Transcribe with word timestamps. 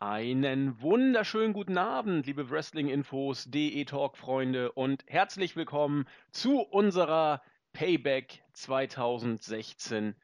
Einen 0.00 0.80
wunderschönen 0.80 1.52
guten 1.52 1.76
Abend, 1.76 2.24
liebe 2.26 2.50
Wrestling-Infos, 2.50 3.50
DE-Talk-Freunde 3.50 4.70
und 4.70 5.04
herzlich 5.08 5.56
willkommen 5.56 6.06
zu 6.30 6.60
unserer 6.60 7.42
Payback 7.72 8.44
2016 8.52 10.14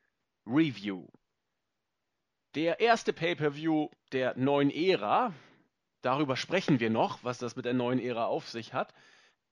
Review. 0.47 1.09
Der 2.55 2.79
erste 2.79 3.13
Pay-Per-View 3.13 3.89
der 4.13 4.39
neuen 4.39 4.71
Ära, 4.71 5.35
darüber 6.03 6.37
sprechen 6.37 6.79
wir 6.79 6.91
noch, 6.91 7.25
was 7.25 7.39
das 7.39 7.57
mit 7.57 7.65
der 7.65 7.75
neuen 7.75 7.99
Ära 7.99 8.27
auf 8.27 8.49
sich 8.49 8.75
hat, 8.75 8.95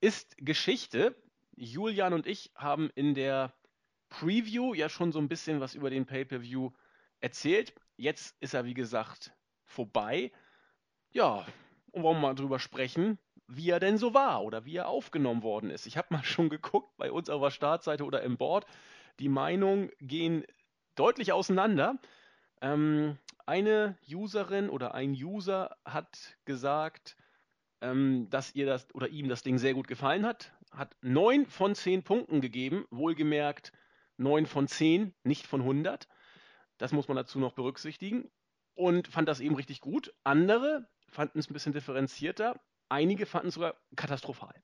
ist 0.00 0.36
Geschichte. 0.38 1.20
Julian 1.56 2.12
und 2.12 2.28
ich 2.28 2.52
haben 2.54 2.90
in 2.94 3.14
der 3.14 3.52
Preview 4.08 4.72
ja 4.72 4.88
schon 4.88 5.10
so 5.10 5.18
ein 5.18 5.28
bisschen 5.28 5.58
was 5.58 5.74
über 5.74 5.90
den 5.90 6.06
Pay-Per-View 6.06 6.70
erzählt. 7.18 7.74
Jetzt 7.96 8.40
ist 8.40 8.54
er, 8.54 8.64
wie 8.64 8.74
gesagt, 8.74 9.32
vorbei. 9.72 10.30
Ja, 11.12 11.44
und 11.90 12.02
wollen 12.02 12.16
wir 12.16 12.28
mal 12.28 12.34
drüber 12.34 12.58
sprechen, 12.58 13.18
wie 13.48 13.70
er 13.70 13.80
denn 13.80 13.98
so 13.98 14.14
war 14.14 14.44
oder 14.44 14.64
wie 14.64 14.76
er 14.76 14.88
aufgenommen 14.88 15.42
worden 15.42 15.70
ist. 15.70 15.86
Ich 15.86 15.96
habe 15.96 16.08
mal 16.10 16.24
schon 16.24 16.48
geguckt 16.48 16.96
bei 16.96 17.10
uns 17.10 17.28
auf 17.28 17.42
der 17.42 17.50
Startseite 17.50 18.04
oder 18.04 18.22
im 18.22 18.36
Board. 18.36 18.66
Die 19.18 19.28
Meinungen 19.28 19.90
gehen 20.00 20.44
deutlich 20.94 21.32
auseinander. 21.32 21.98
Ähm, 22.60 23.18
eine 23.44 23.98
Userin 24.10 24.70
oder 24.70 24.94
ein 24.94 25.12
User 25.12 25.76
hat 25.84 26.36
gesagt, 26.44 27.16
ähm, 27.80 28.28
dass 28.30 28.54
ihr 28.54 28.66
das 28.66 28.86
oder 28.94 29.08
ihm 29.08 29.28
das 29.28 29.42
Ding 29.42 29.58
sehr 29.58 29.74
gut 29.74 29.88
gefallen 29.88 30.24
hat. 30.24 30.52
Hat 30.70 30.96
9 31.02 31.46
von 31.46 31.74
10 31.74 32.02
Punkten 32.04 32.40
gegeben, 32.40 32.86
wohlgemerkt 32.90 33.72
9 34.16 34.46
von 34.46 34.68
10, 34.68 35.12
nicht 35.24 35.46
von 35.46 35.60
100. 35.60 36.08
Das 36.78 36.92
muss 36.92 37.08
man 37.08 37.16
dazu 37.16 37.38
noch 37.38 37.52
berücksichtigen 37.52 38.30
und 38.74 39.08
fand 39.08 39.28
das 39.28 39.40
eben 39.40 39.54
richtig 39.54 39.80
gut. 39.80 40.12
Andere 40.24 40.88
fanden 41.08 41.38
es 41.38 41.48
ein 41.48 41.52
bisschen 41.52 41.72
differenzierter. 41.72 42.60
Einige 42.88 43.26
fanden 43.26 43.48
es 43.48 43.54
sogar 43.54 43.74
katastrophal. 43.96 44.54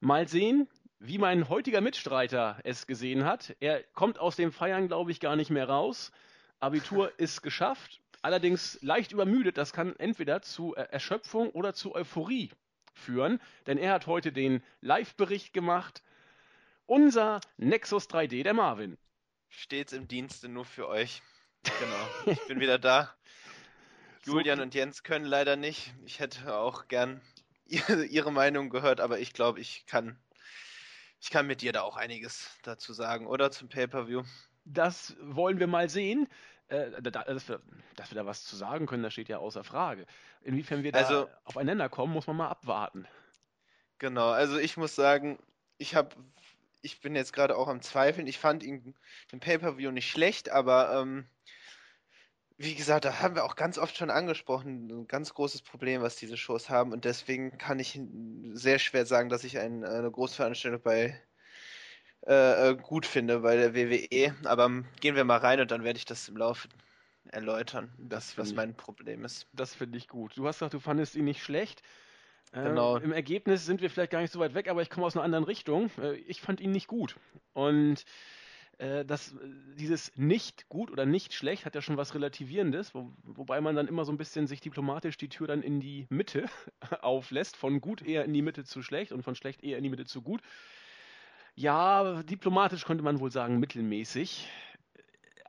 Mal 0.00 0.28
sehen, 0.28 0.68
wie 0.98 1.18
mein 1.18 1.48
heutiger 1.48 1.80
Mitstreiter 1.80 2.58
es 2.64 2.86
gesehen 2.86 3.24
hat. 3.24 3.56
Er 3.60 3.82
kommt 3.82 4.18
aus 4.18 4.36
dem 4.36 4.52
Feiern, 4.52 4.88
glaube 4.88 5.10
ich, 5.10 5.20
gar 5.20 5.36
nicht 5.36 5.50
mehr 5.50 5.68
raus. 5.68 6.12
Abitur 6.60 7.12
ist 7.18 7.42
geschafft, 7.42 8.00
allerdings 8.22 8.78
leicht 8.82 9.12
übermüdet. 9.12 9.58
Das 9.58 9.72
kann 9.72 9.96
entweder 9.96 10.42
zu 10.42 10.74
Erschöpfung 10.74 11.50
oder 11.50 11.74
zu 11.74 11.94
Euphorie 11.94 12.50
führen, 12.94 13.40
denn 13.66 13.78
er 13.78 13.92
hat 13.92 14.06
heute 14.06 14.32
den 14.32 14.62
Live-Bericht 14.80 15.52
gemacht. 15.52 16.02
Unser 16.86 17.40
Nexus 17.56 18.08
3D, 18.08 18.42
der 18.42 18.54
Marvin. 18.54 18.96
Stets 19.48 19.92
im 19.92 20.08
Dienste 20.08 20.48
nur 20.48 20.64
für 20.64 20.88
euch. 20.88 21.22
Genau, 21.80 22.32
ich 22.32 22.46
bin 22.46 22.60
wieder 22.60 22.78
da. 22.78 23.14
Julian 24.24 24.60
und 24.60 24.74
Jens 24.74 25.02
können 25.02 25.24
leider 25.24 25.56
nicht. 25.56 25.94
Ich 26.04 26.20
hätte 26.20 26.56
auch 26.56 26.88
gern 26.88 27.20
ihre 27.66 28.32
Meinung 28.32 28.70
gehört, 28.70 29.00
aber 29.00 29.18
ich 29.18 29.32
glaube, 29.32 29.60
ich 29.60 29.86
kann, 29.86 30.18
ich 31.20 31.30
kann 31.30 31.46
mit 31.46 31.62
dir 31.62 31.72
da 31.72 31.82
auch 31.82 31.96
einiges 31.96 32.50
dazu 32.62 32.92
sagen, 32.92 33.26
oder 33.26 33.50
zum 33.50 33.68
Pay-Per-View? 33.68 34.22
Das 34.64 35.16
wollen 35.20 35.58
wir 35.58 35.66
mal 35.66 35.88
sehen. 35.88 36.28
Äh, 36.68 37.02
dass, 37.02 37.48
wir, 37.48 37.60
dass 37.94 38.10
wir 38.10 38.16
da 38.16 38.24
was 38.24 38.44
zu 38.44 38.56
sagen 38.56 38.86
können, 38.86 39.02
das 39.02 39.12
steht 39.12 39.28
ja 39.28 39.38
außer 39.38 39.64
Frage. 39.64 40.06
Inwiefern 40.42 40.82
wir 40.82 40.92
da 40.92 41.00
also, 41.00 41.28
aufeinander 41.44 41.90
kommen, 41.90 42.14
muss 42.14 42.26
man 42.26 42.36
mal 42.36 42.48
abwarten. 42.48 43.06
Genau, 43.98 44.30
also 44.30 44.56
ich 44.58 44.78
muss 44.78 44.94
sagen, 44.94 45.38
ich 45.76 45.94
habe 45.94 46.16
ich 46.84 47.00
bin 47.00 47.16
jetzt 47.16 47.32
gerade 47.32 47.56
auch 47.56 47.68
am 47.68 47.80
Zweifeln. 47.80 48.26
Ich 48.26 48.38
fand 48.38 48.62
ihn 48.62 48.94
den 49.32 49.40
Pay-Per-View 49.40 49.90
nicht 49.90 50.10
schlecht, 50.10 50.50
aber 50.50 51.00
ähm, 51.00 51.26
wie 52.56 52.74
gesagt, 52.74 53.04
da 53.04 53.20
haben 53.20 53.34
wir 53.34 53.44
auch 53.44 53.56
ganz 53.56 53.78
oft 53.78 53.96
schon 53.96 54.10
angesprochen, 54.10 54.88
ein 54.88 55.08
ganz 55.08 55.34
großes 55.34 55.62
Problem, 55.62 56.02
was 56.02 56.16
diese 56.16 56.36
Shows 56.36 56.70
haben. 56.70 56.92
Und 56.92 57.04
deswegen 57.04 57.58
kann 57.58 57.80
ich 57.80 58.00
sehr 58.52 58.78
schwer 58.78 59.06
sagen, 59.06 59.28
dass 59.28 59.44
ich 59.44 59.58
ein, 59.58 59.84
eine 59.84 60.10
Großveranstaltung 60.10 60.80
bei 60.80 61.20
äh, 62.26 62.70
äh 62.70 62.76
gut 62.76 63.06
finde 63.06 63.40
bei 63.40 63.56
der 63.56 63.74
WWE. 63.74 64.34
Aber 64.44 64.70
gehen 65.00 65.16
wir 65.16 65.24
mal 65.24 65.38
rein 65.38 65.60
und 65.60 65.70
dann 65.70 65.82
werde 65.82 65.98
ich 65.98 66.04
das 66.04 66.28
im 66.28 66.36
Laufe 66.36 66.68
erläutern, 67.30 67.92
das, 67.98 68.38
was 68.38 68.54
mein 68.54 68.74
Problem 68.74 69.24
ist. 69.24 69.48
Das 69.52 69.74
finde 69.74 69.98
ich 69.98 70.08
gut. 70.08 70.36
Du 70.36 70.46
hast 70.46 70.58
gesagt, 70.58 70.74
du 70.74 70.80
fandest 70.80 71.16
ihn 71.16 71.24
nicht 71.24 71.42
schlecht. 71.42 71.82
Genau. 72.52 72.98
Äh, 72.98 73.02
Im 73.02 73.12
Ergebnis 73.12 73.66
sind 73.66 73.80
wir 73.80 73.90
vielleicht 73.90 74.12
gar 74.12 74.20
nicht 74.20 74.32
so 74.32 74.38
weit 74.38 74.54
weg, 74.54 74.68
aber 74.68 74.82
ich 74.82 74.90
komme 74.90 75.06
aus 75.06 75.16
einer 75.16 75.24
anderen 75.24 75.44
Richtung. 75.44 75.90
Äh, 76.00 76.14
ich 76.14 76.40
fand 76.40 76.60
ihn 76.60 76.70
nicht 76.70 76.86
gut. 76.86 77.16
Und 77.52 78.04
äh, 78.78 79.04
das, 79.04 79.34
dieses 79.76 80.16
nicht 80.16 80.68
gut 80.68 80.90
oder 80.90 81.06
nicht 81.06 81.32
schlecht 81.32 81.64
hat 81.64 81.74
ja 81.74 81.82
schon 81.82 81.96
was 81.96 82.14
Relativierendes, 82.14 82.94
wo, 82.94 83.12
wobei 83.22 83.60
man 83.60 83.76
dann 83.76 83.88
immer 83.88 84.04
so 84.04 84.12
ein 84.12 84.18
bisschen 84.18 84.46
sich 84.46 84.60
diplomatisch 84.60 85.16
die 85.16 85.28
Tür 85.28 85.46
dann 85.46 85.62
in 85.62 85.80
die 85.80 86.06
Mitte 86.10 86.46
auflässt, 87.02 87.56
von 87.56 87.80
gut 87.80 88.02
eher 88.02 88.24
in 88.24 88.32
die 88.32 88.42
Mitte 88.42 88.64
zu 88.64 88.82
schlecht 88.82 89.12
und 89.12 89.22
von 89.22 89.34
schlecht 89.34 89.62
eher 89.62 89.78
in 89.78 89.84
die 89.84 89.90
Mitte 89.90 90.06
zu 90.06 90.22
gut. 90.22 90.40
Ja, 91.54 92.22
diplomatisch 92.24 92.84
könnte 92.84 93.04
man 93.04 93.20
wohl 93.20 93.30
sagen 93.30 93.60
mittelmäßig. 93.60 94.48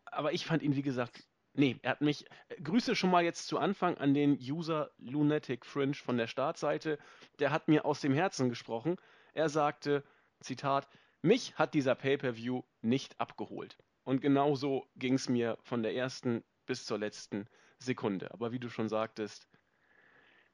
Aber 0.06 0.34
ich 0.34 0.46
fand 0.46 0.62
ihn, 0.62 0.76
wie 0.76 0.84
gesagt, 0.84 1.24
nee, 1.54 1.78
er 1.82 1.92
hat 1.92 2.02
mich. 2.02 2.26
Grüße 2.64 2.96
schon 2.96 3.10
mal 3.10 3.24
jetzt 3.24 3.48
zu 3.48 3.58
Anfang 3.58 3.98
an 3.98 4.14
den 4.14 4.34
User 4.34 4.92
Lunatic 5.00 5.66
Fringe 5.66 5.96
von 5.96 6.18
der 6.18 6.28
Startseite. 6.28 7.00
Der 7.40 7.52
hat 7.52 7.68
mir 7.68 7.86
aus 7.86 8.02
dem 8.02 8.14
Herzen 8.14 8.50
gesprochen. 8.50 8.98
Er 9.34 9.50
sagte, 9.50 10.04
Zitat, 10.40 10.88
mich 11.26 11.56
hat 11.56 11.74
dieser 11.74 11.96
Pay-per-View 11.96 12.64
nicht 12.82 13.20
abgeholt. 13.20 13.78
Und 14.04 14.22
genauso 14.22 14.88
ging 14.96 15.16
es 15.16 15.28
mir 15.28 15.58
von 15.64 15.84
der 15.84 15.96
ersten 15.96 16.44
bis 16.66 16.86
zur 16.86 17.00
letzten 17.00 17.48
Sekunde. 17.80 18.32
Aber 18.32 18.52
wie 18.52 18.60
du 18.60 18.70
schon 18.70 18.88
sagtest, 18.88 19.48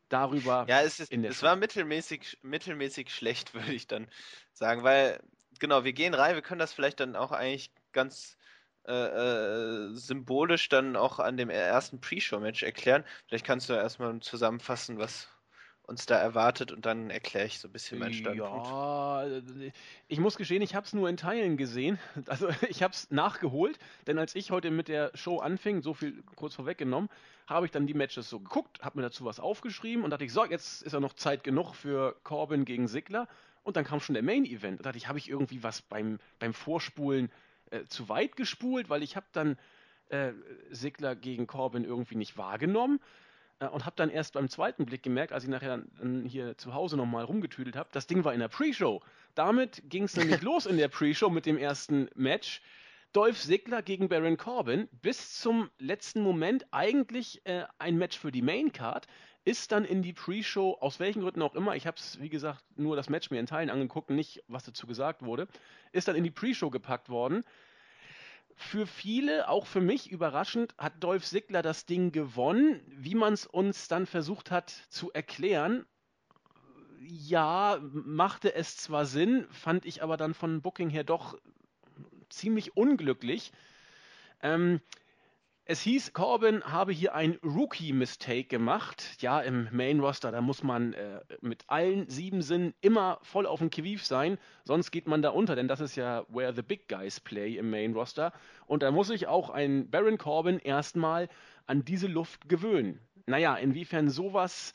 darüber. 0.10 0.66
Ja, 0.68 0.82
es, 0.82 1.00
ist, 1.00 1.12
es 1.12 1.44
war 1.44 1.56
mittelmäßig, 1.56 2.40
mittelmäßig 2.42 3.14
schlecht, 3.14 3.54
würde 3.54 3.74
ich 3.74 3.88
dann 3.88 4.08
sagen, 4.54 4.84
weil, 4.84 5.22
genau, 5.60 5.84
wir 5.84 5.94
gehen 5.94 6.14
rein, 6.14 6.36
wir 6.36 6.42
können 6.42 6.60
das 6.60 6.74
vielleicht 6.74 7.00
dann 7.00 7.16
auch 7.16 7.32
eigentlich 7.32 7.72
ganz 7.92 8.38
äh, 8.88 8.94
äh, 8.94 9.94
symbolisch 9.94 10.70
dann 10.70 10.96
auch 10.96 11.20
an 11.20 11.38
dem 11.38 11.50
ersten 11.50 12.02
Pre-Show-Match 12.02 12.64
erklären. 12.64 13.06
Vielleicht 13.28 13.46
kannst 13.46 13.70
du 13.70 13.74
erstmal 13.74 14.20
zusammenfassen, 14.22 14.98
was 14.98 15.28
uns 15.92 16.06
da 16.06 16.18
erwartet 16.18 16.72
und 16.72 16.86
dann 16.86 17.10
erkläre 17.10 17.46
ich 17.46 17.60
so 17.60 17.68
ein 17.68 17.72
bisschen 17.72 18.00
meinen 18.00 18.14
Standpunkt. 18.14 18.68
Ja, 18.68 19.26
ich 20.08 20.20
muss 20.20 20.38
gestehen, 20.38 20.62
ich 20.62 20.74
habe 20.74 20.86
es 20.86 20.94
nur 20.94 21.08
in 21.10 21.18
Teilen 21.18 21.58
gesehen. 21.58 22.00
Also 22.28 22.50
ich 22.70 22.82
habe 22.82 22.94
es 22.94 23.12
nachgeholt, 23.12 23.78
denn 24.08 24.18
als 24.18 24.36
ich 24.36 24.52
heute 24.52 24.72
mit 24.72 24.88
der 24.88 25.12
Show 25.16 25.40
anfing, 25.40 25.82
so 25.82 25.94
viel 25.94 26.24
kurz 26.36 26.56
vorweggenommen, 26.56 27.10
habe 27.46 27.66
ich 27.66 27.72
dann 27.72 27.86
die 27.86 27.94
Matches 27.94 28.30
so 28.30 28.40
geguckt, 28.40 28.82
habe 28.82 28.98
mir 28.98 29.04
dazu 29.04 29.26
was 29.26 29.40
aufgeschrieben 29.40 30.04
und 30.04 30.12
dachte 30.12 30.24
ich, 30.24 30.32
so, 30.32 30.46
jetzt 30.46 30.82
ist 30.82 30.94
ja 30.94 31.02
noch 31.02 31.14
Zeit 31.14 31.44
genug 31.44 31.74
für 31.76 32.16
Corbin 32.24 32.64
gegen 32.64 32.88
Sigler. 32.88 33.28
Und 33.64 33.76
dann 33.76 33.84
kam 33.84 34.00
schon 34.00 34.14
der 34.14 34.24
Main 34.24 34.46
Event. 34.46 34.80
Da 34.80 34.84
dachte 34.84 34.98
ich, 34.98 35.08
habe 35.08 35.20
ich 35.20 35.30
irgendwie 35.30 35.62
was 35.62 35.82
beim, 35.82 36.20
beim 36.40 36.54
Vorspulen 36.54 37.30
äh, 37.70 37.86
zu 37.86 38.08
weit 38.08 38.38
gespult, 38.38 38.90
weil 38.90 39.04
ich 39.04 39.16
habe 39.16 39.28
dann 39.34 39.58
äh, 40.08 40.32
Sigler 40.70 41.16
gegen 41.16 41.48
Corbin 41.48 41.84
irgendwie 41.84 42.16
nicht 42.16 42.38
wahrgenommen 42.38 43.00
äh, 43.00 43.22
und 43.68 43.86
habe 43.86 43.96
dann 43.96 44.10
erst 44.10 44.34
beim 44.34 44.50
zweiten 44.50 44.86
Blick 44.86 45.04
gemerkt, 45.04 45.34
als 45.34 45.44
ich 45.44 45.50
nachher 45.50 45.84
hier 46.26 46.58
zu 46.58 46.74
Hause 46.74 46.98
nochmal 46.98 47.24
rumgetüdelt 47.24 47.76
habe, 47.76 47.90
das 47.92 48.08
Ding 48.08 48.24
war 48.24 48.34
in 48.34 48.40
der 48.40 48.48
Pre-Show. 48.48 49.02
Damit 49.36 49.84
ging 49.88 50.04
es 50.04 50.16
nämlich 50.16 50.42
los 50.42 50.66
in 50.66 50.78
der 50.78 50.88
Pre-Show 50.88 51.30
mit 51.30 51.46
dem 51.46 51.58
ersten 51.58 52.10
Match. 52.16 52.62
Dolph 53.14 53.40
Ziggler 53.40 53.82
gegen 53.82 54.10
Baron 54.10 54.38
Corbin. 54.38 54.88
Bis 55.02 55.40
zum 55.40 55.70
letzten 55.78 56.22
Moment 56.22 56.66
eigentlich 56.72 57.46
äh, 57.46 57.66
ein 57.78 57.98
Match 57.98 58.18
für 58.18 58.32
die 58.32 58.42
Main 58.42 58.72
Card. 58.72 59.06
Ist 59.44 59.72
dann 59.72 59.86
in 59.86 60.02
die 60.02 60.14
Pre-Show, 60.14 60.78
aus 60.80 61.00
welchen 61.00 61.22
Gründen 61.22 61.42
auch 61.42 61.56
immer, 61.56 61.76
ich 61.76 61.88
habe 61.88 61.98
es, 61.98 62.22
wie 62.22 62.30
gesagt, 62.30 62.64
nur 62.78 62.96
das 62.96 63.10
Match 63.10 63.32
mir 63.32 63.40
in 63.40 63.48
Teilen 63.48 63.72
angeguckt, 63.72 64.12
nicht 64.12 64.44
was 64.48 64.64
dazu 64.64 64.86
gesagt 64.86 65.24
wurde, 65.24 65.48
ist 65.92 66.08
dann 66.08 66.16
in 66.16 66.24
die 66.24 66.32
Pre-Show 66.32 66.70
gepackt 66.70 67.10
worden. 67.10 67.44
Für 68.56 68.88
viele, 68.88 69.50
auch 69.50 69.66
für 69.66 69.82
mich 69.82 70.12
überraschend, 70.12 70.76
hat 70.78 71.04
Dolph 71.04 71.26
Ziggler 71.26 71.62
das 71.62 71.86
Ding 71.86 72.12
gewonnen. 72.12 72.82
Wie 72.88 73.16
man 73.16 73.34
es 73.34 73.46
uns 73.46 73.88
dann 73.88 74.06
versucht 74.06 74.52
hat 74.52 74.70
zu 74.90 75.12
erklären, 75.12 75.86
ja, 77.00 77.80
machte 77.82 78.54
es 78.54 78.78
zwar 78.78 79.06
Sinn, 79.06 79.48
fand 79.50 79.86
ich 79.86 80.04
aber 80.04 80.18
dann 80.18 80.34
von 80.34 80.62
Booking 80.62 80.90
her 80.90 81.04
doch 81.04 81.38
ziemlich 82.30 82.78
unglücklich. 82.78 83.52
Ähm, 84.42 84.82
es 85.72 85.82
hieß, 85.84 86.12
Corbin 86.12 86.62
habe 86.66 86.92
hier 86.92 87.16
ein 87.16 87.40
Rookie-Mistake 87.44 88.44
gemacht. 88.44 89.16
Ja, 89.22 89.40
im 89.40 89.70
Main-Roster, 89.72 90.30
da 90.30 90.42
muss 90.42 90.64
man 90.64 90.92
äh, 90.92 91.22
mit 91.40 91.64
allen 91.68 92.10
sieben 92.10 92.42
Sinnen 92.42 92.74
immer 92.82 93.20
voll 93.22 93.46
auf 93.46 93.60
dem 93.60 93.70
Kiviv 93.70 94.06
sein, 94.06 94.38
sonst 94.66 94.92
geht 94.92 95.08
man 95.08 95.22
da 95.22 95.30
unter, 95.30 95.56
denn 95.56 95.70
das 95.70 95.80
ist 95.80 95.96
ja 95.96 96.26
where 96.28 96.54
the 96.54 96.62
big 96.62 96.90
guys 96.90 97.22
play 97.22 97.56
im 97.56 97.70
Main-Roster. 97.70 98.34
Und 98.68 98.84
da 98.84 98.92
muss 98.92 99.08
sich 99.08 99.28
auch 99.28 99.50
ein 99.50 99.90
Baron 99.90 100.18
Corbin 100.18 100.60
erstmal 100.60 101.30
an 101.68 101.86
diese 101.86 102.08
Luft 102.08 102.50
gewöhnen. 102.50 103.00
Naja, 103.26 103.56
inwiefern 103.56 104.10
sowas 104.10 104.74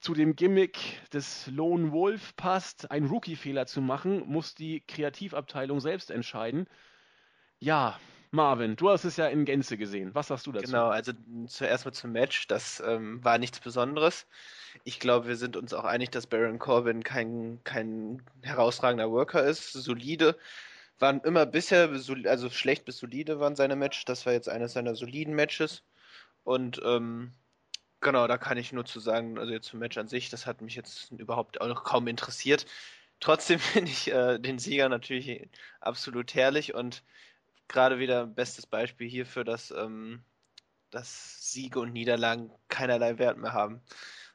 zu 0.00 0.12
dem 0.14 0.34
Gimmick 0.34 0.76
des 1.12 1.46
Lone 1.46 1.92
Wolf 1.92 2.34
passt, 2.34 2.90
einen 2.90 3.06
Rookie-Fehler 3.06 3.66
zu 3.66 3.80
machen, 3.80 4.24
muss 4.26 4.56
die 4.56 4.80
Kreativabteilung 4.80 5.78
selbst 5.78 6.10
entscheiden. 6.10 6.66
Ja, 7.60 8.00
Marvin, 8.32 8.76
du 8.76 8.90
hast 8.90 9.04
es 9.04 9.16
ja 9.16 9.26
in 9.26 9.44
Gänze 9.44 9.76
gesehen. 9.76 10.14
Was 10.14 10.28
sagst 10.28 10.46
du 10.46 10.52
dazu? 10.52 10.66
Genau, 10.66 10.88
also 10.88 11.12
zuerst 11.48 11.84
mal 11.84 11.92
zum 11.92 12.12
Match. 12.12 12.46
Das 12.46 12.80
ähm, 12.86 13.22
war 13.24 13.38
nichts 13.38 13.58
Besonderes. 13.58 14.26
Ich 14.84 15.00
glaube, 15.00 15.26
wir 15.26 15.36
sind 15.36 15.56
uns 15.56 15.74
auch 15.74 15.84
einig, 15.84 16.10
dass 16.10 16.28
Baron 16.28 16.60
Corbin 16.60 17.02
kein, 17.02 17.58
kein 17.64 18.22
herausragender 18.42 19.10
Worker 19.10 19.42
ist. 19.42 19.72
Solide. 19.72 20.36
Waren 21.00 21.20
immer 21.22 21.46
bisher, 21.46 21.90
also 22.26 22.50
schlecht 22.50 22.84
bis 22.84 22.98
solide 22.98 23.40
waren 23.40 23.56
seine 23.56 23.74
Matches. 23.74 24.04
Das 24.04 24.26
war 24.26 24.32
jetzt 24.32 24.48
eines 24.48 24.74
seiner 24.74 24.94
soliden 24.94 25.34
Matches. 25.34 25.82
Und 26.44 26.80
ähm, 26.84 27.32
genau, 28.00 28.28
da 28.28 28.38
kann 28.38 28.58
ich 28.58 28.72
nur 28.72 28.84
zu 28.84 29.00
sagen, 29.00 29.38
also 29.38 29.52
jetzt 29.52 29.66
zum 29.66 29.80
Match 29.80 29.98
an 29.98 30.08
sich, 30.08 30.28
das 30.30 30.46
hat 30.46 30.60
mich 30.60 30.76
jetzt 30.76 31.10
überhaupt 31.12 31.60
auch 31.60 31.68
noch 31.68 31.84
kaum 31.84 32.06
interessiert. 32.06 32.66
Trotzdem 33.18 33.58
finde 33.58 33.90
ich 33.90 34.12
äh, 34.12 34.38
den 34.38 34.58
Sieger 34.58 34.88
natürlich 34.88 35.48
absolut 35.80 36.34
herrlich 36.34 36.74
und 36.74 37.02
gerade 37.70 37.98
wieder 37.98 38.26
bestes 38.26 38.66
Beispiel 38.66 39.08
hierfür, 39.08 39.44
dass, 39.44 39.70
ähm, 39.70 40.22
dass 40.90 41.50
Siege 41.50 41.80
und 41.80 41.92
Niederlagen 41.92 42.50
keinerlei 42.68 43.18
Wert 43.18 43.38
mehr 43.38 43.52
haben. 43.52 43.80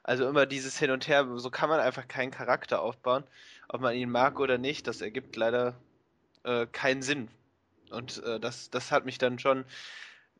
Also 0.03 0.27
immer 0.27 0.45
dieses 0.45 0.79
Hin 0.79 0.91
und 0.91 1.07
Her, 1.07 1.27
so 1.37 1.49
kann 1.49 1.69
man 1.69 1.79
einfach 1.79 2.07
keinen 2.07 2.31
Charakter 2.31 2.81
aufbauen. 2.81 3.23
Ob 3.67 3.81
man 3.81 3.95
ihn 3.95 4.09
mag 4.09 4.39
oder 4.39 4.57
nicht, 4.57 4.87
das 4.87 5.01
ergibt 5.01 5.35
leider 5.35 5.75
äh, 6.43 6.65
keinen 6.67 7.01
Sinn. 7.01 7.29
Und 7.89 8.23
äh, 8.23 8.39
das, 8.39 8.69
das 8.69 8.91
hat 8.91 9.05
mich 9.05 9.17
dann 9.17 9.39
schon 9.39 9.65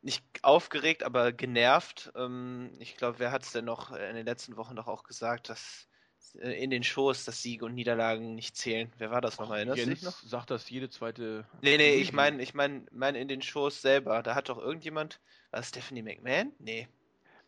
nicht 0.01 0.23
aufgeregt, 0.43 1.03
aber 1.03 1.31
genervt. 1.31 2.11
Ähm, 2.15 2.71
ich 2.79 2.95
glaube, 2.95 3.19
wer 3.19 3.31
hat 3.31 3.43
es 3.43 3.51
denn 3.51 3.65
noch 3.65 3.91
in 3.91 4.15
den 4.15 4.25
letzten 4.25 4.55
Wochen 4.55 4.75
doch 4.75 4.87
auch 4.87 5.03
gesagt, 5.03 5.49
dass 5.49 5.87
in 6.33 6.69
den 6.69 6.83
Shows, 6.83 7.25
dass 7.25 7.41
Siege 7.41 7.65
und 7.65 7.75
Niederlagen 7.75 8.35
nicht 8.35 8.57
zählen. 8.57 8.91
Wer 8.97 9.11
war 9.11 9.21
das 9.21 9.37
nochmal? 9.37 9.59
Erinnerst 9.59 9.85
dich 9.85 10.01
noch? 10.01 10.19
Sagt 10.23 10.51
das 10.51 10.69
jede 10.69 10.89
zweite. 10.89 11.45
Nee, 11.61 11.77
nee, 11.77 11.95
ich 11.95 12.13
meine, 12.13 12.41
ich 12.41 12.53
meine, 12.53 12.85
mein 12.91 13.15
in 13.15 13.27
den 13.27 13.41
Shows 13.41 13.81
selber. 13.81 14.23
Da 14.23 14.35
hat 14.35 14.49
doch 14.49 14.57
irgendjemand. 14.57 15.19
War 15.51 15.59
das 15.59 15.69
Stephanie 15.69 16.01
McMahon? 16.01 16.51
Nee. 16.59 16.87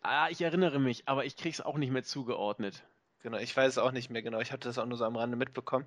Ah, 0.01 0.29
ich 0.29 0.41
erinnere 0.41 0.79
mich, 0.79 1.07
aber 1.07 1.25
ich 1.25 1.35
krieg's 1.35 1.61
auch 1.61 1.77
nicht 1.77 1.91
mehr 1.91 2.03
zugeordnet. 2.03 2.83
Genau, 3.23 3.37
ich 3.37 3.55
weiß 3.55 3.73
es 3.73 3.77
auch 3.77 3.91
nicht 3.91 4.09
mehr 4.09 4.21
genau. 4.21 4.39
Ich 4.39 4.51
hatte 4.51 4.69
das 4.69 4.77
auch 4.77 4.85
nur 4.85 4.97
so 4.97 5.05
am 5.05 5.15
Rande 5.15 5.37
mitbekommen. 5.37 5.85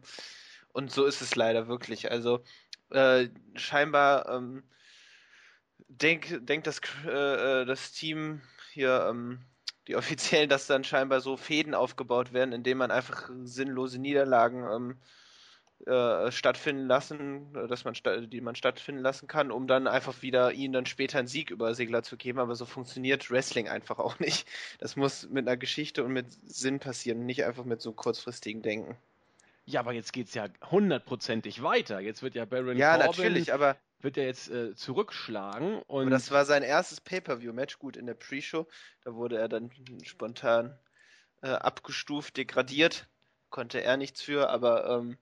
Und 0.73 0.91
so 0.91 1.07
ist 1.07 1.23
es 1.23 1.37
leider 1.37 1.69
wirklich. 1.69 2.11
Also, 2.11 2.43
äh, 2.91 3.29
scheinbar 3.55 4.29
ähm, 4.29 4.63
denkt 5.89 6.49
denk 6.49 6.65
das, 6.65 6.81
äh, 7.07 7.63
äh, 7.63 7.65
das 7.65 7.93
Team 7.93 8.43
hier, 8.73 9.07
ähm, 9.09 9.41
die 9.91 9.97
Offiziellen, 9.97 10.49
dass 10.49 10.67
dann 10.67 10.85
scheinbar 10.85 11.21
so 11.21 11.37
Fäden 11.37 11.75
aufgebaut 11.75 12.33
werden, 12.33 12.53
indem 12.53 12.79
man 12.79 12.91
einfach 12.91 13.29
sinnlose 13.43 13.99
Niederlagen 13.99 14.65
ähm, 14.73 14.97
äh, 15.87 16.31
stattfinden 16.31 16.87
lassen, 16.87 17.55
äh, 17.57 17.67
dass 17.67 17.85
man 17.85 17.95
die 18.29 18.41
man 18.41 18.55
stattfinden 18.55 19.03
lassen 19.03 19.27
kann, 19.27 19.51
um 19.51 19.67
dann 19.67 19.89
einfach 19.89 20.23
wieder 20.23 20.53
ihnen 20.53 20.73
dann 20.73 20.87
später 20.87 21.19
einen 21.19 21.27
Sieg 21.27 21.51
über 21.51 21.75
Segler 21.75 22.03
zu 22.03 22.17
geben. 22.17 22.39
Aber 22.39 22.55
so 22.55 22.67
funktioniert 22.67 23.31
Wrestling 23.31 23.69
einfach 23.69 23.99
auch 23.99 24.19
nicht. 24.21 24.47
Das 24.79 24.95
muss 24.95 25.29
mit 25.29 25.49
einer 25.49 25.57
Geschichte 25.57 26.05
und 26.05 26.13
mit 26.13 26.27
Sinn 26.47 26.79
passieren, 26.79 27.27
nicht 27.27 27.45
einfach 27.45 27.65
mit 27.65 27.81
so 27.81 27.93
kurzfristigen 27.93 28.63
Denken. 28.63 28.97
Ja, 29.67 29.81
aber 29.81 29.93
jetzt 29.93 30.13
geht 30.13 30.29
es 30.29 30.35
ja 30.35 30.47
hundertprozentig 30.71 31.63
weiter. 31.63 32.01
Jetzt 32.01 32.23
wird 32.23 32.35
ja 32.35 32.45
Baron 32.45 32.77
ja, 32.77 32.97
Corbin 32.97 33.25
natürlich, 33.25 33.53
aber 33.53 33.77
wird 34.01 34.17
er 34.17 34.27
jetzt 34.27 34.51
äh, 34.51 34.75
zurückschlagen. 34.75 35.83
Und 35.83 36.03
aber 36.03 36.11
das 36.11 36.31
war 36.31 36.45
sein 36.45 36.63
erstes 36.63 37.01
Pay-per-view-Match. 37.01 37.79
Gut 37.79 37.97
in 37.97 38.07
der 38.07 38.15
Pre-Show, 38.15 38.67
da 39.05 39.15
wurde 39.15 39.39
er 39.39 39.49
dann 39.49 39.71
spontan 40.05 40.79
äh, 41.43 41.49
abgestuft, 41.49 42.37
degradiert. 42.37 43.07
Konnte 43.51 43.83
er 43.83 43.97
nichts 43.97 44.23
für, 44.23 44.49
aber 44.51 44.89
ähm, 44.89 45.19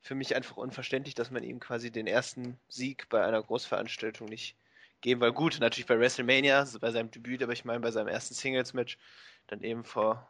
für 0.00 0.14
mich 0.14 0.34
einfach 0.34 0.56
unverständlich, 0.56 1.14
dass 1.14 1.30
man 1.30 1.44
ihm 1.44 1.60
quasi 1.60 1.90
den 1.90 2.06
ersten 2.06 2.58
Sieg 2.68 3.08
bei 3.08 3.24
einer 3.24 3.42
Großveranstaltung 3.42 4.28
nicht 4.28 4.56
geben 5.00 5.20
will. 5.20 5.32
Gut, 5.32 5.58
natürlich 5.60 5.86
bei 5.86 5.98
WrestleMania, 5.98 6.66
bei 6.80 6.90
seinem 6.90 7.10
Debüt, 7.10 7.42
aber 7.42 7.52
ich 7.52 7.64
meine 7.64 7.80
bei 7.80 7.90
seinem 7.90 8.08
ersten 8.08 8.34
Singles-Match, 8.34 8.98
dann 9.46 9.62
eben 9.62 9.84
vor 9.84 10.28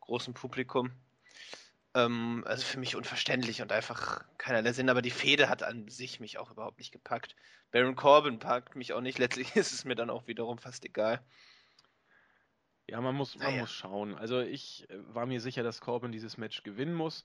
großem 0.00 0.34
Publikum. 0.34 0.90
Ähm, 1.94 2.42
also 2.46 2.64
für 2.64 2.78
mich 2.78 2.96
unverständlich 2.96 3.62
und 3.62 3.70
einfach 3.70 4.24
keinerlei 4.36 4.72
Sinn, 4.72 4.90
aber 4.90 5.02
die 5.02 5.10
Fehde 5.10 5.48
hat 5.48 5.62
an 5.62 5.88
sich 5.88 6.18
mich 6.20 6.38
auch 6.38 6.50
überhaupt 6.50 6.78
nicht 6.78 6.92
gepackt. 6.92 7.36
Baron 7.70 7.96
Corbin 7.96 8.38
packt 8.38 8.76
mich 8.76 8.92
auch 8.92 9.00
nicht, 9.00 9.18
letztlich 9.18 9.54
ist 9.56 9.72
es 9.72 9.84
mir 9.84 9.94
dann 9.94 10.10
auch 10.10 10.26
wiederum 10.26 10.58
fast 10.58 10.84
egal. 10.84 11.24
Ja, 12.86 13.00
man 13.00 13.14
muss, 13.14 13.36
man 13.36 13.48
naja. 13.48 13.60
muss 13.62 13.72
schauen. 13.72 14.14
Also 14.14 14.40
ich 14.40 14.88
äh, 14.90 15.14
war 15.14 15.26
mir 15.26 15.40
sicher, 15.40 15.62
dass 15.62 15.80
Corbin 15.80 16.12
dieses 16.12 16.36
Match 16.36 16.62
gewinnen 16.64 16.94
muss. 16.94 17.24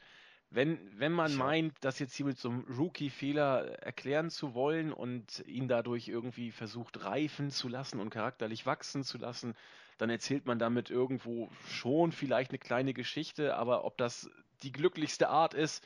Wenn, 0.52 0.80
wenn 0.98 1.12
man 1.12 1.36
meint, 1.36 1.76
das 1.82 2.00
jetzt 2.00 2.16
hier 2.16 2.26
mit 2.26 2.40
so 2.40 2.50
einem 2.50 2.62
Rookie-Fehler 2.62 3.84
erklären 3.84 4.32
zu 4.32 4.56
wollen 4.56 4.92
und 4.92 5.44
ihn 5.46 5.68
dadurch 5.68 6.08
irgendwie 6.08 6.52
versucht 6.52 7.04
reifen 7.04 7.52
zu 7.52 7.68
lassen 7.68 8.00
und 8.00 8.10
charakterlich 8.10 8.66
wachsen 8.66 9.04
zu 9.04 9.20
lassen, 9.20 9.54
dann 10.00 10.10
erzählt 10.10 10.48
man 10.48 10.58
damit 10.58 10.90
irgendwo 10.90 11.52
schon 11.68 12.12
vielleicht 12.12 12.50
eine 12.50 12.58
kleine 12.58 12.96
Geschichte, 12.96 13.58
aber 13.58 13.84
ob 13.84 13.98
das 14.00 14.32
die 14.64 14.72
glücklichste 14.72 15.30
Art 15.30 15.54
ist, 15.54 15.86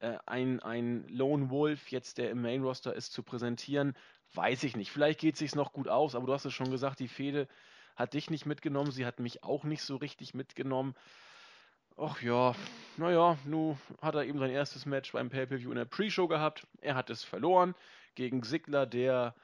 äh, 0.00 0.18
ein, 0.26 0.60
ein 0.60 1.06
Lone 1.08 1.50
Wolf, 1.50 1.90
jetzt 1.90 2.18
der 2.18 2.30
im 2.30 2.42
Main 2.42 2.62
Roster 2.62 2.94
ist, 2.94 3.12
zu 3.12 3.22
präsentieren, 3.22 3.94
weiß 4.34 4.64
ich 4.64 4.76
nicht. 4.76 4.90
Vielleicht 4.90 5.20
geht 5.20 5.34
es 5.34 5.38
sich 5.38 5.54
noch 5.54 5.72
gut 5.72 5.88
aus, 5.88 6.14
aber 6.14 6.26
du 6.26 6.32
hast 6.32 6.44
es 6.44 6.52
schon 6.52 6.70
gesagt, 6.70 7.00
die 7.00 7.08
Fehde 7.08 7.48
hat 7.96 8.14
dich 8.14 8.30
nicht 8.30 8.46
mitgenommen, 8.46 8.90
sie 8.90 9.06
hat 9.06 9.20
mich 9.20 9.44
auch 9.44 9.64
nicht 9.64 9.82
so 9.82 9.96
richtig 9.96 10.34
mitgenommen. 10.34 10.94
Ach 11.96 12.22
ja, 12.22 12.54
naja, 12.96 13.36
nun 13.44 13.78
hat 14.00 14.14
er 14.14 14.24
eben 14.24 14.38
sein 14.38 14.50
erstes 14.50 14.86
Match 14.86 15.12
beim 15.12 15.28
Pay-Per-View 15.28 15.70
in 15.70 15.76
der 15.76 15.84
Pre-Show 15.84 16.26
gehabt. 16.26 16.66
Er 16.80 16.94
hat 16.94 17.10
es 17.10 17.22
verloren 17.22 17.74
gegen 18.14 18.42
Sigler, 18.42 18.86
der, 18.86 19.34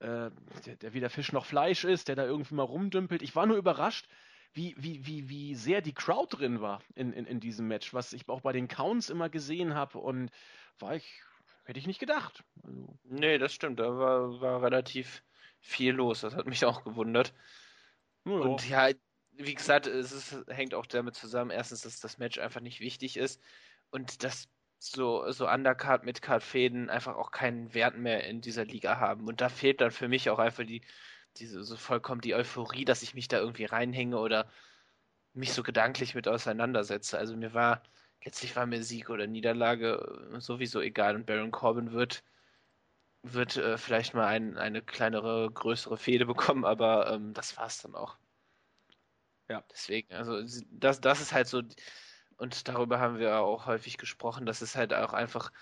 äh, 0.00 0.30
der, 0.66 0.76
der 0.80 0.94
weder 0.94 1.10
Fisch 1.10 1.32
noch 1.32 1.46
Fleisch 1.46 1.84
ist, 1.84 2.08
der 2.08 2.16
da 2.16 2.24
irgendwie 2.24 2.56
mal 2.56 2.64
rumdümpelt. 2.64 3.22
Ich 3.22 3.36
war 3.36 3.46
nur 3.46 3.56
überrascht, 3.56 4.08
wie, 4.54 4.74
wie, 4.78 5.06
wie, 5.06 5.28
wie 5.28 5.54
sehr 5.54 5.80
die 5.80 5.94
Crowd 5.94 6.36
drin 6.36 6.60
war 6.60 6.82
in, 6.94 7.12
in, 7.12 7.26
in 7.26 7.40
diesem 7.40 7.68
Match, 7.68 7.94
was 7.94 8.12
ich 8.12 8.28
auch 8.28 8.42
bei 8.42 8.52
den 8.52 8.68
Counts 8.68 9.10
immer 9.10 9.28
gesehen 9.28 9.74
habe 9.74 9.98
und 9.98 10.30
war 10.78 10.94
ich, 10.94 11.22
hätte 11.64 11.78
ich 11.78 11.86
nicht 11.86 12.00
gedacht. 12.00 12.44
Also, 12.62 12.98
nee, 13.04 13.38
das 13.38 13.54
stimmt, 13.54 13.80
da 13.80 13.96
war, 13.96 14.40
war 14.40 14.62
relativ 14.62 15.22
viel 15.60 15.94
los, 15.94 16.20
das 16.20 16.34
hat 16.34 16.46
mich 16.46 16.64
auch 16.64 16.84
gewundert. 16.84 17.32
Ja. 18.24 18.32
Und 18.32 18.68
ja, 18.68 18.90
wie 19.32 19.54
gesagt, 19.54 19.86
es 19.86 20.12
ist, 20.12 20.44
hängt 20.48 20.74
auch 20.74 20.86
damit 20.86 21.14
zusammen, 21.14 21.50
erstens, 21.50 21.82
dass 21.82 22.00
das 22.00 22.18
Match 22.18 22.38
einfach 22.38 22.60
nicht 22.60 22.80
wichtig 22.80 23.16
ist 23.16 23.40
und 23.90 24.22
dass 24.22 24.48
so, 24.78 25.30
so 25.30 25.48
Undercard, 25.48 26.04
Midcard-Fäden 26.04 26.90
einfach 26.90 27.16
auch 27.16 27.30
keinen 27.30 27.72
Wert 27.72 27.96
mehr 27.96 28.24
in 28.24 28.40
dieser 28.40 28.64
Liga 28.64 28.98
haben. 28.98 29.28
Und 29.28 29.40
da 29.40 29.48
fehlt 29.48 29.80
dann 29.80 29.92
für 29.92 30.08
mich 30.08 30.28
auch 30.28 30.40
einfach 30.40 30.64
die, 30.64 30.82
diese 31.36 31.62
so 31.64 31.76
vollkommen 31.76 32.20
die 32.20 32.34
Euphorie, 32.34 32.84
dass 32.84 33.02
ich 33.02 33.14
mich 33.14 33.28
da 33.28 33.38
irgendwie 33.38 33.64
reinhänge 33.64 34.18
oder 34.18 34.48
mich 35.34 35.52
so 35.52 35.62
gedanklich 35.62 36.14
mit 36.14 36.28
auseinandersetze. 36.28 37.18
Also 37.18 37.36
mir 37.36 37.54
war, 37.54 37.82
letztlich 38.24 38.54
war 38.56 38.66
mir 38.66 38.82
Sieg 38.82 39.10
oder 39.10 39.26
Niederlage 39.26 40.30
äh, 40.34 40.40
sowieso 40.40 40.80
egal 40.80 41.16
und 41.16 41.26
Baron 41.26 41.50
Corbin 41.50 41.92
wird, 41.92 42.22
wird 43.22 43.56
äh, 43.56 43.78
vielleicht 43.78 44.14
mal 44.14 44.26
ein, 44.26 44.58
eine 44.58 44.82
kleinere, 44.82 45.50
größere 45.50 45.96
Fehde 45.96 46.26
bekommen, 46.26 46.64
aber 46.64 47.12
ähm, 47.12 47.34
das 47.34 47.56
war's 47.56 47.82
dann 47.82 47.94
auch. 47.94 48.16
Ja. 49.48 49.62
Deswegen, 49.70 50.12
also 50.14 50.42
das, 50.70 51.00
das 51.00 51.20
ist 51.20 51.32
halt 51.32 51.46
so, 51.46 51.62
und 52.36 52.68
darüber 52.68 53.00
haben 53.00 53.18
wir 53.18 53.38
auch 53.40 53.66
häufig 53.66 53.98
gesprochen, 53.98 54.46
das 54.46 54.62
ist 54.62 54.76
halt 54.76 54.94
auch 54.94 55.12
einfach 55.12 55.52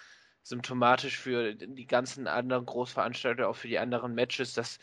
symptomatisch 0.42 1.18
für 1.18 1.54
die 1.54 1.86
ganzen 1.86 2.26
anderen 2.26 2.66
Großveranstalter, 2.66 3.48
auch 3.48 3.56
für 3.56 3.68
die 3.68 3.78
anderen 3.78 4.14
Matches, 4.14 4.54
dass 4.54 4.78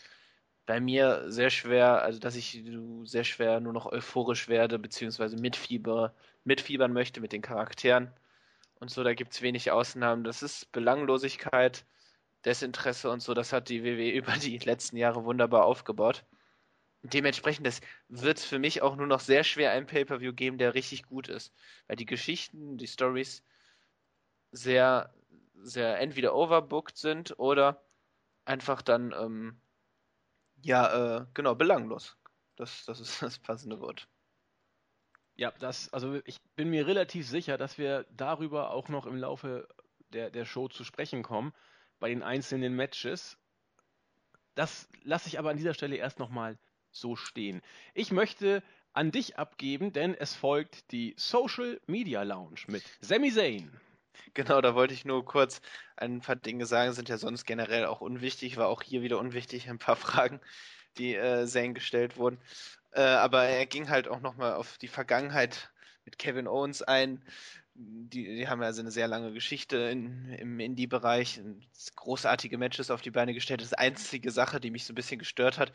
bei 0.68 0.82
mir 0.82 1.32
sehr 1.32 1.50
schwer, 1.50 2.04
also 2.04 2.20
dass 2.20 2.36
ich 2.36 2.64
sehr 3.06 3.24
schwer 3.24 3.60
nur 3.62 3.74
noch 3.74 3.88
euphorisch 3.88 4.50
werde, 4.50 4.78
beziehungsweise 4.78 5.38
mitfieber, 5.38 6.14
mitfiebern 6.44 6.94
möchte 6.94 7.22
mit 7.22 7.32
den 7.32 7.42
Charakteren. 7.42 8.12
Und 8.76 8.92
so, 8.92 9.04
da 9.04 9.14
gibt 9.14 9.34
es 9.34 9.42
wenig 9.42 9.72
Ausnahmen. 9.72 10.24
Das 10.26 10.44
ist 10.44 10.72
Belanglosigkeit, 10.74 11.86
Desinteresse 12.46 13.10
und 13.10 13.22
so, 13.22 13.34
das 13.34 13.54
hat 13.54 13.70
die 13.70 13.84
WWE 13.84 14.12
über 14.18 14.34
die 14.34 14.58
letzten 14.60 14.98
Jahre 14.98 15.24
wunderbar 15.26 15.66
aufgebaut. 15.66 16.26
dementsprechend 17.04 17.68
wird 18.10 18.38
es 18.38 18.46
für 18.46 18.60
mich 18.60 18.82
auch 18.82 18.98
nur 18.98 19.08
noch 19.08 19.22
sehr 19.22 19.44
schwer 19.46 19.72
einen 19.72 19.88
Pay-Per-View 19.88 20.34
geben, 20.34 20.58
der 20.58 20.74
richtig 20.74 21.04
gut 21.04 21.30
ist. 21.30 21.54
Weil 21.88 21.96
die 21.98 22.06
Geschichten, 22.06 22.78
die 22.78 22.88
Stories 22.88 23.44
sehr, 24.52 25.14
sehr 25.56 26.00
entweder 26.00 26.36
overbooked 26.36 26.98
sind 26.98 27.40
oder 27.40 27.82
einfach 28.46 28.82
dann 28.82 29.14
ähm, 29.18 29.62
ja, 30.62 31.20
äh, 31.20 31.26
genau, 31.34 31.56
belanglos. 31.56 32.18
Das, 32.56 32.86
das 32.86 33.00
ist 33.00 33.22
das 33.22 33.40
passende 33.40 33.80
Wort. 33.80 34.08
Ja, 35.36 35.52
das, 35.60 35.94
also 35.94 36.20
ich 36.26 36.42
bin 36.56 36.70
mir 36.70 36.88
relativ 36.88 37.28
sicher, 37.28 37.58
dass 37.58 37.78
wir 37.78 38.06
darüber 38.10 38.72
auch 38.72 38.90
noch 38.90 39.06
im 39.06 39.16
Laufe 39.18 39.68
der, 40.10 40.32
der 40.32 40.46
Show 40.46 40.68
zu 40.68 40.84
sprechen 40.84 41.22
kommen, 41.22 41.54
bei 42.00 42.10
den 42.10 42.24
einzelnen 42.24 42.76
Matches. 42.76 43.38
Das 44.56 44.90
lasse 45.04 45.28
ich 45.28 45.38
aber 45.38 45.52
an 45.52 45.58
dieser 45.58 45.76
Stelle 45.76 45.98
erst 45.98 46.18
nochmal 46.18 46.58
so 46.90 47.16
stehen. 47.16 47.62
Ich 47.94 48.12
möchte 48.12 48.64
an 48.94 49.12
dich 49.12 49.38
abgeben, 49.38 49.94
denn 49.94 50.16
es 50.16 50.34
folgt 50.34 50.92
die 50.92 51.14
Social 51.18 51.80
Media 51.86 52.24
Lounge 52.24 52.62
mit 52.68 52.84
Sami 53.00 53.32
Zayn. 53.32 53.80
Genau, 54.34 54.62
da 54.62 54.76
wollte 54.76 54.94
ich 54.94 55.06
nur 55.06 55.26
kurz 55.26 55.62
ein 55.96 56.22
paar 56.22 56.36
Dinge 56.36 56.66
sagen, 56.66 56.94
sind 56.94 57.10
ja 57.10 57.18
sonst 57.18 57.46
generell 57.46 57.86
auch 57.86 58.02
unwichtig, 58.02 58.58
war 58.58 58.68
auch 58.68 58.84
hier 58.84 59.02
wieder 59.02 59.20
unwichtig, 59.20 59.70
ein 59.70 59.80
paar 59.80 59.96
Fragen, 59.98 60.40
die 60.98 61.16
äh, 61.16 61.46
Zane 61.48 61.74
gestellt 61.74 62.18
wurden. 62.18 62.40
Äh, 62.92 63.02
aber 63.02 63.44
er 63.44 63.66
ging 63.66 63.90
halt 63.90 64.08
auch 64.08 64.20
nochmal 64.22 64.54
auf 64.54 64.78
die 64.78 64.88
Vergangenheit 64.88 65.72
mit 66.06 66.18
Kevin 66.18 66.48
Owens 66.48 66.82
ein. 66.82 67.24
Die, 67.76 68.38
die 68.38 68.48
haben 68.48 68.64
also 68.64 68.82
eine 68.82 68.92
sehr 68.92 69.08
lange 69.08 69.34
Geschichte 69.34 69.78
in, 69.78 70.30
im 70.34 70.60
Indie-Bereich, 70.60 71.42
großartige 71.96 72.58
Matches 72.58 72.90
auf 72.90 73.02
die 73.02 73.12
Beine 73.12 73.36
gestellt. 73.36 73.62
Das 73.62 73.74
einzige 73.74 74.32
Sache, 74.32 74.60
die 74.60 74.72
mich 74.72 74.86
so 74.86 74.94
ein 74.94 74.96
bisschen 74.96 75.20
gestört 75.20 75.60
hat, 75.60 75.74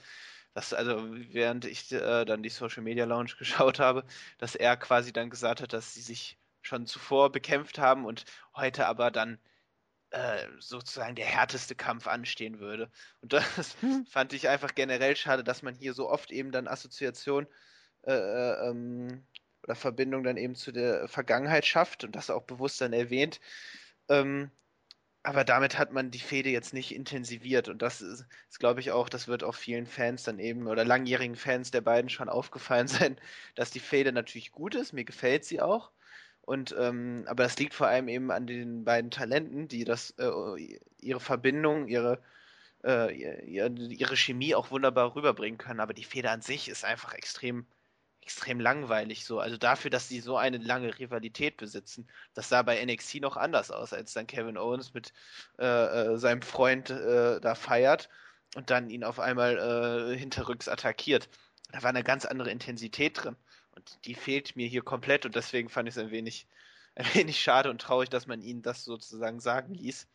dass 0.55 0.75
also 0.75 1.07
während 1.33 1.65
ich 1.65 1.93
äh, 1.93 2.25
dann 2.25 2.43
die 2.43 2.49
Social 2.49 2.83
Media 2.83 3.05
Lounge 3.05 3.33
geschaut 3.39 3.79
habe, 3.79 4.05
dass 4.39 4.55
er 4.55 4.77
quasi 4.77 5.13
dann 5.13 5.31
gesagt 5.31 5.61
hat, 5.63 5.73
dass 5.73 5.95
sie 5.95 6.03
sich 6.03 6.39
schon 6.63 6.87
zuvor 6.87 7.31
bekämpft 7.31 7.79
haben 7.79 8.05
und 8.07 8.25
heute 8.55 8.87
aber 8.87 9.11
dann 9.11 9.39
äh, 10.11 10.47
sozusagen 10.59 11.15
der 11.15 11.27
härteste 11.27 11.75
Kampf 11.75 12.07
anstehen 12.07 12.61
würde. 12.61 12.91
Und 13.21 13.33
das 13.33 13.77
hm. 13.81 14.07
fand 14.07 14.33
ich 14.33 14.49
einfach 14.49 14.75
generell 14.75 15.17
schade, 15.17 15.45
dass 15.45 15.63
man 15.63 15.75
hier 15.75 15.95
so 15.95 16.09
oft 16.09 16.31
eben 16.31 16.53
dann 16.53 16.69
Assoziation 16.69 17.47
äh, 18.03 18.13
äh, 18.13 18.69
ähm, 18.69 19.27
oder 19.63 19.75
Verbindung 19.75 20.25
dann 20.25 20.37
eben 20.37 20.55
zu 20.55 20.73
der 20.73 21.09
Vergangenheit 21.09 21.67
schafft 21.67 22.05
und 22.05 22.17
das 22.17 22.31
auch 22.31 22.43
bewusst 22.43 22.81
dann 22.81 22.93
erwähnt. 22.93 23.41
Ähm, 24.09 24.51
aber 25.23 25.45
damit 25.45 25.79
hat 25.79 25.93
man 25.93 26.11
die 26.11 26.19
Fehde 26.19 26.51
jetzt 26.51 26.75
nicht 26.75 26.95
intensiviert 26.95 27.69
und 27.69 27.81
das 27.81 28.03
ist, 28.03 28.27
ist 28.49 28.59
glaube 28.59 28.81
ich 28.81 28.91
auch, 28.91 29.09
das 29.09 29.29
wird 29.29 29.45
auch 29.45 29.55
vielen 29.55 29.87
Fans 29.87 30.25
dann 30.25 30.41
eben 30.41 30.67
oder 30.67 30.85
langjährigen 30.85 31.37
Fans 31.37 31.71
der 31.71 31.81
beiden 31.81 32.11
schon 32.11 32.29
aufgefallen 32.29 32.89
sein, 32.89 33.17
dass 33.55 33.71
die 33.71 33.81
Fehde 33.81 34.13
natürlich 34.13 34.53
gut 34.53 34.75
ist, 34.75 34.93
mir 34.93 35.05
gefällt 35.05 35.45
sie 35.45 35.61
auch, 35.61 35.93
und 36.43 36.75
ähm, 36.79 37.25
aber 37.29 37.45
das 37.45 37.59
liegt 37.59 37.75
vor 37.75 37.87
allem 37.87 38.09
eben 38.09 38.31
an 38.31 38.47
den 38.47 38.85
beiden 38.85 39.11
Talenten, 39.11 39.69
die 39.69 39.85
das 39.85 40.11
äh, 40.19 40.79
ihre 41.01 41.21
Verbindung, 41.21 41.89
ihre 41.89 42.21
äh, 42.85 43.15
ihre, 43.47 44.17
Chemie 44.17 44.55
auch 44.55 44.71
wunderbar 44.71 45.15
rüberbringen 45.15 45.59
können. 45.59 45.81
Aber 45.81 45.95
die 45.95 46.05
Feder 46.05 46.33
an 46.33 46.43
sich 46.43 46.69
ist 46.69 46.85
einfach 46.85 47.15
extrem 47.15 47.67
extrem 48.23 48.61
langweilig 48.61 49.25
so. 49.25 49.41
Also 49.41 49.57
dafür, 49.57 49.91
dass 49.91 50.09
sie 50.09 50.21
so 50.21 50.37
eine 50.37 50.59
lange 50.59 50.99
Rivalität 50.99 51.57
besitzen, 51.57 52.09
das 52.35 52.49
sah 52.49 52.63
bei 52.63 52.85
NXT 52.85 53.21
noch 53.21 53.37
anders 53.37 53.71
aus, 53.71 53.93
als 53.93 54.13
dann 54.13 54.27
Kevin 54.27 54.57
Owens 54.57 54.95
mit 54.95 55.13
äh, 55.59 55.65
äh, 55.67 56.19
seinem 56.19 56.43
Freund 56.43 56.91
äh, 56.91 57.41
da 57.41 57.55
feiert 57.55 58.09
und 58.55 58.71
dann 58.71 58.91
ihn 58.91 59.05
auf 59.05 59.19
einmal 59.19 60.13
äh, 60.13 60.17
hinterrücks 60.17 60.69
attackiert. 60.69 61.29
Da 61.73 61.83
war 61.83 61.91
eine 61.91 62.05
ganz 62.05 62.25
andere 62.25 62.51
Intensität 62.51 63.25
drin. 63.25 63.37
Und 63.73 63.99
die 64.05 64.15
fehlt 64.15 64.57
mir 64.57 64.67
hier 64.67 64.83
komplett 64.83 65.27
und 65.27 65.35
deswegen 65.35 65.69
fand 65.69 65.89
ich 65.89 65.97
es 65.97 66.03
ein 66.03 66.11
wenig, 66.11 66.47
ein 66.95 67.07
wenig 67.15 67.41
schade 67.41 67.71
und 67.71 67.81
traurig, 67.81 68.11
dass 68.11 68.27
man 68.27 68.43
ihnen 68.43 68.63
das 68.63 68.85
sozusagen 68.85 69.41
sagen 69.41 69.75
ließ. 69.75 70.09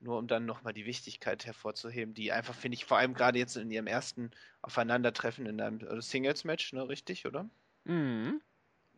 Nur 0.00 0.18
um 0.18 0.26
dann 0.26 0.44
nochmal 0.44 0.74
die 0.74 0.84
Wichtigkeit 0.84 1.46
hervorzuheben, 1.46 2.12
die 2.12 2.30
einfach, 2.30 2.54
finde 2.54 2.76
ich, 2.76 2.84
vor 2.84 2.98
allem 2.98 3.14
gerade 3.14 3.38
jetzt 3.38 3.56
in 3.56 3.70
ihrem 3.70 3.86
ersten 3.86 4.32
Aufeinandertreffen 4.60 5.46
in 5.46 5.60
einem 5.60 5.80
also 5.88 6.00
Singles-Match, 6.00 6.74
ne, 6.74 6.88
richtig, 6.88 7.24
oder? 7.26 7.48
Mhm. 7.84 8.42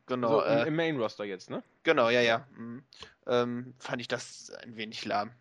Genau. 0.06 0.38
Also 0.38 0.52
im, 0.52 0.58
äh, 0.58 0.68
im 0.68 0.76
Main-Roster 0.76 1.24
jetzt, 1.24 1.50
ne? 1.50 1.62
Genau, 1.84 2.10
ja, 2.10 2.22
ja. 2.22 2.46
Mhm. 2.56 2.84
Ähm, 3.26 3.74
fand 3.78 4.00
ich 4.00 4.08
das 4.08 4.50
ein 4.50 4.76
wenig 4.76 5.04
lahm. 5.04 5.32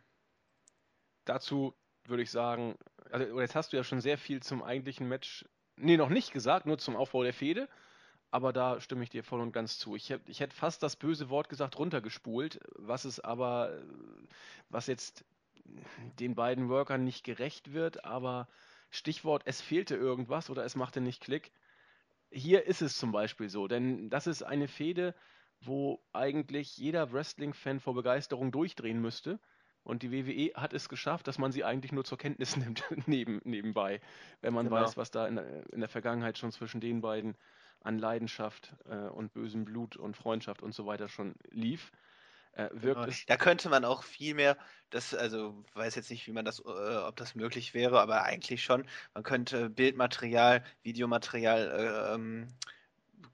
Dazu 1.23 1.73
würde 2.03 2.23
ich 2.23 2.29
sagen, 2.29 2.75
also 3.09 3.39
jetzt 3.39 3.55
hast 3.55 3.73
du 3.73 3.77
ja 3.77 3.83
schon 3.83 4.01
sehr 4.01 4.17
viel 4.17 4.43
zum 4.43 4.61
eigentlichen 4.61 5.07
Match, 5.07 5.45
nee, 5.77 5.97
noch 5.97 6.09
nicht 6.09 6.31
gesagt, 6.31 6.65
nur 6.67 6.77
zum 6.77 6.95
Aufbau 6.95 7.23
der 7.23 7.33
Fehde 7.33 7.67
aber 8.35 8.51
da 8.51 8.81
stimme 8.81 9.01
ich 9.01 9.09
dir 9.09 9.23
voll 9.23 9.39
und 9.39 9.53
ganz 9.53 9.79
zu. 9.79 9.95
Ich, 9.95 10.13
ich 10.27 10.41
hätte 10.41 10.53
fast 10.53 10.83
das 10.83 10.97
böse 10.97 11.29
Wort 11.29 11.47
gesagt, 11.47 11.79
runtergespult, 11.79 12.59
was 12.75 13.05
es 13.05 13.21
aber, 13.21 13.81
was 14.67 14.87
jetzt 14.87 15.23
den 16.19 16.35
beiden 16.35 16.67
Workern 16.67 17.05
nicht 17.05 17.23
gerecht 17.23 17.71
wird, 17.71 18.03
aber 18.03 18.49
Stichwort, 18.89 19.43
es 19.45 19.61
fehlte 19.61 19.95
irgendwas 19.95 20.49
oder 20.49 20.65
es 20.65 20.75
machte 20.75 20.99
nicht 20.99 21.23
Klick. 21.23 21.53
Hier 22.29 22.65
ist 22.65 22.81
es 22.81 22.97
zum 22.97 23.13
Beispiel 23.13 23.47
so, 23.47 23.69
denn 23.69 24.09
das 24.09 24.27
ist 24.27 24.43
eine 24.43 24.67
Fehde, 24.67 25.15
wo 25.61 26.03
eigentlich 26.11 26.75
jeder 26.75 27.13
Wrestling-Fan 27.13 27.79
vor 27.79 27.93
Begeisterung 27.93 28.51
durchdrehen 28.51 28.99
müsste. 28.99 29.39
Und 29.85 30.03
die 30.03 30.11
WWE 30.11 30.59
hat 30.59 30.73
es 30.73 30.89
geschafft, 30.89 31.27
dass 31.29 31.37
man 31.37 31.53
sie 31.53 31.63
eigentlich 31.63 31.93
nur 31.93 32.03
zur 32.03 32.17
Kenntnis 32.17 32.57
nimmt, 32.57 32.83
neben, 33.05 33.39
nebenbei, 33.45 34.01
wenn 34.41 34.53
man 34.53 34.65
genau. 34.65 34.81
weiß, 34.81 34.97
was 34.97 35.09
da 35.09 35.25
in, 35.25 35.37
in, 35.37 35.79
der 35.79 35.87
Vergangenheit 35.87 36.37
schon 36.37 36.51
zwischen 36.51 36.81
den 36.81 36.99
beiden 36.99 37.37
an 37.85 37.99
Leidenschaft 37.99 38.75
äh, 38.89 38.95
und 38.95 39.33
bösem 39.33 39.63
Blut 39.63 39.95
und 39.95 40.17
Freundschaft 40.17 40.61
und 40.61 40.73
so 40.73 40.85
weiter 40.85 41.07
schon 41.07 41.35
lief. 41.51 41.91
Äh, 42.53 42.69
wirkt 42.71 43.01
genau. 43.01 43.07
es 43.07 43.25
da 43.25 43.37
könnte 43.37 43.69
man 43.69 43.83
auch 43.85 44.03
viel 44.03 44.33
mehr, 44.33 44.57
das, 44.89 45.13
also 45.13 45.63
weiß 45.73 45.95
jetzt 45.95 46.09
nicht, 46.09 46.25
wie 46.25 46.31
man 46.31 46.45
das, 46.45 46.59
äh, 46.59 46.97
ob 46.97 47.15
das 47.17 47.35
möglich 47.35 47.73
wäre, 47.73 47.99
aber 47.99 48.23
eigentlich 48.23 48.63
schon. 48.63 48.87
Man 49.13 49.23
könnte 49.23 49.69
Bildmaterial, 49.69 50.63
Videomaterial 50.83 51.67
äh, 51.69 52.13
ähm, 52.13 52.47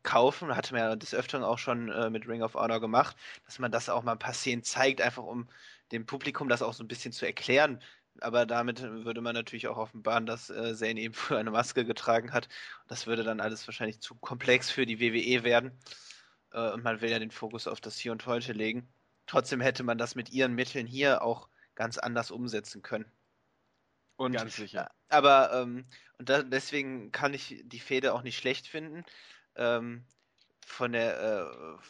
kaufen, 0.04 0.56
hatte 0.56 0.74
man 0.74 0.82
ja 0.84 0.96
des 0.96 1.14
Öfteren 1.14 1.44
auch 1.44 1.60
schon 1.60 1.90
äh, 1.90 2.10
mit 2.10 2.28
Ring 2.28 2.42
of 2.42 2.56
Honor 2.56 2.82
gemacht, 2.82 3.16
dass 3.46 3.60
man 3.60 3.72
das 3.72 3.90
auch 3.90 4.04
mal 4.04 4.14
ein 4.14 4.20
paar 4.20 4.34
Szenen 4.34 4.64
zeigt, 4.64 5.02
einfach 5.02 5.24
um 5.24 5.48
dem 5.92 6.06
Publikum 6.06 6.50
das 6.50 6.62
auch 6.62 6.74
so 6.74 6.84
ein 6.84 6.88
bisschen 6.88 7.12
zu 7.12 7.26
erklären, 7.26 7.80
aber 8.22 8.46
damit 8.46 8.82
würde 8.82 9.22
man 9.22 9.36
natürlich 9.36 9.68
auch 9.68 9.78
offenbaren, 9.78 10.26
dass 10.26 10.50
äh, 10.50 10.76
Zane 10.76 11.00
eben 11.00 11.14
früher 11.14 11.40
eine 11.40 11.52
Maske 11.52 11.86
getragen 11.86 12.34
hat. 12.34 12.48
Das 12.88 13.08
würde 13.08 13.24
dann 13.24 13.40
alles 13.40 13.68
wahrscheinlich 13.68 14.00
zu 14.00 14.16
komplex 14.16 14.70
für 14.70 14.86
die 14.86 15.00
WWE 15.00 15.44
werden. 15.44 15.72
Äh, 16.52 16.72
und 16.72 16.84
man 16.84 17.02
will 17.02 17.10
ja 17.10 17.20
den 17.20 17.32
Fokus 17.32 17.68
auf 17.68 17.82
das 17.82 17.98
Hier 17.98 18.12
und 18.12 18.26
Heute 18.26 18.54
legen. 18.54 18.88
Trotzdem 19.28 19.62
hätte 19.62 19.84
man 19.84 19.98
das 19.98 20.16
mit 20.16 20.32
ihren 20.32 20.54
Mitteln 20.54 20.88
hier 20.88 21.22
auch 21.22 21.50
ganz 21.76 21.98
anders 21.98 22.32
umsetzen 22.32 22.82
können. 22.82 23.12
Und, 24.18 24.34
ganz 24.34 24.56
sicher. 24.56 24.86
Äh, 25.10 25.16
aber 25.16 25.54
ähm, 25.54 25.86
und 26.18 26.30
da, 26.30 26.44
deswegen 26.44 27.12
kann 27.12 27.34
ich 27.34 27.62
die 27.64 27.80
Fehde 27.80 28.14
auch 28.14 28.22
nicht 28.22 28.38
schlecht 28.38 28.68
finden. 28.68 29.04
Ähm, 29.56 30.06
von 30.66 30.92
der 30.92 31.20
äh, 31.20 31.84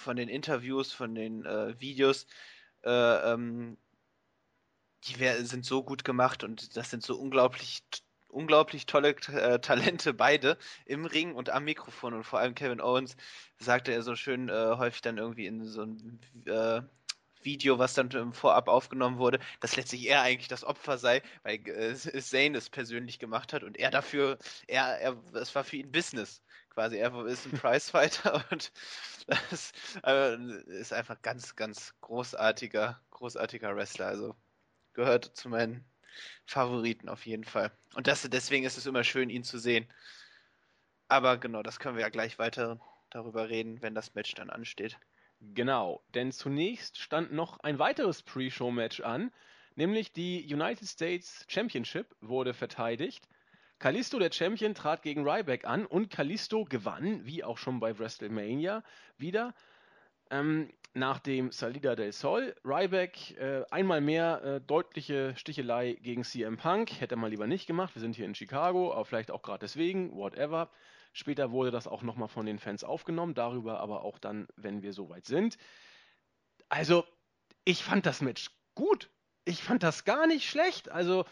von 0.00 0.16
den 0.16 0.28
Interviews, 0.28 0.92
von 0.92 1.14
den 1.14 1.44
äh, 1.44 1.78
Videos 1.78 2.26
äh, 2.84 3.32
ähm, 3.32 3.76
die 5.04 5.44
sind 5.44 5.64
so 5.64 5.82
gut 5.82 6.04
gemacht 6.04 6.44
und 6.44 6.76
das 6.76 6.90
sind 6.90 7.02
so 7.02 7.16
unglaublich 7.16 7.82
unglaublich 8.28 8.86
tolle 8.86 9.16
äh, 9.32 9.58
Talente 9.60 10.14
beide 10.14 10.56
im 10.86 11.04
Ring 11.04 11.34
und 11.34 11.50
am 11.50 11.64
Mikrofon 11.64 12.14
und 12.14 12.24
vor 12.24 12.38
allem 12.38 12.54
Kevin 12.54 12.80
Owens 12.80 13.16
sagte 13.58 13.92
er 13.92 14.02
so 14.02 14.14
schön 14.14 14.48
äh, 14.48 14.76
häufig 14.76 15.02
dann 15.02 15.18
irgendwie 15.18 15.46
in 15.46 15.64
so 15.64 15.82
einem 15.82 16.20
äh, 16.46 16.82
Video, 17.42 17.78
was 17.78 17.94
dann 17.94 18.10
im 18.10 18.32
Vorab 18.32 18.68
aufgenommen 18.68 19.18
wurde, 19.18 19.40
dass 19.60 19.76
letztlich 19.76 20.06
er 20.08 20.22
eigentlich 20.22 20.48
das 20.48 20.64
Opfer 20.64 20.98
sei, 20.98 21.22
weil 21.42 21.56
äh, 21.68 21.94
Zane 21.94 22.56
es 22.56 22.68
persönlich 22.70 23.18
gemacht 23.18 23.52
hat 23.52 23.62
und 23.62 23.78
er 23.78 23.90
dafür, 23.90 24.38
er, 24.66 24.98
er, 25.00 25.16
es 25.34 25.54
war 25.54 25.64
für 25.64 25.76
ihn 25.76 25.90
Business 25.90 26.42
quasi. 26.70 26.96
Er 26.98 27.14
ist 27.26 27.46
ein 27.46 27.52
Prizefighter 27.52 28.44
und 28.50 28.72
das 29.26 29.72
äh, 30.04 30.36
ist 30.66 30.92
einfach 30.92 31.20
ganz, 31.22 31.56
ganz 31.56 31.94
großartiger, 32.00 33.00
großartiger 33.10 33.74
Wrestler. 33.74 34.06
Also 34.06 34.36
gehört 35.00 35.24
zu 35.24 35.48
meinen 35.48 35.82
Favoriten 36.44 37.08
auf 37.08 37.24
jeden 37.24 37.44
Fall. 37.44 37.72
Und 37.94 38.06
das, 38.06 38.28
deswegen 38.28 38.66
ist 38.66 38.76
es 38.76 38.84
immer 38.84 39.02
schön, 39.02 39.30
ihn 39.30 39.44
zu 39.44 39.58
sehen. 39.58 39.88
Aber 41.08 41.38
genau, 41.38 41.62
das 41.62 41.78
können 41.78 41.96
wir 41.96 42.02
ja 42.02 42.10
gleich 42.10 42.38
weiter 42.38 42.78
darüber 43.08 43.48
reden, 43.48 43.80
wenn 43.80 43.94
das 43.94 44.14
Match 44.14 44.34
dann 44.34 44.50
ansteht. 44.50 44.98
Genau, 45.40 46.04
denn 46.14 46.32
zunächst 46.32 46.98
stand 46.98 47.32
noch 47.32 47.60
ein 47.60 47.78
weiteres 47.78 48.22
Pre-Show-Match 48.22 49.00
an, 49.00 49.32
nämlich 49.74 50.12
die 50.12 50.44
United 50.52 50.86
States 50.86 51.46
Championship 51.48 52.14
wurde 52.20 52.52
verteidigt. 52.52 53.26
Kalisto, 53.78 54.18
der 54.18 54.30
Champion, 54.30 54.74
trat 54.74 55.00
gegen 55.00 55.26
Ryback 55.26 55.64
an 55.64 55.86
und 55.86 56.10
Kalisto 56.10 56.66
gewann, 56.66 57.24
wie 57.24 57.42
auch 57.42 57.56
schon 57.56 57.80
bei 57.80 57.98
WrestleMania, 57.98 58.84
wieder. 59.16 59.54
Ähm, 60.30 60.70
nach 60.92 61.20
dem 61.20 61.52
Salida 61.52 61.94
del 61.94 62.12
Sol, 62.12 62.54
Ryback 62.64 63.36
äh, 63.38 63.64
einmal 63.70 64.00
mehr 64.00 64.42
äh, 64.42 64.60
deutliche 64.60 65.34
Stichelei 65.36 65.96
gegen 66.00 66.24
CM 66.24 66.56
Punk. 66.56 67.00
Hätte 67.00 67.16
mal 67.16 67.30
lieber 67.30 67.46
nicht 67.46 67.66
gemacht. 67.66 67.94
Wir 67.94 68.00
sind 68.00 68.16
hier 68.16 68.24
in 68.24 68.34
Chicago, 68.34 68.92
aber 68.92 69.04
vielleicht 69.04 69.30
auch 69.30 69.42
gerade 69.42 69.60
deswegen, 69.60 70.12
whatever. 70.16 70.68
Später 71.12 71.52
wurde 71.52 71.70
das 71.70 71.86
auch 71.86 72.02
nochmal 72.02 72.28
von 72.28 72.46
den 72.46 72.58
Fans 72.58 72.84
aufgenommen, 72.84 73.34
darüber 73.34 73.80
aber 73.80 74.02
auch 74.04 74.18
dann, 74.18 74.48
wenn 74.56 74.82
wir 74.82 74.92
soweit 74.92 75.26
sind. 75.26 75.58
Also, 76.68 77.04
ich 77.64 77.84
fand 77.84 78.06
das 78.06 78.20
Match 78.20 78.50
gut. 78.74 79.10
Ich 79.44 79.62
fand 79.62 79.82
das 79.82 80.04
gar 80.04 80.26
nicht 80.26 80.48
schlecht. 80.48 80.88
Also, 80.88 81.24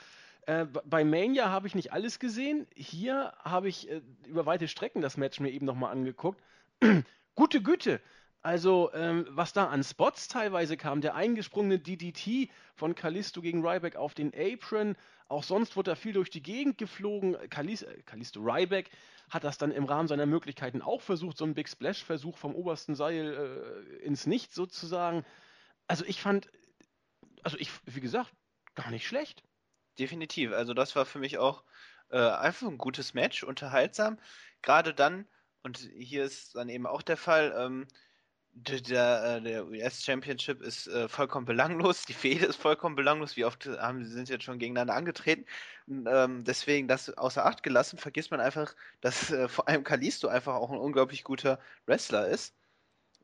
äh, 0.46 0.66
bei 0.66 1.04
Mania 1.04 1.50
habe 1.50 1.66
ich 1.66 1.74
nicht 1.74 1.92
alles 1.92 2.18
gesehen. 2.18 2.66
Hier 2.74 3.34
habe 3.42 3.68
ich 3.68 3.90
äh, 3.90 4.02
über 4.26 4.46
weite 4.46 4.68
Strecken 4.68 5.02
das 5.02 5.16
Match 5.16 5.40
mir 5.40 5.50
eben 5.50 5.66
nochmal 5.66 5.92
angeguckt. 5.92 6.42
Gute 7.34 7.62
Güte. 7.62 8.00
Also, 8.42 8.92
ähm, 8.94 9.26
was 9.30 9.52
da 9.52 9.66
an 9.66 9.82
Spots 9.82 10.28
teilweise 10.28 10.76
kam, 10.76 11.00
der 11.00 11.14
eingesprungene 11.16 11.80
DDT 11.80 12.50
von 12.76 12.94
Kalisto 12.94 13.42
gegen 13.42 13.66
Ryback 13.66 13.96
auf 13.96 14.14
den 14.14 14.32
Apron, 14.34 14.96
auch 15.28 15.42
sonst 15.42 15.76
wurde 15.76 15.90
er 15.92 15.96
viel 15.96 16.12
durch 16.12 16.30
die 16.30 16.42
Gegend 16.42 16.78
geflogen. 16.78 17.36
Kalis 17.50 17.82
äh, 17.82 18.02
Kalisto 18.04 18.40
Ryback 18.40 18.90
hat 19.28 19.44
das 19.44 19.58
dann 19.58 19.72
im 19.72 19.84
Rahmen 19.84 20.08
seiner 20.08 20.24
Möglichkeiten 20.24 20.80
auch 20.82 21.02
versucht, 21.02 21.36
so 21.36 21.44
einen 21.44 21.54
Big 21.54 21.68
Splash-Versuch 21.68 22.38
vom 22.38 22.54
obersten 22.54 22.94
Seil 22.94 23.96
äh, 24.00 24.04
ins 24.04 24.26
Nichts 24.26 24.54
sozusagen. 24.54 25.24
also 25.86 26.04
ich 26.06 26.20
fand, 26.22 26.48
also 27.42 27.58
ich, 27.58 27.70
wie 27.86 28.00
gesagt, 28.00 28.32
gar 28.74 28.90
nicht 28.90 29.06
schlecht. 29.06 29.42
Definitiv. 29.98 30.52
Also 30.52 30.74
das 30.74 30.94
war 30.96 31.04
für 31.04 31.18
mich 31.18 31.38
auch 31.38 31.64
äh, 32.10 32.18
einfach 32.18 32.68
ein 32.68 32.78
gutes 32.78 33.14
Match, 33.14 33.42
unterhaltsam. 33.42 34.18
Gerade 34.62 34.94
dann, 34.94 35.26
und 35.62 35.78
hier 35.78 36.24
ist 36.24 36.54
dann 36.54 36.68
eben 36.68 36.86
auch 36.86 37.02
der 37.02 37.16
Fall, 37.16 37.54
ähm, 37.58 37.86
der, 38.52 39.36
äh, 39.36 39.42
der 39.42 39.66
US 39.66 40.04
Championship 40.04 40.62
ist 40.62 40.86
äh, 40.88 41.08
vollkommen 41.08 41.46
belanglos, 41.46 42.04
die 42.04 42.12
Fehde 42.14 42.46
ist 42.46 42.56
vollkommen 42.56 42.96
belanglos, 42.96 43.36
wie 43.36 43.44
oft 43.44 43.66
haben 43.66 44.04
sie 44.04 44.10
sind 44.10 44.28
jetzt 44.28 44.44
schon 44.44 44.58
gegeneinander 44.58 44.94
angetreten. 44.94 45.44
Ähm, 45.88 46.44
deswegen 46.44 46.88
das 46.88 47.10
außer 47.10 47.46
Acht 47.46 47.62
gelassen, 47.62 47.98
vergisst 47.98 48.30
man 48.30 48.40
einfach, 48.40 48.74
dass 49.00 49.30
äh, 49.30 49.48
vor 49.48 49.68
allem 49.68 49.84
Kalisto 49.84 50.28
einfach 50.28 50.54
auch 50.54 50.70
ein 50.70 50.78
unglaublich 50.78 51.24
guter 51.24 51.58
Wrestler 51.86 52.28
ist, 52.28 52.54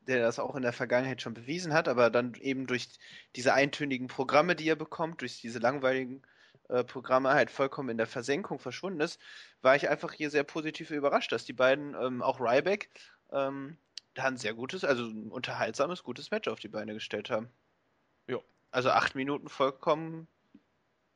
der 0.07 0.21
das 0.21 0.39
auch 0.39 0.55
in 0.55 0.63
der 0.63 0.73
Vergangenheit 0.73 1.21
schon 1.21 1.33
bewiesen 1.33 1.73
hat, 1.73 1.87
aber 1.87 2.09
dann 2.09 2.33
eben 2.35 2.67
durch 2.67 2.87
diese 3.35 3.53
eintönigen 3.53 4.07
Programme, 4.07 4.55
die 4.55 4.69
er 4.69 4.75
bekommt, 4.75 5.21
durch 5.21 5.41
diese 5.41 5.59
langweiligen 5.59 6.21
äh, 6.69 6.83
Programme 6.83 7.33
halt 7.33 7.51
vollkommen 7.51 7.89
in 7.89 7.97
der 7.97 8.07
Versenkung 8.07 8.59
verschwunden 8.59 9.01
ist, 9.01 9.19
war 9.61 9.75
ich 9.75 9.89
einfach 9.89 10.13
hier 10.13 10.29
sehr 10.29 10.43
positiv 10.43 10.91
überrascht, 10.91 11.31
dass 11.31 11.45
die 11.45 11.53
beiden, 11.53 11.95
ähm, 11.95 12.21
auch 12.21 12.39
Ryback, 12.39 12.89
ähm, 13.31 13.77
da 14.15 14.23
ein 14.23 14.37
sehr 14.37 14.53
gutes, 14.53 14.83
also 14.83 15.05
ein 15.05 15.31
unterhaltsames, 15.31 16.03
gutes 16.03 16.31
Match 16.31 16.47
auf 16.47 16.59
die 16.59 16.67
Beine 16.67 16.93
gestellt 16.93 17.29
haben. 17.29 17.49
Ja. 18.27 18.39
Also 18.71 18.89
acht 18.89 19.15
Minuten 19.15 19.47
vollkommen 19.47 20.27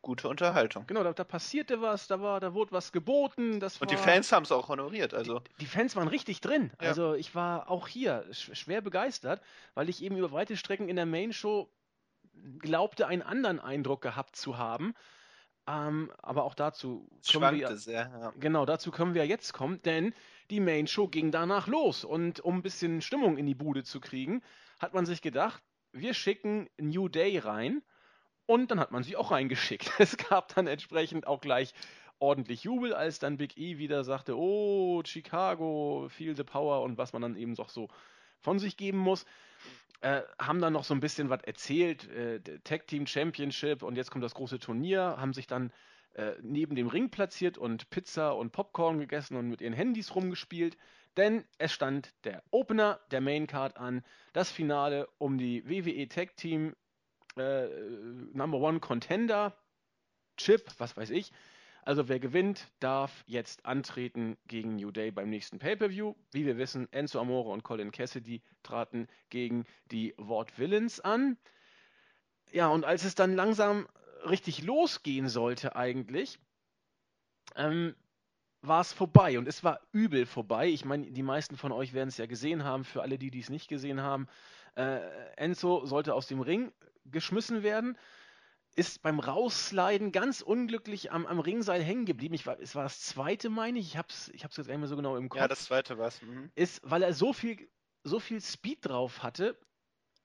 gute 0.02 0.30
Unterhaltung. 0.30 0.86
Genau, 0.88 1.04
da, 1.04 1.14
da, 1.14 1.24
passierte 1.24 1.82
was, 1.82 2.08
da 2.08 2.22
war, 2.22 2.40
da 2.40 2.54
wurde 2.54 2.72
was 2.72 2.92
geboten. 2.92 3.60
Das 3.60 3.82
und 3.82 3.92
die 3.92 3.98
Fans 3.98 4.32
haben 4.32 4.44
es 4.44 4.52
auch 4.52 4.70
honoriert. 4.70 5.14
Also. 5.14 5.40
Die, 5.40 5.62
die, 5.62 5.66
Fans 5.66 5.96
waren 5.96 6.08
richtig 6.08 6.42
drin. 6.42 6.72
Ja. 6.82 6.90
Also 6.90 7.16
ich 7.16 7.36
war 7.36 7.70
auch 7.70 7.88
hier 7.88 8.26
schwer 8.32 8.82
begeistert, 8.82 9.42
weil 9.74 9.90
ich 9.90 10.02
eben 10.04 10.16
über 10.18 10.32
weite 10.32 10.56
Strecken 10.56 10.88
in 10.88 10.96
der 10.96 11.06
Main 11.06 11.34
Show 11.34 11.70
glaubte, 12.60 13.08
einen 13.08 13.22
anderen 13.22 13.60
Eindruck 13.60 14.02
gehabt 14.02 14.36
zu 14.36 14.58
haben. 14.58 14.94
Ähm, 15.70 16.12
aber 16.24 16.46
auch 16.46 16.56
dazu 16.56 17.08
können 17.32 17.60
wir, 17.60 17.78
sehr, 17.78 18.10
ja. 18.20 18.34
genau, 18.40 18.66
dazu 18.66 18.90
können 18.90 19.14
wir 19.14 19.28
jetzt 19.28 19.54
kommen, 19.54 19.82
denn 19.84 20.16
die 20.50 20.60
Main 20.60 20.88
Show 20.88 21.08
ging 21.08 21.30
danach 21.30 21.68
los 21.68 22.04
und 22.04 22.40
um 22.40 22.56
ein 22.56 22.62
bisschen 22.64 23.02
Stimmung 23.02 23.38
in 23.38 23.46
die 23.46 23.54
Bude 23.54 23.84
zu 23.84 24.00
kriegen, 24.00 24.42
hat 24.80 24.96
man 24.96 25.06
sich 25.06 25.22
gedacht, 25.22 25.62
wir 25.92 26.16
schicken 26.16 26.70
New 26.80 27.08
Day 27.08 27.38
rein 27.38 27.84
und 28.48 28.72
dann 28.72 28.80
hat 28.80 28.92
man 28.92 29.04
sie 29.04 29.16
auch 29.16 29.30
reingeschickt. 29.30 29.92
Es 30.00 30.18
gab 30.18 30.56
dann 30.56 30.66
entsprechend 30.66 31.28
auch 31.28 31.40
gleich 31.40 31.74
ordentlich 32.18 32.64
Jubel, 32.64 32.96
als 32.96 33.20
dann 33.20 33.38
Big 33.38 33.56
E 33.58 33.78
wieder 33.78 34.04
sagte, 34.04 34.36
oh, 34.36 35.04
Chicago, 35.06 36.08
feel 36.10 36.36
the 36.36 36.44
power 36.44 36.82
und 36.82 36.98
was 36.98 37.14
man 37.14 37.22
dann 37.22 37.36
eben 37.36 37.54
doch 37.54 37.70
so 37.70 37.90
von 38.40 38.58
sich 38.58 38.76
geben 38.76 38.98
muss. 38.98 39.26
Äh, 40.02 40.22
haben 40.40 40.62
dann 40.62 40.74
noch 40.74 40.86
so 40.86 40.94
ein 40.94 41.02
bisschen 41.02 41.30
was 41.30 41.44
erzählt, 41.44 42.10
äh, 42.10 42.40
Tag 42.64 42.88
Team 42.88 43.06
Championship 43.06 43.84
und 43.84 43.98
jetzt 43.98 44.12
kommt 44.12 44.24
das 44.24 44.34
große 44.34 44.60
Turnier, 44.60 45.16
haben 45.18 45.34
sich 45.34 45.46
dann 45.46 45.74
äh, 46.16 46.36
neben 46.42 46.76
dem 46.76 46.88
Ring 46.88 47.10
platziert 47.10 47.58
und 47.58 47.90
Pizza 47.90 48.36
und 48.36 48.52
Popcorn 48.52 49.00
gegessen 49.00 49.36
und 49.36 49.50
mit 49.50 49.60
ihren 49.60 49.74
Handys 49.74 50.16
rumgespielt, 50.16 50.78
denn 51.18 51.44
es 51.58 51.74
stand 51.74 52.14
der 52.24 52.44
Opener 52.52 53.02
der 53.12 53.20
Main 53.20 53.46
Card 53.46 53.76
an, 53.76 54.06
das 54.32 54.50
Finale 54.50 55.10
um 55.18 55.38
die 55.38 55.68
WWE 55.68 56.08
Tag 56.08 56.38
Team 56.38 56.76
äh, 57.36 57.68
Number 58.32 58.60
One 58.60 58.80
Contender 58.80 59.58
Chip, 60.38 60.72
was 60.78 60.96
weiß 60.96 61.10
ich, 61.10 61.34
also 61.84 62.08
wer 62.08 62.20
gewinnt, 62.20 62.68
darf 62.80 63.24
jetzt 63.26 63.66
antreten 63.66 64.38
gegen 64.48 64.76
New 64.76 64.92
Day 64.92 65.12
beim 65.12 65.30
nächsten 65.30 65.60
Pay-per-View. 65.60 66.16
Wie 66.32 66.46
wir 66.46 66.58
wissen, 66.58 66.92
Enzo 66.92 67.20
Amore 67.20 67.50
und 67.50 67.64
Colin 67.64 67.92
Cassidy 67.92 68.42
traten 68.64 69.08
gegen 69.30 69.66
die 69.92 70.14
Ward 70.18 70.58
Villains 70.58 71.00
an. 71.00 71.38
Ja, 72.52 72.68
und 72.68 72.86
als 72.86 73.06
es 73.06 73.16
dann 73.16 73.36
langsam 73.36 73.88
richtig 74.28 74.64
losgehen 74.64 75.30
sollte 75.30 75.76
eigentlich, 75.76 76.40
ähm, 77.56 77.96
war 78.62 78.82
es 78.82 78.92
vorbei 78.92 79.40
und 79.40 79.48
es 79.48 79.64
war 79.64 79.80
übel 79.92 80.26
vorbei. 80.26 80.68
Ich 80.68 80.84
meine, 80.84 81.12
die 81.12 81.24
meisten 81.24 81.56
von 81.56 81.72
euch 81.72 81.94
werden 81.94 82.10
es 82.10 82.18
ja 82.18 82.26
gesehen 82.26 82.64
haben. 82.64 82.84
Für 82.84 83.02
alle, 83.02 83.18
die 83.18 83.38
es 83.40 83.50
nicht 83.50 83.70
gesehen 83.70 84.02
haben, 84.02 84.28
äh, 84.76 85.00
Enzo 85.38 85.86
sollte 85.86 86.14
aus 86.14 86.28
dem 86.28 86.42
Ring 86.42 86.74
geschmissen 87.06 87.64
werden 87.64 87.98
ist 88.80 89.02
beim 89.02 89.20
Raussliden 89.20 90.14
ganz 90.14 90.40
unglücklich 90.40 91.12
am, 91.12 91.26
am 91.26 91.40
Ringseil 91.40 91.84
hängen 91.84 92.06
geblieben. 92.06 92.34
Ich 92.34 92.48
war, 92.48 92.58
es 92.62 92.76
war 92.76 92.84
das 92.84 93.02
zweite, 93.02 93.50
meine 93.50 93.78
ich. 93.78 93.88
Ich 93.88 93.98
habe 93.98 94.08
es 94.10 94.30
ich 94.30 94.42
jetzt 94.42 94.56
gar 94.56 94.64
nicht 94.64 94.78
mehr 94.78 94.88
so 94.88 94.96
genau 94.96 95.18
im 95.18 95.28
Kopf. 95.28 95.42
Ja, 95.42 95.50
das 95.50 95.66
zweite 95.66 95.98
war 95.98 96.08
es. 96.08 96.22
Mhm. 96.22 96.50
Ist, 96.56 96.80
weil 96.90 97.04
er 97.04 97.14
so 97.14 97.34
viel, 97.34 97.70
so 98.06 98.22
viel 98.22 98.40
Speed 98.40 98.86
drauf 98.86 99.22
hatte, 99.22 99.60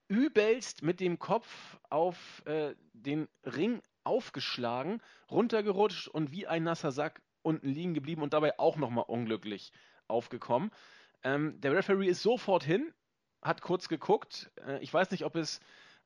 übelst 0.06 0.84
mit 0.84 1.00
dem 1.00 1.18
Kopf 1.18 1.80
auf 1.90 2.46
äh, 2.46 2.76
den 2.92 3.26
Ring 3.42 3.82
aufgeschlagen, 4.04 5.02
runtergerutscht 5.28 6.06
und 6.06 6.30
wie 6.30 6.46
ein 6.46 6.62
nasser 6.62 6.92
Sack 6.92 7.22
unten 7.42 7.68
liegen 7.68 7.92
geblieben 7.92 8.22
und 8.22 8.34
dabei 8.34 8.56
auch 8.60 8.76
nochmal 8.76 9.06
unglücklich 9.08 9.72
aufgekommen. 10.06 10.70
Ähm, 11.24 11.60
der 11.60 11.72
Referee 11.72 12.06
ist 12.06 12.22
sofort 12.22 12.62
hin, 12.62 12.94
hat 13.42 13.62
kurz 13.62 13.88
geguckt. 13.88 14.52
Äh, 14.64 14.78
ich 14.80 14.94
weiß 14.94 15.10
nicht, 15.10 15.24
ob 15.24 15.34
es 15.34 15.58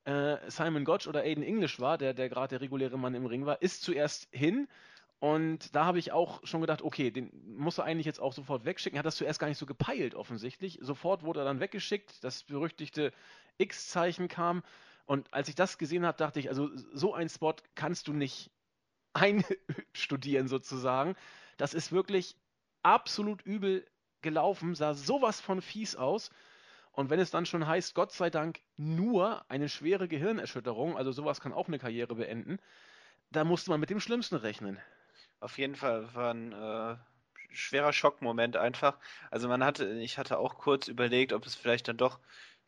äh, 0.09 0.51
Simon 0.51 0.85
Gotch 0.85 1.07
oder 1.07 1.21
Aiden 1.21 1.45
English 1.45 1.81
war, 1.81 1.99
der, 1.99 2.15
der 2.15 2.31
gerade 2.31 2.49
der 2.49 2.61
reguläre 2.63 2.99
Mann 2.99 3.15
im 3.15 3.27
Ring 3.27 3.45
war, 3.45 3.61
ist 3.61 3.83
zuerst 3.83 4.27
hin. 4.33 4.67
Und 5.21 5.75
da 5.75 5.85
habe 5.85 5.99
ich 5.99 6.13
auch 6.13 6.41
schon 6.47 6.61
gedacht, 6.63 6.81
okay, 6.81 7.11
den 7.11 7.31
muss 7.57 7.79
er 7.79 7.85
eigentlich 7.85 8.07
jetzt 8.07 8.21
auch 8.21 8.33
sofort 8.33 8.65
wegschicken. 8.65 8.97
Er 8.97 9.01
hat 9.01 9.07
das 9.07 9.17
zuerst 9.17 9.39
gar 9.39 9.49
nicht 9.49 9.59
so 9.59 9.67
gepeilt, 9.67 10.15
offensichtlich. 10.15 10.79
Sofort 10.81 11.25
wurde 11.25 11.41
er 11.41 11.45
dann 11.45 11.61
weggeschickt. 11.61 12.25
Das 12.25 12.45
berüchtigte 12.45 13.13
X-Zeichen 13.59 14.29
kam. 14.29 14.63
Und 15.05 15.33
als 15.35 15.49
ich 15.49 15.57
das 15.57 15.77
gesehen 15.77 16.07
habe, 16.07 16.17
dachte 16.17 16.41
ich, 16.41 16.49
also 16.49 16.71
so 16.95 17.13
ein 17.13 17.29
Spot 17.29 17.57
kannst 17.75 18.09
du 18.09 18.13
nicht 18.15 18.51
einstudieren 19.13 20.49
sozusagen. 20.49 21.17
Das 21.59 21.75
ist 21.75 21.93
wirklich 21.93 22.37
absolut 22.83 23.43
übel 23.43 23.85
gelaufen, 24.23 24.75
sah 24.75 24.95
sowas 24.95 25.41
von 25.41 25.61
fies 25.61 25.97
aus. 25.97 26.31
Und 26.93 27.11
wenn 27.11 27.21
es 27.21 27.31
dann 27.31 27.47
schon 27.47 27.67
heißt, 27.67 27.95
Gott 27.95 28.13
sei 28.13 28.31
Dank 28.31 28.61
nur 28.77 29.45
eine 29.49 29.69
schwere 29.69 30.09
Gehirnerschütterung, 30.09 30.97
also 30.97 31.13
sowas 31.13 31.41
kann 31.41 31.53
auch 31.53 31.69
eine 31.69 31.79
Karriere 31.79 32.15
beenden, 32.15 32.59
da 33.31 33.45
musste 33.45 33.71
man 33.71 33.81
mit 33.81 33.91
dem 33.91 34.01
Schlimmsten 34.01 34.37
rechnen. 34.37 34.79
Auf 35.41 35.59
jeden 35.59 35.77
Fall 35.77 36.13
war 36.15 36.35
ein 36.35 36.53
äh, 36.53 36.97
schwerer 37.53 37.93
Schockmoment 37.93 38.57
einfach. 38.57 38.99
Also 39.31 39.49
man 39.49 39.65
hatte, 39.65 39.87
ich 40.01 40.19
hatte 40.19 40.39
auch 40.39 40.59
kurz 40.59 40.89
überlegt, 40.89 41.33
ob 41.33 41.47
es 41.47 41.55
vielleicht 41.55 41.89
dann 41.89 41.97
doch 41.97 42.19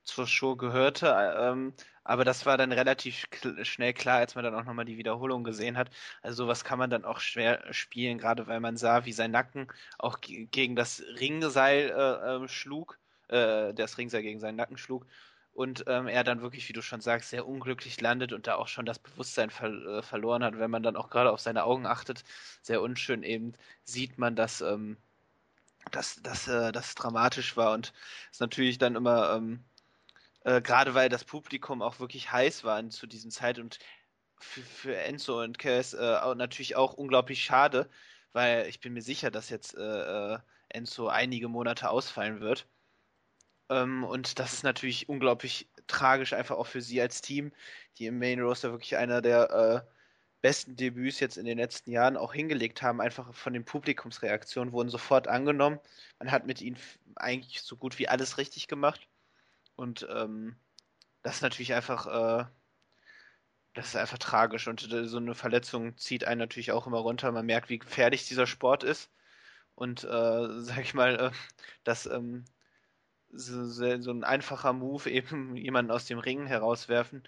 zur 0.02 0.26
Show 0.26 0.56
gehörte, 0.56 1.14
ähm, 1.38 1.74
aber 2.04 2.24
das 2.24 2.46
war 2.46 2.56
dann 2.56 2.72
relativ 2.72 3.26
schnell 3.62 3.92
klar, 3.92 4.18
als 4.18 4.34
man 4.34 4.44
dann 4.44 4.54
auch 4.54 4.64
nochmal 4.64 4.84
die 4.86 4.96
Wiederholung 4.96 5.44
gesehen 5.44 5.76
hat. 5.76 5.90
Also 6.22 6.44
sowas 6.44 6.64
kann 6.64 6.78
man 6.78 6.90
dann 6.90 7.04
auch 7.04 7.20
schwer 7.20 7.72
spielen, 7.72 8.18
gerade 8.18 8.46
weil 8.46 8.60
man 8.60 8.76
sah, 8.76 9.04
wie 9.04 9.12
sein 9.12 9.30
Nacken 9.30 9.68
auch 9.98 10.18
gegen 10.22 10.76
das 10.76 11.02
Ringseil 11.20 11.90
äh, 11.90 12.44
äh, 12.44 12.48
schlug 12.48 12.98
äh, 13.30 13.74
das 13.74 13.98
Ringseil 13.98 14.22
gegen 14.22 14.40
seinen 14.40 14.56
Nacken 14.56 14.76
schlug. 14.78 15.06
Und 15.52 15.84
ähm, 15.88 16.06
er 16.06 16.24
dann 16.24 16.42
wirklich, 16.42 16.68
wie 16.68 16.72
du 16.72 16.82
schon 16.82 17.00
sagst, 17.00 17.30
sehr 17.30 17.46
unglücklich 17.46 18.00
landet 18.00 18.32
und 18.32 18.46
da 18.46 18.54
auch 18.54 18.68
schon 18.68 18.86
das 18.86 18.98
Bewusstsein 18.98 19.50
ver 19.50 19.68
äh, 19.68 20.02
verloren 20.02 20.44
hat. 20.44 20.58
Wenn 20.58 20.70
man 20.70 20.82
dann 20.82 20.96
auch 20.96 21.10
gerade 21.10 21.32
auf 21.32 21.40
seine 21.40 21.64
Augen 21.64 21.86
achtet, 21.86 22.24
sehr 22.62 22.80
unschön 22.80 23.22
eben, 23.22 23.54
sieht 23.84 24.16
man, 24.18 24.36
dass, 24.36 24.60
ähm, 24.60 24.96
dass, 25.90 26.22
dass 26.22 26.48
äh, 26.48 26.72
das 26.72 26.94
dramatisch 26.94 27.56
war. 27.56 27.72
Und 27.74 27.92
es 28.32 28.40
natürlich 28.40 28.78
dann 28.78 28.96
immer, 28.96 29.34
ähm, 29.36 29.64
äh, 30.44 30.62
gerade 30.62 30.94
weil 30.94 31.08
das 31.08 31.24
Publikum 31.24 31.82
auch 31.82 32.00
wirklich 32.00 32.32
heiß 32.32 32.64
war 32.64 32.88
zu 32.90 33.06
diesem 33.06 33.30
Zeit 33.30 33.58
und 33.58 33.78
für, 34.38 34.62
für 34.62 34.96
Enzo 34.96 35.42
und 35.42 35.58
Cass 35.58 35.94
äh, 35.94 36.34
natürlich 36.34 36.76
auch 36.76 36.94
unglaublich 36.94 37.44
schade, 37.44 37.90
weil 38.32 38.66
ich 38.68 38.80
bin 38.80 38.92
mir 38.92 39.02
sicher, 39.02 39.30
dass 39.30 39.50
jetzt 39.50 39.76
äh, 39.76 40.34
äh, 40.34 40.38
Enzo 40.68 41.08
einige 41.08 41.48
Monate 41.48 41.90
ausfallen 41.90 42.40
wird. 42.40 42.66
Ähm, 43.70 44.04
und 44.04 44.38
das 44.38 44.52
ist 44.52 44.64
natürlich 44.64 45.08
unglaublich 45.08 45.68
tragisch, 45.86 46.32
einfach 46.34 46.56
auch 46.56 46.66
für 46.66 46.82
sie 46.82 47.00
als 47.00 47.22
Team, 47.22 47.52
die 47.98 48.06
im 48.06 48.18
Main 48.18 48.40
Roster 48.40 48.72
wirklich 48.72 48.96
einer 48.96 49.22
der 49.22 49.84
äh, 49.86 49.90
besten 50.42 50.76
Debüts 50.76 51.20
jetzt 51.20 51.38
in 51.38 51.44
den 51.44 51.58
letzten 51.58 51.90
Jahren 51.92 52.16
auch 52.16 52.34
hingelegt 52.34 52.82
haben. 52.82 53.00
Einfach 53.00 53.32
von 53.34 53.52
den 53.52 53.64
Publikumsreaktionen 53.64 54.72
wurden 54.72 54.88
sofort 54.90 55.28
angenommen. 55.28 55.78
Man 56.18 56.30
hat 56.32 56.46
mit 56.46 56.60
ihnen 56.60 56.78
eigentlich 57.16 57.62
so 57.62 57.76
gut 57.76 57.98
wie 57.98 58.08
alles 58.08 58.38
richtig 58.38 58.68
gemacht. 58.68 59.08
Und 59.76 60.06
ähm, 60.10 60.56
das 61.22 61.36
ist 61.36 61.42
natürlich 61.42 61.74
einfach, 61.74 62.06
äh, 62.06 62.44
das 63.74 63.88
ist 63.88 63.96
einfach 63.96 64.18
tragisch. 64.18 64.66
Und 64.66 64.92
äh, 64.92 65.06
so 65.06 65.18
eine 65.18 65.34
Verletzung 65.34 65.96
zieht 65.96 66.24
einen 66.24 66.40
natürlich 66.40 66.72
auch 66.72 66.86
immer 66.86 66.98
runter. 66.98 67.30
Man 67.32 67.46
merkt, 67.46 67.68
wie 67.70 67.78
gefährlich 67.78 68.26
dieser 68.26 68.46
Sport 68.46 68.82
ist. 68.84 69.10
Und 69.74 70.04
äh, 70.04 70.08
sag 70.60 70.80
ich 70.80 70.94
mal, 70.94 71.16
äh, 71.16 71.30
dass 71.84 72.06
ähm, 72.06 72.44
so, 73.32 73.64
so, 74.00 74.10
ein 74.10 74.24
einfacher 74.24 74.72
Move, 74.72 75.10
eben 75.10 75.56
jemanden 75.56 75.90
aus 75.90 76.06
dem 76.06 76.18
Ring 76.18 76.46
herauswerfen, 76.46 77.22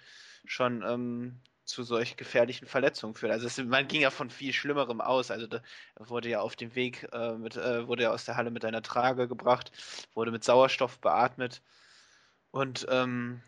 schon 0.45 0.83
ähm, 0.83 1.39
zu 1.65 1.83
solch 1.83 2.17
gefährlichen 2.17 2.67
Verletzungen 2.67 3.15
führt. 3.15 3.31
Also 3.31 3.47
es, 3.47 3.57
man 3.57 3.87
ging 3.87 4.01
ja 4.01 4.09
von 4.11 4.29
viel 4.29 4.53
Schlimmerem 4.53 5.01
aus. 5.01 5.31
Also 5.31 5.47
da 5.47 5.61
wurde 5.99 6.29
ja 6.29 6.41
auf 6.41 6.55
dem 6.55 6.75
Weg, 6.75 7.07
äh, 7.13 7.33
mit, 7.37 7.55
äh, 7.57 7.87
wurde 7.87 8.03
ja 8.03 8.11
aus 8.11 8.25
der 8.25 8.35
Halle 8.35 8.51
mit 8.51 8.65
einer 8.65 8.81
Trage 8.81 9.27
gebracht, 9.27 9.71
wurde 10.13 10.31
mit 10.31 10.43
Sauerstoff 10.43 10.99
beatmet. 10.99 11.61
Und 12.51 12.85
ähm, 12.89 13.41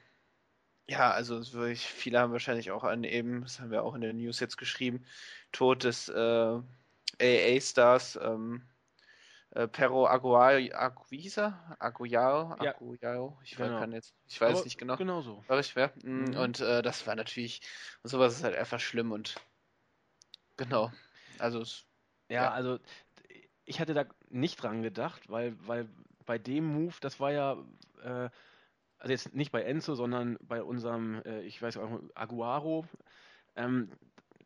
Ja, 0.87 1.11
also 1.11 1.53
wirklich, 1.53 1.81
viele 1.87 2.19
haben 2.19 2.31
wahrscheinlich 2.31 2.71
auch 2.71 2.83
an 2.83 3.03
eben, 3.03 3.41
das 3.43 3.59
haben 3.59 3.71
wir 3.71 3.83
auch 3.83 3.95
in 3.95 4.01
der 4.01 4.13
News 4.13 4.39
jetzt 4.39 4.57
geschrieben, 4.57 5.05
Tod 5.51 5.83
des 5.83 6.09
äh, 6.09 6.61
AA-Stars 7.21 8.19
ähm, 8.21 8.63
äh, 9.55 9.67
Pero 9.67 10.07
Aguayo? 10.07 10.73
Aguayao? 10.75 12.55
Ja. 12.61 12.75
Aguayao? 12.75 13.39
Ich 13.43 13.55
Genau. 13.55 13.79
kann 13.79 13.91
jetzt, 13.91 14.13
ich 14.27 14.39
weiß 14.39 14.57
Aber 14.57 14.63
nicht 14.65 14.77
genau. 14.77 14.95
Genau 14.97 15.21
so. 15.21 15.43
War 15.47 15.59
ich 15.59 15.75
wer? 15.75 15.91
Mm, 16.03 16.25
Mhm. 16.25 16.37
Und 16.37 16.59
äh, 16.59 16.81
das 16.81 17.07
war 17.07 17.15
natürlich, 17.15 17.61
und 18.03 18.09
sowas 18.09 18.35
ist 18.35 18.43
halt 18.43 18.55
einfach 18.55 18.79
schlimm 18.79 19.11
und 19.11 19.35
genau. 20.57 20.91
Also 21.39 21.61
es- 21.61 21.85
Ja, 22.29 22.43
Ja. 22.45 22.51
also 22.51 22.79
ich 23.65 23.79
hatte 23.79 23.93
da 23.93 24.05
nicht 24.29 24.61
dran 24.61 24.81
gedacht, 24.83 25.29
weil, 25.29 25.55
weil 25.67 25.87
bei 26.25 26.37
dem 26.37 26.65
Move, 26.65 26.95
das 27.01 27.19
war 27.19 27.31
ja, 27.31 27.53
äh, 28.03 28.29
also 28.97 29.11
jetzt 29.11 29.33
nicht 29.35 29.51
bei 29.51 29.63
Enzo, 29.63 29.95
sondern 29.95 30.37
bei 30.41 30.63
unserem, 30.63 31.21
äh, 31.23 31.41
ich 31.41 31.61
weiß 31.61 31.77
auch, 31.77 31.99
Aguaro, 32.15 32.85
ähm, 33.55 33.91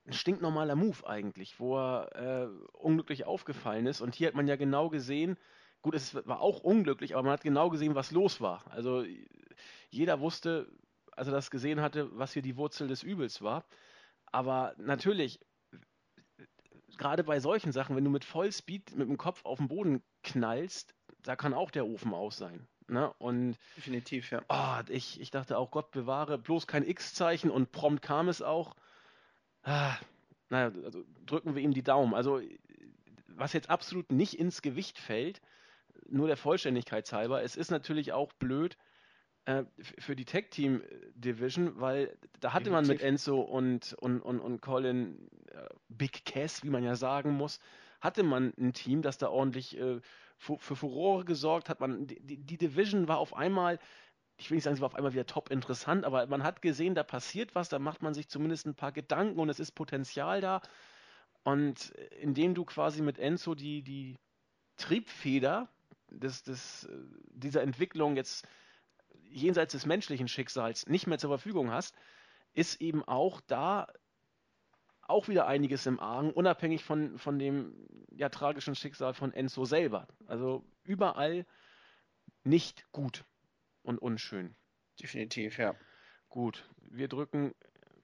ein 0.10 0.13
stinknormaler 0.13 0.76
Move 0.76 1.08
eigentlich, 1.08 1.60
wo 1.60 1.78
er 1.78 2.15
äh, 2.15 2.48
unglücklich 2.74 3.26
aufgefallen 3.26 3.86
ist. 3.86 4.02
Und 4.02 4.15
hier 4.15 4.28
hat 4.28 4.36
man 4.36 4.48
ja 4.48 4.56
genau 4.56 4.89
gesehen, 4.89 5.38
gut, 5.82 5.93
es 5.93 6.15
war 6.15 6.41
auch 6.41 6.62
unglücklich, 6.62 7.15
aber 7.15 7.24
man 7.24 7.34
hat 7.34 7.43
genau 7.43 7.69
gesehen, 7.69 7.95
was 7.95 8.12
los 8.12 8.41
war. 8.41 8.63
Also 8.72 9.06
jeder 9.89 10.19
wusste, 10.19 10.72
als 11.12 11.28
er 11.28 11.34
das 11.34 11.52
gesehen 11.52 11.82
hatte, 11.82 12.10
was 12.17 12.34
hier 12.34 12.41
die 12.41 12.58
Wurzel 12.58 12.88
des 12.88 13.04
Übels 13.04 13.41
war. 13.41 13.65
Aber 14.32 14.74
natürlich, 14.78 15.39
gerade 16.98 17.24
bei 17.24 17.39
solchen 17.39 17.72
Sachen, 17.72 17.95
wenn 17.95 18.04
du 18.04 18.10
mit 18.10 18.26
Vollspeed 18.26 18.95
mit 18.95 19.08
dem 19.08 19.17
Kopf 19.17 19.45
auf 19.45 19.60
den 19.60 19.67
Boden 19.67 20.02
knallst, 20.24 20.95
da 21.22 21.36
kann 21.36 21.54
auch 21.54 21.72
der 21.72 21.86
Ofen 21.86 22.13
aus 22.13 22.38
sein. 22.38 22.67
Ne? 22.88 23.13
Und 23.19 23.58
definitiv, 23.78 24.32
ja. 24.32 24.41
oh, 24.50 24.82
ich, 24.89 25.22
ich 25.22 25.30
dachte 25.30 25.58
auch, 25.58 25.69
Gott 25.69 25.91
bewahre, 25.91 26.39
bloß 26.39 26.65
kein 26.65 26.88
X-Zeichen 26.88 27.52
und 27.52 27.72
prompt 27.72 28.02
kam 28.02 28.28
es 28.28 28.41
auch. 28.41 28.76
Ah, 29.63 29.98
naja, 30.50 30.72
also 30.84 31.04
drücken 31.26 31.56
wir 31.56 31.62
ihm 31.62 31.74
die 31.74 31.84
Daumen. 31.84 32.13
Also, 32.13 32.41
was 33.28 33.54
jetzt 33.54 33.69
absolut 33.69 34.12
nicht 34.12 34.39
ins 34.39 34.62
Gewicht 34.62 34.98
fällt, 34.98 35.41
nur 36.08 36.28
der 36.28 36.38
Vollständigkeit 36.38 37.12
halber, 37.12 37.43
es 37.43 37.56
ist 37.56 37.72
natürlich 37.72 38.13
auch 38.13 38.34
blöd 38.34 38.78
äh, 39.45 39.63
für 39.78 40.15
die 40.15 40.26
Tag 40.26 40.52
Team 40.52 40.82
Division, 41.15 41.80
weil 41.80 42.17
da 42.39 42.54
hatte 42.54 42.72
man 42.72 42.88
mit. 42.88 43.02
Enzo 43.02 43.41
und, 43.41 43.93
und, 43.93 44.22
und, 44.22 44.39
und 44.39 44.62
Colin 44.62 45.30
äh, 45.52 45.67
Big 45.88 46.26
Cass, 46.26 46.63
wie 46.63 46.69
man 46.69 46.84
ja 46.84 46.95
sagen 46.95 47.32
muss, 47.32 47.60
hatte 48.02 48.24
man 48.24 48.54
ein 48.58 48.74
Team, 48.74 49.02
das 49.02 49.17
da 49.17 49.30
ordentlich 49.30 49.78
äh, 49.78 50.00
für 50.38 50.76
Furore 50.76 51.26
gesorgt 51.26 51.69
hat. 51.69 51.80
Man, 51.80 52.08
die 52.08 52.38
die 52.38 52.58
Division 52.58 53.08
war 53.08 53.17
auf 53.17 53.36
einmal, 53.36 53.80
ich 54.39 54.49
will 54.49 54.56
nicht 54.56 54.63
sagen, 54.63 54.75
sie 54.78 54.82
war 54.82 54.88
auf 54.88 54.95
einmal 54.95 55.12
wieder 55.12 55.25
top 55.25 55.52
interessant, 55.52 56.06
aber 56.06 56.25
man 56.28 56.43
hat 56.43 56.62
gesehen, 56.62 56.95
da 56.95 57.04
passiert 57.04 57.56
was, 57.56 57.67
da 57.67 57.78
macht 57.78 58.02
man 58.02 58.13
sich 58.13 58.30
zumindest 58.30 58.65
ein 58.65 58.75
paar 58.75 58.93
Gedanken 58.93 59.38
und 59.39 59.49
es 59.49 59.60
ist 59.60 59.71
Potenzial 59.71 60.39
da. 60.39 60.62
Und 61.43 61.89
indem 62.21 62.56
du 62.56 62.63
quasi 62.63 63.02
mit 63.02 63.19
Enzo 63.19 63.54
die, 63.54 63.82
die 63.82 64.17
Triebfeder 64.78 65.69
des, 66.10 66.43
des, 66.43 66.86
äh, 66.86 66.97
dieser 67.32 67.62
Entwicklung 67.62 68.15
jetzt 68.15 68.47
jenseits 69.30 69.73
des 69.73 69.86
menschlichen 69.86 70.28
Schicksals 70.28 70.88
nicht 70.88 71.06
mehr 71.06 71.19
zur 71.19 71.30
Verfügung 71.30 71.71
hast, 71.71 71.95
ist 72.54 72.82
eben 72.82 73.04
auch 73.04 73.41
da 73.41 73.88
auch 75.02 75.28
wieder 75.28 75.47
einiges 75.47 75.86
im 75.86 75.99
Argen, 75.99 76.32
unabhängig 76.32 76.84
von, 76.84 77.17
von 77.17 77.39
dem 77.39 77.73
ja, 78.12 78.30
tragischen 78.30 78.75
Schicksal 78.75 79.13
von 79.13 79.34
Enzo 79.34 79.65
selber. 79.65 80.08
Also 80.28 80.63
überall 80.84 81.45
nicht 82.43 82.89
gut 82.91 83.25
und 83.89 83.97
unschön. 83.97 84.56
Definitiv, 85.02 85.58
ja. 85.58 85.75
Gut, 86.30 86.69
wir 86.91 87.08
drücken 87.08 87.56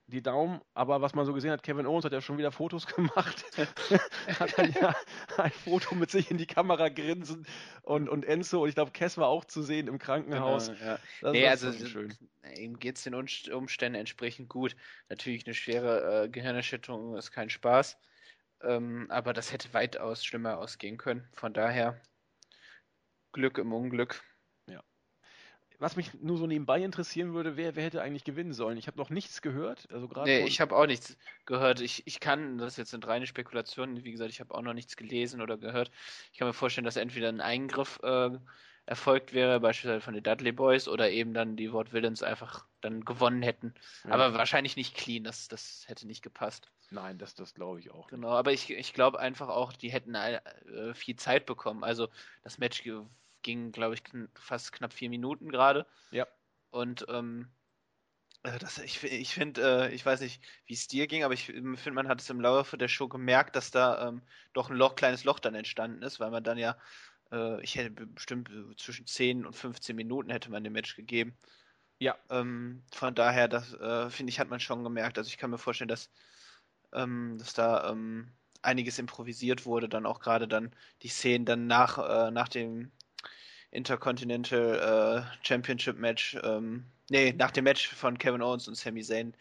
die 0.08 0.22
Daumen, 0.22 0.62
aber 0.76 1.02
was 1.02 1.14
man 1.16 1.26
so 1.26 1.34
gesehen 1.34 1.52
hat, 1.52 1.64
Kevin 1.64 1.86
Owens 1.88 2.06
hat 2.06 2.12
ja 2.12 2.22
schon 2.22 2.38
wieder 2.38 2.52
Fotos 2.52 2.86
gemacht. 2.96 3.44
hat 4.40 4.58
dann 4.58 4.72
ja 4.74 4.96
ein 5.38 5.52
Foto 5.52 5.96
mit 5.96 6.10
sich 6.12 6.30
in 6.32 6.38
die 6.38 6.46
Kamera 6.48 6.90
grinsen 6.90 7.46
und, 7.84 8.10
und 8.10 8.24
Enzo 8.26 8.62
und 8.64 8.70
ich 8.70 8.76
glaube, 8.76 8.92
Cass 8.92 9.18
war 9.18 9.28
auch 9.28 9.46
zu 9.46 9.62
sehen 9.64 9.88
im 9.88 9.98
Krankenhaus. 10.00 10.68
Genau, 10.68 10.80
ja. 10.84 11.00
Das 11.22 11.32
Nee, 11.34 11.48
also 11.48 11.72
schön. 11.72 12.14
ihm 12.56 12.78
geht 12.80 12.98
es 12.98 13.04
den 13.04 13.14
Umst- 13.16 13.50
Umständen 13.50 14.00
entsprechend 14.00 14.50
gut. 14.50 14.76
Natürlich 15.10 15.46
eine 15.46 15.54
schwere 15.56 16.24
äh, 16.26 16.30
Gehirnerschütterung 16.30 17.16
ist 17.18 17.32
kein 17.32 17.50
Spaß, 17.50 17.98
ähm, 18.62 19.08
aber 19.10 19.34
das 19.34 19.52
hätte 19.52 19.74
weitaus 19.74 20.24
schlimmer 20.24 20.58
ausgehen 20.60 20.98
können. 20.98 21.28
Von 21.34 21.54
daher 21.54 22.00
Glück 23.34 23.58
im 23.58 23.74
Unglück. 23.74 24.24
Was 25.80 25.96
mich 25.96 26.14
nur 26.14 26.38
so 26.38 26.48
nebenbei 26.48 26.82
interessieren 26.82 27.34
würde, 27.34 27.58
wer, 27.58 27.76
wer 27.76 27.84
hätte 27.84 28.02
eigentlich 28.02 28.24
gewinnen 28.24 28.54
sollen? 28.54 28.78
Ich 28.78 28.88
habe 28.88 28.98
noch 28.98 29.10
nichts 29.10 29.42
gehört. 29.42 29.92
Also 29.92 30.08
gerade 30.08 30.30
Nee, 30.30 30.46
ich 30.48 30.62
habe 30.62 30.76
auch 30.76 30.86
nichts 30.86 31.18
gehört. 31.46 31.82
Ich, 31.82 32.08
ich 32.08 32.20
kann, 32.20 32.58
das 32.58 32.78
jetzt 32.78 32.92
sind 32.92 33.08
reine 33.08 33.28
Spekulationen, 33.28 34.04
wie 34.04 34.12
gesagt, 34.12 34.32
ich 34.32 34.40
habe 34.40 34.54
auch 34.56 34.62
noch 34.62 34.74
nichts 34.74 34.96
gelesen 34.96 35.42
oder 35.42 35.58
gehört. 35.58 35.92
Ich 36.32 36.40
kann 36.40 36.48
mir 36.48 36.54
vorstellen, 36.54 36.86
dass 36.86 36.96
entweder 36.96 37.30
ein 37.30 37.42
Eingriff 37.42 38.00
äh, 38.04 38.32
erfolgt 38.86 39.34
wäre, 39.34 39.60
beispielsweise 39.60 40.02
von 40.02 40.14
den 40.14 40.24
Dudley 40.24 40.52
Boys, 40.52 40.88
oder 40.88 41.10
eben 41.10 41.34
dann 41.34 41.56
die 41.56 41.74
Ward 41.74 41.92
Villains 41.92 42.24
einfach 42.24 42.66
dann 42.82 43.04
gewonnen 43.04 43.42
hätten. 43.42 43.74
Ja. 44.04 44.12
Aber 44.12 44.34
wahrscheinlich 44.36 44.76
nicht 44.76 44.96
clean, 44.96 45.24
das, 45.24 45.48
das 45.48 45.86
hätte 45.88 46.06
nicht 46.06 46.22
gepasst. 46.22 46.70
Nein, 46.92 47.18
das, 47.18 47.34
das 47.34 47.54
glaube 47.56 47.80
ich 47.80 47.90
auch. 47.92 48.08
Genau, 48.08 48.30
aber 48.30 48.54
ich, 48.54 48.70
ich 48.70 48.94
glaube 48.94 49.20
einfach 49.20 49.50
auch, 49.50 49.74
die 49.74 49.92
hätten 49.92 50.14
äh, 50.14 50.94
viel 50.94 51.16
Zeit 51.16 51.46
bekommen. 51.46 51.84
Also 51.84 52.10
das 52.44 52.60
Match 52.60 52.84
ge- 52.84 53.02
ging, 53.46 53.72
glaube 53.72 53.94
ich, 53.94 54.04
kn 54.04 54.28
fast 54.34 54.74
knapp 54.74 54.92
vier 54.92 55.10
Minuten 55.10 55.50
gerade. 55.50 55.86
Ja. 56.12 56.28
Und 56.72 57.06
ähm, 57.08 57.48
äh, 58.44 58.58
das, 58.60 58.80
ich, 58.80 59.04
ich 59.04 59.34
finde, 59.34 59.88
äh, 59.90 59.94
ich 59.94 60.06
weiß 60.06 60.22
nicht, 60.22 60.44
wie 60.66 60.74
es 60.74 60.88
dir 60.88 61.08
ging, 61.08 61.24
aber 61.24 61.34
ich 61.36 61.46
finde, 61.46 61.92
man 61.92 62.08
hat 62.08 62.22
es 62.22 62.30
im 62.30 62.42
Laufe 62.42 62.78
der 62.78 62.88
Show 62.88 63.08
gemerkt, 63.08 63.56
dass 63.56 63.72
da 63.72 64.10
ähm, 64.10 64.22
doch 64.54 64.70
ein 64.70 64.76
Loch, 64.76 64.96
kleines 64.96 65.24
Loch 65.24 65.40
dann 65.40 65.56
entstanden 65.56 66.02
ist, 66.02 66.20
weil 66.20 66.32
man 66.32 66.44
dann 66.44 66.58
ja, 66.58 66.76
äh, 67.32 67.62
ich 67.62 67.76
hätte 67.76 67.92
bestimmt 68.08 68.50
äh, 68.50 68.76
zwischen 68.78 69.06
10 69.06 69.46
und 69.46 69.54
15 69.54 69.96
Minuten 69.96 70.32
hätte 70.32 70.50
man 70.50 70.64
dem 70.64 70.74
Match 70.74 70.96
gegeben. 70.96 71.38
Ja. 72.00 72.18
Ähm, 72.30 72.84
von 72.92 73.16
daher, 73.16 73.48
das 73.48 73.74
äh, 73.76 74.10
finde 74.10 74.32
ich, 74.32 74.40
hat 74.40 74.50
man 74.50 74.60
schon 74.60 74.84
gemerkt. 74.84 75.18
Also 75.18 75.30
ich 75.30 75.38
kann 75.38 75.52
mir 75.52 75.58
vorstellen, 75.60 75.88
dass, 75.88 76.10
ähm, 76.94 77.38
dass 77.38 77.54
da 77.54 77.92
ähm, 77.92 78.32
einiges 78.64 79.00
improvisiert 79.00 79.66
wurde, 79.66 79.88
dann 79.88 80.06
auch 80.06 80.20
gerade 80.20 80.48
dann 80.48 80.76
die 81.04 81.08
Szenen 81.08 81.46
dann 81.46 81.68
nach, 81.68 81.98
äh, 82.00 82.32
nach 82.32 82.50
dem 82.50 82.92
Intercontinental 83.76 85.28
äh, 85.28 85.46
Championship 85.46 85.98
Match, 85.98 86.38
ähm, 86.44 86.86
nee, 87.10 87.34
nach 87.38 87.52
dem 87.52 87.66
Match 87.66 87.88
von 87.90 88.18
Kevin 88.18 88.42
Owens 88.42 88.68
und 88.68 88.76
Sami 88.76 89.04
Zayn 89.04 89.36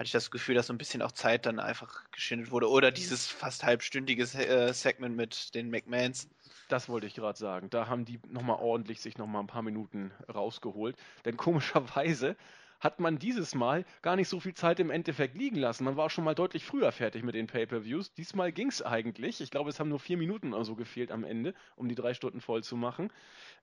hatte 0.00 0.06
ich 0.06 0.12
das 0.12 0.30
Gefühl, 0.30 0.54
dass 0.54 0.68
so 0.68 0.72
ein 0.72 0.78
bisschen 0.78 1.02
auch 1.02 1.12
Zeit 1.12 1.44
dann 1.44 1.58
einfach 1.58 2.10
geschindet 2.10 2.50
wurde. 2.50 2.70
Oder 2.70 2.90
dieses 2.90 3.26
fast 3.26 3.64
halbstündige 3.64 4.22
äh, 4.22 4.72
Segment 4.72 5.14
mit 5.14 5.54
den 5.54 5.68
McMahons. 5.68 6.28
Das 6.70 6.88
wollte 6.88 7.06
ich 7.06 7.14
gerade 7.14 7.38
sagen. 7.38 7.68
Da 7.68 7.86
haben 7.86 8.06
die 8.06 8.18
nochmal 8.26 8.56
ordentlich 8.60 9.02
sich 9.02 9.18
nochmal 9.18 9.42
ein 9.42 9.46
paar 9.46 9.60
Minuten 9.60 10.10
rausgeholt. 10.32 10.96
Denn 11.26 11.36
komischerweise 11.36 12.36
hat 12.80 12.98
man 12.98 13.18
dieses 13.18 13.54
Mal 13.54 13.84
gar 14.02 14.16
nicht 14.16 14.28
so 14.28 14.40
viel 14.40 14.54
Zeit 14.54 14.80
im 14.80 14.90
Endeffekt 14.90 15.36
liegen 15.36 15.56
lassen. 15.56 15.84
Man 15.84 15.96
war 15.96 16.10
schon 16.10 16.24
mal 16.24 16.34
deutlich 16.34 16.64
früher 16.64 16.90
fertig 16.92 17.22
mit 17.22 17.34
den 17.34 17.46
Pay-Per-Views. 17.46 18.14
Diesmal 18.14 18.52
ging 18.52 18.68
es 18.68 18.82
eigentlich. 18.82 19.40
Ich 19.40 19.50
glaube, 19.50 19.70
es 19.70 19.78
haben 19.78 19.90
nur 19.90 20.00
vier 20.00 20.16
Minuten 20.16 20.54
oder 20.54 20.64
so 20.64 20.74
gefehlt 20.74 21.12
am 21.12 21.22
Ende, 21.22 21.54
um 21.76 21.88
die 21.88 21.94
drei 21.94 22.14
Stunden 22.14 22.40
voll 22.40 22.64
zu 22.64 22.76
machen. 22.76 23.12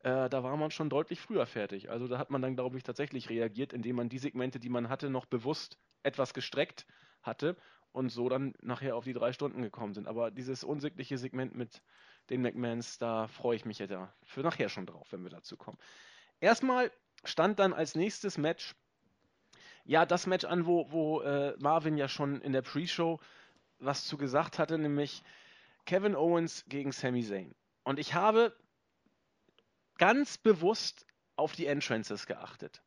Äh, 0.04 0.30
da 0.30 0.44
war 0.44 0.56
man 0.56 0.72
schon 0.72 0.90
deutlich 0.90 1.20
früher 1.20 1.46
fertig. 1.46 1.90
Also 1.90 2.08
da 2.08 2.20
hat 2.20 2.30
man 2.30 2.42
dann, 2.42 2.56
glaube 2.56 2.78
ich, 2.78 2.84
tatsächlich 2.84 3.30
reagiert, 3.30 3.74
indem 3.74 3.96
man 3.96 4.10
die 4.10 4.20
Segmente, 4.20 4.60
die 4.60 4.70
man 4.70 4.88
hatte, 4.88 5.10
noch 5.10 5.26
bewusst 5.26 5.80
etwas 6.04 6.34
gestreckt 6.34 6.86
hatte 7.24 7.58
und 7.92 8.10
so 8.10 8.30
dann 8.30 8.54
nachher 8.62 8.96
auf 8.96 9.06
die 9.06 9.14
drei 9.14 9.34
Stunden 9.34 9.64
gekommen 9.64 9.96
sind. 9.96 10.08
Aber 10.08 10.30
dieses 10.30 10.64
unsägliche 10.64 11.18
Segment 11.18 11.56
mit 11.56 11.82
den 12.30 12.42
McMahons, 12.44 13.00
da 13.00 13.28
freue 13.28 13.56
ich 13.56 13.66
mich 13.66 13.80
ja 13.80 14.14
für 14.24 14.42
nachher 14.42 14.70
schon 14.70 14.86
drauf, 14.86 15.08
wenn 15.12 15.24
wir 15.24 15.32
dazu 15.32 15.58
kommen. 15.58 15.80
Erstmal 16.40 16.92
stand 17.24 17.58
dann 17.58 17.74
als 17.74 17.96
nächstes 17.96 18.38
Match, 18.38 18.76
ja, 19.88 20.06
das 20.06 20.28
Match 20.28 20.46
an, 20.46 20.66
wo, 20.66 20.92
wo 20.92 21.22
äh, 21.22 21.56
Marvin 21.60 21.98
ja 21.98 22.10
schon 22.10 22.42
in 22.42 22.52
der 22.52 22.62
Pre-Show 22.62 23.20
was 23.80 24.06
zu 24.06 24.18
gesagt 24.18 24.60
hatte, 24.60 24.78
nämlich 24.78 25.24
Kevin 25.86 26.16
Owens 26.16 26.66
gegen 26.68 26.92
Sami 26.92 27.24
Zayn. 27.24 27.56
Und 27.84 28.00
ich 28.00 28.14
habe 28.14 28.56
ganz 29.98 30.38
bewusst 30.38 31.06
auf 31.36 31.54
die 31.54 31.68
Entrances 31.68 32.26
geachtet. 32.26 32.82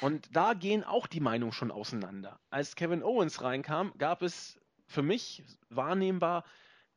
Und 0.00 0.34
da 0.34 0.54
gehen 0.54 0.82
auch 0.82 1.06
die 1.06 1.20
Meinungen 1.20 1.52
schon 1.52 1.70
auseinander. 1.70 2.40
Als 2.48 2.74
Kevin 2.74 3.02
Owens 3.02 3.42
reinkam, 3.42 3.92
gab 3.98 4.22
es 4.22 4.58
für 4.86 5.02
mich 5.02 5.44
wahrnehmbar 5.68 6.44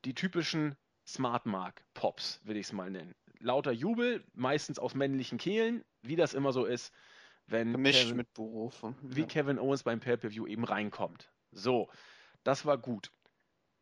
die 0.06 0.14
typischen 0.14 0.76
Smart 1.06 1.46
Mark 1.46 1.84
Pops, 1.94 2.40
will 2.46 2.56
ich 2.56 2.68
es 2.68 2.74
mal 2.74 2.90
nennen. 2.90 3.14
Lauter 3.40 3.74
Jubel, 3.74 4.24
meistens 4.34 4.80
aus 4.80 4.96
männlichen 4.96 5.38
Kehlen, 5.38 5.84
wie 6.02 6.16
das 6.16 6.34
immer 6.34 6.54
so 6.54 6.64
ist, 6.64 6.94
wenn 7.48 7.72
Gemischt 7.72 8.04
Kevin, 8.04 8.18
mit 8.18 8.34
Berufen. 8.34 8.96
wie 9.02 9.22
Ja. 9.22 9.28
Kevin 9.28 9.60
Owens 9.60 9.84
beim 9.84 10.00
Pay-Per-View 10.00 10.48
eben 10.48 10.64
reinkommt. 10.64 11.32
So, 11.52 11.90
das 12.44 12.66
war 12.66 12.78
gut. 12.78 13.12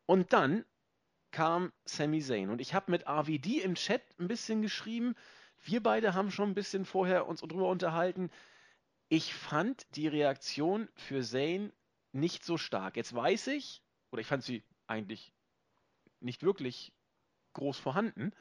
Und 0.06 0.32
dann 0.32 0.64
kam 1.30 1.72
Sami 1.84 2.20
Zayn 2.20 2.50
und 2.50 2.60
ich 2.60 2.74
habe 2.74 2.90
mit 2.90 3.06
RVD 3.06 3.62
im 3.62 3.74
Chat 3.74 4.02
ein 4.18 4.28
bisschen 4.28 4.62
geschrieben. 4.62 5.14
Wir 5.60 5.82
beide 5.82 6.14
haben 6.14 6.30
schon 6.30 6.50
ein 6.50 6.54
bisschen 6.54 6.84
vorher 6.84 7.26
uns 7.26 7.40
drüber 7.40 7.68
unterhalten. 7.68 8.30
Ich 9.08 9.34
fand 9.34 9.86
die 9.96 10.08
Reaktion 10.08 10.88
für 10.94 11.22
Zane 11.22 11.72
nicht 12.12 12.44
so 12.44 12.58
stark. 12.58 12.96
Jetzt 12.96 13.14
weiß 13.14 13.48
ich, 13.48 13.82
oder 14.10 14.20
ich 14.20 14.26
fand 14.26 14.42
sie 14.42 14.62
eigentlich 14.86 15.32
nicht 16.20 16.42
wirklich 16.42 16.92
groß 17.54 17.78
vorhanden. 17.78 18.32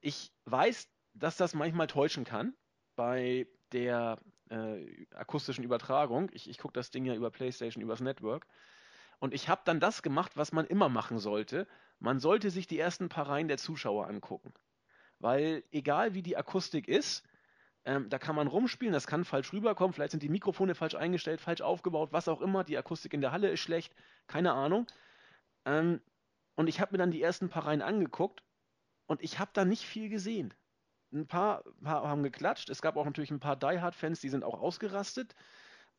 Ich 0.00 0.32
weiß, 0.46 0.88
dass 1.14 1.36
das 1.36 1.54
manchmal 1.54 1.86
täuschen 1.86 2.24
kann 2.24 2.54
bei 2.96 3.46
der 3.72 4.18
äh, 4.50 5.06
akustischen 5.14 5.64
Übertragung. 5.64 6.30
Ich, 6.32 6.48
ich 6.48 6.58
gucke 6.58 6.74
das 6.74 6.90
Ding 6.90 7.04
ja 7.04 7.14
über 7.14 7.30
PlayStation, 7.30 7.82
übers 7.82 8.00
Network. 8.00 8.46
Und 9.18 9.34
ich 9.34 9.48
habe 9.48 9.62
dann 9.64 9.80
das 9.80 10.02
gemacht, 10.02 10.36
was 10.36 10.52
man 10.52 10.66
immer 10.66 10.88
machen 10.88 11.18
sollte. 11.18 11.66
Man 11.98 12.20
sollte 12.20 12.50
sich 12.50 12.66
die 12.66 12.78
ersten 12.78 13.08
paar 13.08 13.28
Reihen 13.28 13.48
der 13.48 13.58
Zuschauer 13.58 14.06
angucken. 14.06 14.52
Weil 15.18 15.62
egal 15.70 16.14
wie 16.14 16.22
die 16.22 16.36
Akustik 16.36 16.88
ist, 16.88 17.22
ähm, 17.84 18.08
da 18.08 18.18
kann 18.18 18.36
man 18.36 18.46
rumspielen, 18.46 18.92
das 18.92 19.06
kann 19.06 19.24
falsch 19.24 19.52
rüberkommen, 19.52 19.92
vielleicht 19.92 20.10
sind 20.12 20.22
die 20.22 20.28
Mikrofone 20.28 20.74
falsch 20.74 20.94
eingestellt, 20.94 21.40
falsch 21.40 21.62
aufgebaut, 21.62 22.12
was 22.12 22.28
auch 22.28 22.40
immer, 22.40 22.64
die 22.64 22.76
Akustik 22.76 23.14
in 23.14 23.20
der 23.20 23.32
Halle 23.32 23.50
ist 23.50 23.60
schlecht, 23.60 23.94
keine 24.26 24.52
Ahnung. 24.52 24.86
Ähm, 25.64 26.00
und 26.56 26.68
ich 26.68 26.80
habe 26.80 26.92
mir 26.92 26.98
dann 26.98 27.10
die 27.10 27.22
ersten 27.22 27.48
paar 27.48 27.66
Reihen 27.66 27.82
angeguckt 27.82 28.42
und 29.06 29.22
ich 29.22 29.38
habe 29.38 29.50
da 29.54 29.64
nicht 29.64 29.84
viel 29.84 30.08
gesehen. 30.08 30.52
Ein 31.12 31.26
paar, 31.26 31.64
paar 31.82 32.08
haben 32.08 32.22
geklatscht, 32.22 32.70
es 32.70 32.82
gab 32.82 32.96
auch 32.96 33.04
natürlich 33.04 33.30
ein 33.30 33.40
paar 33.40 33.56
Die 33.56 33.80
Hard-Fans, 33.80 34.20
die 34.20 34.28
sind 34.28 34.44
auch 34.44 34.60
ausgerastet, 34.60 35.34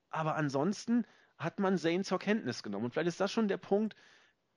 aber 0.10 0.36
ansonsten 0.36 1.06
hat 1.38 1.60
man 1.60 1.78
Zane 1.78 2.04
zur 2.04 2.20
Kenntnis 2.20 2.64
genommen. 2.64 2.86
Und 2.86 2.94
vielleicht 2.94 3.10
ist 3.10 3.20
das 3.20 3.32
schon 3.32 3.48
der 3.48 3.58
Punkt, 3.58 3.96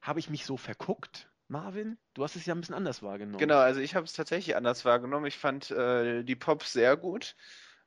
habe 0.00 0.20
ich 0.20 0.30
mich 0.30 0.44
so 0.44 0.56
verguckt? 0.56 1.30
Marvin, 1.48 1.98
du 2.14 2.24
hast 2.24 2.36
es 2.36 2.46
ja 2.46 2.54
ein 2.54 2.60
bisschen 2.60 2.74
anders 2.74 3.02
wahrgenommen. 3.02 3.38
Genau, 3.38 3.58
also 3.58 3.80
ich 3.80 3.94
habe 3.94 4.04
es 4.04 4.12
tatsächlich 4.12 4.56
anders 4.56 4.84
wahrgenommen. 4.84 5.26
Ich 5.26 5.38
fand 5.38 5.70
äh, 5.70 6.22
die 6.22 6.36
Pops 6.36 6.72
sehr 6.72 6.96
gut. 6.96 7.36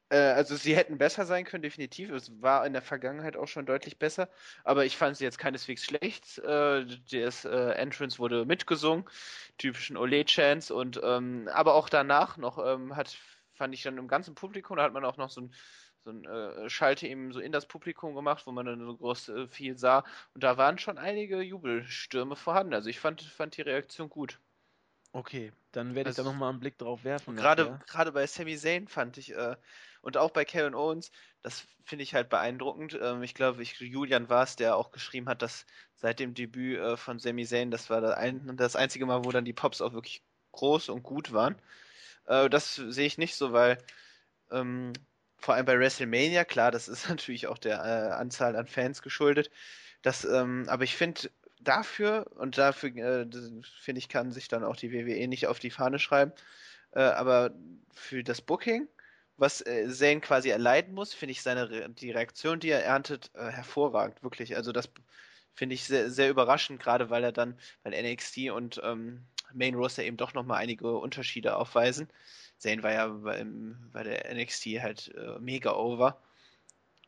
Äh, 0.10 0.18
also 0.18 0.56
sie 0.56 0.76
hätten 0.76 0.98
besser 0.98 1.26
sein 1.26 1.44
können, 1.46 1.64
definitiv. 1.64 2.12
Es 2.12 2.42
war 2.42 2.66
in 2.66 2.74
der 2.74 2.82
Vergangenheit 2.82 3.36
auch 3.38 3.48
schon 3.48 3.66
deutlich 3.66 4.00
besser, 4.00 4.30
aber 4.64 4.86
ich 4.86 4.98
fand 4.98 5.18
sie 5.18 5.24
jetzt 5.26 5.40
keineswegs 5.40 5.84
schlecht. 5.86 6.38
Äh, 6.40 6.86
das 7.12 7.46
äh, 7.46 7.72
Entrance 7.74 8.20
wurde 8.20 8.46
mitgesungen, 8.46 9.06
typischen 9.58 9.98
Ole-Chance 9.98 10.74
und 10.74 11.00
ähm, 11.04 11.50
aber 11.54 11.74
auch 11.76 11.90
danach 11.90 12.38
noch 12.38 12.58
ähm, 12.66 12.96
hat 12.96 13.18
fand 13.54 13.74
ich 13.74 13.82
dann 13.84 13.98
im 13.98 14.08
ganzen 14.08 14.36
Publikum, 14.36 14.78
da 14.78 14.84
hat 14.84 14.94
man 14.94 15.04
auch 15.06 15.18
noch 15.18 15.30
so 15.32 15.42
ein 15.42 15.54
so 16.04 16.12
ein 16.12 16.26
äh, 16.26 16.70
Schalte 16.70 17.08
eben 17.08 17.34
so 17.34 17.40
in 17.42 17.52
das 17.52 17.68
Publikum 17.68 18.16
gemacht, 18.16 18.46
wo 18.48 18.52
man 18.52 18.66
dann 18.66 18.80
so 18.86 18.96
groß 18.96 19.30
äh, 19.30 19.48
viel 19.50 19.78
sah. 19.78 20.06
Und 20.34 20.44
da 20.44 20.56
waren 20.58 20.78
schon 20.78 20.98
einige 20.98 21.42
Jubelstürme 21.42 22.36
vorhanden. 22.38 22.74
Also 22.74 22.90
ich 22.90 23.00
fand, 23.00 23.22
fand 23.24 23.58
die 23.58 23.62
Reaktion 23.64 24.08
gut. 24.10 24.40
Okay, 25.12 25.52
dann 25.72 25.96
werde 25.96 26.10
also, 26.10 26.22
ich 26.22 26.26
da 26.26 26.32
nochmal 26.32 26.50
einen 26.50 26.60
Blick 26.60 26.78
drauf 26.78 27.04
werfen. 27.04 27.36
Gerade, 27.36 27.80
gerade 27.88 28.12
bei 28.12 28.28
Sami 28.28 28.58
Zayn 28.58 28.88
fand 28.88 29.18
ich, 29.18 29.34
äh, 29.34 29.56
und 30.02 30.18
auch 30.18 30.32
bei 30.32 30.46
Kevin 30.46 30.76
Owens, 30.76 31.12
das 31.42 31.66
finde 31.84 32.04
ich 32.04 32.14
halt 32.14 32.30
beeindruckend. 32.30 32.98
Ähm, 33.02 33.24
ich 33.24 33.34
glaube, 33.34 33.62
ich, 33.64 33.80
Julian 33.80 34.30
war 34.30 34.44
es, 34.44 34.56
der 34.56 34.76
auch 34.76 34.92
geschrieben 34.92 35.28
hat, 35.28 35.42
dass 35.42 35.66
seit 35.96 36.20
dem 36.20 36.34
Debüt 36.34 36.80
äh, 36.80 36.98
von 36.98 37.20
Sami 37.20 37.46
Zayn, 37.46 37.72
das 37.72 37.90
war 37.90 38.02
das, 38.02 38.16
ein, 38.16 38.58
das 38.58 38.76
einzige 38.76 39.06
Mal, 39.06 39.26
wo 39.26 39.32
dann 39.32 39.46
die 39.46 39.54
Pops 39.54 39.82
auch 39.82 39.94
wirklich 39.94 40.24
groß 40.52 40.90
und 40.90 41.04
gut 41.04 41.34
waren. 41.34 41.56
Äh, 42.26 42.50
das 42.50 42.76
sehe 42.76 43.08
ich 43.08 43.18
nicht 43.18 43.36
so, 43.36 43.54
weil 43.54 43.78
ähm, 44.52 44.94
vor 45.40 45.56
allem 45.56 45.66
bei 45.66 45.78
WrestleMania, 45.78 46.46
klar, 46.46 46.72
das 46.72 46.88
ist 46.88 47.10
natürlich 47.10 47.48
auch 47.48 47.58
der 47.58 47.80
äh, 47.80 48.14
Anzahl 48.14 48.56
an 48.56 48.68
Fans 48.68 49.02
geschuldet. 49.02 49.50
Das, 50.02 50.26
ähm, 50.26 50.66
aber 50.68 50.84
ich 50.84 50.96
finde 50.96 51.30
dafür, 51.60 52.28
und 52.36 52.58
dafür 52.58 52.90
äh, 52.96 53.28
finde 53.82 54.00
ich, 54.00 54.10
kann 54.10 54.32
sich 54.32 54.48
dann 54.48 54.64
auch 54.64 54.76
die 54.76 54.92
WWE 54.92 55.28
nicht 55.28 55.48
auf 55.48 55.60
die 55.60 55.72
Fahne 55.72 56.00
schreiben, 56.00 56.32
äh, 56.92 57.02
aber 57.02 57.52
für 57.94 58.24
das 58.24 58.42
Booking, 58.42 58.88
was 59.38 59.66
äh, 59.66 59.88
Zane 59.90 60.22
quasi 60.22 60.50
erleiden 60.50 60.94
muss, 60.94 61.14
finde 61.14 61.32
ich 61.32 61.42
seine 61.42 61.70
Re 61.70 61.90
die 61.90 62.12
Reaktion, 62.12 62.60
die 62.60 62.70
er 62.70 62.84
erntet, 62.84 63.32
äh, 63.36 63.50
hervorragend, 63.50 64.24
wirklich. 64.24 64.56
Also 64.56 64.72
das 64.72 64.90
finde 65.54 65.76
ich 65.76 65.84
sehr, 65.86 66.10
sehr 66.10 66.30
überraschend, 66.30 66.82
gerade 66.82 67.10
weil 67.10 67.24
er 67.24 67.32
dann 67.32 67.58
bei 67.84 67.90
NXT 67.92 68.50
und 68.52 68.82
ähm, 68.84 69.26
Main 69.54 69.76
Roster 69.76 70.04
eben 70.04 70.18
doch 70.18 70.34
nochmal 70.34 70.60
einige 70.60 70.98
Unterschiede 70.98 71.56
aufweisen. 71.56 72.10
Zane 72.58 72.84
war 72.84 72.94
ja 72.94 73.08
beim, 73.08 73.90
bei 73.92 74.04
der 74.04 74.34
NXT 74.34 74.66
halt 74.82 75.14
äh, 75.16 75.40
mega 75.40 75.74
over. 75.74 76.20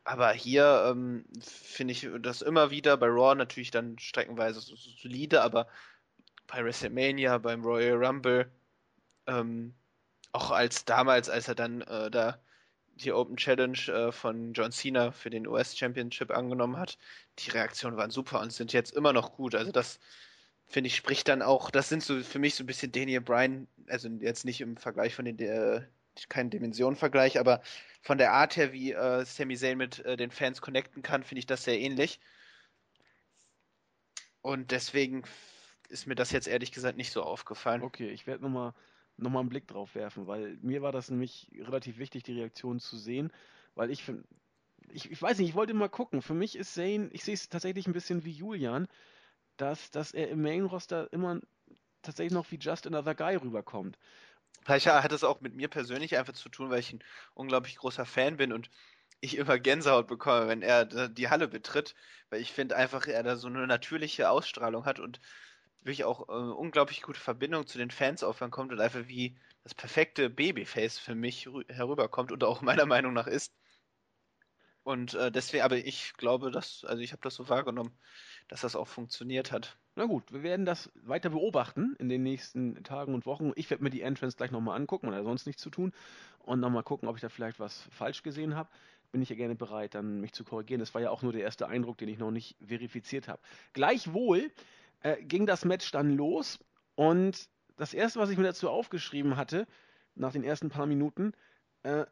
Aber 0.04 0.32
hier 0.32 0.86
ähm, 0.88 1.24
finde 1.42 1.92
ich 1.92 2.08
das 2.20 2.42
immer 2.42 2.70
wieder 2.70 2.96
bei 2.96 3.06
Raw 3.06 3.34
natürlich 3.34 3.70
dann 3.70 3.98
streckenweise 3.98 4.60
so, 4.60 4.74
so 4.74 4.90
solide, 4.90 5.42
aber 5.42 5.68
bei 6.46 6.64
WrestleMania, 6.64 7.38
beim 7.38 7.62
Royal 7.62 8.04
Rumble, 8.04 8.50
ähm, 9.26 9.74
auch 10.32 10.50
als 10.50 10.84
damals, 10.84 11.28
als 11.28 11.48
er 11.48 11.54
dann 11.54 11.82
äh, 11.82 12.10
da 12.10 12.40
die 12.96 13.12
Open 13.12 13.36
Challenge 13.36 13.78
äh, 13.88 14.12
von 14.12 14.52
John 14.52 14.72
Cena 14.72 15.10
für 15.12 15.30
den 15.30 15.46
US 15.46 15.76
Championship 15.76 16.30
angenommen 16.30 16.76
hat, 16.76 16.98
die 17.38 17.50
Reaktionen 17.50 17.96
waren 17.96 18.10
super 18.10 18.40
und 18.40 18.52
sind 18.52 18.72
jetzt 18.72 18.92
immer 18.92 19.12
noch 19.12 19.32
gut. 19.32 19.54
Also 19.54 19.72
das 19.72 20.00
finde 20.66 20.88
ich, 20.88 20.96
spricht 20.96 21.28
dann 21.28 21.42
auch, 21.42 21.70
das 21.70 21.88
sind 21.88 22.02
so 22.02 22.22
für 22.22 22.38
mich 22.38 22.54
so 22.54 22.64
ein 22.64 22.66
bisschen 22.66 22.92
Daniel 22.92 23.20
Bryan, 23.20 23.66
also 23.88 24.08
jetzt 24.08 24.44
nicht 24.44 24.60
im 24.60 24.76
Vergleich 24.76 25.14
von 25.14 25.24
den, 25.24 25.38
äh, 25.38 25.82
kein 26.28 26.50
Dimensionenvergleich, 26.50 27.38
aber 27.38 27.62
von 28.02 28.18
der 28.18 28.32
Art 28.32 28.56
her, 28.56 28.72
wie 28.72 28.92
äh, 28.92 29.24
Sami 29.24 29.56
Zayn 29.56 29.78
mit 29.78 30.00
äh, 30.00 30.16
den 30.16 30.30
Fans 30.30 30.60
connecten 30.60 31.02
kann, 31.02 31.22
finde 31.22 31.40
ich 31.40 31.46
das 31.46 31.64
sehr 31.64 31.78
ähnlich. 31.78 32.20
Und 34.42 34.70
deswegen 34.70 35.22
ist 35.88 36.06
mir 36.06 36.14
das 36.14 36.30
jetzt 36.32 36.48
ehrlich 36.48 36.72
gesagt 36.72 36.96
nicht 36.96 37.12
so 37.12 37.22
aufgefallen. 37.22 37.82
Okay, 37.82 38.08
ich 38.10 38.26
werde 38.26 38.42
nochmal 38.42 38.74
noch 39.16 39.30
mal 39.30 39.40
einen 39.40 39.50
Blick 39.50 39.68
drauf 39.68 39.94
werfen, 39.94 40.26
weil 40.26 40.56
mir 40.62 40.80
war 40.80 40.92
das 40.92 41.10
nämlich 41.10 41.50
relativ 41.54 41.98
wichtig, 41.98 42.22
die 42.22 42.32
Reaktion 42.32 42.80
zu 42.80 42.96
sehen, 42.96 43.30
weil 43.74 43.90
ich 43.90 44.02
finde, 44.02 44.24
ich, 44.88 45.10
ich 45.10 45.20
weiß 45.20 45.38
nicht, 45.38 45.50
ich 45.50 45.54
wollte 45.54 45.74
mal 45.74 45.90
gucken. 45.90 46.22
Für 46.22 46.32
mich 46.32 46.56
ist 46.56 46.72
Zane, 46.72 47.10
ich 47.12 47.22
sehe 47.22 47.34
es 47.34 47.50
tatsächlich 47.50 47.86
ein 47.86 47.92
bisschen 47.92 48.24
wie 48.24 48.32
Julian 48.32 48.88
dass, 49.60 49.90
dass 49.90 50.12
er 50.12 50.28
im 50.28 50.42
Main-Roster 50.42 51.12
immer 51.12 51.40
tatsächlich 52.02 52.32
noch 52.32 52.50
wie 52.50 52.56
Just 52.56 52.86
Another 52.86 53.14
Guy 53.14 53.36
rüberkommt. 53.36 53.98
Vielleicht 54.64 54.86
hat 54.86 55.12
es 55.12 55.24
auch 55.24 55.40
mit 55.40 55.54
mir 55.54 55.68
persönlich 55.68 56.16
einfach 56.16 56.34
zu 56.34 56.48
tun, 56.48 56.70
weil 56.70 56.80
ich 56.80 56.92
ein 56.92 57.02
unglaublich 57.34 57.76
großer 57.76 58.04
Fan 58.04 58.36
bin 58.36 58.52
und 58.52 58.70
ich 59.20 59.36
immer 59.36 59.58
Gänsehaut 59.58 60.06
bekomme, 60.06 60.48
wenn 60.48 60.62
er 60.62 60.84
die 61.08 61.28
Halle 61.28 61.48
betritt, 61.48 61.94
weil 62.30 62.40
ich 62.40 62.52
finde 62.52 62.76
einfach, 62.76 63.06
er 63.06 63.22
da 63.22 63.36
so 63.36 63.48
eine 63.48 63.66
natürliche 63.66 64.30
Ausstrahlung 64.30 64.84
hat 64.86 65.00
und 65.00 65.20
wirklich 65.82 66.04
auch 66.04 66.28
äh, 66.28 66.32
unglaublich 66.32 67.02
gute 67.02 67.20
Verbindung 67.20 67.66
zu 67.66 67.78
den 67.78 67.90
Fans 67.90 68.22
aufkommt 68.22 68.72
und 68.72 68.80
einfach 68.80 69.08
wie 69.08 69.38
das 69.64 69.74
perfekte 69.74 70.30
Babyface 70.30 70.98
für 70.98 71.14
mich 71.14 71.48
herüberkommt 71.68 72.32
und 72.32 72.44
auch 72.44 72.62
meiner 72.62 72.86
Meinung 72.86 73.12
nach 73.12 73.26
ist. 73.26 73.52
Und 74.82 75.14
äh, 75.14 75.32
deswegen, 75.32 75.62
aber 75.62 75.76
ich 75.76 76.14
glaube, 76.14 76.50
dass, 76.50 76.84
also 76.84 77.02
ich 77.02 77.12
habe 77.12 77.22
das 77.22 77.34
so 77.34 77.48
wahrgenommen, 77.48 77.98
dass 78.48 78.62
das 78.62 78.76
auch 78.76 78.88
funktioniert 78.88 79.52
hat. 79.52 79.79
Na 80.00 80.06
gut, 80.06 80.32
wir 80.32 80.42
werden 80.42 80.64
das 80.64 80.90
weiter 81.02 81.28
beobachten 81.28 81.94
in 81.98 82.08
den 82.08 82.22
nächsten 82.22 82.82
Tagen 82.84 83.12
und 83.12 83.26
Wochen. 83.26 83.52
Ich 83.56 83.68
werde 83.68 83.84
mir 83.84 83.90
die 83.90 84.00
Entrance 84.00 84.34
gleich 84.34 84.50
nochmal 84.50 84.74
angucken, 84.80 85.08
man 85.08 85.14
hat 85.14 85.24
sonst 85.24 85.44
nichts 85.44 85.60
zu 85.60 85.68
tun. 85.68 85.92
Und 86.38 86.58
nochmal 86.58 86.84
gucken, 86.84 87.06
ob 87.06 87.16
ich 87.16 87.20
da 87.20 87.28
vielleicht 87.28 87.60
was 87.60 87.86
falsch 87.90 88.22
gesehen 88.22 88.54
habe. 88.54 88.70
Bin 89.12 89.20
ich 89.20 89.28
ja 89.28 89.36
gerne 89.36 89.56
bereit, 89.56 89.94
dann 89.94 90.22
mich 90.22 90.32
zu 90.32 90.42
korrigieren. 90.42 90.80
Das 90.80 90.94
war 90.94 91.02
ja 91.02 91.10
auch 91.10 91.20
nur 91.20 91.32
der 91.32 91.42
erste 91.42 91.68
Eindruck, 91.68 91.98
den 91.98 92.08
ich 92.08 92.18
noch 92.18 92.30
nicht 92.30 92.56
verifiziert 92.66 93.28
habe. 93.28 93.42
Gleichwohl 93.74 94.50
äh, 95.02 95.22
ging 95.22 95.44
das 95.44 95.66
Match 95.66 95.90
dann 95.90 96.16
los 96.16 96.58
und 96.94 97.50
das 97.76 97.92
erste, 97.92 98.20
was 98.20 98.30
ich 98.30 98.38
mir 98.38 98.44
dazu 98.44 98.70
aufgeschrieben 98.70 99.36
hatte, 99.36 99.66
nach 100.14 100.32
den 100.32 100.44
ersten 100.44 100.70
paar 100.70 100.86
Minuten, 100.86 101.34
äh, 101.82 102.06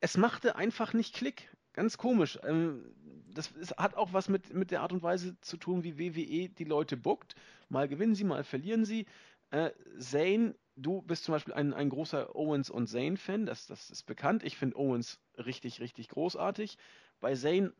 es 0.00 0.18
machte 0.18 0.56
einfach 0.56 0.92
nicht 0.92 1.14
Klick. 1.14 1.48
Ganz 1.72 1.98
komisch. 1.98 2.38
Ähm, 2.44 2.94
das 3.32 3.50
ist, 3.52 3.76
hat 3.76 3.94
auch 3.94 4.12
was 4.12 4.28
mit, 4.28 4.52
mit 4.54 4.70
der 4.70 4.82
Art 4.82 4.92
und 4.92 5.02
Weise 5.02 5.40
zu 5.40 5.56
tun, 5.56 5.84
wie 5.84 5.98
WWE 5.98 6.48
die 6.48 6.64
Leute 6.64 6.96
bookt. 6.96 7.34
Mal 7.68 7.88
gewinnen 7.88 8.14
sie, 8.14 8.24
mal 8.24 8.44
verlieren 8.44 8.84
sie. 8.84 9.06
Äh, 9.50 9.70
Zane, 9.98 10.54
du 10.76 11.02
bist 11.02 11.24
zum 11.24 11.32
Beispiel 11.32 11.54
ein, 11.54 11.72
ein 11.72 11.90
großer 11.90 12.34
Owens 12.34 12.70
und 12.70 12.88
Zane-Fan, 12.88 13.46
das, 13.46 13.66
das 13.66 13.90
ist 13.90 14.04
bekannt. 14.04 14.42
Ich 14.42 14.56
finde 14.56 14.76
Owens 14.76 15.20
richtig, 15.36 15.80
richtig 15.80 16.08
großartig. 16.08 16.76
Bei 17.20 17.34
Zane 17.34 17.72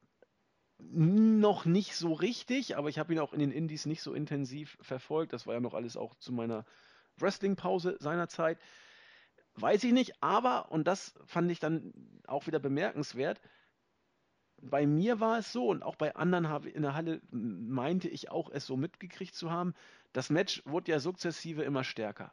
noch 0.79 1.65
nicht 1.65 1.95
so 1.97 2.13
richtig, 2.13 2.77
aber 2.77 2.89
ich 2.89 2.99
habe 2.99 3.13
ihn 3.13 3.19
auch 3.19 3.33
in 3.33 3.41
den 3.41 3.53
Indies 3.53 3.87
nicht 3.87 4.03
so 4.03 4.15
intensiv 4.15 4.79
verfolgt. 4.81 5.33
Das 5.33 5.47
war 5.47 5.55
ja 5.55 5.61
noch 5.61 5.75
alles 5.75 5.97
auch 5.97 6.15
zu 6.15 6.33
meiner 6.33 6.65
Wrestling-Pause 7.19 7.97
seinerzeit. 7.99 8.59
Weiß 9.55 9.85
ich 9.85 9.93
nicht, 9.93 10.23
aber, 10.23 10.71
und 10.71 10.87
das 10.87 11.15
fand 11.27 11.51
ich 11.51 11.59
dann 11.59 11.93
auch 12.27 12.47
wieder 12.47 12.61
bemerkenswert, 12.61 13.41
bei 14.63 14.87
mir 14.87 15.21
war 15.21 15.39
es 15.39 15.53
so 15.53 15.69
und 15.69 15.83
auch 15.83 15.97
bei 15.97 16.15
anderen 16.17 16.45
in 16.67 16.83
der 16.83 16.95
Halle 16.95 17.21
meinte 17.31 18.09
ich 18.09 18.31
auch, 18.31 18.51
es 18.51 18.67
so 18.67 18.77
mitgekriegt 18.77 19.35
zu 19.35 19.51
haben. 19.51 19.75
Das 20.13 20.31
Match 20.31 20.63
wurde 20.65 20.93
ja 20.93 21.01
sukzessive 21.01 21.63
immer 21.63 21.85
stärker 21.85 22.33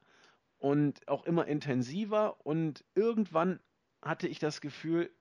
und 0.58 1.08
auch 1.08 1.26
immer 1.26 1.48
intensiver 1.48 2.46
und 2.46 2.84
irgendwann 2.96 3.60
hatte 4.02 4.28
ich 4.28 4.40
das 4.40 4.62
Gefühl, 4.62 5.12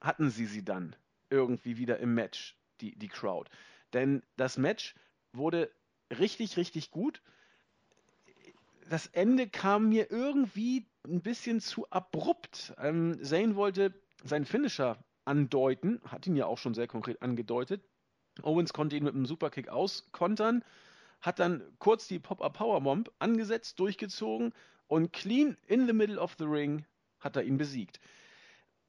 hatten 0.00 0.30
sie 0.30 0.46
sie 0.46 0.64
dann 0.64 0.96
irgendwie 1.30 1.78
wieder 1.78 1.98
im 1.98 2.14
Match, 2.14 2.56
die, 2.80 2.96
die 2.96 3.08
Crowd. 3.08 3.50
Denn 3.92 4.22
das 4.36 4.58
Match 4.58 4.94
wurde 5.32 5.70
richtig, 6.10 6.56
richtig 6.56 6.90
gut. 6.90 7.22
Das 8.88 9.06
Ende 9.08 9.48
kam 9.48 9.88
mir 9.88 10.10
irgendwie 10.10 10.86
ein 11.04 11.22
bisschen 11.22 11.60
zu 11.60 11.90
abrupt. 11.90 12.74
Ähm, 12.78 13.18
Zane 13.22 13.56
wollte 13.56 13.94
seinen 14.22 14.44
Finisher 14.44 15.04
andeuten, 15.26 16.00
hat 16.04 16.26
ihn 16.26 16.36
ja 16.36 16.46
auch 16.46 16.58
schon 16.58 16.74
sehr 16.74 16.86
konkret 16.86 17.22
angedeutet. 17.22 17.82
Owens 18.42 18.72
konnte 18.72 18.96
ihn 18.96 19.04
mit 19.04 19.14
einem 19.14 19.26
Superkick 19.26 19.68
auskontern, 19.68 20.64
hat 21.20 21.38
dann 21.38 21.62
kurz 21.78 22.06
die 22.06 22.18
Pop-Up 22.18 22.54
Powerbomb 22.54 23.10
angesetzt, 23.18 23.80
durchgezogen 23.80 24.52
und 24.86 25.12
clean 25.12 25.56
in 25.66 25.86
the 25.86 25.92
middle 25.92 26.20
of 26.20 26.36
the 26.38 26.44
ring 26.44 26.84
hat 27.18 27.36
er 27.36 27.44
ihn 27.44 27.56
besiegt. 27.56 28.00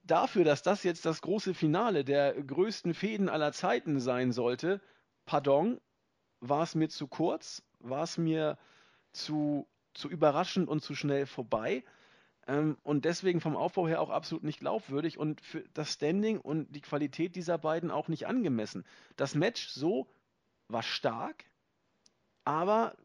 Dafür, 0.03 0.43
dass 0.43 0.63
das 0.63 0.83
jetzt 0.83 1.05
das 1.05 1.21
große 1.21 1.53
Finale 1.53 2.05
der 2.05 2.33
größten 2.33 2.93
Fäden 2.93 3.29
aller 3.29 3.51
Zeiten 3.51 3.99
sein 3.99 4.31
sollte, 4.31 4.81
pardon, 5.25 5.81
war 6.39 6.63
es 6.63 6.75
mir 6.75 6.89
zu 6.89 7.07
kurz, 7.07 7.63
war 7.79 8.03
es 8.03 8.17
mir 8.17 8.57
zu, 9.11 9.67
zu 9.93 10.09
überraschend 10.09 10.69
und 10.69 10.81
zu 10.81 10.95
schnell 10.95 11.25
vorbei. 11.25 11.83
Ähm, 12.47 12.77
und 12.83 13.05
deswegen 13.05 13.41
vom 13.41 13.55
Aufbau 13.55 13.87
her 13.87 14.01
auch 14.01 14.09
absolut 14.09 14.43
nicht 14.43 14.59
glaubwürdig 14.59 15.17
und 15.17 15.41
für 15.41 15.63
das 15.73 15.93
Standing 15.93 16.39
und 16.39 16.73
die 16.73 16.81
Qualität 16.81 17.35
dieser 17.35 17.57
beiden 17.57 17.91
auch 17.91 18.07
nicht 18.07 18.25
angemessen. 18.25 18.85
Das 19.17 19.35
Match 19.35 19.67
so 19.67 20.07
war 20.67 20.83
stark, 20.83 21.45
aber 22.45 22.95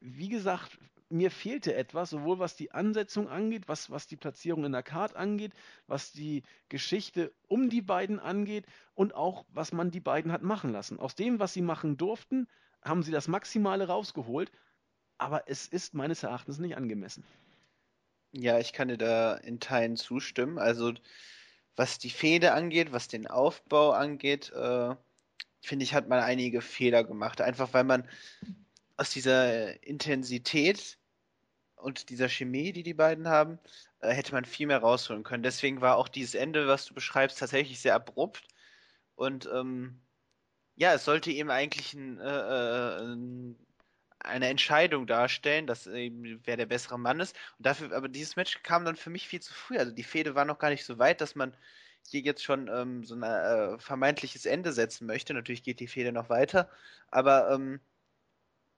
wie 0.00 0.28
gesagt, 0.28 0.78
mir 1.10 1.30
fehlte 1.30 1.74
etwas, 1.74 2.10
sowohl 2.10 2.38
was 2.38 2.56
die 2.56 2.72
Ansetzung 2.72 3.28
angeht, 3.28 3.68
was, 3.68 3.90
was 3.90 4.06
die 4.06 4.16
Platzierung 4.16 4.64
in 4.64 4.72
der 4.72 4.82
Card 4.82 5.16
angeht, 5.16 5.52
was 5.86 6.12
die 6.12 6.42
Geschichte 6.68 7.32
um 7.46 7.70
die 7.70 7.80
beiden 7.80 8.18
angeht 8.18 8.66
und 8.94 9.14
auch, 9.14 9.46
was 9.48 9.72
man 9.72 9.90
die 9.90 10.00
beiden 10.00 10.32
hat 10.32 10.42
machen 10.42 10.70
lassen. 10.70 10.98
Aus 10.98 11.14
dem, 11.14 11.38
was 11.38 11.54
sie 11.54 11.62
machen 11.62 11.96
durften, 11.96 12.46
haben 12.82 13.02
sie 13.02 13.12
das 13.12 13.28
Maximale 13.28 13.86
rausgeholt, 13.86 14.52
aber 15.16 15.48
es 15.48 15.66
ist 15.66 15.94
meines 15.94 16.22
Erachtens 16.22 16.58
nicht 16.58 16.76
angemessen. 16.76 17.24
Ja, 18.32 18.58
ich 18.58 18.72
kann 18.72 18.88
dir 18.88 18.98
da 18.98 19.34
in 19.34 19.60
Teilen 19.60 19.96
zustimmen. 19.96 20.58
Also, 20.58 20.92
was 21.76 21.98
die 21.98 22.10
Fehde 22.10 22.52
angeht, 22.52 22.92
was 22.92 23.08
den 23.08 23.26
Aufbau 23.26 23.92
angeht, 23.92 24.50
äh, 24.52 24.94
finde 25.60 25.84
ich, 25.84 25.94
hat 25.94 26.08
man 26.08 26.20
einige 26.20 26.60
Fehler 26.60 27.04
gemacht. 27.04 27.40
Einfach 27.40 27.72
weil 27.72 27.84
man 27.84 28.08
aus 28.96 29.10
dieser 29.10 29.82
Intensität 29.84 30.98
und 31.76 32.10
dieser 32.10 32.28
Chemie, 32.28 32.72
die 32.72 32.82
die 32.82 32.94
beiden 32.94 33.28
haben, 33.28 33.58
äh, 34.00 34.12
hätte 34.12 34.32
man 34.32 34.44
viel 34.44 34.66
mehr 34.66 34.78
rausholen 34.78 35.24
können. 35.24 35.42
Deswegen 35.42 35.80
war 35.80 35.96
auch 35.96 36.08
dieses 36.08 36.34
Ende, 36.34 36.68
was 36.68 36.86
du 36.86 36.94
beschreibst, 36.94 37.38
tatsächlich 37.38 37.80
sehr 37.80 37.94
abrupt. 37.94 38.46
Und 39.14 39.48
ähm, 39.52 40.00
ja, 40.76 40.94
es 40.94 41.04
sollte 41.04 41.30
eben 41.30 41.50
eigentlich 41.50 41.94
ein, 41.94 42.18
äh, 42.20 42.24
äh 42.24 43.02
ein 43.14 43.67
eine 44.20 44.48
Entscheidung 44.48 45.06
darstellen, 45.06 45.66
dass 45.66 45.86
eben 45.86 46.40
wer 46.44 46.56
der 46.56 46.66
bessere 46.66 46.98
Mann 46.98 47.20
ist. 47.20 47.36
Und 47.58 47.66
dafür, 47.66 47.92
aber 47.92 48.08
dieses 48.08 48.36
Match 48.36 48.62
kam 48.62 48.84
dann 48.84 48.96
für 48.96 49.10
mich 49.10 49.28
viel 49.28 49.40
zu 49.40 49.54
früh. 49.54 49.78
Also 49.78 49.92
die 49.92 50.02
Fehde 50.02 50.34
war 50.34 50.44
noch 50.44 50.58
gar 50.58 50.70
nicht 50.70 50.84
so 50.84 50.98
weit, 50.98 51.20
dass 51.20 51.34
man 51.34 51.56
hier 52.10 52.20
jetzt 52.20 52.42
schon 52.42 52.68
ähm, 52.68 53.04
so 53.04 53.14
ein 53.14 53.22
äh, 53.22 53.78
vermeintliches 53.78 54.46
Ende 54.46 54.72
setzen 54.72 55.06
möchte. 55.06 55.34
Natürlich 55.34 55.62
geht 55.62 55.80
die 55.80 55.88
Fehde 55.88 56.12
noch 56.12 56.30
weiter, 56.30 56.68
aber 57.10 57.50
ähm, 57.50 57.80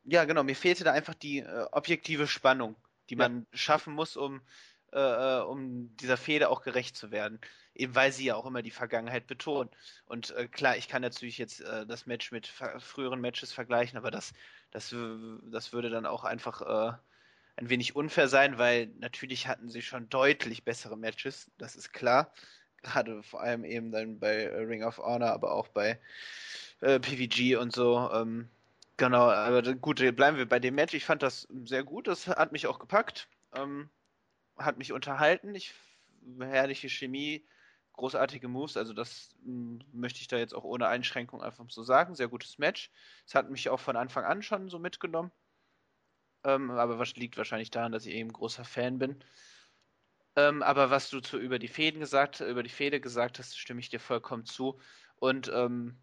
ja, 0.05 0.25
genau, 0.25 0.43
mir 0.43 0.57
fehlte 0.57 0.85
da 0.85 0.93
einfach 0.93 1.15
die 1.15 1.39
äh, 1.39 1.67
objektive 1.73 2.27
Spannung, 2.27 2.77
die 3.09 3.15
ja. 3.15 3.29
man 3.29 3.47
schaffen 3.53 3.95
muss, 3.95 4.17
um, 4.17 4.41
äh, 4.93 4.99
äh, 4.99 5.43
um 5.43 5.95
dieser 5.97 6.17
Fehde 6.17 6.49
auch 6.49 6.63
gerecht 6.63 6.97
zu 6.97 7.11
werden. 7.11 7.41
Eben 7.75 7.95
weil 7.95 8.11
sie 8.13 8.25
ja 8.25 8.35
auch 8.35 8.47
immer 8.47 8.63
die 8.63 8.73
Vergangenheit 8.73 9.27
betont. 9.27 9.73
Und 10.07 10.31
äh, 10.33 10.49
klar, 10.49 10.77
ich 10.77 10.89
kann 10.89 11.03
natürlich 11.03 11.39
jetzt 11.39 11.61
äh, 11.61 11.87
das 11.87 12.07
Match 12.07 12.33
mit 12.33 12.49
früheren 12.79 13.21
Matches 13.21 13.53
vergleichen, 13.53 13.97
aber 13.97 14.11
das 14.11 14.33
das, 14.71 14.95
das 15.45 15.73
würde 15.73 15.91
dann 15.91 16.07
auch 16.07 16.25
einfach 16.25 16.63
äh, 16.63 16.97
ein 17.57 17.69
wenig 17.69 17.97
unfair 17.97 18.29
sein, 18.29 18.59
weil 18.59 18.87
natürlich 18.99 19.47
hatten 19.47 19.69
sie 19.69 19.83
schon 19.83 20.09
deutlich 20.09 20.65
bessere 20.65 20.97
Matches, 20.97 21.51
das 21.59 21.77
ist 21.77 21.93
klar. 21.93 22.33
Gerade 22.83 23.23
vor 23.23 23.43
allem 23.43 23.65
eben 23.65 23.91
dann 23.91 24.19
bei 24.19 24.45
äh, 24.45 24.57
Ring 24.63 24.83
of 24.83 24.99
Honor, 24.99 25.31
aber 25.33 25.53
auch 25.53 25.69
bei 25.69 26.01
äh, 26.81 26.99
PVG 26.99 27.57
und 27.57 27.73
so. 27.75 28.11
Ähm, 28.13 28.49
genau, 28.97 29.29
aber 29.29 29.63
gut, 29.75 29.99
bleiben 30.17 30.39
wir 30.39 30.49
bei 30.49 30.61
dem 30.61 30.77
Match. 30.77 30.95
Ich 30.95 31.05
fand 31.05 31.23
das 31.23 31.47
sehr 31.65 31.85
gut, 31.85 32.09
das 32.09 32.27
hat 32.27 32.53
mich 32.53 32.67
auch 32.67 32.79
gepackt, 32.79 33.29
ähm, 33.55 33.91
hat 34.57 34.79
mich 34.79 34.93
unterhalten. 34.93 35.55
Ich 35.55 35.75
herrliche 36.39 36.89
Chemie 36.89 37.45
großartige 38.01 38.49
Moves, 38.49 38.77
also 38.77 38.95
das 38.95 39.37
hm, 39.45 39.81
möchte 39.93 40.21
ich 40.21 40.29
da 40.29 40.39
jetzt 40.39 40.55
auch 40.55 40.65
ohne 40.65 40.89
Einschränkung 40.89 41.43
einfach 41.43 41.65
so 41.69 41.83
sagen. 41.83 42.15
Sehr 42.15 42.29
gutes 42.29 42.59
Match. 42.59 42.91
Es 43.27 43.35
hat 43.35 43.51
mich 43.51 43.69
auch 43.69 43.81
von 43.81 43.97
Anfang 43.97 44.25
an 44.25 44.43
schon 44.43 44.69
so 44.69 44.79
mitgenommen. 44.79 45.31
Ähm, 46.45 46.71
aber 46.71 46.99
was 46.99 47.15
liegt 47.17 47.37
wahrscheinlich 47.37 47.71
daran, 47.71 47.93
dass 47.93 48.07
ich 48.07 48.15
eben 48.15 48.33
großer 48.33 48.65
Fan 48.65 48.99
bin. 48.99 49.23
Ähm, 50.37 50.63
aber 50.63 50.91
was 50.91 51.11
du 51.11 51.21
zu, 51.21 51.39
über 51.39 51.59
die 51.59 51.69
Fäden 51.69 52.01
gesagt, 52.01 52.41
über 52.41 52.63
die 52.63 52.71
Fäde 52.71 53.01
gesagt 53.01 53.39
hast, 53.39 53.59
stimme 53.59 53.81
ich 53.81 53.91
dir 53.91 54.01
vollkommen 54.01 54.47
zu. 54.47 54.81
Und 55.17 55.51
ähm, 55.53 56.01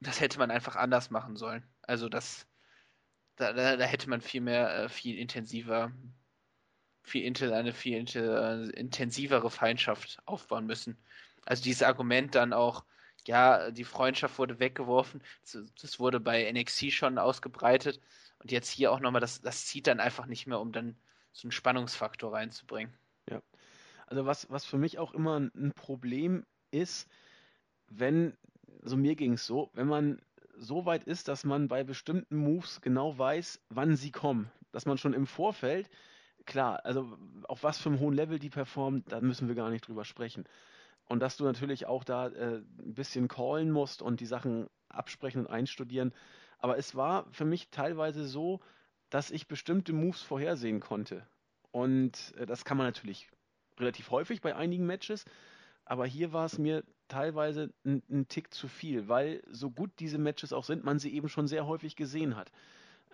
das 0.00 0.20
hätte 0.20 0.38
man 0.38 0.50
einfach 0.50 0.76
anders 0.76 1.10
machen 1.10 1.36
sollen. 1.36 1.66
Also 1.82 2.10
das, 2.10 2.46
da, 3.36 3.54
da, 3.54 3.76
da 3.76 3.84
hätte 3.84 4.10
man 4.10 4.20
viel 4.20 4.42
mehr, 4.42 4.84
äh, 4.84 4.88
viel 4.90 5.18
intensiver 5.18 5.92
viel 7.10 7.52
eine 7.52 7.72
viel 7.72 7.96
intensivere 7.96 9.50
Feindschaft 9.50 10.18
aufbauen 10.26 10.66
müssen. 10.66 10.96
Also 11.44 11.62
dieses 11.62 11.82
Argument 11.82 12.34
dann 12.34 12.52
auch, 12.52 12.84
ja, 13.26 13.70
die 13.70 13.84
Freundschaft 13.84 14.38
wurde 14.38 14.60
weggeworfen, 14.60 15.22
das 15.80 16.00
wurde 16.00 16.20
bei 16.20 16.50
NXT 16.50 16.92
schon 16.92 17.18
ausgebreitet 17.18 18.00
und 18.38 18.50
jetzt 18.52 18.70
hier 18.70 18.92
auch 18.92 19.00
nochmal, 19.00 19.20
das, 19.20 19.40
das 19.40 19.66
zieht 19.66 19.86
dann 19.86 20.00
einfach 20.00 20.26
nicht 20.26 20.46
mehr, 20.46 20.60
um 20.60 20.72
dann 20.72 20.96
so 21.32 21.46
einen 21.46 21.52
Spannungsfaktor 21.52 22.32
reinzubringen. 22.32 22.94
Ja. 23.28 23.42
Also 24.06 24.26
was, 24.26 24.50
was 24.50 24.64
für 24.64 24.78
mich 24.78 24.98
auch 24.98 25.12
immer 25.12 25.38
ein 25.38 25.72
Problem 25.74 26.44
ist, 26.70 27.08
wenn, 27.88 28.36
so 28.82 28.96
mir 28.96 29.16
ging 29.16 29.34
es 29.34 29.46
so, 29.46 29.70
wenn 29.74 29.86
man 29.86 30.20
so 30.56 30.84
weit 30.84 31.04
ist, 31.04 31.28
dass 31.28 31.44
man 31.44 31.68
bei 31.68 31.84
bestimmten 31.84 32.36
Moves 32.36 32.80
genau 32.80 33.16
weiß, 33.16 33.60
wann 33.68 33.96
sie 33.96 34.10
kommen. 34.10 34.50
Dass 34.72 34.86
man 34.86 34.98
schon 34.98 35.14
im 35.14 35.26
Vorfeld 35.26 35.88
klar, 36.50 36.84
also 36.84 37.16
auf 37.44 37.62
was 37.62 37.78
für 37.78 37.88
einem 37.88 38.00
hohen 38.00 38.14
Level 38.14 38.38
die 38.38 38.50
performen, 38.50 39.04
da 39.08 39.20
müssen 39.20 39.48
wir 39.48 39.54
gar 39.54 39.70
nicht 39.70 39.88
drüber 39.88 40.04
sprechen. 40.04 40.44
Und 41.06 41.20
dass 41.20 41.36
du 41.36 41.44
natürlich 41.44 41.86
auch 41.86 42.04
da 42.04 42.28
äh, 42.28 42.56
ein 42.56 42.94
bisschen 42.94 43.28
callen 43.28 43.70
musst 43.70 44.02
und 44.02 44.20
die 44.20 44.26
Sachen 44.26 44.68
absprechen 44.88 45.46
und 45.46 45.50
einstudieren. 45.50 46.12
Aber 46.58 46.76
es 46.76 46.94
war 46.94 47.26
für 47.32 47.44
mich 47.44 47.70
teilweise 47.70 48.26
so, 48.26 48.60
dass 49.08 49.30
ich 49.30 49.48
bestimmte 49.48 49.92
Moves 49.92 50.22
vorhersehen 50.22 50.80
konnte. 50.80 51.26
Und 51.72 52.34
äh, 52.36 52.46
das 52.46 52.64
kann 52.64 52.76
man 52.76 52.86
natürlich 52.86 53.28
relativ 53.78 54.10
häufig 54.10 54.40
bei 54.40 54.54
einigen 54.54 54.86
Matches. 54.86 55.24
Aber 55.84 56.06
hier 56.06 56.32
war 56.32 56.44
es 56.44 56.58
mir 56.58 56.84
teilweise 57.08 57.72
ein, 57.84 58.02
ein, 58.10 58.28
Tick 58.28 58.52
zu 58.52 58.68
viel, 58.68 59.08
weil 59.08 59.42
so 59.50 59.70
gut 59.70 59.90
diese 59.98 60.18
Matches 60.18 60.52
auch 60.52 60.64
sind, 60.64 60.84
man 60.84 60.98
sie 60.98 61.12
eben 61.12 61.28
schon 61.28 61.48
sehr 61.48 61.66
häufig 61.66 61.96
gesehen 61.96 62.36
hat. 62.36 62.52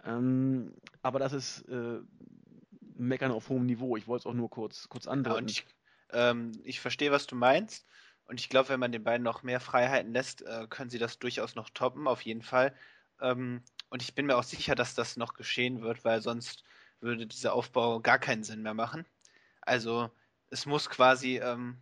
Ähm, 0.05 0.75
aber 1.03 1.18
das 1.18 1.33
ist 1.33 1.62
äh, 1.68 2.01
Meckern 2.98 3.32
auf 3.32 3.48
hohem 3.48 3.66
Niveau. 3.66 3.96
Ich 3.96 4.06
wollte 4.06 4.22
es 4.22 4.26
auch 4.26 4.35
nur 4.35 4.50
kurz, 4.50 4.88
kurz 4.88 5.06
andeuten. 5.06 5.48
Ja, 5.48 5.52
ich, 5.52 5.66
ähm, 6.12 6.52
ich 6.64 6.80
verstehe, 6.80 7.12
was 7.12 7.26
du 7.26 7.37
meinst. 7.37 7.87
Und 8.26 8.40
ich 8.40 8.48
glaube, 8.48 8.70
wenn 8.70 8.80
man 8.80 8.92
den 8.92 9.04
beiden 9.04 9.22
noch 9.22 9.42
mehr 9.42 9.61
Freiheiten 9.61 10.12
lässt, 10.12 10.42
äh, 10.42 10.66
können 10.68 10.90
sie 10.90 10.98
das 10.98 11.18
durchaus 11.18 11.54
noch 11.54 11.70
toppen, 11.70 12.09
auf 12.09 12.22
jeden 12.22 12.42
Fall. 12.42 12.74
Ähm, 13.20 13.62
und 13.88 14.02
ich 14.02 14.14
bin 14.14 14.26
mir 14.26 14.37
auch 14.37 14.42
sicher, 14.42 14.74
dass 14.74 14.94
das 14.94 15.16
noch 15.16 15.35
geschehen 15.35 15.82
wird, 15.82 16.04
weil 16.04 16.20
sonst 16.20 16.64
würde 17.00 17.26
dieser 17.26 17.52
Aufbau 17.52 18.00
gar 18.00 18.18
keinen 18.18 18.42
Sinn 18.42 18.62
mehr 18.62 18.74
machen. 18.74 19.06
Also 19.61 20.11
es 20.50 20.66
muss 20.66 20.90
quasi, 20.90 21.38
ähm, 21.38 21.78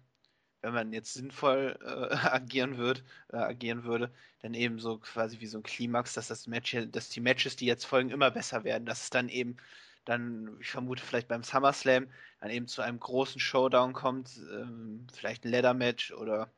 wenn 0.61 0.75
man 0.75 0.93
jetzt 0.93 1.15
sinnvoll 1.15 1.79
äh, 1.83 2.15
agieren 2.29 2.77
wird, 2.77 3.05
äh, 3.33 3.37
agieren 3.37 3.85
würde, 3.85 4.13
dann 4.43 4.55
eben 4.55 4.79
so 4.79 4.99
quasi 4.99 5.41
wie 5.41 5.47
so 5.47 5.59
ein 5.59 5.63
Klimax, 5.63 6.15
dass 6.15 6.29
das 6.29 6.47
Match, 6.47 6.77
dass 6.91 7.09
die 7.09 7.21
Matches, 7.21 7.57
die 7.57 7.67
jetzt 7.67 7.85
folgen, 7.85 8.11
immer 8.11 8.31
besser 8.31 8.65
werden, 8.65 8.87
dass 8.87 9.05
es 9.05 9.11
dann 9.11 9.29
eben 9.29 9.57
dann, 10.05 10.57
ich 10.61 10.71
vermute, 10.71 11.03
vielleicht 11.03 11.29
beim 11.29 11.43
SummerSlam 11.43 12.09
dann 12.41 12.51
eben 12.51 12.69
zu 12.69 12.83
einem 12.83 13.01
großen 13.01 13.41
Showdown 13.41 13.93
kommt, 13.93 14.37
ähm, 14.53 15.07
vielleicht 15.13 15.45
ein 15.45 15.51
Leather-Match 15.51 16.13
oder 16.13 16.51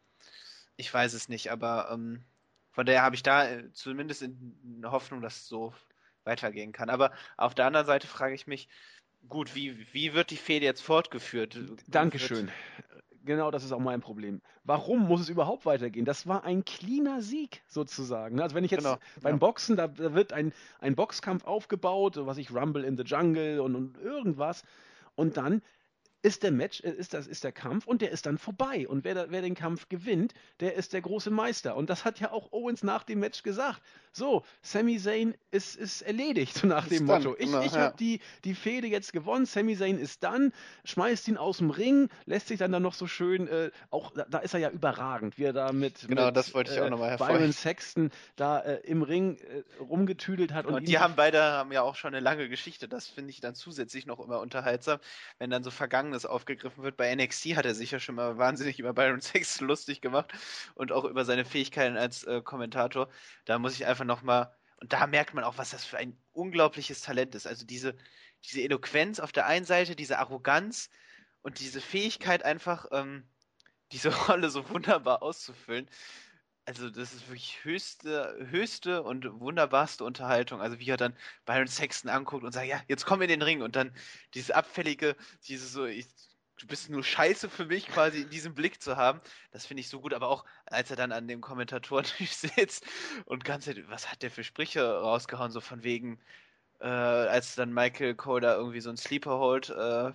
ich 0.77 0.93
weiß 0.93 1.15
es 1.15 1.29
nicht, 1.29 1.51
aber 1.51 1.91
ähm, 1.93 2.25
von 2.73 2.85
daher 2.85 3.03
habe 3.03 3.17
ich 3.17 3.23
da 3.23 3.49
äh, 3.49 3.73
zumindest 3.73 4.23
in 4.23 4.83
Hoffnung, 4.85 5.23
dass 5.23 5.37
es 5.37 5.49
so 5.49 5.73
weitergehen 6.25 6.73
kann. 6.73 6.91
Aber 6.91 7.13
auf 7.37 7.55
der 7.55 7.67
anderen 7.67 7.87
Seite 7.87 8.07
frage 8.07 8.35
ich 8.35 8.47
mich, 8.47 8.69
gut, 9.29 9.55
wie, 9.55 9.87
wie 9.95 10.13
wird 10.13 10.31
die 10.31 10.37
Fehde 10.37 10.67
jetzt 10.67 10.83
fortgeführt? 10.83 11.59
Dankeschön. 11.89 12.51
Genau, 13.27 13.51
das 13.51 13.65
ist 13.65 13.73
auch 13.73 13.81
mein 13.81 14.01
Problem. 14.01 14.41
Warum 14.65 15.07
muss 15.09 15.21
es 15.21 15.29
überhaupt 15.29 15.67
weitergehen? 15.67 16.05
Das 16.05 16.27
war 16.29 16.45
ein 16.45 16.65
cleaner 16.65 17.21
Sieg 17.21 17.63
sozusagen. 17.67 18.41
Also 18.41 18.55
wenn 18.55 18.65
ich 18.65 18.71
jetzt 18.71 18.85
genau, 18.85 18.99
beim 19.21 19.35
ja. 19.35 19.39
Boxen, 19.39 19.77
da, 19.77 19.89
da, 19.89 20.15
wird 20.15 20.33
ein, 20.33 20.53
ein 20.81 20.95
Boxkampf 20.95 21.45
aufgebaut, 21.45 22.19
was 22.21 22.39
ich 22.39 22.55
Rumble 22.55 22.85
in 22.85 22.97
the 22.97 23.03
Jungle 23.03 23.61
und, 23.61 23.75
und 23.75 23.99
irgendwas. 23.99 24.63
Und 25.17 25.37
dann 25.37 25.61
ist 26.27 26.43
der 26.43 26.51
Match, 26.51 26.81
äh, 26.81 26.91
ist 26.91 27.15
das, 27.15 27.29
ist 27.29 27.45
der 27.45 27.53
Kampf 27.53 27.87
und 27.87 28.03
der 28.03 28.11
ist 28.11 28.27
dann 28.27 28.37
vorbei. 28.37 28.89
Und 28.89 29.05
wer, 29.05 29.15
da, 29.15 29.27
wer 29.29 29.43
den 29.43 29.55
Kampf 29.55 29.89
gewinnt, 29.89 30.35
der 30.59 30.75
ist 30.75 30.93
der 30.93 31.01
große 31.01 31.31
Meister. 31.31 31.77
Und 31.77 31.89
das 31.89 32.05
hat 32.05 32.19
ja 32.19 32.33
auch 32.33 32.53
Owens 32.53 32.83
nach 32.83 33.05
dem 33.05 33.21
Match 33.21 33.45
gesagt. 33.45 33.81
So, 34.11 34.45
Sami 34.61 34.99
Zayn 34.99 35.35
ist, 35.53 35.77
ist 35.77 36.03
erledigt, 36.03 36.65
nach 36.65 36.85
ist 36.85 36.99
dem 36.99 37.07
Motto. 37.07 37.37
Ich, 37.39 37.47
genau, 37.47 37.61
ich 37.61 37.73
ja. 37.73 37.79
habe 37.79 37.97
die, 37.97 38.21
die 38.45 38.57
Fehde 38.57 38.89
jetzt 38.89 39.13
gewonnen, 39.13 39.47
Sami 39.47 39.77
Zayn 39.77 39.99
ist 39.99 40.25
dann, 40.25 40.53
schmeißt 40.85 41.29
ihn 41.29 41.37
aus 41.37 41.59
dem 41.59 41.71
Ring, 41.71 42.09
lässt 42.25 42.49
sich 42.49 42.59
dann 42.59 42.73
dann 42.73 42.83
noch 42.83 42.95
so 42.95 43.07
schön, 43.07 43.47
äh, 43.47 43.71
auch 43.91 44.11
da, 44.13 44.25
da, 44.29 44.39
ist 44.39 44.55
er 44.55 44.61
ja 44.61 44.71
überragend, 44.71 45.39
wie 45.39 45.45
er 45.45 45.53
da 45.53 45.71
mit, 45.71 46.09
genau, 46.09 46.27
mit, 46.27 46.37
das 46.37 46.55
wollte 46.55 46.73
ich 46.73 46.81
auch 46.81 46.87
äh, 46.87 46.91
nochmal 46.91 47.11
hervorheben. 47.11 47.39
Byron 47.39 47.53
Sexton 47.53 48.11
da 48.35 48.59
äh, 48.59 48.81
im 48.85 49.03
Ring 49.03 49.37
äh, 49.37 49.63
rumgetüdelt 49.81 50.53
hat. 50.53 50.67
Und, 50.67 50.75
und 50.75 50.89
die 50.89 50.99
haben 50.99 51.15
beide 51.15 51.41
haben 51.41 51.71
ja 51.71 51.83
auch 51.83 51.95
schon 51.95 52.15
eine 52.15 52.21
lange 52.21 52.49
Geschichte. 52.49 52.89
Das 52.89 53.07
finde 53.07 53.31
ich 53.31 53.41
dann 53.41 53.55
zusätzlich 53.55 54.07
noch 54.07 54.19
immer 54.19 54.41
unterhaltsam, 54.41 54.99
wenn 55.39 55.51
dann 55.51 55.63
so 55.63 55.71
Vergangenes 56.17 56.27
aufgegriffen 56.27 56.83
wird. 56.83 56.97
Bei 56.97 57.15
NXT 57.15 57.57
hat 57.57 57.67
er 57.67 57.75
sich 57.75 57.91
ja 57.91 58.01
schon 58.01 58.15
mal 58.15 58.39
wahnsinnig 58.39 58.79
über 58.79 58.93
Byron 58.93 59.21
Sexton 59.21 59.69
lustig 59.69 60.01
gemacht 60.01 60.33
und 60.75 60.93
auch 60.93 61.05
über 61.05 61.25
seine 61.25 61.45
Fähigkeiten 61.45 61.97
als 61.97 62.25
äh, 62.25 62.41
Kommentator. 62.43 63.09
Da 63.45 63.59
muss 63.59 63.75
ich 63.75 63.87
einfach 63.87 64.05
nochmal, 64.05 64.55
und 64.81 64.93
da 64.93 65.07
merkt 65.07 65.35
man 65.35 65.45
auch, 65.45 65.59
was 65.59 65.71
das 65.71 65.85
für 65.85 65.99
ein 65.99 66.17
unglaubliches 66.33 67.03
Talent 67.03 67.35
ist. 67.35 67.47
Also 67.47 67.67
diese, 67.67 67.97
diese 68.45 68.63
Eloquenz 68.63 69.21
auf 69.21 69.33
der 69.33 69.47
einen 69.47 69.65
Seite, 69.65 69.97
diese 69.97 70.19
Arroganz 70.19 70.89
und 71.43 71.61
diese 71.61 71.81
Fähigkeit 71.81 72.45
einfach, 72.45 72.87
ähm, 72.93 73.29
diese 73.93 74.09
Rolle 74.29 74.51
so 74.51 74.69
wunderbar 74.71 75.23
auszufüllen. 75.23 75.89
Also 76.69 76.91
das 76.91 77.13
ist 77.15 77.29
wirklich 77.29 77.65
höchste, 77.65 78.37
höchste 78.51 79.03
und 79.05 79.39
wunderbarste 79.41 80.03
Unterhaltung. 80.05 80.61
Also 80.61 80.79
wie 80.81 80.91
er 80.91 80.97
dann 80.97 81.17
Byron 81.45 81.69
Sexton 81.69 82.11
anguckt 82.11 82.43
und 82.45 82.53
sagt, 82.53 82.67
ja, 82.67 82.83
jetzt 82.89 83.07
komm 83.07 83.23
in 83.23 83.29
den 83.29 83.43
Ring 83.43 83.63
und 83.63 83.77
dann 83.77 83.95
dieses 84.35 84.51
abfällige, 84.51 85.17
dieses 85.47 85.73
so, 85.73 85.85
ich, 85.87 86.07
du 86.59 86.67
bist 86.67 86.91
nur 86.91 87.05
Scheiße 87.05 87.49
für 87.51 87.67
mich 87.67 87.87
quasi 87.87 88.23
in 88.23 88.31
diesem 88.31 88.55
Blick 88.55 88.83
zu 88.83 88.97
haben, 88.97 89.21
das 89.53 89.65
finde 89.67 89.81
ich 89.83 89.89
so 89.89 90.01
gut. 90.01 90.13
Aber 90.13 90.29
auch 90.29 90.45
als 90.67 90.91
er 90.91 90.97
dann 90.97 91.13
an 91.13 91.29
dem 91.29 91.41
Kommentatoren 91.41 92.05
sitzt 92.27 92.85
und 93.27 93.45
ganz, 93.45 93.69
was 93.87 94.11
hat 94.11 94.23
der 94.23 94.31
für 94.33 94.43
Sprüche 94.45 94.83
rausgehauen, 95.01 95.53
so 95.53 95.61
von 95.61 95.85
wegen, 95.85 96.21
äh, 96.81 96.87
als 96.87 97.55
dann 97.57 97.73
Michael 97.75 98.15
Cole 98.17 98.41
da 98.43 98.57
irgendwie 98.57 98.81
so 98.81 98.91
einen 98.91 98.99
Sleeper 98.99 99.39
holt, 99.39 99.71
äh, 99.71 100.13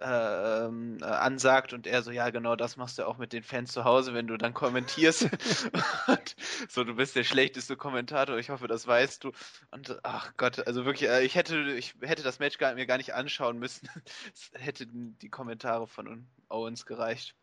äh, 0.00 0.64
ähm, 0.64 0.98
äh, 1.00 1.06
ansagt 1.06 1.72
und 1.72 1.86
er 1.86 2.02
so, 2.02 2.12
ja 2.12 2.30
genau, 2.30 2.54
das 2.54 2.76
machst 2.76 2.98
du 2.98 3.06
auch 3.06 3.18
mit 3.18 3.32
den 3.32 3.42
Fans 3.42 3.72
zu 3.72 3.82
Hause, 3.82 4.14
wenn 4.14 4.28
du 4.28 4.36
dann 4.36 4.54
kommentierst. 4.54 5.28
so, 6.68 6.84
du 6.84 6.94
bist 6.94 7.16
der 7.16 7.24
schlechteste 7.24 7.76
Kommentator, 7.76 8.38
ich 8.38 8.50
hoffe, 8.50 8.68
das 8.68 8.86
weißt 8.86 9.24
du. 9.24 9.32
Und 9.72 9.98
ach 10.04 10.34
Gott, 10.36 10.64
also 10.66 10.84
wirklich, 10.84 11.10
äh, 11.10 11.24
ich 11.24 11.34
hätte, 11.34 11.72
ich 11.72 11.94
hätte 12.00 12.22
das 12.22 12.38
Match 12.38 12.58
gar, 12.58 12.74
mir 12.74 12.86
gar 12.86 12.98
nicht 12.98 13.14
anschauen 13.14 13.58
müssen. 13.58 13.88
es 14.32 14.52
hätten 14.54 15.18
die 15.18 15.30
Kommentare 15.30 15.88
von 15.88 16.28
Owens 16.48 16.86
gereicht. 16.86 17.34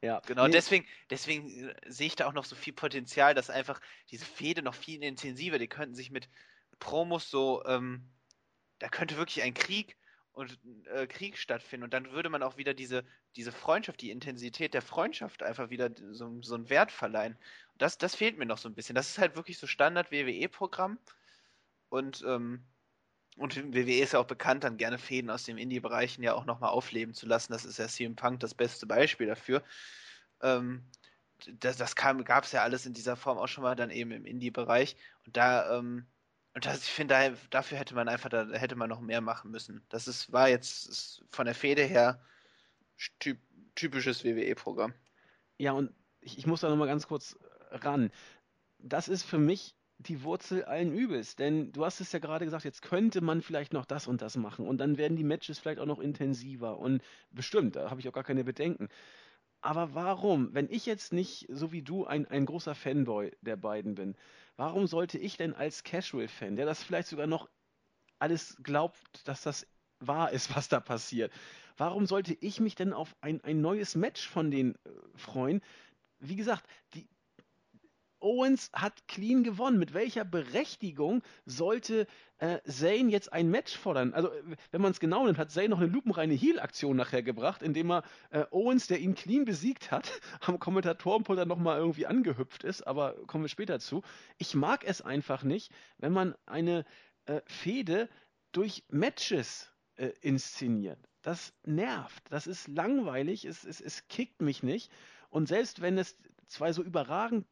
Ja, 0.00 0.20
genau, 0.20 0.46
nee. 0.46 0.52
deswegen, 0.52 0.86
deswegen 1.10 1.70
äh, 1.70 1.74
sehe 1.86 2.06
ich 2.06 2.14
da 2.14 2.26
auch 2.26 2.34
noch 2.34 2.44
so 2.44 2.54
viel 2.54 2.72
Potenzial, 2.72 3.34
dass 3.34 3.50
einfach 3.50 3.80
diese 4.10 4.26
Fehde 4.26 4.62
noch 4.62 4.74
viel 4.74 5.02
intensiver, 5.02 5.58
die 5.58 5.66
könnten 5.66 5.96
sich 5.96 6.12
mit 6.12 6.28
Promos 6.78 7.30
so, 7.30 7.64
ähm, 7.64 8.08
da 8.78 8.88
könnte 8.88 9.16
wirklich 9.16 9.42
ein 9.42 9.54
Krieg 9.54 9.96
und 10.34 10.58
äh, 10.86 11.06
Krieg 11.06 11.38
stattfinden. 11.38 11.84
Und 11.84 11.94
dann 11.94 12.10
würde 12.10 12.28
man 12.28 12.42
auch 12.42 12.56
wieder 12.56 12.74
diese, 12.74 13.04
diese 13.36 13.52
Freundschaft, 13.52 14.00
die 14.00 14.10
Intensität 14.10 14.74
der 14.74 14.82
Freundschaft 14.82 15.42
einfach 15.42 15.70
wieder 15.70 15.90
so, 16.10 16.42
so 16.42 16.56
einen 16.56 16.68
Wert 16.68 16.90
verleihen. 16.90 17.38
Das, 17.78 17.98
das 17.98 18.16
fehlt 18.16 18.36
mir 18.36 18.46
noch 18.46 18.58
so 18.58 18.68
ein 18.68 18.74
bisschen. 18.74 18.94
Das 18.96 19.08
ist 19.08 19.18
halt 19.18 19.36
wirklich 19.36 19.58
so 19.58 19.66
Standard-WWE-Programm. 19.66 20.98
Und, 21.88 22.24
ähm, 22.26 22.64
und 23.36 23.56
WWE 23.56 24.00
ist 24.00 24.12
ja 24.12 24.18
auch 24.18 24.26
bekannt, 24.26 24.64
dann 24.64 24.76
gerne 24.76 24.98
Fäden 24.98 25.30
aus 25.30 25.44
den 25.44 25.56
Indie-Bereichen 25.56 26.22
ja 26.22 26.34
auch 26.34 26.44
nochmal 26.44 26.70
aufleben 26.70 27.14
zu 27.14 27.26
lassen. 27.26 27.52
Das 27.52 27.64
ist 27.64 27.78
ja 27.78 27.86
CM 27.86 28.16
Punk 28.16 28.40
das 28.40 28.54
beste 28.54 28.86
Beispiel 28.86 29.28
dafür. 29.28 29.62
Ähm, 30.42 30.84
das 31.60 31.76
das 31.76 31.94
gab 31.94 32.44
es 32.44 32.52
ja 32.52 32.62
alles 32.62 32.86
in 32.86 32.94
dieser 32.94 33.16
Form 33.16 33.38
auch 33.38 33.48
schon 33.48 33.62
mal 33.62 33.76
dann 33.76 33.90
eben 33.90 34.10
im 34.10 34.26
Indie-Bereich. 34.26 34.96
Und 35.26 35.36
da 35.36 35.78
ähm, 35.78 36.06
und 36.54 36.66
das, 36.66 36.84
ich 36.84 36.90
finde, 36.90 37.36
dafür 37.50 37.78
hätte 37.78 37.94
man 37.94 38.08
einfach, 38.08 38.28
da 38.28 38.46
hätte 38.52 38.76
man 38.76 38.88
noch 38.88 39.00
mehr 39.00 39.20
machen 39.20 39.50
müssen. 39.50 39.84
Das 39.88 40.06
ist, 40.06 40.32
war 40.32 40.48
jetzt 40.48 40.88
ist 40.88 41.24
von 41.30 41.46
der 41.46 41.54
Fehde 41.54 41.82
her 41.82 42.20
typ, 43.18 43.38
typisches 43.74 44.24
WWE-Programm. 44.24 44.94
Ja, 45.58 45.72
und 45.72 45.92
ich, 46.20 46.38
ich 46.38 46.46
muss 46.46 46.60
da 46.60 46.68
nochmal 46.68 46.86
ganz 46.86 47.08
kurz 47.08 47.36
ran. 47.70 48.10
Das 48.78 49.08
ist 49.08 49.24
für 49.24 49.38
mich 49.38 49.74
die 49.98 50.22
Wurzel 50.22 50.64
allen 50.64 50.92
Übels, 50.92 51.36
denn 51.36 51.72
du 51.72 51.84
hast 51.84 52.00
es 52.00 52.12
ja 52.12 52.18
gerade 52.18 52.44
gesagt, 52.44 52.64
jetzt 52.64 52.82
könnte 52.82 53.20
man 53.20 53.42
vielleicht 53.42 53.72
noch 53.72 53.84
das 53.84 54.06
und 54.06 54.22
das 54.22 54.36
machen 54.36 54.66
und 54.66 54.78
dann 54.78 54.98
werden 54.98 55.16
die 55.16 55.24
Matches 55.24 55.58
vielleicht 55.58 55.78
auch 55.78 55.86
noch 55.86 56.00
intensiver 56.00 56.78
und 56.78 57.02
bestimmt, 57.30 57.76
da 57.76 57.90
habe 57.90 58.00
ich 58.00 58.08
auch 58.08 58.12
gar 58.12 58.24
keine 58.24 58.44
Bedenken. 58.44 58.88
Aber 59.64 59.94
warum, 59.94 60.52
wenn 60.52 60.68
ich 60.70 60.84
jetzt 60.84 61.14
nicht, 61.14 61.46
so 61.48 61.72
wie 61.72 61.80
du, 61.80 62.04
ein, 62.04 62.26
ein 62.26 62.44
großer 62.44 62.74
Fanboy 62.74 63.32
der 63.40 63.56
beiden 63.56 63.94
bin, 63.94 64.14
warum 64.58 64.86
sollte 64.86 65.16
ich 65.16 65.38
denn 65.38 65.54
als 65.54 65.84
Casual-Fan, 65.84 66.56
der 66.56 66.66
das 66.66 66.82
vielleicht 66.82 67.08
sogar 67.08 67.26
noch 67.26 67.48
alles 68.18 68.58
glaubt, 68.62 68.98
dass 69.26 69.40
das 69.40 69.66
wahr 70.00 70.30
ist, 70.32 70.50
was 70.54 70.68
da 70.68 70.80
passiert, 70.80 71.32
warum 71.78 72.04
sollte 72.04 72.36
ich 72.42 72.60
mich 72.60 72.74
denn 72.74 72.92
auf 72.92 73.16
ein, 73.22 73.42
ein 73.42 73.62
neues 73.62 73.94
Match 73.94 74.28
von 74.28 74.50
denen 74.50 74.74
äh, 74.74 74.90
freuen? 75.16 75.62
Wie 76.18 76.36
gesagt, 76.36 76.66
die, 76.92 77.08
Owens 78.24 78.70
hat 78.72 79.06
clean 79.06 79.44
gewonnen. 79.44 79.78
Mit 79.78 79.92
welcher 79.92 80.24
Berechtigung 80.24 81.22
sollte 81.44 82.06
äh, 82.38 82.58
Zayn 82.64 83.10
jetzt 83.10 83.32
ein 83.32 83.50
Match 83.50 83.76
fordern? 83.76 84.14
Also, 84.14 84.30
wenn 84.70 84.80
man 84.80 84.92
es 84.92 84.98
genau 84.98 85.26
nimmt, 85.26 85.38
hat 85.38 85.50
Zayn 85.50 85.70
noch 85.70 85.78
eine 85.78 85.92
lupenreine 85.92 86.32
Heal-Aktion 86.32 86.96
nachher 86.96 87.22
gebracht, 87.22 87.62
indem 87.62 87.92
er 87.92 88.02
äh, 88.30 88.44
Owens, 88.50 88.86
der 88.86 88.98
ihn 88.98 89.14
clean 89.14 89.44
besiegt 89.44 89.90
hat, 89.90 90.10
am 90.40 90.58
Kommentatorenpult 90.58 91.38
dann 91.38 91.48
nochmal 91.48 91.78
irgendwie 91.78 92.06
angehüpft 92.06 92.64
ist, 92.64 92.86
aber 92.86 93.14
kommen 93.26 93.44
wir 93.44 93.48
später 93.48 93.78
zu. 93.78 94.02
Ich 94.38 94.54
mag 94.54 94.84
es 94.84 95.02
einfach 95.02 95.42
nicht, 95.42 95.70
wenn 95.98 96.12
man 96.12 96.34
eine 96.46 96.86
äh, 97.26 97.42
Fehde 97.46 98.08
durch 98.52 98.84
Matches 98.88 99.70
äh, 99.96 100.12
inszeniert. 100.22 100.98
Das 101.20 101.52
nervt, 101.64 102.22
das 102.30 102.46
ist 102.46 102.68
langweilig, 102.68 103.44
es, 103.44 103.64
es, 103.64 103.80
es 103.80 104.08
kickt 104.08 104.40
mich 104.40 104.62
nicht. 104.62 104.90
Und 105.28 105.46
selbst 105.46 105.82
wenn 105.82 105.98
es 105.98 106.16
zwei 106.46 106.72
so 106.72 106.82
überragend 106.82 107.46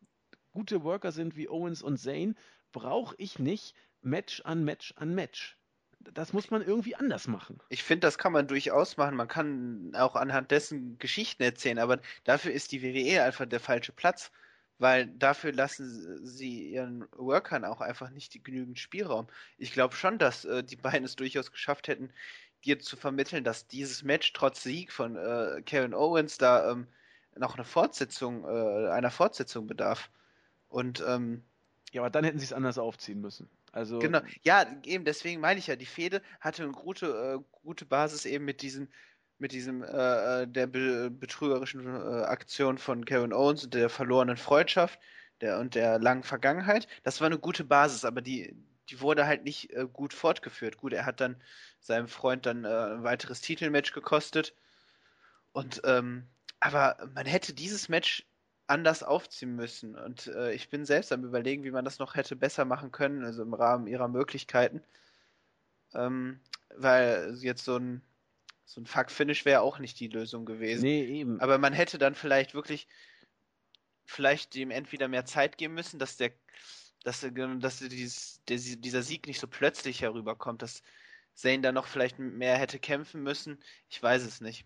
gute 0.53 0.85
Worker 0.85 1.13
sind 1.13 1.37
wie 1.37 1.49
Owens 1.49 1.83
und 1.83 1.99
Zane, 1.99 2.35
brauche 2.73 3.15
ich 3.19 3.39
nicht 3.39 3.75
Match 4.03 4.43
an 4.43 4.65
Match 4.65 4.95
an 4.97 5.15
Match. 5.15 5.57
Das 6.01 6.33
muss 6.33 6.51
man 6.51 6.63
irgendwie 6.63 6.97
anders 6.97 7.29
machen. 7.29 7.61
Ich 7.69 7.85
finde, 7.85 8.07
das 8.07 8.19
kann 8.19 8.33
man 8.33 8.49
durchaus 8.49 8.97
machen. 8.97 9.17
Man 9.17 9.29
kann 9.29 9.93
auch 9.95 10.17
anhand 10.17 10.51
dessen 10.51 10.99
Geschichten 10.99 11.43
erzählen, 11.45 11.79
aber 11.79 12.01
dafür 12.25 12.53
ist 12.53 12.73
die 12.73 12.83
WWE 12.83 13.23
einfach 13.23 13.47
der 13.47 13.61
falsche 13.61 13.93
Platz, 13.93 14.33
weil 14.79 15.07
dafür 15.07 15.53
lassen 15.53 16.27
sie 16.27 16.73
ihren 16.73 17.07
Workern 17.13 17.65
auch 17.65 17.81
einfach 17.81 18.11
nicht 18.11 18.43
genügend 18.45 18.81
Spielraum. 18.81 19.29
Ich 19.59 19.73
glaube 19.73 19.95
schon, 19.95 20.19
dass 20.19 20.45
äh, 20.45 20.65
die 20.65 20.77
beiden 20.77 21.05
es 21.05 21.15
durchaus 21.15 21.53
geschafft 21.53 21.87
hätten, 21.87 22.11
dir 22.65 22.81
zu 22.81 22.97
vermitteln, 22.97 23.45
dass 23.45 23.69
dieses 23.69 24.03
Match 24.03 24.33
trotz 24.33 24.63
Sieg 24.63 24.93
von 24.93 25.17
äh, 25.17 25.63
Kevin 25.65 25.95
Owens 25.95 26.39
da 26.39 26.73
ähm, 26.73 26.89
noch 27.37 27.55
eine 27.55 27.65
Fortsetzung, 27.65 28.45
äh, 28.45 28.89
einer 28.91 29.11
Fortsetzung 29.11 29.67
bedarf. 29.67 30.11
Und 30.73 31.05
ähm, 31.07 31.43
ja, 31.93 32.01
aber 32.01 32.11
dann 32.11 32.25
hätten 32.25 32.39
sie 32.39 32.47
es 32.47 32.53
anders 32.53 32.79
aufziehen 32.79 33.21
müssen. 33.21 33.49
Also 33.73 33.99
genau, 33.99 34.21
ja, 34.43 34.67
eben 34.85 35.05
deswegen 35.05 35.41
meine 35.41 35.59
ich 35.59 35.67
ja, 35.67 35.77
die 35.77 35.87
Fehde 35.87 36.23
hatte 36.41 36.63
eine 36.63 36.73
gute, 36.73 37.07
äh, 37.07 37.45
gute 37.63 37.85
Basis 37.85 38.25
eben 38.25 38.45
mit 38.45 38.63
diesem, 38.63 38.89
mit 39.39 39.53
diesem 39.53 39.83
äh, 39.83 40.43
äh, 40.43 40.47
der 40.47 40.67
be 40.67 41.11
betrügerischen 41.11 41.87
äh, 41.87 42.25
Aktion 42.25 42.79
von 42.79 43.05
Kevin 43.05 43.33
Owens 43.33 43.65
und 43.65 43.75
der 43.75 43.91
verlorenen 43.91 44.37
Freundschaft 44.39 44.99
der 45.43 45.59
und 45.59 45.75
der 45.75 45.99
langen 45.99 46.23
Vergangenheit. 46.23 46.89
Das 47.03 47.21
war 47.21 47.27
eine 47.27 47.39
gute 47.39 47.65
Basis, 47.65 48.05
aber 48.05 48.23
die, 48.23 48.57
die 48.89 49.01
wurde 49.01 49.27
halt 49.27 49.45
nicht 49.45 49.73
äh, 49.73 49.87
gut 49.93 50.15
fortgeführt. 50.15 50.79
Gut, 50.79 50.93
er 50.95 51.05
hat 51.05 51.21
dann 51.21 51.37
seinem 51.81 52.09
Freund 52.09 52.47
dann 52.47 52.65
äh, 52.65 52.69
ein 52.69 53.03
weiteres 53.03 53.43
Titelmatch 53.43 53.93
gekostet. 53.93 54.55
Und 55.53 55.83
ähm, 55.85 56.29
aber 56.61 56.97
man 57.15 57.27
hätte 57.27 57.53
dieses 57.53 57.89
Match 57.89 58.25
anders 58.73 59.03
aufziehen 59.03 59.55
müssen. 59.55 59.95
Und 59.95 60.27
äh, 60.29 60.53
ich 60.53 60.71
bin 60.71 60.85
selbst 60.85 61.13
am 61.13 61.25
überlegen, 61.25 61.63
wie 61.65 61.71
man 61.71 61.85
das 61.85 61.99
noch 61.99 62.17
hätte 62.17 62.35
besser 62.37 62.65
machen 62.65 62.91
können, 62.91 63.25
also 63.25 63.43
im 63.43 63.55
Rahmen 63.55 63.87
ihrer 63.87 64.09
Möglichkeiten. 64.09 64.83
Ähm, 65.95 66.41
weil 66.75 67.37
jetzt 67.41 67.65
so 67.65 67.77
ein, 67.77 68.03
so 68.65 68.81
ein 68.81 68.87
Fuck-Finish 68.87 69.45
wäre 69.45 69.61
auch 69.61 69.79
nicht 69.79 70.01
die 70.01 70.09
Lösung 70.09 70.47
gewesen. 70.47 70.85
Nee, 70.85 71.05
eben. 71.05 71.39
Aber 71.41 71.59
man 71.59 71.75
hätte 71.75 71.99
dann 71.99 72.15
vielleicht 72.15 72.55
wirklich 72.55 72.89
vielleicht 74.07 74.55
dem 74.55 74.71
entweder 74.71 75.09
mehr 75.09 75.27
Zeit 75.27 75.59
geben 75.59 75.75
müssen, 75.75 75.99
dass 75.99 76.17
der 76.17 76.33
dass, 77.05 77.27
dass 77.59 77.79
dieses, 77.79 78.41
der, 78.49 78.59
dieser 78.59 79.03
Sieg 79.03 79.27
nicht 79.27 79.41
so 79.41 79.49
plötzlich 79.49 80.03
herüberkommt, 80.03 80.63
dass 80.63 80.83
Zane 81.35 81.61
dann 81.61 81.75
noch 81.75 81.87
vielleicht 81.87 82.19
mehr 82.19 82.57
hätte 82.57 82.79
kämpfen 82.79 83.23
müssen. 83.23 83.59
Ich 83.89 84.03
weiß 84.03 84.23
es 84.23 84.41
nicht. 84.41 84.65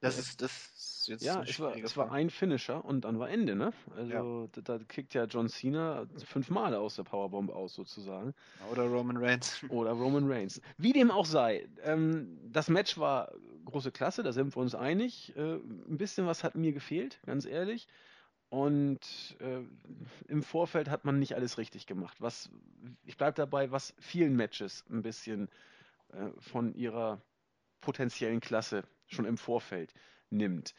Das 0.00 0.18
ist, 0.18 0.40
das 0.40 0.52
ist 0.76 1.08
jetzt 1.08 1.24
Ja, 1.24 1.42
es 1.42 1.58
war, 1.58 1.76
es 1.76 1.96
war 1.96 2.12
ein 2.12 2.30
Finisher 2.30 2.84
und 2.84 3.04
dann 3.04 3.18
war 3.18 3.28
Ende, 3.28 3.56
ne? 3.56 3.72
Also 3.96 4.48
ja. 4.54 4.60
da, 4.62 4.78
da, 4.78 4.84
kickt 4.84 5.14
ja 5.14 5.24
John 5.24 5.48
Cena 5.48 6.06
fünfmal 6.24 6.74
aus 6.74 6.96
der 6.96 7.02
Powerbomb 7.02 7.50
aus, 7.50 7.74
sozusagen. 7.74 8.32
Oder 8.70 8.84
Roman 8.84 9.16
Reigns. 9.16 9.60
Oder 9.70 9.92
Roman 9.92 10.30
Reigns. 10.30 10.60
Wie 10.76 10.92
dem 10.92 11.10
auch 11.10 11.26
sei, 11.26 11.68
ähm, 11.82 12.38
das 12.52 12.68
Match 12.68 12.98
war 12.98 13.32
große 13.64 13.90
Klasse, 13.90 14.22
da 14.22 14.32
sind 14.32 14.54
wir 14.54 14.60
uns 14.60 14.74
einig. 14.74 15.36
Äh, 15.36 15.54
ein 15.54 15.98
bisschen 15.98 16.26
was 16.26 16.44
hat 16.44 16.54
mir 16.54 16.72
gefehlt, 16.72 17.20
ganz 17.26 17.44
ehrlich. 17.44 17.88
Und 18.50 19.36
äh, 19.40 19.60
im 20.28 20.42
Vorfeld 20.42 20.88
hat 20.88 21.04
man 21.04 21.18
nicht 21.18 21.34
alles 21.34 21.58
richtig 21.58 21.86
gemacht. 21.86 22.20
Was, 22.20 22.48
ich 23.04 23.16
bleibe 23.16 23.34
dabei, 23.34 23.70
was 23.72 23.94
vielen 23.98 24.36
Matches 24.36 24.84
ein 24.88 25.02
bisschen 25.02 25.48
äh, 26.12 26.30
von 26.38 26.72
ihrer 26.74 27.20
potenziellen 27.80 28.40
Klasse 28.40 28.84
schon 29.08 29.24
im 29.24 29.36
Vorfeld 29.36 29.92
nimmt. 30.30 30.74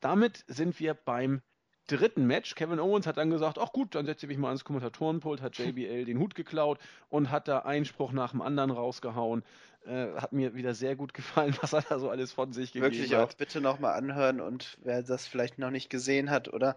Damit 0.00 0.44
sind 0.46 0.78
wir 0.78 0.94
beim 0.94 1.42
dritten 1.86 2.26
Match. 2.26 2.54
Kevin 2.54 2.80
Owens 2.80 3.06
hat 3.06 3.16
dann 3.16 3.30
gesagt, 3.30 3.58
ach 3.58 3.72
gut, 3.72 3.94
dann 3.94 4.06
setze 4.06 4.26
ich 4.26 4.28
mich 4.28 4.38
mal 4.38 4.48
ans 4.48 4.64
Kommentatorenpult, 4.64 5.40
hat 5.40 5.56
JBL 5.56 6.04
den 6.04 6.18
Hut 6.18 6.34
geklaut 6.34 6.78
und 7.08 7.30
hat 7.30 7.48
da 7.48 7.60
Einspruch 7.60 8.12
nach 8.12 8.32
dem 8.32 8.42
anderen 8.42 8.70
rausgehauen. 8.70 9.44
Äh, 9.84 10.14
hat 10.16 10.32
mir 10.32 10.54
wieder 10.54 10.74
sehr 10.74 10.96
gut 10.96 11.14
gefallen, 11.14 11.56
was 11.60 11.72
er 11.72 11.82
da 11.82 11.98
so 11.98 12.10
alles 12.10 12.32
von 12.32 12.52
sich 12.52 12.72
gegeben 12.72 12.92
Wirklich 12.92 13.14
hat. 13.14 13.30
auch 13.30 13.34
bitte 13.34 13.60
nochmal 13.60 13.94
anhören 13.94 14.40
und 14.40 14.78
wer 14.82 15.02
das 15.02 15.26
vielleicht 15.26 15.58
noch 15.58 15.70
nicht 15.70 15.90
gesehen 15.90 16.30
hat 16.30 16.52
oder 16.52 16.76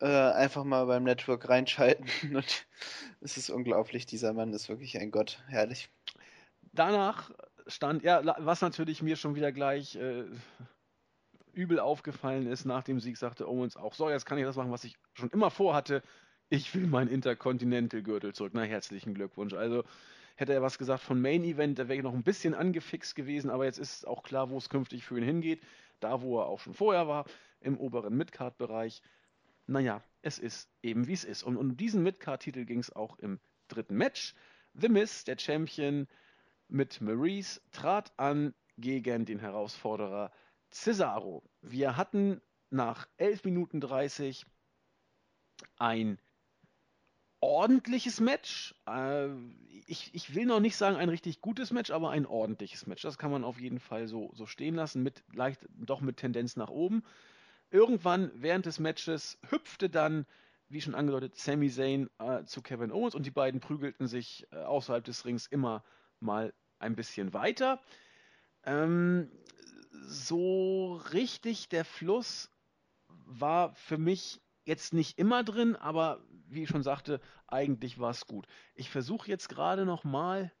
äh, 0.00 0.06
einfach 0.06 0.64
mal 0.64 0.86
beim 0.86 1.04
Network 1.04 1.48
reinschalten. 1.48 2.06
Und 2.34 2.66
es 3.20 3.36
ist 3.36 3.50
unglaublich, 3.50 4.06
dieser 4.06 4.32
Mann 4.32 4.52
ist 4.54 4.68
wirklich 4.68 4.98
ein 4.98 5.10
Gott, 5.10 5.42
herrlich. 5.48 5.90
Danach 6.72 7.30
stand, 7.70 8.02
ja, 8.02 8.22
was 8.38 8.60
natürlich 8.60 9.02
mir 9.02 9.16
schon 9.16 9.34
wieder 9.34 9.52
gleich 9.52 9.96
äh, 9.96 10.24
übel 11.52 11.80
aufgefallen 11.80 12.46
ist, 12.46 12.64
nach 12.64 12.82
dem 12.82 13.00
Sieg 13.00 13.16
sagte 13.16 13.48
Owens 13.48 13.76
auch, 13.76 13.94
so, 13.94 14.10
jetzt 14.10 14.26
kann 14.26 14.38
ich 14.38 14.44
das 14.44 14.56
machen, 14.56 14.70
was 14.70 14.84
ich 14.84 14.96
schon 15.14 15.30
immer 15.30 15.50
vorhatte. 15.50 16.02
Ich 16.48 16.74
will 16.74 16.86
meinen 16.86 17.08
Intercontinental-Gürtel 17.08 18.34
zurück. 18.34 18.52
Na, 18.54 18.62
herzlichen 18.62 19.14
Glückwunsch. 19.14 19.54
Also 19.54 19.84
hätte 20.36 20.52
er 20.52 20.62
was 20.62 20.78
gesagt 20.78 21.02
von 21.02 21.20
Main 21.20 21.44
Event, 21.44 21.78
da 21.78 21.88
wäre 21.88 21.98
ich 21.98 22.02
noch 22.02 22.14
ein 22.14 22.22
bisschen 22.22 22.54
angefixt 22.54 23.14
gewesen, 23.14 23.50
aber 23.50 23.66
jetzt 23.66 23.78
ist 23.78 24.06
auch 24.06 24.22
klar, 24.22 24.50
wo 24.50 24.58
es 24.58 24.68
künftig 24.68 25.04
für 25.04 25.18
ihn 25.18 25.24
hingeht. 25.24 25.62
Da, 26.00 26.22
wo 26.22 26.40
er 26.40 26.46
auch 26.46 26.60
schon 26.60 26.74
vorher 26.74 27.06
war, 27.06 27.26
im 27.60 27.78
oberen 27.78 28.16
Midcard-Bereich. 28.16 29.02
Naja, 29.66 30.02
es 30.22 30.38
ist 30.38 30.68
eben 30.82 31.06
wie 31.06 31.12
es 31.12 31.24
ist. 31.24 31.42
Und 31.42 31.56
um 31.56 31.76
diesen 31.76 32.02
Midcard-Titel 32.02 32.64
ging 32.64 32.80
es 32.80 32.94
auch 32.94 33.18
im 33.18 33.38
dritten 33.68 33.96
Match. 33.96 34.34
The 34.74 34.88
Miz, 34.88 35.24
der 35.24 35.38
Champion 35.38 36.08
mit 36.70 37.00
Maurice, 37.00 37.60
trat 37.72 38.12
an 38.16 38.54
gegen 38.76 39.26
den 39.26 39.38
Herausforderer 39.38 40.32
Cesaro. 40.70 41.42
Wir 41.60 41.96
hatten 41.96 42.40
nach 42.70 43.08
11 43.16 43.44
Minuten 43.44 43.80
30 43.80 44.46
ein 45.76 46.18
ordentliches 47.40 48.20
Match. 48.20 48.74
Äh, 48.86 49.28
ich, 49.86 50.14
ich, 50.14 50.34
will 50.34 50.46
noch 50.46 50.60
nicht 50.60 50.76
sagen 50.76 50.96
ein 50.96 51.08
richtig 51.08 51.40
gutes 51.40 51.72
Match, 51.72 51.90
aber 51.90 52.10
ein 52.10 52.26
ordentliches 52.26 52.86
Match. 52.86 53.02
Das 53.02 53.18
kann 53.18 53.30
man 53.30 53.44
auf 53.44 53.60
jeden 53.60 53.80
Fall 53.80 54.06
so, 54.06 54.30
so 54.34 54.46
stehen 54.46 54.74
lassen, 54.74 55.02
mit 55.02 55.24
leicht 55.32 55.66
doch 55.72 56.00
mit 56.00 56.18
Tendenz 56.18 56.56
nach 56.56 56.70
oben. 56.70 57.02
Irgendwann 57.70 58.30
während 58.34 58.66
des 58.66 58.78
Matches 58.78 59.38
hüpfte 59.48 59.88
dann, 59.88 60.26
wie 60.68 60.80
schon 60.80 60.94
angedeutet, 60.94 61.36
Sami 61.36 61.70
Zayn 61.70 62.08
äh, 62.18 62.44
zu 62.44 62.62
Kevin 62.62 62.92
Owens 62.92 63.14
und 63.14 63.26
die 63.26 63.30
beiden 63.30 63.60
prügelten 63.60 64.06
sich 64.06 64.46
äh, 64.52 64.56
außerhalb 64.56 65.04
des 65.04 65.24
Rings 65.24 65.46
immer 65.46 65.82
mal 66.22 66.52
ein 66.78 66.96
bisschen 66.96 67.34
weiter. 67.34 67.80
Ähm, 68.64 69.30
so 70.06 70.94
richtig 71.12 71.68
der 71.68 71.84
Fluss 71.84 72.50
war 73.08 73.74
für 73.74 73.98
mich 73.98 74.40
jetzt 74.64 74.92
nicht 74.92 75.18
immer 75.18 75.44
drin, 75.44 75.76
aber 75.76 76.22
wie 76.48 76.64
ich 76.64 76.68
schon 76.68 76.82
sagte, 76.82 77.20
eigentlich 77.46 77.98
war 77.98 78.10
es 78.10 78.26
gut. 78.26 78.46
Ich 78.74 78.90
versuche 78.90 79.28
jetzt 79.28 79.48
gerade 79.48 79.84
noch 79.84 80.04
mal, 80.04 80.52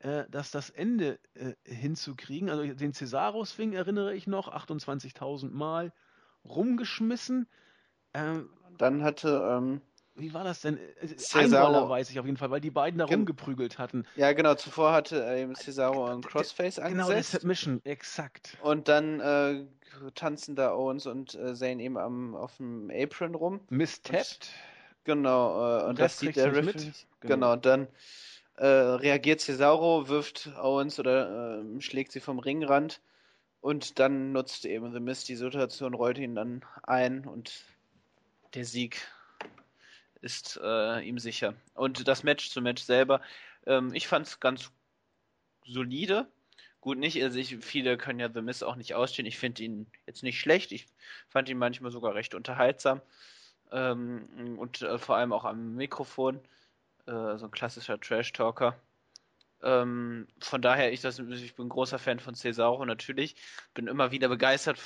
äh, 0.00 0.24
dass 0.30 0.50
das 0.50 0.70
Ende 0.70 1.18
äh, 1.34 1.54
hinzukriegen. 1.64 2.50
Also 2.50 2.72
den 2.74 2.92
Cesaro-Swing 2.92 3.72
erinnere 3.72 4.14
ich 4.14 4.26
noch, 4.26 4.52
28.000 4.52 5.50
Mal 5.50 5.92
rumgeschmissen. 6.44 7.48
Ähm, 8.14 8.50
Dann 8.76 9.02
hatte 9.02 9.42
ähm, 9.50 9.80
wie 10.18 10.34
war 10.34 10.44
das 10.44 10.60
denn? 10.60 10.78
Cesaro 11.16 11.86
äh, 11.86 11.88
weiß 11.88 12.10
ich 12.10 12.18
auf 12.18 12.26
jeden 12.26 12.36
Fall, 12.36 12.50
weil 12.50 12.60
die 12.60 12.70
beiden 12.70 12.98
da 12.98 13.06
Gen 13.06 13.20
rumgeprügelt 13.20 13.78
hatten. 13.78 14.04
Ja, 14.16 14.32
genau. 14.32 14.54
Zuvor 14.54 14.92
hatte 14.92 15.20
ähm, 15.20 15.54
Cesaro 15.54 16.06
einen 16.06 16.22
Crossface 16.22 16.76
genau, 16.76 16.88
angesetzt. 16.88 17.08
Genau, 17.08 17.14
der 17.14 17.22
Submission, 17.22 17.80
exakt. 17.84 18.56
Und 18.62 18.88
dann 18.88 19.20
äh, 19.20 19.64
tanzen 20.14 20.56
da 20.56 20.74
Owens 20.74 21.06
und 21.06 21.34
äh, 21.34 21.54
Zane 21.54 21.82
eben 21.82 21.96
am, 21.96 22.34
auf 22.34 22.56
dem 22.56 22.90
Apron 22.90 23.34
rum. 23.34 23.60
Misstappt. 23.70 24.50
Genau, 25.04 25.78
äh, 25.78 25.82
und, 25.82 25.90
und 25.90 26.00
das 26.00 26.18
sieht 26.18 26.36
der 26.36 26.54
Riff. 26.54 26.74
Genau. 26.74 26.94
genau, 27.20 27.52
und 27.54 27.66
dann 27.66 27.88
äh, 28.56 28.66
reagiert 28.66 29.40
Cesaro, 29.40 30.08
wirft 30.08 30.50
Owens 30.60 30.98
oder 30.98 31.60
äh, 31.60 31.80
schlägt 31.80 32.12
sie 32.12 32.20
vom 32.20 32.38
Ringrand. 32.38 33.00
Und 33.60 33.98
dann 33.98 34.32
nutzt 34.32 34.64
eben 34.66 34.92
The 34.92 35.00
Mist 35.00 35.28
die 35.28 35.36
Situation, 35.36 35.94
rollt 35.94 36.18
ihn 36.18 36.34
dann 36.36 36.64
ein 36.84 37.26
und 37.26 37.64
der 38.54 38.64
Sieg 38.64 39.00
ist 40.20 40.58
äh, 40.62 41.00
ihm 41.00 41.18
sicher. 41.18 41.54
Und 41.74 42.08
das 42.08 42.22
Match 42.22 42.50
zum 42.50 42.64
Match 42.64 42.82
selber, 42.82 43.20
ähm, 43.66 43.92
ich 43.94 44.08
fand 44.08 44.26
es 44.26 44.40
ganz 44.40 44.70
solide. 45.64 46.26
Gut, 46.80 46.98
nicht, 46.98 47.22
also 47.22 47.38
ich, 47.38 47.56
viele 47.58 47.98
können 47.98 48.20
ja 48.20 48.30
The 48.32 48.42
Miz 48.42 48.62
auch 48.62 48.76
nicht 48.76 48.94
ausstehen. 48.94 49.26
Ich 49.26 49.38
finde 49.38 49.62
ihn 49.62 49.86
jetzt 50.06 50.22
nicht 50.22 50.40
schlecht. 50.40 50.72
Ich 50.72 50.86
fand 51.28 51.48
ihn 51.48 51.58
manchmal 51.58 51.90
sogar 51.90 52.14
recht 52.14 52.34
unterhaltsam. 52.34 53.00
Ähm, 53.72 54.56
und 54.58 54.82
äh, 54.82 54.98
vor 54.98 55.16
allem 55.16 55.32
auch 55.32 55.44
am 55.44 55.74
Mikrofon. 55.74 56.40
Äh, 57.06 57.36
so 57.36 57.46
ein 57.46 57.50
klassischer 57.50 58.00
Trash-Talker. 58.00 58.78
Ähm, 59.62 60.28
von 60.40 60.62
daher, 60.62 60.92
ich, 60.92 61.00
das, 61.00 61.18
ich 61.18 61.54
bin 61.56 61.66
ein 61.66 61.70
großer 61.70 61.98
Fan 61.98 62.20
von 62.20 62.34
Cesaro 62.34 62.84
natürlich. 62.84 63.34
Bin 63.74 63.88
immer 63.88 64.12
wieder 64.12 64.28
begeistert 64.28 64.78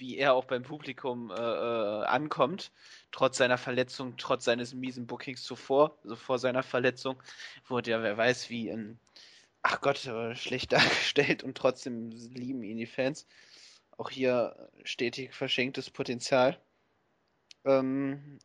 wie 0.00 0.16
er 0.16 0.34
auch 0.34 0.44
beim 0.44 0.62
Publikum 0.62 1.30
äh, 1.30 1.34
äh, 1.34 2.04
ankommt, 2.04 2.70
trotz 3.12 3.38
seiner 3.38 3.58
Verletzung, 3.58 4.16
trotz 4.16 4.44
seines 4.44 4.74
miesen 4.74 5.06
Bookings 5.06 5.42
zuvor, 5.42 5.98
also 6.02 6.16
vor 6.16 6.38
seiner 6.38 6.62
Verletzung, 6.62 7.22
wurde 7.66 7.90
ja, 7.90 8.02
wer 8.02 8.16
weiß, 8.16 8.50
wie 8.50 8.70
ein, 8.70 8.98
ach 9.62 9.80
Gott, 9.80 10.08
schlecht 10.34 10.72
dargestellt 10.72 11.42
und 11.42 11.56
trotzdem 11.56 12.10
lieben 12.10 12.62
ihn 12.62 12.76
die 12.76 12.86
Fans. 12.86 13.26
Auch 13.96 14.10
hier 14.10 14.70
stetig 14.84 15.34
verschenktes 15.34 15.90
Potenzial. 15.90 16.60
Ähm, 17.64 18.38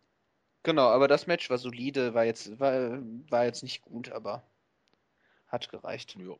genau, 0.63 0.87
aber 0.89 1.07
das 1.07 1.27
Match 1.27 1.49
war 1.49 1.57
solide, 1.57 2.13
war 2.13 2.25
jetzt, 2.25 2.59
war, 2.59 2.99
war 3.29 3.45
jetzt 3.45 3.61
nicht 3.63 3.83
gut, 3.83 4.11
aber 4.11 4.43
hat 5.47 5.69
gereicht. 5.69 6.15
Jo. 6.17 6.39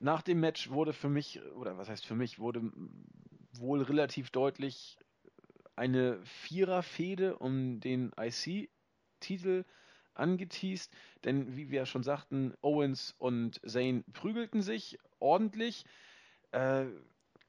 Nach 0.00 0.22
dem 0.22 0.40
Match 0.40 0.70
wurde 0.70 0.92
für 0.92 1.08
mich, 1.08 1.42
oder 1.54 1.76
was 1.76 1.88
heißt 1.88 2.06
für 2.06 2.14
mich, 2.14 2.38
wurde 2.38 2.72
wohl 3.52 3.82
relativ 3.82 4.30
deutlich 4.30 4.98
eine 5.78 6.18
Vierer-Fehde 6.24 7.38
um 7.38 7.80
den 7.80 8.12
IC-Titel 8.18 9.64
angeteased, 10.14 10.92
denn 11.24 11.56
wie 11.56 11.70
wir 11.70 11.86
schon 11.86 12.02
sagten, 12.02 12.54
Owens 12.60 13.14
und 13.18 13.60
Zane 13.64 14.04
prügelten 14.12 14.62
sich 14.62 14.98
ordentlich. 15.20 15.84
Äh, 16.50 16.86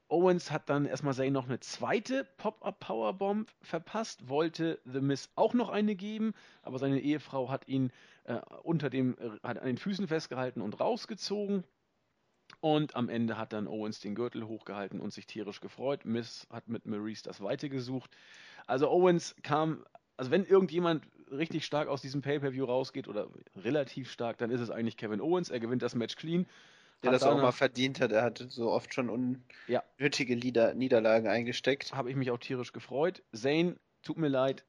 Owens 0.08 0.50
hat 0.50 0.68
dann 0.68 0.86
erstmal 0.86 1.14
Zane 1.14 1.30
noch 1.30 1.46
eine 1.46 1.60
zweite 1.60 2.24
Pop-Up 2.36 2.80
Powerbomb 2.80 3.52
verpasst, 3.62 4.28
wollte 4.28 4.80
The 4.84 5.00
Miz 5.00 5.30
auch 5.36 5.54
noch 5.54 5.68
eine 5.68 5.94
geben, 5.94 6.32
aber 6.62 6.78
seine 6.78 7.00
Ehefrau 7.00 7.48
hat 7.48 7.68
ihn 7.68 7.92
äh, 8.24 8.40
unter 8.62 8.90
dem, 8.90 9.16
äh, 9.18 9.30
hat 9.42 9.58
an 9.58 9.66
den 9.66 9.78
Füßen 9.78 10.08
festgehalten 10.08 10.62
und 10.62 10.80
rausgezogen. 10.80 11.64
Und 12.60 12.94
am 12.94 13.08
Ende 13.08 13.38
hat 13.38 13.52
dann 13.52 13.66
Owens 13.66 14.00
den 14.00 14.14
Gürtel 14.14 14.46
hochgehalten 14.46 15.00
und 15.00 15.12
sich 15.12 15.26
tierisch 15.26 15.60
gefreut. 15.60 16.04
Miss 16.04 16.46
hat 16.50 16.68
mit 16.68 16.86
Maurice 16.86 17.22
das 17.22 17.40
Weite 17.40 17.70
gesucht. 17.70 18.10
Also 18.66 18.90
Owens 18.90 19.34
kam, 19.42 19.84
also 20.16 20.30
wenn 20.30 20.44
irgendjemand 20.44 21.04
richtig 21.30 21.64
stark 21.64 21.88
aus 21.88 22.02
diesem 22.02 22.20
Pay-Per-View 22.20 22.64
rausgeht 22.64 23.08
oder 23.08 23.28
relativ 23.56 24.10
stark, 24.10 24.38
dann 24.38 24.50
ist 24.50 24.60
es 24.60 24.70
eigentlich 24.70 24.96
Kevin 24.96 25.20
Owens. 25.20 25.48
Er 25.48 25.60
gewinnt 25.60 25.82
das 25.82 25.94
Match 25.94 26.16
clean. 26.16 26.46
Der 27.02 27.12
das 27.12 27.22
auch 27.22 27.40
mal 27.40 27.52
verdient 27.52 27.98
hat. 28.00 28.12
Er 28.12 28.22
hat 28.22 28.44
so 28.48 28.70
oft 28.70 28.92
schon 28.92 29.08
unnötige 29.08 30.34
ja. 30.34 30.74
Niederlagen 30.74 31.28
eingesteckt. 31.28 31.94
Habe 31.94 32.10
ich 32.10 32.16
mich 32.16 32.30
auch 32.30 32.38
tierisch 32.38 32.72
gefreut. 32.72 33.22
Zane, 33.32 33.76
tut 34.02 34.18
mir 34.18 34.28
leid, 34.28 34.66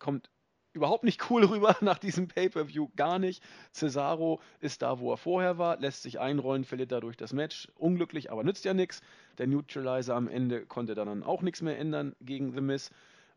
kommt 0.00 0.28
überhaupt 0.72 1.04
nicht 1.04 1.30
cool 1.30 1.44
rüber 1.46 1.76
nach 1.80 1.98
diesem 1.98 2.28
Pay-Per-View, 2.28 2.88
gar 2.96 3.18
nicht. 3.18 3.42
Cesaro 3.72 4.40
ist 4.60 4.82
da, 4.82 4.98
wo 4.98 5.12
er 5.12 5.16
vorher 5.16 5.58
war, 5.58 5.78
lässt 5.78 6.02
sich 6.02 6.20
einrollen, 6.20 6.64
verliert 6.64 6.92
dadurch 6.92 7.16
das 7.16 7.32
Match. 7.32 7.68
Unglücklich, 7.76 8.30
aber 8.30 8.44
nützt 8.44 8.64
ja 8.64 8.74
nichts. 8.74 9.00
Der 9.38 9.46
Neutralizer 9.46 10.14
am 10.14 10.28
Ende 10.28 10.66
konnte 10.66 10.94
dann 10.94 11.22
auch 11.22 11.42
nichts 11.42 11.62
mehr 11.62 11.78
ändern 11.78 12.14
gegen 12.20 12.52
The 12.52 12.60
Miz. 12.60 12.90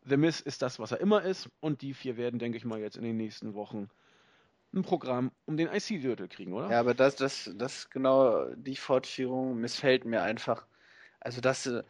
The 0.04 0.16
Miz 0.16 0.40
ist 0.40 0.62
das, 0.62 0.78
was 0.78 0.92
er 0.92 1.00
immer 1.00 1.22
ist 1.22 1.48
und 1.60 1.82
die 1.82 1.94
vier 1.94 2.16
werden, 2.16 2.38
denke 2.38 2.58
ich 2.58 2.64
mal, 2.64 2.78
jetzt 2.78 2.96
in 2.96 3.02
den 3.02 3.16
nächsten 3.16 3.54
Wochen 3.54 3.90
ein 4.72 4.82
Programm 4.82 5.32
um 5.46 5.56
den 5.56 5.68
IC-Gürtel 5.68 6.28
kriegen, 6.28 6.52
oder? 6.52 6.70
Ja, 6.70 6.80
aber 6.80 6.94
das, 6.94 7.16
das, 7.16 7.50
das 7.56 7.90
genau 7.90 8.46
die 8.54 8.76
Fortführung 8.76 9.56
missfällt 9.56 10.04
mir 10.04 10.22
einfach. 10.22 10.66
Also 11.18 11.40
das 11.40 11.66
äh, 11.66 11.82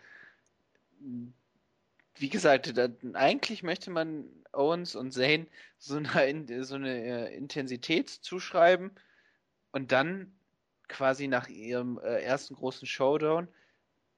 wie 2.19 2.29
gesagt, 2.29 2.77
da, 2.77 2.89
eigentlich 3.15 3.63
möchte 3.63 3.91
man 3.91 4.29
Owens 4.53 4.95
und 4.95 5.13
Zane 5.13 5.47
so 5.79 5.97
eine, 5.97 6.65
so 6.65 6.75
eine 6.75 7.29
äh, 7.31 7.37
Intensität 7.37 8.09
zuschreiben 8.09 8.91
und 9.73 9.93
dann 9.93 10.33
quasi 10.89 11.29
nach 11.29 11.49
ihrem 11.49 11.99
äh, 11.99 12.21
ersten 12.23 12.55
großen 12.55 12.87
Showdown 12.87 13.49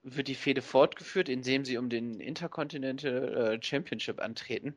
wird 0.03 0.27
die 0.27 0.35
Fehde 0.35 0.61
fortgeführt, 0.61 1.29
indem 1.29 1.65
sie 1.65 1.77
um 1.77 1.89
den 1.89 2.19
Intercontinental 2.19 3.53
äh, 3.55 3.63
Championship 3.63 4.21
antreten. 4.21 4.75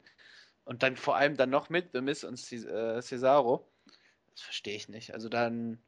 Und 0.64 0.82
dann 0.82 0.96
vor 0.96 1.16
allem 1.16 1.36
dann 1.36 1.50
noch 1.50 1.70
mit 1.70 1.90
The 1.92 2.00
Miz 2.00 2.24
und 2.24 2.36
Cesaro. 2.36 3.68
Das 4.30 4.42
verstehe 4.42 4.76
ich 4.76 4.88
nicht. 4.88 5.12
Also 5.12 5.28
dann, 5.28 5.78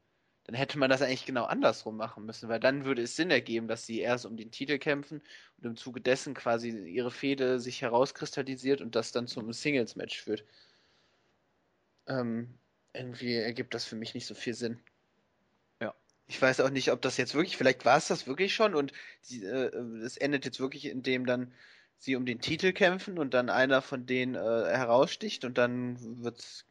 dann 0.45 0.55
hätte 0.55 0.77
man 0.77 0.91
das 0.91 1.01
eigentlich 1.01 1.25
genau 1.25 1.45
andersrum 1.45 1.97
machen 1.97 2.25
müssen, 2.25 2.49
weil 2.49 2.59
dann 2.59 2.85
würde 2.85 3.01
es 3.01 3.15
Sinn 3.15 3.31
ergeben, 3.31 3.67
dass 3.67 3.85
sie 3.85 3.99
erst 3.99 4.27
um 4.27 4.37
den 4.37 4.51
Titel 4.51 4.77
kämpfen 4.77 5.21
und 5.57 5.65
im 5.65 5.75
Zuge 5.75 6.01
dessen 6.01 6.35
quasi 6.35 6.69
ihre 6.69 7.09
Fehde 7.09 7.59
sich 7.59 7.81
herauskristallisiert 7.81 8.81
und 8.81 8.95
das 8.95 9.11
dann 9.11 9.27
zum 9.27 9.51
Singles-Match 9.51 10.21
führt. 10.21 10.45
Ähm, 12.07 12.53
irgendwie 12.93 13.33
ergibt 13.33 13.73
das 13.73 13.85
für 13.85 13.95
mich 13.95 14.13
nicht 14.13 14.27
so 14.27 14.35
viel 14.35 14.53
Sinn. 14.53 14.79
Ja. 15.81 15.95
Ich 16.27 16.39
weiß 16.39 16.59
auch 16.59 16.69
nicht, 16.69 16.91
ob 16.91 17.01
das 17.01 17.17
jetzt 17.17 17.33
wirklich, 17.33 17.57
vielleicht 17.57 17.83
war 17.83 17.97
es 17.97 18.07
das 18.07 18.27
wirklich 18.27 18.53
schon 18.53 18.75
und 18.75 18.93
sie, 19.21 19.43
äh, 19.43 19.75
es 20.03 20.15
endet 20.15 20.45
jetzt 20.45 20.59
wirklich, 20.59 20.85
indem 20.85 21.25
dann 21.25 21.53
sie 21.97 22.15
um 22.15 22.25
den 22.27 22.39
Titel 22.39 22.71
kämpfen 22.71 23.17
und 23.17 23.33
dann 23.33 23.49
einer 23.49 23.81
von 23.81 24.05
denen 24.05 24.35
äh, 24.35 24.37
heraussticht 24.37 25.43
und 25.43 25.57
dann 25.57 25.97
wird's, 26.23 26.65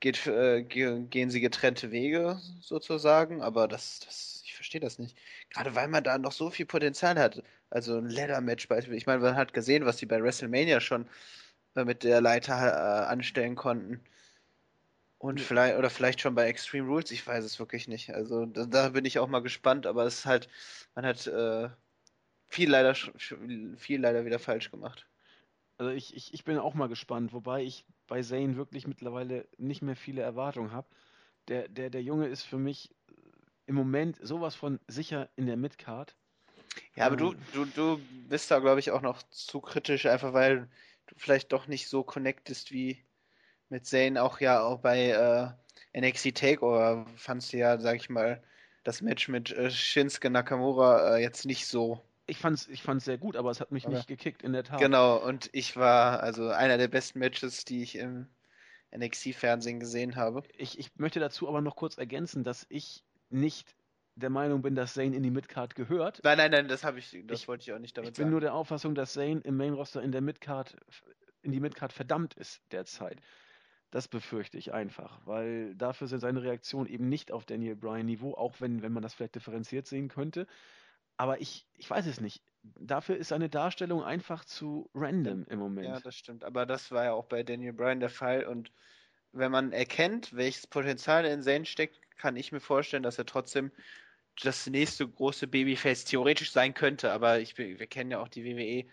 geht, 0.00 0.26
äh, 0.26 0.62
gehen 0.62 1.30
sie 1.30 1.40
getrennte 1.40 1.90
Wege 1.90 2.40
sozusagen, 2.60 3.42
aber 3.42 3.68
das, 3.68 4.00
das 4.00 4.42
ich 4.44 4.54
verstehe 4.54 4.80
das 4.80 4.98
nicht. 4.98 5.16
Gerade 5.50 5.74
weil 5.74 5.88
man 5.88 6.04
da 6.04 6.18
noch 6.18 6.32
so 6.32 6.50
viel 6.50 6.66
Potenzial 6.66 7.18
hat. 7.18 7.42
Also 7.70 7.98
ein 7.98 8.08
Leather-Match 8.08 8.68
beispielsweise. 8.68 8.98
Ich 8.98 9.06
meine, 9.06 9.20
man 9.20 9.36
hat 9.36 9.54
gesehen, 9.54 9.86
was 9.86 9.98
sie 9.98 10.06
bei 10.06 10.22
WrestleMania 10.22 10.80
schon 10.80 11.06
äh, 11.76 11.84
mit 11.84 12.02
der 12.02 12.20
Leiter 12.20 12.54
äh, 12.54 13.06
anstellen 13.06 13.54
konnten. 13.54 14.00
Und 15.18 15.38
ja. 15.38 15.46
vielleicht, 15.46 15.78
oder 15.78 15.90
vielleicht 15.90 16.20
schon 16.20 16.34
bei 16.34 16.46
Extreme 16.48 16.88
Rules, 16.88 17.10
ich 17.10 17.26
weiß 17.26 17.44
es 17.44 17.58
wirklich 17.58 17.88
nicht. 17.88 18.12
Also 18.14 18.46
da, 18.46 18.66
da 18.66 18.88
bin 18.90 19.04
ich 19.04 19.18
auch 19.18 19.28
mal 19.28 19.42
gespannt, 19.42 19.86
aber 19.86 20.04
es 20.04 20.20
ist 20.20 20.26
halt, 20.26 20.48
man 20.94 21.06
hat 21.06 21.26
äh, 21.26 21.68
viel 22.48 22.70
leider 22.70 22.94
viel 22.94 24.00
leider 24.00 24.24
wieder 24.24 24.38
falsch 24.38 24.70
gemacht. 24.70 25.06
Also 25.78 25.92
ich, 25.92 26.16
ich, 26.16 26.34
ich 26.34 26.44
bin 26.44 26.58
auch 26.58 26.74
mal 26.74 26.88
gespannt, 26.88 27.32
wobei 27.32 27.62
ich 27.62 27.86
bei 28.10 28.22
Zane 28.22 28.56
wirklich 28.56 28.88
mittlerweile 28.88 29.46
nicht 29.56 29.82
mehr 29.82 29.96
viele 29.96 30.20
Erwartungen 30.20 30.72
habe. 30.72 30.88
Der, 31.46 31.68
der, 31.68 31.90
der 31.90 32.02
Junge 32.02 32.26
ist 32.26 32.42
für 32.42 32.58
mich 32.58 32.92
im 33.66 33.76
Moment 33.76 34.18
sowas 34.20 34.56
von 34.56 34.80
sicher 34.88 35.30
in 35.36 35.46
der 35.46 35.56
Midcard. 35.56 36.16
Ja, 36.96 37.06
aber 37.06 37.18
ähm, 37.20 37.36
du, 37.52 37.64
du, 37.64 37.96
du 37.96 38.00
bist 38.28 38.50
da, 38.50 38.58
glaube 38.58 38.80
ich, 38.80 38.90
auch 38.90 39.00
noch 39.00 39.22
zu 39.30 39.60
kritisch, 39.60 40.06
einfach 40.06 40.32
weil 40.32 40.68
du 41.06 41.14
vielleicht 41.16 41.52
doch 41.52 41.68
nicht 41.68 41.88
so 41.88 42.02
connectest 42.02 42.72
wie 42.72 42.98
mit 43.68 43.86
Zane. 43.86 44.20
Auch 44.20 44.40
ja 44.40 44.60
auch 44.60 44.80
bei 44.80 45.54
äh, 45.94 46.00
NXT 46.00 46.36
Takeover 46.36 47.06
fandst 47.14 47.52
du 47.52 47.58
ja, 47.58 47.78
sag 47.78 47.94
ich 47.94 48.10
mal, 48.10 48.42
das 48.82 49.02
Match 49.02 49.28
mit 49.28 49.52
äh, 49.52 49.70
Shinsuke 49.70 50.30
Nakamura 50.30 51.16
äh, 51.16 51.22
jetzt 51.22 51.46
nicht 51.46 51.68
so 51.68 52.02
ich 52.30 52.38
fand's, 52.38 52.68
ich 52.68 52.82
fand's 52.82 53.04
sehr 53.04 53.18
gut, 53.18 53.36
aber 53.36 53.50
es 53.50 53.60
hat 53.60 53.72
mich 53.72 53.86
aber 53.86 53.96
nicht 53.96 54.06
gekickt, 54.06 54.42
in 54.42 54.52
der 54.52 54.64
Tat. 54.64 54.80
Genau, 54.80 55.16
und 55.16 55.50
ich 55.52 55.76
war 55.76 56.22
also 56.22 56.48
einer 56.48 56.78
der 56.78 56.88
besten 56.88 57.18
Matches, 57.18 57.64
die 57.64 57.82
ich 57.82 57.96
im 57.96 58.28
NXT-Fernsehen 58.96 59.80
gesehen 59.80 60.16
habe. 60.16 60.42
Ich, 60.56 60.78
ich 60.78 60.90
möchte 60.96 61.20
dazu 61.20 61.48
aber 61.48 61.60
noch 61.60 61.76
kurz 61.76 61.98
ergänzen, 61.98 62.44
dass 62.44 62.66
ich 62.68 63.04
nicht 63.28 63.74
der 64.16 64.30
Meinung 64.30 64.62
bin, 64.62 64.74
dass 64.74 64.94
Zane 64.94 65.14
in 65.16 65.22
die 65.22 65.30
Midcard 65.30 65.74
gehört. 65.74 66.20
Nein, 66.24 66.38
nein, 66.38 66.50
nein, 66.50 66.68
das 66.68 66.84
habe 66.84 66.98
ich, 66.98 67.16
das 67.24 67.40
ich, 67.40 67.48
wollte 67.48 67.62
ich 67.62 67.72
auch 67.72 67.78
nicht 67.78 67.96
damit 67.96 68.08
sagen. 68.08 68.12
Ich 68.12 68.16
bin 68.16 68.24
sagen. 68.24 68.30
nur 68.30 68.40
der 68.40 68.54
Auffassung, 68.54 68.94
dass 68.94 69.12
Zane 69.12 69.40
im 69.44 69.56
Main 69.56 69.74
Roster 69.74 70.02
in 70.02 70.12
der 70.12 70.20
Midcard, 70.20 70.76
in 71.42 71.52
die 71.52 71.60
Midcard 71.60 71.92
verdammt 71.92 72.34
ist 72.34 72.60
derzeit. 72.70 73.20
Das 73.90 74.06
befürchte 74.06 74.56
ich 74.56 74.72
einfach, 74.72 75.20
weil 75.24 75.74
dafür 75.74 76.06
sind 76.06 76.20
seine 76.20 76.42
Reaktionen 76.42 76.86
eben 76.86 77.08
nicht 77.08 77.32
auf 77.32 77.44
Daniel 77.44 77.74
Bryan 77.74 78.06
Niveau, 78.06 78.34
auch 78.34 78.60
wenn, 78.60 78.82
wenn 78.82 78.92
man 78.92 79.02
das 79.02 79.14
vielleicht 79.14 79.34
differenziert 79.34 79.86
sehen 79.86 80.08
könnte. 80.08 80.46
Aber 81.20 81.38
ich, 81.38 81.66
ich 81.76 81.90
weiß 81.90 82.06
es 82.06 82.22
nicht. 82.22 82.40
Dafür 82.62 83.18
ist 83.18 83.28
seine 83.28 83.50
Darstellung 83.50 84.02
einfach 84.02 84.42
zu 84.42 84.88
random 84.94 85.44
im 85.50 85.58
Moment. 85.58 85.86
Ja, 85.86 86.00
das 86.00 86.16
stimmt. 86.16 86.44
Aber 86.44 86.64
das 86.64 86.92
war 86.92 87.04
ja 87.04 87.12
auch 87.12 87.26
bei 87.26 87.42
Daniel 87.42 87.74
Bryan 87.74 88.00
der 88.00 88.08
Fall. 88.08 88.46
Und 88.46 88.72
wenn 89.32 89.52
man 89.52 89.70
erkennt, 89.72 90.34
welches 90.34 90.66
Potenzial 90.66 91.26
in 91.26 91.42
Zane 91.42 91.66
steckt, 91.66 92.00
kann 92.16 92.36
ich 92.36 92.52
mir 92.52 92.60
vorstellen, 92.60 93.02
dass 93.02 93.18
er 93.18 93.26
trotzdem 93.26 93.70
das 94.42 94.66
nächste 94.66 95.06
große 95.06 95.46
Babyface 95.46 96.06
theoretisch 96.06 96.52
sein 96.52 96.72
könnte. 96.72 97.12
Aber 97.12 97.38
ich, 97.38 97.58
wir 97.58 97.86
kennen 97.86 98.10
ja 98.10 98.20
auch 98.20 98.28
die 98.28 98.46
WWE. 98.46 98.88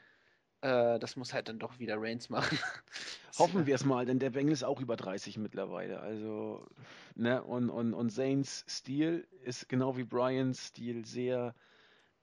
Äh, 0.60 1.00
das 1.00 1.16
muss 1.16 1.32
halt 1.32 1.48
dann 1.48 1.60
doch 1.60 1.80
wieder 1.80 1.96
Reigns 1.98 2.28
machen. 2.28 2.60
Hoffen 3.40 3.68
wir 3.68 3.76
es 3.76 3.86
mal, 3.86 4.06
denn 4.06 4.20
der 4.20 4.32
Bengel 4.32 4.52
ist 4.52 4.66
auch 4.66 4.82
über 4.82 4.98
30 4.98 5.38
mittlerweile. 5.38 6.02
Also, 6.02 6.68
ne, 7.16 7.42
und, 7.42 7.70
und, 7.70 7.94
und 7.94 8.10
Zanes 8.10 8.66
Stil 8.68 9.26
ist 9.46 9.70
genau 9.70 9.96
wie 9.96 10.04
Bryans 10.04 10.66
Stil 10.66 11.06
sehr 11.06 11.56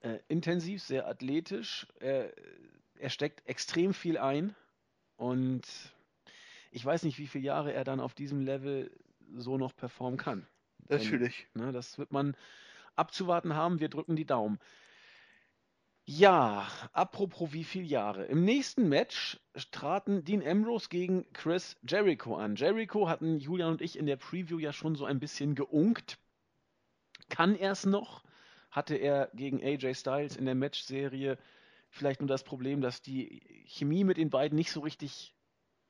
äh, 0.05 0.21
intensiv, 0.29 0.83
sehr 0.83 1.09
athletisch. 1.09 1.87
Er, 1.99 2.33
er 2.99 3.09
steckt 3.09 3.47
extrem 3.49 3.95
viel 3.95 4.19
ein 4.19 4.55
und 5.17 5.63
ich 6.71 6.85
weiß 6.85 7.05
nicht, 7.05 7.19
wie 7.19 7.27
viele 7.27 7.45
Jahre 7.45 7.73
er 7.73 7.85
dann 7.85 8.01
auf 8.01 8.15
diesem 8.15 8.41
Level 8.41 8.91
so 9.35 9.57
noch 9.57 9.75
performen 9.75 10.19
kann. 10.19 10.47
Natürlich. 10.89 11.47
Und, 11.55 11.63
ne, 11.63 11.73
das 11.73 11.99
wird 11.99 12.13
man 12.13 12.37
abzuwarten 12.97 13.55
haben. 13.55 13.81
Wir 13.81 13.89
drücken 13.89 14.15
die 14.15 14.27
Daumen. 14.27 14.59
Ja, 16.05 16.69
apropos 16.93 17.55
wie 17.55 17.65
viele 17.65 17.87
Jahre. 17.87 18.27
Im 18.27 18.45
nächsten 18.45 18.91
Match 18.91 19.41
traten 19.71 20.23
Dean 20.23 20.47
Ambrose 20.47 20.91
gegen 20.91 21.33
Chris 21.33 21.79
Jericho 21.89 22.37
an. 22.37 22.57
Jericho 22.57 23.09
hatten 23.09 23.39
Julian 23.39 23.71
und 23.71 23.81
ich 23.81 23.99
in 23.99 24.05
der 24.05 24.17
Preview 24.17 24.59
ja 24.59 24.75
schon 24.75 24.97
so 24.97 25.07
ein 25.07 25.19
bisschen 25.19 25.55
geunkt. 25.55 26.19
Kann 27.31 27.57
er 27.57 27.73
es 27.73 27.87
noch? 27.87 28.23
Hatte 28.75 28.97
er 28.97 29.31
gegen 29.35 29.63
AJ 29.63 29.95
Styles 29.95 30.37
in 30.37 30.47
der 30.47 30.57
Matchserie 30.57 31.39
vielleicht 31.91 32.21
nur 32.21 32.29
das 32.29 32.43
Problem, 32.43 32.81
dass 32.81 33.03
die 33.03 33.41
Chemie 33.67 34.03
mit 34.03 34.17
den 34.17 34.31
beiden 34.31 34.57
nicht 34.57 34.73
so 34.73 34.81
richtig 34.81 35.33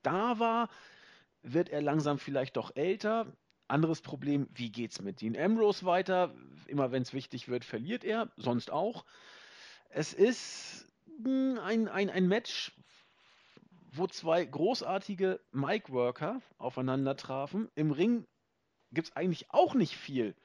da 0.03 0.39
war. 0.39 0.69
Wird 1.43 1.71
er 1.71 1.81
langsam 1.81 2.19
vielleicht 2.19 2.59
doch 2.59 2.77
älter? 2.77 3.35
Anderes 3.69 4.03
Problem, 4.03 4.49
wie 4.53 4.71
geht's 4.71 5.01
mit 5.01 5.23
Dean 5.23 5.35
Ambrose 5.35 5.87
weiter? 5.87 6.35
Immer 6.67 6.93
wenn 6.93 7.01
es 7.01 7.15
wichtig 7.15 7.49
wird, 7.49 7.65
verliert 7.65 8.05
er, 8.05 8.31
sonst 8.37 8.71
auch. 8.71 9.07
Es 9.89 10.13
ist 10.13 10.87
hm, 11.23 11.59
ein, 11.63 11.89
ein, 11.89 12.11
ein 12.11 12.29
Match, 12.29 12.73
wo 13.93 14.07
zwei 14.07 14.45
großartige 14.45 15.41
Mic-Worker 15.53 16.43
aufeinander 16.59 17.17
trafen. 17.17 17.71
Im 17.77 17.93
Ring 17.93 18.27
gibt 18.93 19.09
es 19.09 19.17
eigentlich 19.17 19.51
auch 19.53 19.73
nicht 19.73 19.97
viel 19.97 20.37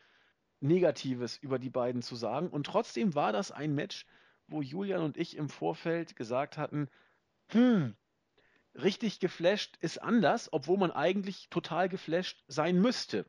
Negatives 0.61 1.37
über 1.37 1.59
die 1.59 1.69
beiden 1.69 2.01
zu 2.01 2.15
sagen. 2.15 2.49
Und 2.49 2.65
trotzdem 2.65 3.15
war 3.15 3.31
das 3.31 3.51
ein 3.51 3.75
Match, 3.75 4.05
wo 4.47 4.61
Julian 4.61 5.01
und 5.01 5.17
ich 5.17 5.37
im 5.37 5.49
Vorfeld 5.49 6.15
gesagt 6.15 6.57
hatten, 6.57 6.89
hm, 7.49 7.95
richtig 8.75 9.19
geflasht 9.19 9.77
ist 9.81 10.01
anders, 10.01 10.51
obwohl 10.51 10.77
man 10.77 10.91
eigentlich 10.91 11.49
total 11.49 11.89
geflasht 11.89 12.43
sein 12.47 12.79
müsste. 12.79 13.25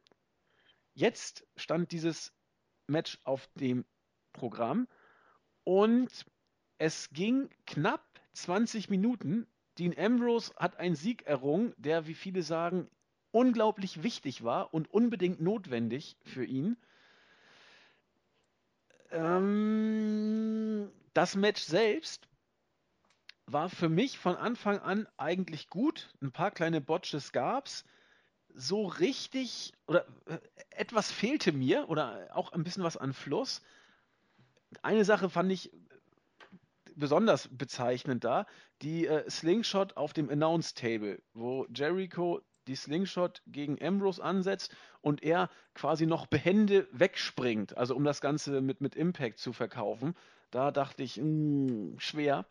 Jetzt 0.95 1.47
stand 1.57 1.93
dieses 1.93 2.33
Match 2.87 3.19
auf 3.25 3.49
dem 3.55 3.85
Programm 4.33 4.89
und 5.65 6.27
es 6.79 7.11
ging 7.11 7.49
knapp 7.67 8.21
20 8.33 8.91
Minuten. 8.91 9.47
Dean 9.79 9.97
Ambrose 9.97 10.53
hat 10.57 10.77
einen 10.77 10.97
Sieg 10.97 11.23
errungen, 11.23 11.75
der, 11.77 12.07
wie 12.07 12.15
viele 12.15 12.43
sagen, 12.43 12.89
unglaublich 13.31 14.03
wichtig 14.03 14.43
war 14.43 14.75
und 14.75 14.91
unbedingt 14.93 15.41
notwendig 15.41 16.17
für 16.23 16.45
ihn. 16.45 16.77
Ähm, 19.11 20.91
das 21.15 21.35
Match 21.35 21.63
selbst 21.63 22.29
war 23.47 23.69
für 23.69 23.89
mich 23.89 24.19
von 24.19 24.37
Anfang 24.37 24.79
an 24.79 25.09
eigentlich 25.17 25.69
gut. 25.69 26.11
Ein 26.21 26.33
paar 26.33 26.51
kleine 26.51 26.81
Botches 26.81 27.33
gab's. 27.33 27.85
So 28.55 28.87
richtig 28.87 29.73
oder 29.87 30.07
äh, 30.27 30.39
etwas 30.71 31.13
fehlte 31.13 31.53
mir 31.53 31.89
oder 31.89 32.29
auch 32.35 32.53
ein 32.53 32.65
bisschen 32.65 32.83
was 32.83 32.97
an 32.97 33.13
Fluss. 33.13 33.63
Eine 34.83 35.05
Sache 35.05 35.31
fand 35.31 35.51
ich 35.53 35.73
besonders 36.97 37.49
bezeichnend 37.49 38.25
da, 38.25 38.47
die 38.83 39.07
äh, 39.07 39.29
Slingshot 39.29 39.97
auf 39.97 40.13
dem 40.13 40.31
Announce 40.31 40.75
Table, 40.75 41.23
wo 41.33 41.67
Jericho 41.75 42.41
die 42.71 42.77
Slingshot 42.77 43.43
gegen 43.49 43.83
Ambrose 43.83 44.23
ansetzt 44.23 44.75
und 45.03 45.23
er 45.25 45.51
quasi 45.75 46.07
noch 46.07 46.27
behende 46.27 46.87
wegspringt, 46.93 47.77
also 47.77 47.97
um 47.97 48.05
das 48.05 48.21
Ganze 48.21 48.61
mit, 48.61 48.81
mit 48.81 48.95
Impact 48.95 49.39
zu 49.39 49.53
verkaufen. 49.53 50.15
Da 50.53 50.71
dachte 50.71 51.03
ich, 51.03 51.17
mh, 51.17 51.25
hm, 51.25 51.95
schwer. 51.99 52.47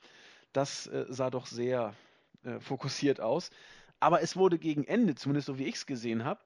Das 0.51 0.87
äh, 0.87 1.05
sah 1.07 1.29
doch 1.29 1.45
sehr 1.45 1.93
äh, 2.43 2.59
fokussiert 2.59 3.21
aus. 3.21 3.49
Aber 3.99 4.21
es 4.21 4.35
wurde 4.35 4.59
gegen 4.59 4.83
Ende, 4.83 5.15
zumindest 5.15 5.47
so 5.47 5.57
wie 5.57 5.65
ich 5.65 5.75
es 5.75 5.85
gesehen 5.85 6.25
habe, 6.25 6.41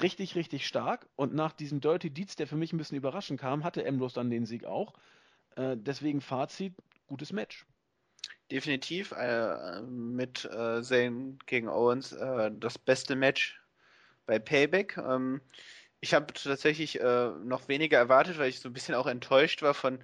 richtig, 0.00 0.34
richtig 0.34 0.66
stark. 0.66 1.08
Und 1.14 1.34
nach 1.34 1.52
diesem 1.52 1.80
Dirty 1.80 2.10
Deeds, 2.10 2.36
der 2.36 2.46
für 2.46 2.56
mich 2.56 2.72
ein 2.72 2.78
bisschen 2.78 2.98
überraschend 2.98 3.40
kam, 3.40 3.62
hatte 3.62 3.86
Ambrose 3.86 4.14
dann 4.14 4.30
den 4.30 4.46
Sieg 4.46 4.64
auch. 4.64 4.94
Äh, 5.54 5.76
deswegen 5.76 6.20
Fazit, 6.20 6.74
gutes 7.06 7.32
Match 7.32 7.66
definitiv 8.50 9.12
äh, 9.12 9.82
mit 9.82 10.44
äh, 10.44 10.82
Zane 10.82 11.36
gegen 11.46 11.68
Owens 11.68 12.12
äh, 12.12 12.50
das 12.54 12.78
beste 12.78 13.16
Match 13.16 13.60
bei 14.26 14.38
Payback. 14.38 14.96
Ähm, 14.98 15.40
ich 16.00 16.14
habe 16.14 16.32
tatsächlich 16.32 17.00
äh, 17.00 17.30
noch 17.44 17.68
weniger 17.68 17.98
erwartet, 17.98 18.38
weil 18.38 18.48
ich 18.48 18.60
so 18.60 18.68
ein 18.68 18.72
bisschen 18.72 18.94
auch 18.94 19.06
enttäuscht 19.06 19.62
war 19.62 19.74
von 19.74 20.02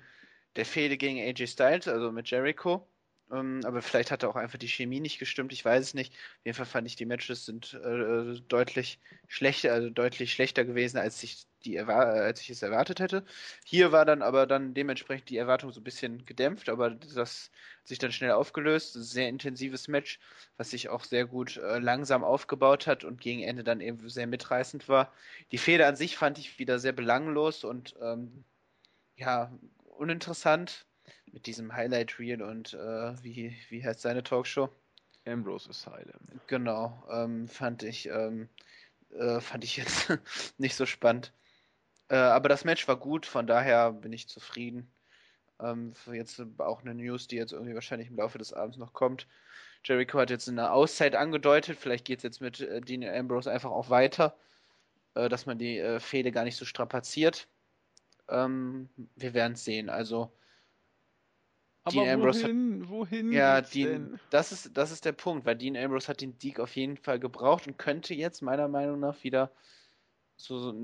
der 0.57 0.67
Fehde 0.67 0.97
gegen 0.97 1.19
AJ 1.19 1.49
Styles, 1.49 1.89
also 1.89 2.13
mit 2.13 2.31
Jericho. 2.31 2.89
Ähm, 3.33 3.61
aber 3.65 3.81
vielleicht 3.81 4.11
hat 4.11 4.25
auch 4.25 4.37
einfach 4.37 4.59
die 4.59 4.69
Chemie 4.69 5.01
nicht 5.01 5.19
gestimmt, 5.19 5.53
ich 5.53 5.65
weiß 5.65 5.83
es 5.83 5.95
nicht. 5.95 6.13
Auf 6.13 6.45
jeden 6.45 6.57
Fall 6.57 6.67
fand 6.67 6.87
ich, 6.87 6.97
die 6.97 7.07
Matches 7.07 7.47
sind 7.47 7.73
äh, 7.75 8.41
deutlich 8.49 9.01
schlechter, 9.27 9.73
also 9.73 9.89
deutlich 9.89 10.33
schlechter 10.35 10.65
gewesen, 10.65 10.99
als 10.99 11.23
ich, 11.23 11.47
die 11.65 11.81
als 11.81 12.43
ich 12.43 12.51
es 12.51 12.63
erwartet 12.63 13.01
hätte. 13.01 13.25
Hier 13.65 13.91
war 13.91 14.05
dann 14.05 14.21
aber 14.23 14.47
dann 14.47 14.75
dementsprechend 14.75 15.31
die 15.31 15.39
Erwartung 15.39 15.73
so 15.73 15.81
ein 15.81 15.85
bisschen 15.85 16.27
gedämpft, 16.27 16.69
aber 16.69 16.91
das 16.91 17.17
hat 17.17 17.89
sich 17.89 17.99
dann 17.99 18.13
schnell 18.13 18.33
aufgelöst. 18.33 18.93
Sehr 18.95 19.29
intensives 19.29 19.89
Match, 19.89 20.21
was 20.59 20.71
sich 20.71 20.91
auch 20.91 21.05
sehr 21.05 21.25
gut 21.27 21.57
äh, 21.57 21.79
langsam 21.79 22.25
aufgebaut 22.25 22.87
hat 22.87 23.03
und 23.03 23.21
gegen 23.21 23.43
Ende 23.43 23.65
dann 23.65 23.81
eben 23.81 24.09
sehr 24.11 24.27
mitreißend 24.27 24.89
war. 24.89 25.13
Die 25.53 25.59
Fehde 25.59 25.87
an 25.87 25.97
sich 25.97 26.17
fand 26.19 26.39
ich 26.39 26.59
wieder 26.59 26.79
sehr 26.79 26.93
belanglos 26.93 27.65
und 27.65 27.95
ähm, 28.03 28.45
ja, 29.17 29.53
uninteressant 29.97 30.87
mit 31.33 31.47
diesem 31.47 31.75
Highlight 31.75 32.19
Reel 32.19 32.43
und 32.43 32.75
äh, 32.75 33.23
wie, 33.23 33.57
wie 33.69 33.85
heißt 33.85 34.01
seine 34.01 34.23
Talkshow? 34.23 34.69
Ambrose 35.27 35.71
Asylum. 35.71 36.21
Genau, 36.49 37.03
ähm, 37.11 37.49
fand 37.49 37.83
ich 37.83 38.09
ähm, 38.09 38.49
äh, 39.11 39.41
fand 39.41 39.65
ich 39.65 39.77
jetzt 39.77 40.13
nicht 40.59 40.75
so 40.75 40.87
spannend. 40.87 41.33
Äh, 42.09 42.17
aber 42.17 42.49
das 42.49 42.65
Match 42.65 42.87
war 42.89 42.97
gut, 42.97 43.27
von 43.27 43.47
daher 43.47 43.93
bin 43.93 44.13
ich 44.13 44.29
zufrieden. 44.29 44.91
Ähm, 45.61 45.93
jetzt 46.13 46.43
auch 46.59 46.83
eine 46.83 46.95
News, 46.95 47.29
die 47.29 47.37
jetzt 47.37 47.53
irgendwie 47.53 47.75
wahrscheinlich 47.75 48.09
im 48.09 48.17
Laufe 48.17 48.39
des 48.39 48.53
Abends 48.53 48.79
noch 48.79 48.93
kommt. 48.93 49.29
Jericho 49.85 50.19
hat 50.19 50.31
jetzt 50.31 50.49
eine 50.49 50.73
Auszeit 50.73 51.15
angedeutet, 51.15 51.79
vielleicht 51.79 52.05
geht 52.05 52.19
es 52.19 52.23
jetzt 52.23 52.41
mit 52.41 52.61
äh, 52.61 52.81
Dean 52.81 53.05
Ambrose 53.05 53.51
einfach 53.51 53.71
auch 53.71 53.91
weiter, 53.91 54.37
äh, 55.15 55.29
dass 55.29 55.47
man 55.47 55.59
die 55.59 55.79
äh, 55.79 56.01
Fehde 56.01 56.33
gar 56.33 56.45
nicht 56.45 56.57
so 56.57 56.65
strapaziert. 56.65 57.49
Ähm, 58.29 58.89
wir 59.17 59.35
werden 59.35 59.55
es 59.55 59.65
sehen. 59.65 59.91
Also 59.91 60.33
aber 61.85 62.03
Dean 62.03 62.09
Ambrose 62.09 62.43
wohin, 62.43 62.83
hat, 62.83 62.89
wohin 62.91 63.33
ja, 63.33 63.61
Dean, 63.61 64.21
das 64.31 64.53
ist 64.53 64.71
das 64.75 64.93
ist 64.93 65.05
der 65.05 65.13
Punkt, 65.13 65.45
weil 65.47 65.57
Dean 65.57 65.77
Ambrose 65.77 66.09
hat 66.09 66.21
den 66.21 66.35
Sieg 66.39 66.61
auf 66.61 66.77
jeden 66.77 66.97
Fall 66.97 67.19
gebraucht 67.19 67.67
und 67.67 67.79
könnte 67.79 68.15
jetzt 68.15 68.43
meiner 68.43 68.69
Meinung 68.69 69.01
nach 69.01 69.23
wieder 69.25 69.51
so, 70.37 70.75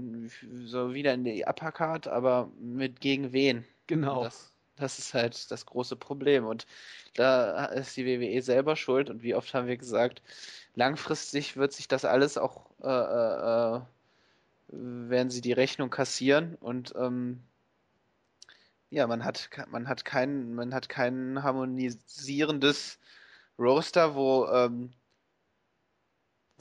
so 0.65 0.95
wieder 0.95 1.15
in 1.15 1.25
die 1.25 1.45
Uppercard, 1.47 2.09
aber 2.09 2.51
mit 2.61 3.01
gegen 3.01 3.33
wen? 3.33 3.65
Genau. 3.87 4.25
Das, 4.25 4.53
das 4.77 4.99
ist 4.99 5.15
halt 5.15 5.51
das 5.51 5.67
große 5.67 5.97
Problem 5.97 6.47
und 6.47 6.67
da 7.15 7.67
ist 7.67 7.97
die 7.97 8.07
WWE 8.07 8.41
selber 8.43 8.77
schuld 8.77 9.11
und 9.11 9.23
wie 9.23 9.35
oft 9.35 9.53
haben 9.55 9.67
wir 9.67 9.77
gesagt, 9.77 10.23
langfristig 10.75 11.57
wird 11.57 11.73
sich 11.73 11.89
das 11.89 12.05
alles 12.05 12.39
auch 12.39 12.71
äh, 12.83 12.89
äh, 12.89 13.77
äh 13.77 13.81
werden 14.71 15.31
sie 15.31 15.41
die 15.41 15.53
Rechnung 15.53 15.89
kassieren 15.89 16.57
und 16.61 16.93
ähm, 16.95 17.43
ja, 18.91 19.07
man 19.07 19.25
hat, 19.25 19.51
man 19.69 19.89
hat 19.89 20.05
kein, 20.05 20.55
man 20.55 20.75
hat 20.75 20.89
kein 20.89 21.43
harmonisierendes 21.43 22.99
Roster, 23.59 24.15
wo, 24.15 24.47
ähm, 24.47 24.93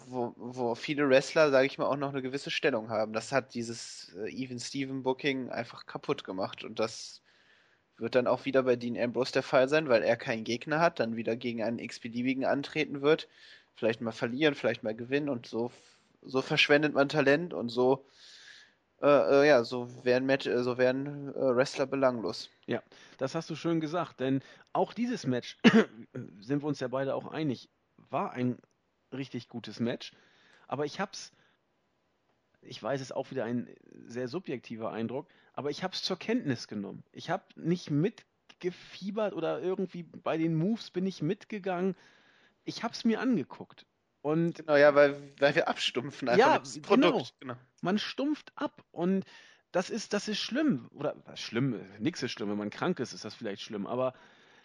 wo, 0.05 0.33
wo 0.37 0.75
viele 0.75 1.09
Wrestler, 1.09 1.51
sage 1.51 1.67
ich 1.67 1.77
mal, 1.77 1.85
auch 1.85 1.97
noch 1.97 2.09
eine 2.09 2.21
gewisse 2.21 2.51
Stellung 2.51 2.89
haben. 2.89 3.13
Das 3.13 3.31
hat 3.31 3.53
dieses 3.53 4.13
äh, 4.15 4.29
Even 4.31 4.59
Steven 4.59 5.03
Booking 5.03 5.49
einfach 5.49 5.85
kaputt 5.85 6.23
gemacht 6.23 6.63
und 6.63 6.79
das 6.79 7.21
wird 7.97 8.15
dann 8.15 8.27
auch 8.27 8.45
wieder 8.45 8.63
bei 8.63 8.75
Dean 8.75 8.97
Ambrose 8.97 9.33
der 9.33 9.43
Fall 9.43 9.69
sein, 9.69 9.89
weil 9.89 10.03
er 10.03 10.17
keinen 10.17 10.43
Gegner 10.43 10.79
hat, 10.79 10.99
dann 10.99 11.15
wieder 11.15 11.35
gegen 11.35 11.63
einen 11.63 11.79
x-beliebigen 11.79 12.45
antreten 12.45 13.01
wird, 13.01 13.27
vielleicht 13.75 14.01
mal 14.01 14.11
verlieren, 14.11 14.53
vielleicht 14.55 14.83
mal 14.83 14.95
gewinnen 14.95 15.29
und 15.29 15.47
so, 15.47 15.71
so 16.21 16.41
verschwendet 16.41 16.93
man 16.93 17.09
Talent 17.09 17.53
und 17.53 17.69
so 17.69 18.05
äh, 19.01 19.07
äh, 19.43 19.47
ja, 19.47 19.63
so 19.63 20.03
werden, 20.03 20.25
Match, 20.25 20.47
äh, 20.47 20.63
so 20.63 20.77
werden 20.77 21.33
äh, 21.35 21.55
Wrestler 21.55 21.85
belanglos. 21.85 22.49
Ja, 22.65 22.81
das 23.17 23.35
hast 23.35 23.49
du 23.49 23.55
schön 23.55 23.79
gesagt, 23.79 24.19
denn 24.19 24.41
auch 24.73 24.93
dieses 24.93 25.27
Match, 25.27 25.57
sind 26.41 26.63
wir 26.63 26.67
uns 26.67 26.79
ja 26.79 26.87
beide 26.87 27.13
auch 27.13 27.27
einig, 27.27 27.69
war 28.09 28.31
ein 28.31 28.57
richtig 29.13 29.49
gutes 29.49 29.79
Match. 29.79 30.13
Aber 30.67 30.85
ich 30.85 30.99
hab's, 30.99 31.31
ich 32.61 32.81
weiß, 32.81 32.99
es 32.99 33.11
auch 33.11 33.29
wieder 33.29 33.45
ein 33.45 33.69
sehr 34.07 34.27
subjektiver 34.27 34.91
Eindruck, 34.91 35.27
aber 35.53 35.69
ich 35.69 35.83
hab's 35.83 36.01
zur 36.01 36.17
Kenntnis 36.17 36.67
genommen. 36.67 37.03
Ich 37.11 37.29
hab 37.29 37.55
nicht 37.55 37.91
mitgefiebert 37.91 39.33
oder 39.33 39.61
irgendwie 39.61 40.03
bei 40.03 40.37
den 40.37 40.55
Moves 40.55 40.89
bin 40.89 41.05
ich 41.05 41.21
mitgegangen. 41.21 41.95
Ich 42.65 42.83
hab's 42.83 43.05
mir 43.05 43.21
angeguckt. 43.21 43.85
Und 44.21 44.55
genau, 44.55 44.75
ja, 44.75 44.93
weil, 44.95 45.15
weil 45.39 45.55
wir 45.55 45.67
abstumpfen 45.67 46.29
einfach 46.29 46.45
ja, 46.45 46.59
das 46.59 46.79
Produkt. 46.81 47.35
Genau. 47.39 47.53
genau. 47.53 47.67
Man 47.81 47.97
stumpft 47.97 48.51
ab 48.55 48.83
und 48.91 49.25
das 49.71 49.89
ist, 49.89 50.13
das 50.13 50.27
ist 50.27 50.39
schlimm. 50.39 50.89
Oder 50.91 51.15
schlimm, 51.35 51.79
nichts 51.99 52.23
ist 52.23 52.31
schlimm, 52.31 52.49
wenn 52.49 52.57
man 52.57 52.69
krank 52.69 52.99
ist, 52.99 53.13
ist 53.13 53.25
das 53.25 53.35
vielleicht 53.35 53.61
schlimm. 53.61 53.85
Aber 53.85 54.13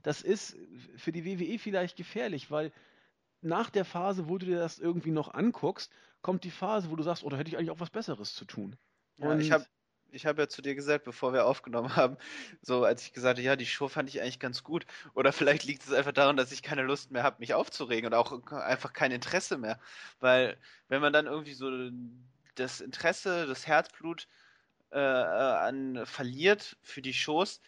das 0.02 0.22
ist 0.22 0.56
für 0.96 1.12
die 1.12 1.24
WWE 1.24 1.58
vielleicht 1.58 1.96
gefährlich, 1.96 2.50
weil 2.50 2.72
nach 3.40 3.70
der 3.70 3.84
Phase, 3.84 4.28
wo 4.28 4.38
du 4.38 4.46
dir 4.46 4.58
das 4.58 4.78
irgendwie 4.78 5.10
noch 5.10 5.34
anguckst, 5.34 5.92
kommt 6.22 6.44
die 6.44 6.50
Phase, 6.50 6.90
wo 6.90 6.96
du 6.96 7.02
sagst, 7.02 7.24
oh, 7.24 7.28
da 7.28 7.36
hätte 7.36 7.50
ich 7.50 7.56
eigentlich 7.56 7.70
auch 7.70 7.80
was 7.80 7.90
Besseres 7.90 8.34
zu 8.34 8.44
tun. 8.44 8.76
Ja, 9.16 9.28
und 9.28 9.40
ich 9.40 9.52
habe 9.52 9.66
ich 10.12 10.26
habe 10.26 10.42
ja 10.42 10.48
zu 10.48 10.62
dir 10.62 10.74
gesagt, 10.74 11.04
bevor 11.04 11.32
wir 11.32 11.46
aufgenommen 11.46 11.96
haben, 11.96 12.16
so 12.62 12.84
als 12.84 13.02
ich 13.02 13.12
gesagt 13.12 13.38
habe, 13.38 13.44
ja, 13.44 13.56
die 13.56 13.66
Show 13.66 13.88
fand 13.88 14.08
ich 14.08 14.20
eigentlich 14.20 14.38
ganz 14.40 14.62
gut. 14.62 14.86
Oder 15.14 15.32
vielleicht 15.32 15.64
liegt 15.64 15.84
es 15.84 15.92
einfach 15.92 16.12
daran, 16.12 16.36
dass 16.36 16.52
ich 16.52 16.62
keine 16.62 16.82
Lust 16.82 17.10
mehr 17.10 17.22
habe, 17.22 17.36
mich 17.40 17.54
aufzuregen 17.54 18.06
und 18.06 18.14
auch 18.14 18.32
einfach 18.52 18.92
kein 18.92 19.12
Interesse 19.12 19.58
mehr. 19.58 19.78
Weil 20.20 20.58
wenn 20.88 21.00
man 21.00 21.12
dann 21.12 21.26
irgendwie 21.26 21.54
so 21.54 21.70
das 22.54 22.80
Interesse, 22.80 23.46
das 23.46 23.66
Herzblut 23.66 24.28
äh, 24.90 24.98
an 24.98 26.04
verliert 26.06 26.76
für 26.82 27.02
die 27.02 27.14
Shows, 27.14 27.60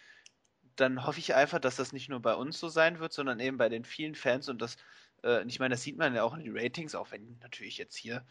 dann 0.76 1.06
hoffe 1.06 1.20
ich 1.20 1.34
einfach, 1.34 1.60
dass 1.60 1.76
das 1.76 1.92
nicht 1.92 2.08
nur 2.08 2.20
bei 2.20 2.34
uns 2.34 2.58
so 2.58 2.68
sein 2.68 2.98
wird, 2.98 3.12
sondern 3.12 3.40
eben 3.40 3.56
bei 3.56 3.68
den 3.68 3.84
vielen 3.84 4.14
Fans 4.14 4.48
und 4.48 4.60
das, 4.60 4.76
äh, 5.22 5.44
ich 5.46 5.58
meine, 5.60 5.74
das 5.74 5.82
sieht 5.82 5.96
man 5.96 6.14
ja 6.14 6.24
auch 6.24 6.34
in 6.34 6.44
den 6.44 6.56
Ratings, 6.56 6.94
auch 6.94 7.10
wenn 7.12 7.38
natürlich 7.40 7.78
jetzt 7.78 7.96
hier 7.96 8.26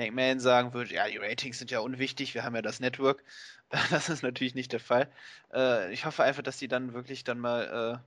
McMahon 0.00 0.40
sagen 0.40 0.72
würde, 0.74 0.94
ja, 0.94 1.06
die 1.08 1.18
Ratings 1.18 1.58
sind 1.58 1.70
ja 1.70 1.80
unwichtig, 1.80 2.34
wir 2.34 2.44
haben 2.44 2.54
ja 2.54 2.62
das 2.62 2.80
Network. 2.80 3.22
Das 3.90 4.08
ist 4.08 4.24
natürlich 4.24 4.56
nicht 4.56 4.72
der 4.72 4.80
Fall. 4.80 5.08
Äh, 5.54 5.92
ich 5.92 6.04
hoffe 6.04 6.24
einfach, 6.24 6.42
dass 6.42 6.56
die 6.58 6.66
dann 6.66 6.92
wirklich 6.92 7.22
dann 7.22 7.38
mal 7.38 8.02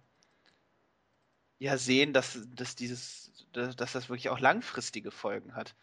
äh, 1.60 1.64
ja 1.64 1.78
sehen, 1.78 2.12
dass, 2.12 2.38
dass 2.54 2.76
dieses, 2.76 3.32
dass, 3.54 3.78
das 3.78 4.10
wirklich 4.10 4.28
auch 4.28 4.42
langfristige 4.42 5.10
Folgen 5.10 5.56
hat. 5.56 5.74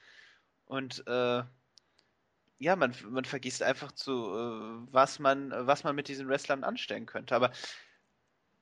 Und 0.67 1.03
äh, 1.07 1.43
ja, 2.59 2.77
man, 2.77 2.95
man 3.09 3.25
vergisst 3.25 3.63
einfach 3.63 3.93
zu, 3.93 4.13
äh, 4.13 4.93
was 4.93 5.19
man, 5.19 5.51
was 5.51 5.83
man 5.83 5.97
mit 5.97 6.09
diesen 6.09 6.29
Wrestlern 6.29 6.63
anstellen 6.63 7.07
könnte. 7.07 7.35
Aber 7.35 7.51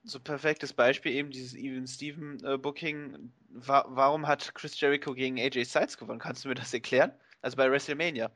so 0.05 0.21
perfektes 0.21 0.73
Beispiel 0.73 1.13
eben 1.13 1.31
dieses 1.31 1.55
Even 1.55 1.87
Steven 1.87 2.45
äh, 2.45 2.59
Booking. 2.59 3.33
Wa 3.51 3.85
warum 3.89 4.27
hat 4.27 4.55
Chris 4.55 4.81
Jericho 4.81 5.15
gegen 5.15 5.39
AJ 5.39 5.65
Styles 5.65 5.99
gewonnen? 5.99 6.21
Kannst 6.21 6.45
du 6.45 6.49
mir 6.49 6.55
das 6.55 6.73
erklären? 6.73 7.13
Also 7.41 7.57
bei 7.57 7.71
WrestleMania. 7.71 8.31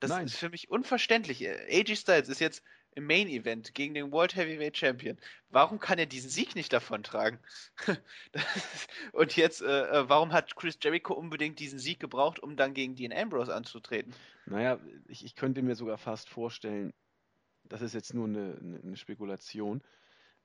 Das 0.00 0.10
Nein. 0.10 0.26
ist 0.26 0.36
für 0.36 0.50
mich 0.50 0.68
unverständlich. 0.68 1.48
AJ 1.48 1.96
Styles 1.96 2.28
ist 2.28 2.40
jetzt 2.40 2.62
im 2.94 3.06
Main 3.06 3.28
Event 3.28 3.74
gegen 3.74 3.94
den 3.94 4.12
World 4.12 4.36
Heavyweight 4.36 4.76
Champion. 4.76 5.16
Warum 5.48 5.78
kann 5.78 5.98
er 5.98 6.06
diesen 6.06 6.28
Sieg 6.28 6.54
nicht 6.54 6.72
davontragen? 6.72 7.38
Und 9.12 9.36
jetzt, 9.36 9.62
äh, 9.62 9.66
äh, 9.66 10.08
warum 10.08 10.32
hat 10.32 10.56
Chris 10.56 10.78
Jericho 10.82 11.14
unbedingt 11.14 11.58
diesen 11.58 11.78
Sieg 11.78 12.00
gebraucht, 12.00 12.40
um 12.40 12.56
dann 12.56 12.74
gegen 12.74 12.94
Dean 12.94 13.12
Ambrose 13.12 13.54
anzutreten? 13.54 14.14
Naja, 14.46 14.78
ich, 15.08 15.24
ich 15.24 15.34
könnte 15.34 15.62
mir 15.62 15.74
sogar 15.74 15.98
fast 15.98 16.28
vorstellen, 16.28 16.92
das 17.64 17.80
ist 17.80 17.94
jetzt 17.94 18.12
nur 18.12 18.26
eine, 18.26 18.58
eine 18.82 18.96
Spekulation, 18.96 19.82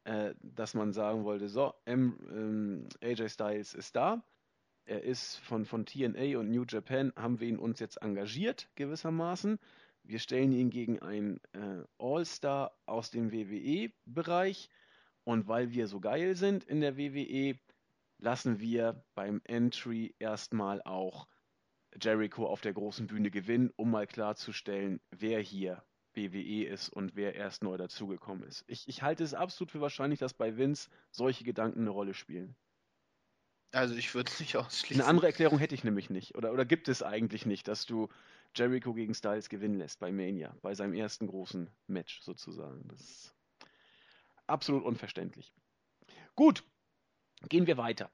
äh, 0.06 0.34
dass 0.42 0.74
man 0.74 0.94
sagen 0.94 1.26
wollte, 1.26 1.50
so, 1.50 1.74
M, 1.86 2.18
ähm, 2.32 2.90
AJ 3.02 3.30
Styles 3.30 3.74
ist 3.74 3.96
da, 3.96 4.24
er 4.88 5.04
ist 5.04 5.38
von, 5.38 5.66
von 5.66 5.86
TNA 5.86 6.40
und 6.40 6.50
New 6.50 6.64
Japan, 6.68 7.14
haben 7.16 7.40
wir 7.40 7.48
ihn 7.48 7.60
uns 7.60 7.80
jetzt 7.80 8.02
engagiert, 8.02 8.70
gewissermaßen. 8.76 9.60
Wir 10.04 10.20
stellen 10.20 10.54
ihn 10.54 10.70
gegen 10.70 11.00
einen 11.00 11.42
äh, 11.52 11.84
All-Star 11.98 12.72
aus 12.86 13.12
dem 13.12 13.32
WWE-Bereich. 13.32 14.70
Und 15.26 15.48
weil 15.50 15.72
wir 15.72 15.88
so 15.88 16.00
geil 16.00 16.36
sind 16.36 16.64
in 16.64 16.80
der 16.80 16.98
WWE, 16.98 17.60
lassen 18.18 18.60
wir 18.60 19.04
beim 19.14 19.42
Entry 19.44 20.16
erstmal 20.20 20.82
auch 20.84 21.28
Jericho 22.02 22.46
auf 22.46 22.62
der 22.62 22.74
großen 22.74 23.08
Bühne 23.08 23.30
gewinnen, 23.30 23.72
um 23.76 23.92
mal 23.92 24.08
klarzustellen, 24.08 25.02
wer 25.12 25.42
hier 25.42 25.84
WWE 26.14 26.66
ist 26.66 26.90
und 26.90 27.16
wer 27.16 27.36
erst 27.36 27.64
neu 27.64 27.78
dazugekommen 27.78 28.48
ist. 28.48 28.64
Ich, 28.68 28.88
ich 28.88 29.04
halte 29.04 29.24
es 29.24 29.34
absolut 29.34 29.72
für 29.72 29.82
wahrscheinlich, 29.82 30.20
dass 30.20 30.34
bei 30.34 30.58
Vince 30.58 30.90
solche 31.12 31.44
Gedanken 31.44 31.82
eine 31.82 31.90
Rolle 31.90 32.14
spielen. 32.14 32.56
Also 33.72 33.96
ich 33.96 34.14
würde 34.16 34.32
es 34.32 34.40
nicht 34.40 34.56
ausschließen. 34.56 35.02
Eine 35.02 35.10
andere 35.10 35.28
Erklärung 35.28 35.60
hätte 35.60 35.76
ich 35.76 35.84
nämlich 35.84 36.10
nicht. 36.10 36.36
Oder, 36.36 36.54
oder 36.54 36.66
gibt 36.66 36.88
es 36.88 37.04
eigentlich 37.04 37.46
nicht, 37.46 37.68
dass 37.68 37.86
du 37.86 38.10
Jericho 38.56 38.94
gegen 38.94 39.14
Styles 39.14 39.50
gewinnen 39.50 39.78
lässt 39.78 40.00
bei 40.00 40.12
Mania, 40.12 40.56
bei 40.62 40.74
seinem 40.74 40.94
ersten 40.94 41.28
großen 41.28 41.70
Match 41.88 42.22
sozusagen. 42.22 42.88
Das 42.88 43.02
ist 43.02 43.36
absolut 44.48 44.84
unverständlich. 44.84 45.52
Gut, 46.36 46.64
gehen 47.50 47.68
wir 47.68 47.78
weiter. 47.78 48.10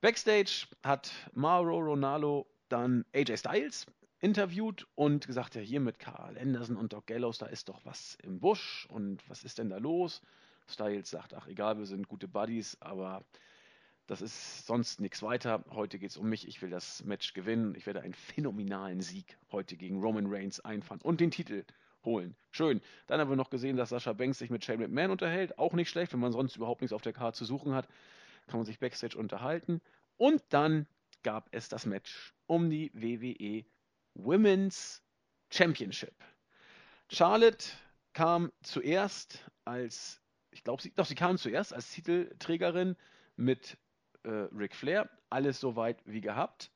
Backstage 0.00 0.66
hat 0.82 1.12
Mauro 1.34 1.78
Ronaldo 1.78 2.46
dann 2.68 3.04
AJ 3.14 3.38
Styles 3.38 3.86
interviewt 4.20 4.86
und 4.94 5.26
gesagt, 5.26 5.54
ja 5.54 5.60
hier 5.60 5.80
mit 5.80 5.98
Carl 5.98 6.38
Anderson 6.38 6.76
und 6.76 6.92
Doc 6.92 7.06
Gallows, 7.06 7.38
da 7.38 7.46
ist 7.46 7.68
doch 7.68 7.84
was 7.84 8.16
im 8.22 8.40
Busch 8.40 8.86
und 8.90 9.28
was 9.28 9.44
ist 9.44 9.58
denn 9.58 9.70
da 9.70 9.78
los? 9.78 10.22
Styles 10.68 11.10
sagt, 11.10 11.34
ach 11.34 11.46
egal, 11.46 11.78
wir 11.78 11.86
sind 11.86 12.08
gute 12.08 12.26
Buddies, 12.26 12.76
aber 12.80 13.24
das 14.06 14.22
ist 14.22 14.66
sonst 14.66 15.00
nichts 15.00 15.22
weiter. 15.22 15.64
Heute 15.70 15.98
geht 15.98 16.10
es 16.10 16.16
um 16.16 16.28
mich. 16.28 16.46
Ich 16.46 16.62
will 16.62 16.70
das 16.70 17.04
Match 17.04 17.34
gewinnen. 17.34 17.74
Ich 17.76 17.86
werde 17.86 18.02
einen 18.02 18.14
phänomenalen 18.14 19.00
Sieg 19.00 19.36
heute 19.50 19.76
gegen 19.76 20.00
Roman 20.00 20.26
Reigns 20.28 20.60
einfahren 20.60 21.00
und 21.00 21.20
den 21.20 21.30
Titel 21.30 21.64
holen. 22.04 22.36
Schön. 22.52 22.80
Dann 23.08 23.20
haben 23.20 23.28
wir 23.28 23.36
noch 23.36 23.50
gesehen, 23.50 23.76
dass 23.76 23.88
Sascha 23.88 24.12
Banks 24.12 24.38
sich 24.38 24.50
mit 24.50 24.64
Shane 24.64 24.78
McMahon 24.80 25.10
unterhält. 25.10 25.58
Auch 25.58 25.72
nicht 25.72 25.90
schlecht, 25.90 26.12
wenn 26.12 26.20
man 26.20 26.32
sonst 26.32 26.56
überhaupt 26.56 26.82
nichts 26.82 26.92
auf 26.92 27.02
der 27.02 27.12
Karte 27.12 27.38
zu 27.38 27.44
suchen 27.44 27.74
hat, 27.74 27.88
kann 28.46 28.60
man 28.60 28.66
sich 28.66 28.78
Backstage 28.78 29.18
unterhalten. 29.18 29.80
Und 30.16 30.42
dann 30.50 30.86
gab 31.24 31.48
es 31.50 31.68
das 31.68 31.84
Match 31.84 32.32
um 32.46 32.70
die 32.70 32.92
WWE 32.94 33.64
Women's 34.14 35.02
Championship. 35.50 36.14
Charlotte 37.10 37.66
kam 38.12 38.52
zuerst 38.62 39.44
als, 39.64 40.22
ich 40.52 40.62
glaube, 40.62 40.80
sie, 40.80 40.92
sie 40.96 41.14
kam 41.16 41.38
zuerst 41.38 41.74
als 41.74 41.90
Titelträgerin 41.90 42.96
mit 43.36 43.76
äh, 44.26 44.48
Ric 44.54 44.74
Flair. 44.74 45.08
Alles 45.30 45.60
soweit 45.60 46.02
wie 46.04 46.20
gehabt. 46.20 46.70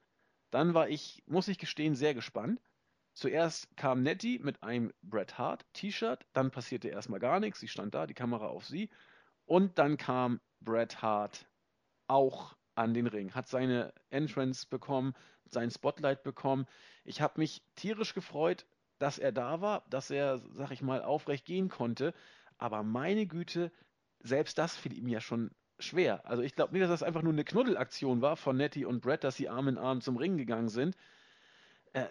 Dann 0.50 0.74
war 0.74 0.88
ich, 0.88 1.22
muss 1.26 1.48
ich 1.48 1.58
gestehen, 1.58 1.94
sehr 1.94 2.14
gespannt. 2.14 2.60
Zuerst 3.12 3.76
kam 3.76 4.02
Nettie 4.02 4.38
mit 4.38 4.62
einem 4.62 4.92
Bret 5.02 5.36
Hart 5.36 5.66
T-Shirt, 5.72 6.26
dann 6.32 6.50
passierte 6.50 6.88
erstmal 6.88 7.20
gar 7.20 7.40
nichts, 7.40 7.60
sie 7.60 7.68
stand 7.68 7.94
da, 7.94 8.06
die 8.06 8.14
Kamera 8.14 8.46
auf 8.46 8.66
sie. 8.66 8.88
Und 9.46 9.78
dann 9.78 9.96
kam 9.96 10.40
Bret 10.60 11.02
Hart 11.02 11.46
auch 12.06 12.56
an 12.76 12.94
den 12.94 13.06
Ring, 13.06 13.34
hat 13.34 13.48
seine 13.48 13.92
Entrance 14.10 14.66
bekommen, 14.68 15.14
sein 15.44 15.70
Spotlight 15.70 16.22
bekommen. 16.22 16.66
Ich 17.04 17.20
habe 17.20 17.40
mich 17.40 17.62
tierisch 17.74 18.14
gefreut, 18.14 18.64
dass 18.98 19.18
er 19.18 19.32
da 19.32 19.60
war, 19.60 19.84
dass 19.90 20.10
er, 20.10 20.38
sag 20.38 20.70
ich 20.70 20.82
mal, 20.82 21.02
aufrecht 21.02 21.44
gehen 21.44 21.68
konnte. 21.68 22.14
Aber 22.58 22.82
meine 22.82 23.26
Güte, 23.26 23.72
selbst 24.20 24.58
das 24.58 24.76
fiel 24.76 24.96
ihm 24.96 25.08
ja 25.08 25.20
schon 25.20 25.50
schwer. 25.80 26.26
Also 26.26 26.42
ich 26.42 26.54
glaube 26.54 26.72
nicht, 26.72 26.82
dass 26.82 26.90
das 26.90 27.02
einfach 27.02 27.22
nur 27.22 27.32
eine 27.32 27.44
Knuddelaktion 27.44 28.20
war 28.22 28.36
von 28.36 28.56
Nettie 28.56 28.84
und 28.84 29.00
Brett, 29.00 29.24
dass 29.24 29.36
sie 29.36 29.48
Arm 29.48 29.68
in 29.68 29.78
Arm 29.78 30.00
zum 30.00 30.16
Ring 30.16 30.36
gegangen 30.36 30.68
sind. 30.68 30.96
Äh, 31.92 32.06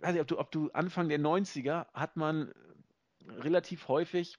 weiß 0.00 0.12
nicht, 0.12 0.22
ob 0.22 0.28
du, 0.28 0.38
ob 0.38 0.50
du 0.50 0.70
Anfang 0.72 1.08
der 1.08 1.20
90er 1.20 1.86
hat 1.92 2.16
man 2.16 2.52
relativ 3.26 3.88
häufig 3.88 4.38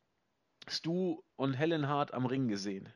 Stu 0.68 1.22
und 1.36 1.54
Helen 1.54 1.88
Hart 1.88 2.14
am 2.14 2.26
Ring 2.26 2.48
gesehen. 2.48 2.92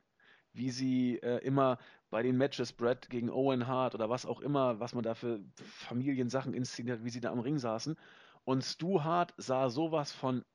Wie 0.53 0.69
sie 0.69 1.17
äh, 1.17 1.39
immer 1.39 1.77
bei 2.09 2.23
den 2.23 2.37
Matches 2.37 2.71
Brett 2.71 3.09
gegen 3.09 3.29
Owen 3.29 3.67
Hart 3.67 3.95
oder 3.95 4.09
was 4.09 4.25
auch 4.25 4.39
immer, 4.39 4.79
was 4.79 4.93
man 4.93 5.03
da 5.03 5.15
für 5.15 5.41
Familiensachen 5.55 6.53
inszeniert, 6.53 7.03
wie 7.03 7.09
sie 7.09 7.19
da 7.19 7.31
am 7.31 7.39
Ring 7.39 7.57
saßen. 7.57 7.97
Und 8.45 8.63
Stu 8.63 9.03
Hart 9.03 9.33
sah 9.37 9.69
sowas 9.69 10.11
von 10.11 10.45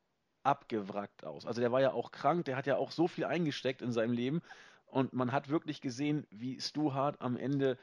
abgewrackt 0.43 1.25
aus. 1.25 1.47
Also 1.47 1.61
der 1.61 1.73
war 1.73 1.81
ja 1.81 1.93
auch 1.93 2.13
krank, 2.13 2.47
der 2.47 2.57
hat 2.57 2.67
ja 2.67 2.77
auch 2.77 2.93
so 2.93 3.09
viel 3.09 3.25
eingesteckt 3.25 3.83
in 3.83 3.93
seinem 3.93 4.13
Leben 4.13 4.41
und 4.93 5.13
man 5.13 5.33
hat 5.33 5.49
wirklich 5.49 5.81
gesehen, 5.81 6.27
wie 6.31 6.61
Stu 6.61 6.93
Hart 6.93 7.21
am 7.21 7.37
Ende 7.37 7.79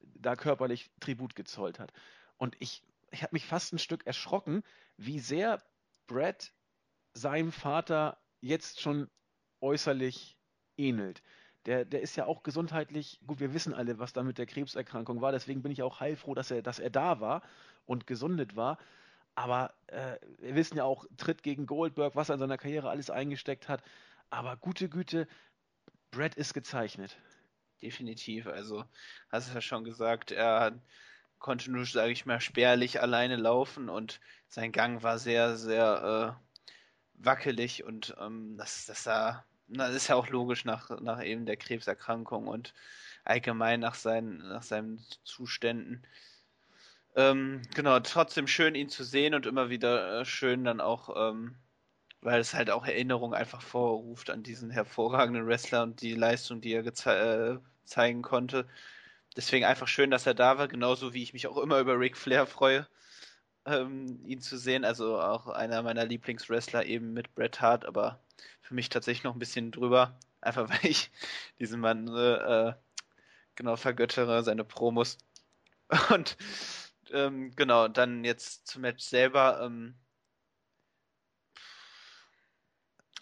da 0.00 0.36
körperlich 0.36 0.90
Tribut 1.00 1.34
gezollt 1.34 1.78
hat. 1.78 1.92
Und 2.36 2.56
ich, 2.58 2.82
ich 3.10 3.22
habe 3.22 3.34
mich 3.34 3.46
fast 3.46 3.72
ein 3.72 3.78
Stück 3.78 4.06
erschrocken, 4.06 4.62
wie 4.96 5.18
sehr 5.18 5.62
Brad 6.06 6.52
seinem 7.14 7.52
Vater 7.52 8.18
jetzt 8.40 8.80
schon 8.80 9.08
äußerlich 9.60 10.36
ähnelt. 10.76 11.22
Der, 11.64 11.84
der 11.84 12.00
ist 12.00 12.16
ja 12.16 12.26
auch 12.26 12.42
gesundheitlich, 12.42 13.20
gut, 13.26 13.40
wir 13.40 13.52
wissen 13.52 13.74
alle, 13.74 13.98
was 13.98 14.12
da 14.12 14.22
mit 14.22 14.38
der 14.38 14.46
Krebserkrankung 14.46 15.20
war, 15.20 15.32
deswegen 15.32 15.62
bin 15.62 15.72
ich 15.72 15.82
auch 15.82 15.98
heilfroh, 15.98 16.34
dass 16.34 16.50
er, 16.50 16.62
dass 16.62 16.78
er 16.78 16.90
da 16.90 17.20
war 17.20 17.42
und 17.86 18.06
gesundet 18.06 18.54
war. 18.54 18.78
Aber 19.34 19.74
äh, 19.88 20.16
wir 20.38 20.54
wissen 20.54 20.76
ja 20.76 20.84
auch, 20.84 21.04
Tritt 21.16 21.42
gegen 21.42 21.66
Goldberg, 21.66 22.14
was 22.14 22.28
er 22.28 22.34
in 22.34 22.40
seiner 22.40 22.56
Karriere 22.56 22.88
alles 22.88 23.10
eingesteckt 23.10 23.68
hat. 23.68 23.82
Aber 24.30 24.56
gute 24.56 24.88
Güte, 24.88 25.26
Brett 26.10 26.34
ist 26.34 26.54
gezeichnet. 26.54 27.16
Definitiv. 27.82 28.46
Also, 28.46 28.84
hast 29.28 29.50
du 29.50 29.54
ja 29.54 29.60
schon 29.60 29.84
gesagt, 29.84 30.32
er 30.32 30.80
konnte 31.38 31.70
nur, 31.70 31.84
sage 31.84 32.12
ich 32.12 32.26
mal, 32.26 32.40
spärlich 32.40 33.00
alleine 33.00 33.36
laufen 33.36 33.88
und 33.88 34.20
sein 34.48 34.72
Gang 34.72 35.02
war 35.02 35.18
sehr, 35.18 35.56
sehr 35.56 36.38
äh, 36.38 37.22
wackelig 37.24 37.84
und 37.84 38.16
ähm, 38.20 38.56
das, 38.56 38.86
das 38.86 39.04
sah, 39.04 39.44
das 39.68 39.94
ist 39.94 40.08
ja 40.08 40.16
auch 40.16 40.28
logisch 40.28 40.64
nach, 40.64 41.00
nach 41.00 41.22
eben 41.22 41.46
der 41.46 41.56
Krebserkrankung 41.56 42.48
und 42.48 42.72
allgemein 43.24 43.80
nach 43.80 43.94
seinen, 43.94 44.38
nach 44.38 44.62
seinen 44.62 45.04
Zuständen. 45.24 46.06
Ähm, 47.16 47.62
genau, 47.74 47.98
trotzdem 48.00 48.46
schön 48.46 48.74
ihn 48.74 48.88
zu 48.88 49.02
sehen 49.04 49.34
und 49.34 49.46
immer 49.46 49.70
wieder 49.70 50.20
äh, 50.20 50.24
schön 50.24 50.64
dann 50.64 50.80
auch, 50.80 51.30
ähm, 51.30 51.56
weil 52.26 52.40
es 52.40 52.54
halt 52.54 52.70
auch 52.70 52.84
Erinnerung 52.84 53.34
einfach 53.34 53.62
vorruft 53.62 54.30
an 54.30 54.42
diesen 54.42 54.70
hervorragenden 54.70 55.46
Wrestler 55.46 55.84
und 55.84 56.02
die 56.02 56.14
Leistung, 56.14 56.60
die 56.60 56.72
er 56.72 56.84
äh, 56.84 57.58
zeigen 57.84 58.22
konnte. 58.22 58.66
Deswegen 59.36 59.64
einfach 59.64 59.88
schön, 59.88 60.10
dass 60.10 60.26
er 60.26 60.34
da 60.34 60.58
war, 60.58 60.68
genauso 60.68 61.14
wie 61.14 61.22
ich 61.22 61.34
mich 61.34 61.46
auch 61.46 61.56
immer 61.58 61.78
über 61.78 61.98
Ric 62.00 62.16
Flair 62.16 62.46
freue, 62.46 62.88
ähm, 63.66 64.20
ihn 64.26 64.40
zu 64.40 64.58
sehen. 64.58 64.84
Also 64.84 65.20
auch 65.20 65.46
einer 65.48 65.82
meiner 65.84 66.04
Lieblingswrestler 66.04 66.86
eben 66.86 67.12
mit 67.12 67.34
Bret 67.36 67.60
Hart, 67.60 67.86
aber 67.86 68.20
für 68.60 68.74
mich 68.74 68.88
tatsächlich 68.88 69.24
noch 69.24 69.34
ein 69.34 69.38
bisschen 69.40 69.70
drüber, 69.70 70.18
einfach 70.40 70.68
weil 70.70 70.90
ich 70.90 71.12
diesen 71.60 71.80
Mann 71.80 72.08
äh, 72.08 72.74
genau 73.54 73.76
vergöttere, 73.76 74.42
seine 74.42 74.64
Promos. 74.64 75.18
Und 76.10 76.36
ähm, 77.12 77.52
genau, 77.56 77.88
dann 77.88 78.24
jetzt 78.24 78.66
zum 78.66 78.82
Match 78.82 79.04
selber. 79.04 79.60
Ähm, 79.62 79.94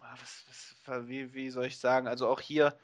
ah, 0.05 0.17
was, 0.21 0.45
was, 0.49 0.74
wie, 0.87 1.35
wie 1.35 1.51
soll 1.51 1.67
ich 1.67 1.79
sagen? 1.79 2.09
Also 2.09 2.29
auch 2.29 2.41
hier, 2.41 2.79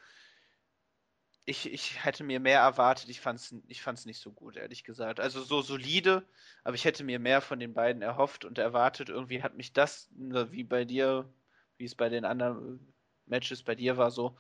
ich, 1.44 1.72
ich 1.72 2.04
hätte 2.04 2.24
mir 2.24 2.40
mehr 2.40 2.60
erwartet. 2.60 3.08
Ich 3.08 3.20
fand 3.20 3.40
es 3.40 3.54
ich 3.66 3.82
fand's 3.82 4.06
nicht 4.06 4.20
so 4.20 4.32
gut, 4.32 4.56
ehrlich 4.56 4.84
gesagt. 4.84 5.20
Also 5.20 5.42
so 5.42 5.62
solide, 5.62 6.26
aber 6.64 6.74
ich 6.74 6.84
hätte 6.84 7.04
mir 7.04 7.18
mehr 7.18 7.40
von 7.40 7.58
den 7.58 7.74
beiden 7.74 8.02
erhofft 8.02 8.44
und 8.44 8.58
erwartet. 8.58 9.08
Irgendwie 9.08 9.42
hat 9.42 9.56
mich 9.56 9.72
das, 9.72 10.08
ne, 10.12 10.52
wie 10.52 10.64
bei 10.64 10.84
dir, 10.84 11.28
wie 11.76 11.84
es 11.84 11.94
bei 11.94 12.08
den 12.08 12.24
anderen 12.24 12.92
Matches 13.26 13.62
bei 13.62 13.74
dir 13.74 13.96
war, 13.96 14.10
so, 14.10 14.36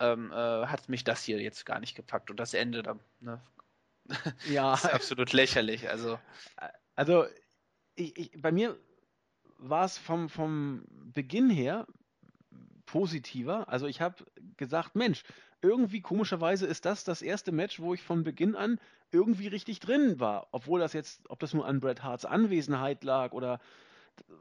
ähm, 0.00 0.32
äh, 0.32 0.66
hat 0.66 0.88
mich 0.88 1.04
das 1.04 1.22
hier 1.22 1.40
jetzt 1.40 1.64
gar 1.66 1.80
nicht 1.80 1.94
gepackt. 1.94 2.30
Und 2.30 2.38
das 2.38 2.54
Ende, 2.54 2.82
da 2.82 2.98
ne, 3.20 3.40
ja. 4.48 4.74
ist 4.74 4.86
absolut 4.86 5.32
lächerlich. 5.32 5.88
Also, 5.88 6.18
also 6.94 7.26
ich, 7.94 8.16
ich, 8.18 8.42
bei 8.42 8.52
mir 8.52 8.78
war 9.58 9.84
es 9.84 9.98
vom, 9.98 10.28
vom 10.28 10.84
Beginn 10.88 11.48
her 11.48 11.86
positiver. 12.86 13.68
Also 13.68 13.86
ich 13.86 14.00
habe 14.00 14.24
gesagt, 14.56 14.96
Mensch, 14.96 15.22
irgendwie 15.62 16.00
komischerweise 16.00 16.66
ist 16.66 16.84
das 16.84 17.04
das 17.04 17.22
erste 17.22 17.52
Match, 17.52 17.80
wo 17.80 17.94
ich 17.94 18.02
von 18.02 18.24
Beginn 18.24 18.54
an 18.56 18.78
irgendwie 19.10 19.48
richtig 19.48 19.80
drin 19.80 20.20
war. 20.20 20.48
Obwohl 20.52 20.80
das 20.80 20.92
jetzt, 20.92 21.22
ob 21.28 21.40
das 21.40 21.54
nur 21.54 21.66
an 21.66 21.80
Bret 21.80 22.02
Harts 22.02 22.24
Anwesenheit 22.24 23.04
lag 23.04 23.32
oder 23.32 23.60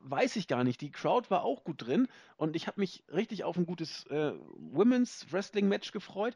weiß 0.04 0.36
ich 0.36 0.48
gar 0.48 0.64
nicht. 0.64 0.82
Die 0.82 0.92
Crowd 0.92 1.30
war 1.30 1.44
auch 1.44 1.64
gut 1.64 1.86
drin 1.86 2.08
und 2.38 2.56
ich 2.56 2.68
habe 2.68 2.80
mich 2.80 3.04
richtig 3.12 3.44
auf 3.44 3.58
ein 3.58 3.66
gutes 3.66 4.06
äh, 4.08 4.34
Women's 4.56 5.28
Wrestling 5.32 5.68
Match 5.68 5.92
gefreut 5.92 6.36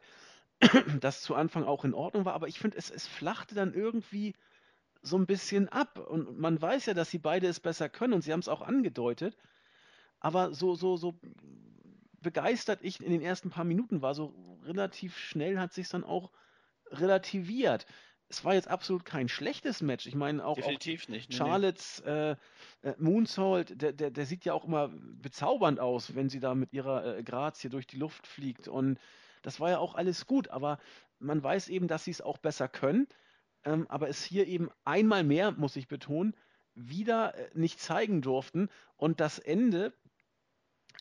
das 1.00 1.22
zu 1.22 1.34
Anfang 1.34 1.64
auch 1.64 1.84
in 1.84 1.94
Ordnung 1.94 2.24
war, 2.24 2.34
aber 2.34 2.48
ich 2.48 2.58
finde, 2.58 2.76
es, 2.76 2.90
es 2.90 3.06
flachte 3.06 3.54
dann 3.54 3.74
irgendwie 3.74 4.34
so 5.02 5.16
ein 5.16 5.26
bisschen 5.26 5.68
ab. 5.68 5.98
Und 5.98 6.38
man 6.38 6.60
weiß 6.60 6.86
ja, 6.86 6.94
dass 6.94 7.10
sie 7.10 7.18
beide 7.18 7.46
es 7.46 7.60
besser 7.60 7.88
können 7.88 8.12
und 8.12 8.22
sie 8.22 8.32
haben 8.32 8.40
es 8.40 8.48
auch 8.48 8.62
angedeutet. 8.62 9.36
Aber 10.20 10.52
so, 10.52 10.74
so, 10.74 10.96
so 10.96 11.14
begeistert 12.20 12.80
ich 12.82 13.02
in 13.02 13.12
den 13.12 13.22
ersten 13.22 13.50
paar 13.50 13.64
Minuten 13.64 14.02
war, 14.02 14.14
so 14.14 14.58
relativ 14.64 15.16
schnell 15.16 15.58
hat 15.58 15.72
sich 15.72 15.88
dann 15.88 16.04
auch 16.04 16.30
relativiert. 16.90 17.86
Es 18.30 18.44
war 18.44 18.54
jetzt 18.54 18.68
absolut 18.68 19.04
kein 19.04 19.28
schlechtes 19.28 19.80
Match. 19.80 20.06
Ich 20.06 20.14
meine 20.14 20.44
auch, 20.44 20.56
Definitiv 20.56 21.04
auch 21.04 21.08
nicht. 21.08 21.30
Nee, 21.30 21.36
Charlottes 21.36 22.00
äh, 22.00 22.36
äh, 22.82 22.94
Moonsault, 22.98 23.80
der, 23.80 23.92
der, 23.92 24.10
der 24.10 24.26
sieht 24.26 24.44
ja 24.44 24.52
auch 24.52 24.66
immer 24.66 24.88
bezaubernd 24.88 25.80
aus, 25.80 26.14
wenn 26.14 26.28
sie 26.28 26.40
da 26.40 26.54
mit 26.54 26.72
ihrer 26.72 27.18
äh, 27.18 27.22
Grazie 27.22 27.70
durch 27.70 27.86
die 27.86 27.96
Luft 27.96 28.26
fliegt. 28.26 28.68
Und 28.68 28.98
das 29.42 29.60
war 29.60 29.70
ja 29.70 29.78
auch 29.78 29.94
alles 29.94 30.26
gut, 30.26 30.48
aber 30.48 30.78
man 31.18 31.42
weiß 31.42 31.68
eben, 31.68 31.88
dass 31.88 32.04
sie 32.04 32.10
es 32.10 32.20
auch 32.20 32.38
besser 32.38 32.68
können. 32.68 33.06
Ähm, 33.64 33.86
aber 33.88 34.08
es 34.08 34.22
hier 34.22 34.46
eben 34.46 34.68
einmal 34.84 35.24
mehr, 35.24 35.52
muss 35.52 35.76
ich 35.76 35.88
betonen, 35.88 36.36
wieder 36.74 37.34
äh, 37.34 37.50
nicht 37.54 37.80
zeigen 37.80 38.20
durften. 38.20 38.68
Und 38.96 39.20
das 39.20 39.38
Ende, 39.38 39.94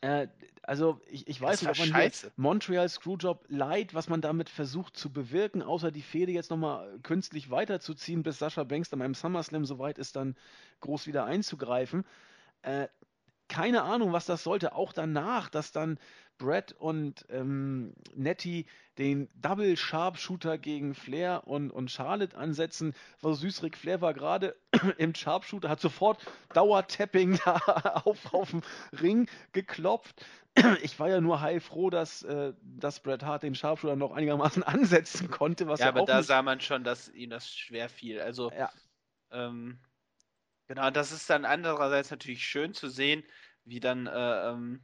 äh, 0.01 0.27
also 0.63 0.99
ich, 1.07 1.27
ich 1.27 1.39
weiß 1.39 1.61
nicht, 1.61 1.71
ob 1.71 1.79
man 1.79 1.87
scheiße. 1.87 2.31
Montreal 2.35 2.89
Screwjob 2.89 3.45
leid, 3.47 3.93
was 3.93 4.09
man 4.09 4.21
damit 4.21 4.49
versucht 4.49 4.97
zu 4.97 5.11
bewirken, 5.11 5.61
außer 5.61 5.91
die 5.91 6.01
Fehde 6.01 6.33
jetzt 6.33 6.51
nochmal 6.51 6.99
künstlich 7.03 7.49
weiterzuziehen, 7.49 8.21
bis 8.21 8.39
Sascha 8.39 8.63
Banks 8.65 8.89
dann 8.89 8.99
beim 8.99 9.13
SummerSlam 9.13 9.65
soweit 9.65 9.97
ist, 9.97 10.17
dann 10.17 10.35
groß 10.81 11.07
wieder 11.07 11.23
einzugreifen. 11.25 12.05
Äh, 12.63 12.87
keine 13.47 13.83
Ahnung, 13.83 14.13
was 14.13 14.25
das 14.25 14.43
sollte. 14.43 14.73
Auch 14.73 14.93
danach, 14.93 15.49
dass 15.49 15.71
dann 15.71 15.99
Brett 16.37 16.73
und 16.73 17.25
ähm, 17.29 17.93
Nettie 18.15 18.65
den 18.97 19.29
Double 19.35 19.75
Sharpshooter 19.75 20.57
gegen 20.57 20.93
Flair 20.93 21.43
und, 21.45 21.71
und 21.71 21.91
Charlotte 21.91 22.37
ansetzen. 22.37 22.93
War 23.21 23.33
so 23.33 23.41
süß, 23.41 23.63
Ric 23.63 23.77
Flair 23.77 24.01
war 24.01 24.13
gerade 24.13 24.55
im 24.97 25.13
Sharpshooter, 25.13 25.69
hat 25.69 25.79
sofort 25.79 26.25
Dauertapping 26.53 27.39
da 27.45 28.01
auf, 28.05 28.33
auf 28.33 28.51
dem 28.51 28.61
Ring 29.01 29.29
geklopft. 29.53 30.25
Ich 30.81 30.99
war 30.99 31.07
ja 31.07 31.21
nur 31.21 31.39
heilfroh, 31.41 31.91
dass, 31.91 32.23
äh, 32.23 32.51
dass 32.63 32.99
Bret 33.01 33.21
Hart 33.21 33.43
den 33.43 33.53
Sharpshooter 33.53 33.95
noch 33.95 34.11
einigermaßen 34.11 34.63
ansetzen 34.63 35.29
konnte. 35.29 35.67
Was 35.67 35.79
ja, 35.79 35.85
ja 35.85 35.89
aber 35.91 36.01
auch 36.01 36.07
da 36.07 36.23
sah 36.23 36.41
man 36.41 36.61
schon, 36.61 36.83
dass 36.83 37.09
ihm 37.09 37.29
das 37.29 37.47
schwer 37.47 37.89
fiel. 37.89 38.19
Also, 38.19 38.51
ja, 38.51 38.71
ähm, 39.29 39.77
genau, 40.67 40.89
das 40.91 41.11
ist 41.11 41.29
dann 41.29 41.45
andererseits 41.45 42.11
natürlich 42.11 42.45
schön 42.45 42.73
zu 42.73 42.89
sehen, 42.89 43.23
wie 43.65 43.79
dann 43.79 44.07
äh, 44.07 44.49
ähm, 44.49 44.81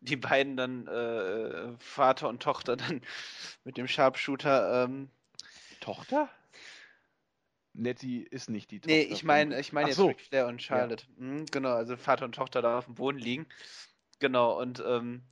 die 0.00 0.16
beiden 0.16 0.56
dann, 0.56 0.86
äh, 0.86 1.76
Vater 1.78 2.28
und 2.28 2.42
Tochter, 2.42 2.76
dann 2.76 3.02
mit 3.64 3.76
dem 3.76 3.88
Sharpshooter. 3.88 4.84
Ähm, 4.84 5.10
Tochter? 5.80 6.28
Nettie 7.72 8.22
ist 8.22 8.50
nicht 8.50 8.70
die 8.70 8.80
Tochter. 8.80 8.94
nee, 8.94 9.02
ich 9.02 9.22
meine 9.22 9.58
ich 9.60 9.72
mein 9.72 9.84
Ach 9.84 9.88
jetzt 9.88 9.96
so. 9.96 10.08
Ric 10.08 10.20
Flair 10.20 10.46
und 10.46 10.60
Charlotte. 10.60 11.06
Mhm, 11.16 11.46
genau, 11.46 11.70
also 11.70 11.96
Vater 11.96 12.24
und 12.24 12.34
Tochter 12.34 12.62
da 12.62 12.78
auf 12.78 12.86
dem 12.86 12.94
Boden 12.94 13.18
liegen. 13.18 13.46
Genau, 14.18 14.60
und 14.60 14.82
ähm, 14.84 15.22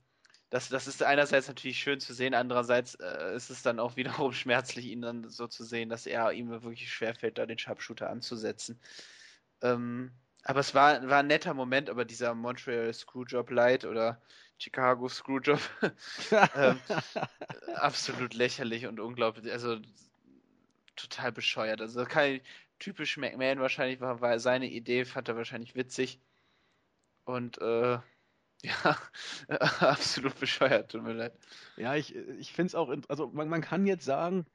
das, 0.49 0.69
das 0.69 0.87
ist 0.87 1.03
einerseits 1.03 1.47
natürlich 1.47 1.79
schön 1.79 1.99
zu 1.99 2.13
sehen, 2.13 2.33
andererseits 2.33 2.95
äh, 2.95 3.35
ist 3.35 3.49
es 3.49 3.61
dann 3.61 3.79
auch 3.79 3.97
wiederum 3.97 4.33
schmerzlich, 4.33 4.85
ihn 4.85 5.01
dann 5.01 5.29
so 5.29 5.47
zu 5.47 5.63
sehen, 5.63 5.89
dass 5.89 6.05
er 6.05 6.31
ihm 6.31 6.49
wirklich 6.49 6.91
schwerfällt, 6.91 7.37
da 7.37 7.45
den 7.45 7.59
Sharpshooter 7.59 8.09
anzusetzen. 8.09 8.79
Ähm, 9.61 10.11
aber 10.43 10.61
es 10.61 10.73
war, 10.73 11.07
war 11.09 11.19
ein 11.19 11.27
netter 11.27 11.53
Moment, 11.53 11.89
aber 11.89 12.05
dieser 12.05 12.33
Montreal 12.33 12.93
Screwjob 12.93 13.51
Light 13.51 13.85
oder 13.85 14.21
Chicago 14.57 15.07
Screwjob, 15.07 15.59
ähm, 16.55 16.79
absolut 17.75 18.33
lächerlich 18.33 18.87
und 18.87 18.99
unglaublich, 18.99 19.51
also 19.51 19.77
total 20.95 21.31
bescheuert. 21.31 21.81
Also 21.81 22.03
kein 22.05 22.41
typisch 22.77 23.17
McMahon 23.17 23.59
wahrscheinlich 23.59 24.01
war, 24.01 24.21
war 24.21 24.39
seine 24.39 24.69
Idee, 24.69 25.05
fand 25.05 25.27
er 25.27 25.37
wahrscheinlich 25.37 25.75
witzig. 25.75 26.19
Und 27.25 27.59
äh, 27.61 27.99
ja, 28.63 28.97
absolut 29.79 30.37
bescheuert, 30.39 30.91
tut 30.91 31.03
mir 31.03 31.13
leid. 31.13 31.33
Ja, 31.77 31.95
ich, 31.95 32.15
ich 32.15 32.51
finde 32.51 32.67
es 32.67 32.75
auch, 32.75 32.93
also 33.07 33.27
man, 33.27 33.47
man 33.47 33.61
kann 33.61 33.85
jetzt 33.85 34.03
sagen, 34.03 34.45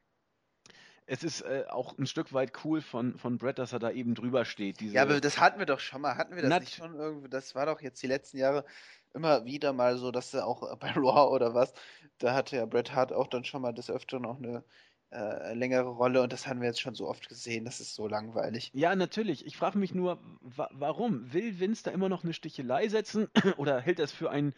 es 1.06 1.22
ist 1.22 1.42
äh, 1.42 1.64
auch 1.68 1.98
ein 1.98 2.06
Stück 2.06 2.32
weit 2.32 2.52
cool 2.64 2.80
von, 2.80 3.18
von 3.18 3.38
Brett, 3.38 3.58
dass 3.58 3.72
er 3.72 3.78
da 3.78 3.90
eben 3.90 4.14
drüber 4.14 4.44
steht. 4.44 4.80
Ja, 4.80 5.02
aber 5.02 5.20
das 5.20 5.38
hatten 5.38 5.58
wir 5.58 5.66
doch 5.66 5.80
schon 5.80 6.00
mal. 6.00 6.16
Hatten 6.16 6.34
wir 6.34 6.42
das 6.42 6.48
Nat- 6.48 6.60
nicht 6.62 6.74
schon 6.74 6.94
irgendwie? 6.94 7.28
Das 7.28 7.54
war 7.54 7.66
doch 7.66 7.80
jetzt 7.80 8.02
die 8.02 8.06
letzten 8.06 8.38
Jahre 8.38 8.64
immer 9.12 9.44
wieder 9.44 9.72
mal 9.72 9.96
so, 9.96 10.10
dass 10.10 10.32
er 10.34 10.46
auch 10.46 10.76
bei 10.78 10.90
Raw 10.92 11.34
oder 11.34 11.54
was, 11.54 11.72
da 12.18 12.34
hatte 12.34 12.56
ja 12.56 12.66
Bret 12.66 12.94
Hart 12.94 13.12
auch 13.12 13.28
dann 13.28 13.44
schon 13.44 13.62
mal 13.62 13.72
des 13.72 13.90
Öfteren 13.90 14.24
auch 14.24 14.38
eine 14.38 14.64
äh, 15.12 15.54
längere 15.54 15.88
Rolle 15.90 16.22
und 16.22 16.32
das 16.32 16.46
haben 16.46 16.60
wir 16.60 16.68
jetzt 16.68 16.80
schon 16.80 16.94
so 16.94 17.06
oft 17.06 17.28
gesehen. 17.28 17.64
Das 17.64 17.80
ist 17.80 17.94
so 17.94 18.08
langweilig. 18.08 18.70
Ja, 18.74 18.96
natürlich. 18.96 19.46
Ich 19.46 19.56
frage 19.56 19.78
mich 19.78 19.94
nur, 19.94 20.18
wa 20.40 20.68
warum? 20.72 21.32
Will 21.32 21.60
Vince 21.60 21.84
da 21.84 21.90
immer 21.90 22.08
noch 22.08 22.24
eine 22.24 22.32
Stichelei 22.32 22.88
setzen 22.88 23.28
oder 23.58 23.80
hält 23.80 23.98
er 23.98 24.06
es 24.06 24.12
für 24.12 24.30
einen 24.30 24.54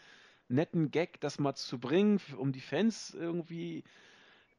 netten 0.49 0.91
Gag, 0.93 1.21
das 1.21 1.39
mal 1.39 1.55
zu 1.55 1.79
bringen, 1.79 2.21
um 2.39 2.53
die 2.53 2.61
Fans 2.61 3.15
irgendwie. 3.15 3.85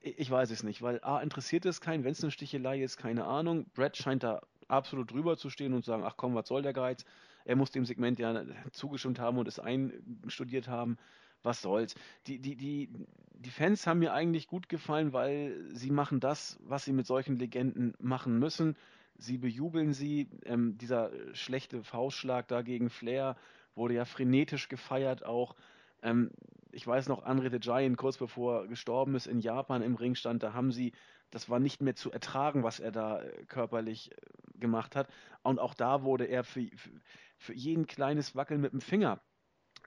Ich 0.01 0.29
weiß 0.29 0.51
es 0.51 0.63
nicht, 0.63 0.81
weil 0.81 0.99
A, 1.03 1.19
interessiert 1.21 1.65
es 1.65 1.81
keinen, 1.81 2.03
wenn 2.03 2.11
es 2.11 2.23
eine 2.23 2.31
Stichelei 2.31 2.81
ist, 2.81 2.97
keine 2.97 3.25
Ahnung. 3.25 3.65
Brett 3.73 3.97
scheint 3.97 4.23
da 4.23 4.41
absolut 4.67 5.11
drüber 5.11 5.37
zu 5.37 5.49
stehen 5.49 5.73
und 5.73 5.85
sagen, 5.85 6.03
ach 6.05 6.15
komm, 6.17 6.35
was 6.35 6.47
soll 6.47 6.61
der 6.61 6.73
Geiz? 6.73 7.03
Er 7.45 7.55
muss 7.55 7.71
dem 7.71 7.85
Segment 7.85 8.19
ja 8.19 8.43
zugestimmt 8.71 9.19
haben 9.19 9.37
und 9.37 9.47
es 9.47 9.59
einstudiert 9.59 10.67
haben. 10.67 10.97
Was 11.43 11.61
soll's? 11.61 11.95
Die, 12.27 12.39
die, 12.39 12.55
die, 12.55 12.89
die 13.33 13.49
Fans 13.49 13.87
haben 13.87 13.99
mir 13.99 14.13
eigentlich 14.13 14.47
gut 14.47 14.69
gefallen, 14.69 15.13
weil 15.13 15.63
sie 15.73 15.91
machen 15.91 16.19
das, 16.19 16.59
was 16.61 16.83
sie 16.83 16.91
mit 16.91 17.07
solchen 17.07 17.37
Legenden 17.37 17.93
machen 17.99 18.37
müssen. 18.39 18.75
Sie 19.17 19.37
bejubeln 19.37 19.93
sie. 19.93 20.27
Ähm, 20.43 20.77
dieser 20.77 21.11
schlechte 21.33 21.83
Faustschlag 21.83 22.47
da 22.47 22.61
gegen 22.61 22.89
Flair 22.89 23.37
wurde 23.75 23.93
ja 23.93 24.05
frenetisch 24.05 24.67
gefeiert 24.67 25.25
auch. 25.25 25.55
Ähm, 26.01 26.31
ich 26.71 26.85
weiß 26.85 27.07
noch, 27.07 27.23
Andre 27.23 27.49
the 27.49 27.59
Giant, 27.59 27.97
kurz 27.97 28.17
bevor 28.17 28.61
er 28.61 28.67
gestorben 28.67 29.15
ist, 29.15 29.27
in 29.27 29.39
Japan 29.39 29.81
im 29.81 29.95
Ring 29.95 30.15
stand, 30.15 30.43
da 30.43 30.53
haben 30.53 30.71
sie, 30.71 30.93
das 31.31 31.49
war 31.49 31.59
nicht 31.59 31.81
mehr 31.81 31.95
zu 31.95 32.11
ertragen, 32.11 32.63
was 32.63 32.79
er 32.79 32.91
da 32.91 33.21
äh, 33.21 33.45
körperlich 33.45 34.11
äh, 34.11 34.59
gemacht 34.59 34.95
hat. 34.95 35.09
Und 35.43 35.59
auch 35.59 35.73
da 35.73 36.03
wurde 36.03 36.25
er 36.25 36.43
für, 36.43 36.67
für, 36.75 36.91
für 37.37 37.53
jeden 37.53 37.87
kleines 37.87 38.35
Wackeln 38.35 38.61
mit 38.61 38.73
dem 38.73 38.81
Finger 38.81 39.19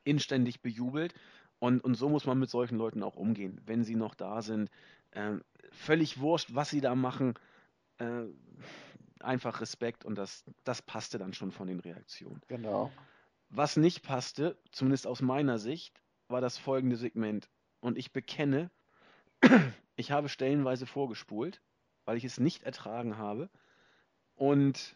inständig 0.04 0.62
bejubelt. 0.62 1.14
Und, 1.58 1.84
und 1.84 1.94
so 1.94 2.08
muss 2.08 2.26
man 2.26 2.38
mit 2.38 2.50
solchen 2.50 2.76
Leuten 2.76 3.02
auch 3.02 3.16
umgehen, 3.16 3.60
wenn 3.66 3.84
sie 3.84 3.94
noch 3.94 4.14
da 4.14 4.40
sind. 4.40 4.70
Ähm, 5.12 5.42
völlig 5.72 6.20
wurscht, 6.20 6.54
was 6.54 6.70
sie 6.70 6.80
da 6.80 6.94
machen. 6.94 7.34
Äh, 7.98 8.24
einfach 9.22 9.60
Respekt 9.60 10.04
und 10.04 10.16
das, 10.16 10.44
das 10.64 10.82
passte 10.82 11.18
dann 11.18 11.34
schon 11.34 11.52
von 11.52 11.66
den 11.66 11.80
Reaktionen. 11.80 12.40
Genau. 12.48 12.90
Was 13.50 13.76
nicht 13.76 14.02
passte, 14.02 14.56
zumindest 14.70 15.06
aus 15.06 15.22
meiner 15.22 15.58
Sicht, 15.58 16.00
war 16.28 16.40
das 16.40 16.56
folgende 16.56 16.96
Segment. 16.96 17.48
Und 17.80 17.98
ich 17.98 18.12
bekenne, 18.12 18.70
ich 19.96 20.12
habe 20.12 20.28
stellenweise 20.28 20.86
vorgespult, 20.86 21.60
weil 22.04 22.16
ich 22.16 22.24
es 22.24 22.38
nicht 22.38 22.62
ertragen 22.62 23.18
habe. 23.18 23.50
Und 24.36 24.94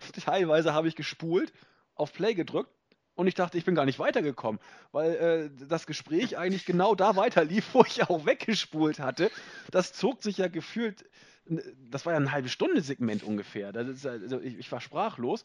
teilweise 0.24 0.74
habe 0.74 0.88
ich 0.88 0.96
gespult, 0.96 1.52
auf 1.94 2.12
Play 2.12 2.34
gedrückt 2.34 2.70
und 3.14 3.26
ich 3.26 3.34
dachte, 3.34 3.58
ich 3.58 3.64
bin 3.64 3.74
gar 3.74 3.86
nicht 3.86 3.98
weitergekommen, 3.98 4.60
weil 4.92 5.14
äh, 5.16 5.66
das 5.66 5.86
Gespräch 5.86 6.38
eigentlich 6.38 6.66
genau 6.66 6.94
da 6.94 7.16
weiterlief, 7.16 7.74
wo 7.74 7.82
ich 7.84 8.08
auch 8.08 8.26
weggespult 8.26 9.00
hatte. 9.00 9.30
Das 9.72 9.92
zog 9.92 10.22
sich 10.22 10.38
ja 10.38 10.46
gefühlt, 10.46 11.04
das 11.46 12.06
war 12.06 12.12
ja 12.12 12.20
ein 12.20 12.30
halbe 12.30 12.48
Stunde 12.48 12.80
Segment 12.80 13.24
ungefähr. 13.24 13.74
Ist, 13.74 14.06
also 14.06 14.38
ich, 14.40 14.58
ich 14.58 14.70
war 14.70 14.80
sprachlos. 14.80 15.42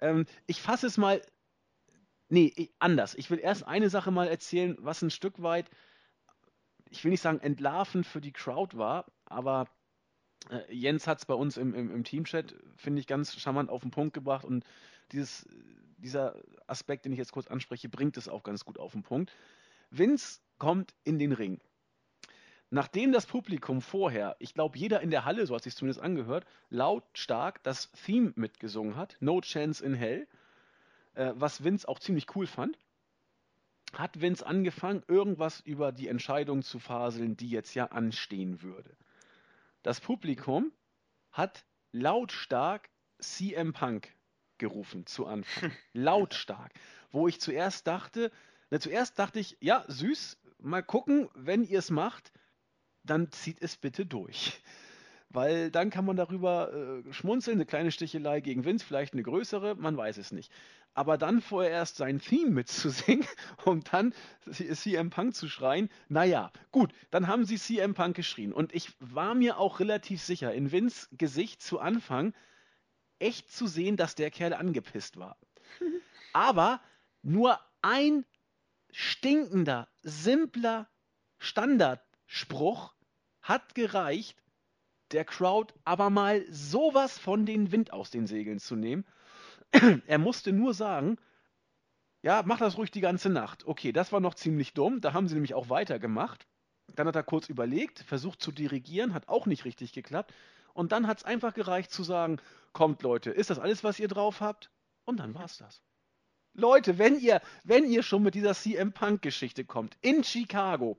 Ähm, 0.00 0.24
ich 0.46 0.62
fasse 0.62 0.86
es 0.86 0.96
mal, 0.96 1.20
nee, 2.30 2.52
ich, 2.56 2.70
anders. 2.78 3.14
Ich 3.14 3.30
will 3.30 3.38
erst 3.38 3.66
eine 3.66 3.90
Sache 3.90 4.10
mal 4.10 4.28
erzählen, 4.28 4.76
was 4.80 5.02
ein 5.02 5.10
Stück 5.10 5.42
weit, 5.42 5.70
ich 6.90 7.04
will 7.04 7.10
nicht 7.10 7.20
sagen 7.20 7.40
entlarvend 7.40 8.06
für 8.06 8.20
die 8.20 8.32
Crowd 8.32 8.76
war, 8.76 9.06
aber 9.26 9.68
äh, 10.50 10.74
Jens 10.74 11.06
hat 11.06 11.18
es 11.18 11.26
bei 11.26 11.34
uns 11.34 11.56
im, 11.56 11.74
im, 11.74 11.94
im 11.94 12.04
Teamchat, 12.04 12.54
finde 12.76 13.00
ich, 13.00 13.06
ganz 13.06 13.38
charmant 13.38 13.70
auf 13.70 13.82
den 13.82 13.90
Punkt 13.90 14.14
gebracht 14.14 14.44
und 14.44 14.64
dieses, 15.12 15.48
dieser 15.98 16.36
Aspekt, 16.66 17.04
den 17.04 17.12
ich 17.12 17.18
jetzt 17.18 17.32
kurz 17.32 17.48
anspreche, 17.48 17.88
bringt 17.88 18.16
es 18.16 18.28
auch 18.28 18.42
ganz 18.42 18.64
gut 18.64 18.78
auf 18.78 18.92
den 18.92 19.02
Punkt. 19.02 19.32
Vince 19.90 20.40
kommt 20.58 20.94
in 21.04 21.18
den 21.18 21.32
Ring. 21.32 21.60
Nachdem 22.72 23.10
das 23.10 23.26
Publikum 23.26 23.82
vorher, 23.82 24.36
ich 24.38 24.54
glaube, 24.54 24.78
jeder 24.78 25.00
in 25.00 25.10
der 25.10 25.24
Halle, 25.24 25.44
so 25.44 25.56
hat 25.56 25.64
sich 25.64 25.74
zumindest 25.74 26.00
angehört, 26.00 26.46
lautstark 26.68 27.62
das 27.64 27.90
Theme 27.90 28.32
mitgesungen 28.36 28.94
hat, 28.94 29.16
No 29.18 29.40
Chance 29.40 29.84
in 29.84 29.94
Hell, 29.94 30.28
äh, 31.14 31.32
was 31.34 31.64
Vince 31.64 31.88
auch 31.88 31.98
ziemlich 31.98 32.34
cool 32.34 32.46
fand, 32.46 32.78
hat 33.92 34.20
Vince 34.20 34.46
angefangen, 34.46 35.02
irgendwas 35.08 35.60
über 35.60 35.92
die 35.92 36.08
Entscheidung 36.08 36.62
zu 36.62 36.78
faseln, 36.78 37.36
die 37.36 37.50
jetzt 37.50 37.74
ja 37.74 37.86
anstehen 37.86 38.62
würde. 38.62 38.96
Das 39.82 40.00
Publikum 40.00 40.72
hat 41.32 41.64
lautstark 41.92 42.88
CM 43.18 43.72
Punk 43.72 44.14
gerufen 44.58 45.06
zu 45.06 45.26
Anfang. 45.26 45.72
lautstark. 45.92 46.72
Wo 47.10 47.26
ich 47.26 47.40
zuerst 47.40 47.86
dachte, 47.86 48.30
na, 48.70 48.78
zuerst 48.78 49.18
dachte 49.18 49.40
ich, 49.40 49.56
ja, 49.60 49.84
süß, 49.88 50.38
mal 50.58 50.82
gucken, 50.82 51.28
wenn 51.34 51.64
ihr 51.64 51.78
es 51.80 51.90
macht, 51.90 52.32
dann 53.02 53.32
zieht 53.32 53.60
es 53.60 53.76
bitte 53.76 54.06
durch. 54.06 54.62
Weil 55.30 55.70
dann 55.70 55.90
kann 55.90 56.04
man 56.04 56.16
darüber 56.16 56.72
äh, 56.72 57.12
schmunzeln, 57.12 57.56
eine 57.56 57.66
kleine 57.66 57.92
Stichelei 57.92 58.40
gegen 58.40 58.64
Vince, 58.64 58.84
vielleicht 58.84 59.14
eine 59.14 59.22
größere, 59.22 59.76
man 59.76 59.96
weiß 59.96 60.18
es 60.18 60.32
nicht. 60.32 60.52
Aber 60.94 61.18
dann 61.18 61.40
vorerst 61.40 61.96
sein 61.96 62.20
Theme 62.20 62.50
mitzusingen 62.50 63.26
und 63.64 63.90
dann 63.92 64.14
CM 64.50 65.10
Punk 65.10 65.34
zu 65.34 65.48
schreien, 65.48 65.88
naja, 66.08 66.52
gut, 66.72 66.92
dann 67.10 67.26
haben 67.26 67.44
sie 67.44 67.58
CM 67.58 67.94
Punk 67.94 68.16
geschrien. 68.16 68.52
Und 68.52 68.74
ich 68.74 68.92
war 68.98 69.34
mir 69.34 69.58
auch 69.58 69.80
relativ 69.80 70.22
sicher, 70.22 70.52
in 70.52 70.72
Vince 70.72 71.08
Gesicht 71.12 71.62
zu 71.62 71.78
Anfang 71.78 72.34
echt 73.18 73.52
zu 73.52 73.66
sehen, 73.66 73.96
dass 73.96 74.14
der 74.14 74.30
Kerl 74.30 74.54
angepisst 74.54 75.18
war. 75.18 75.36
Aber 76.32 76.80
nur 77.22 77.60
ein 77.82 78.24
stinkender, 78.92 79.88
simpler 80.02 80.88
Standardspruch 81.38 82.94
hat 83.42 83.74
gereicht, 83.74 84.42
der 85.12 85.24
Crowd 85.24 85.74
aber 85.84 86.10
mal 86.10 86.44
sowas 86.50 87.18
von 87.18 87.46
den 87.46 87.72
Wind 87.72 87.92
aus 87.92 88.10
den 88.10 88.26
Segeln 88.26 88.60
zu 88.60 88.76
nehmen. 88.76 89.04
er 90.06 90.18
musste 90.18 90.52
nur 90.52 90.74
sagen, 90.74 91.18
ja, 92.22 92.42
mach 92.44 92.58
das 92.58 92.76
ruhig 92.76 92.90
die 92.90 93.00
ganze 93.00 93.30
Nacht. 93.30 93.66
Okay, 93.66 93.92
das 93.92 94.12
war 94.12 94.20
noch 94.20 94.34
ziemlich 94.34 94.74
dumm, 94.74 95.00
da 95.00 95.12
haben 95.12 95.28
sie 95.28 95.34
nämlich 95.34 95.54
auch 95.54 95.70
weitergemacht. 95.70 96.46
Dann 96.94 97.06
hat 97.06 97.16
er 97.16 97.22
kurz 97.22 97.48
überlegt, 97.48 98.00
versucht 98.00 98.42
zu 98.42 98.52
dirigieren, 98.52 99.14
hat 99.14 99.28
auch 99.28 99.46
nicht 99.46 99.64
richtig 99.64 99.92
geklappt. 99.92 100.34
Und 100.74 100.92
dann 100.92 101.06
hat 101.06 101.18
es 101.18 101.24
einfach 101.24 101.54
gereicht 101.54 101.90
zu 101.90 102.02
sagen, 102.02 102.40
kommt 102.72 103.02
Leute, 103.02 103.30
ist 103.30 103.50
das 103.50 103.58
alles, 103.58 103.84
was 103.84 103.98
ihr 103.98 104.08
drauf 104.08 104.40
habt? 104.40 104.70
Und 105.04 105.18
dann 105.18 105.34
war 105.34 105.44
es 105.44 105.58
das. 105.58 105.80
Leute, 106.52 106.98
wenn 106.98 107.18
ihr, 107.18 107.40
wenn 107.64 107.84
ihr 107.84 108.02
schon 108.02 108.22
mit 108.22 108.34
dieser 108.34 108.54
CM 108.54 108.92
Punk-Geschichte 108.92 109.64
kommt 109.64 109.96
in 110.00 110.24
Chicago, 110.24 110.98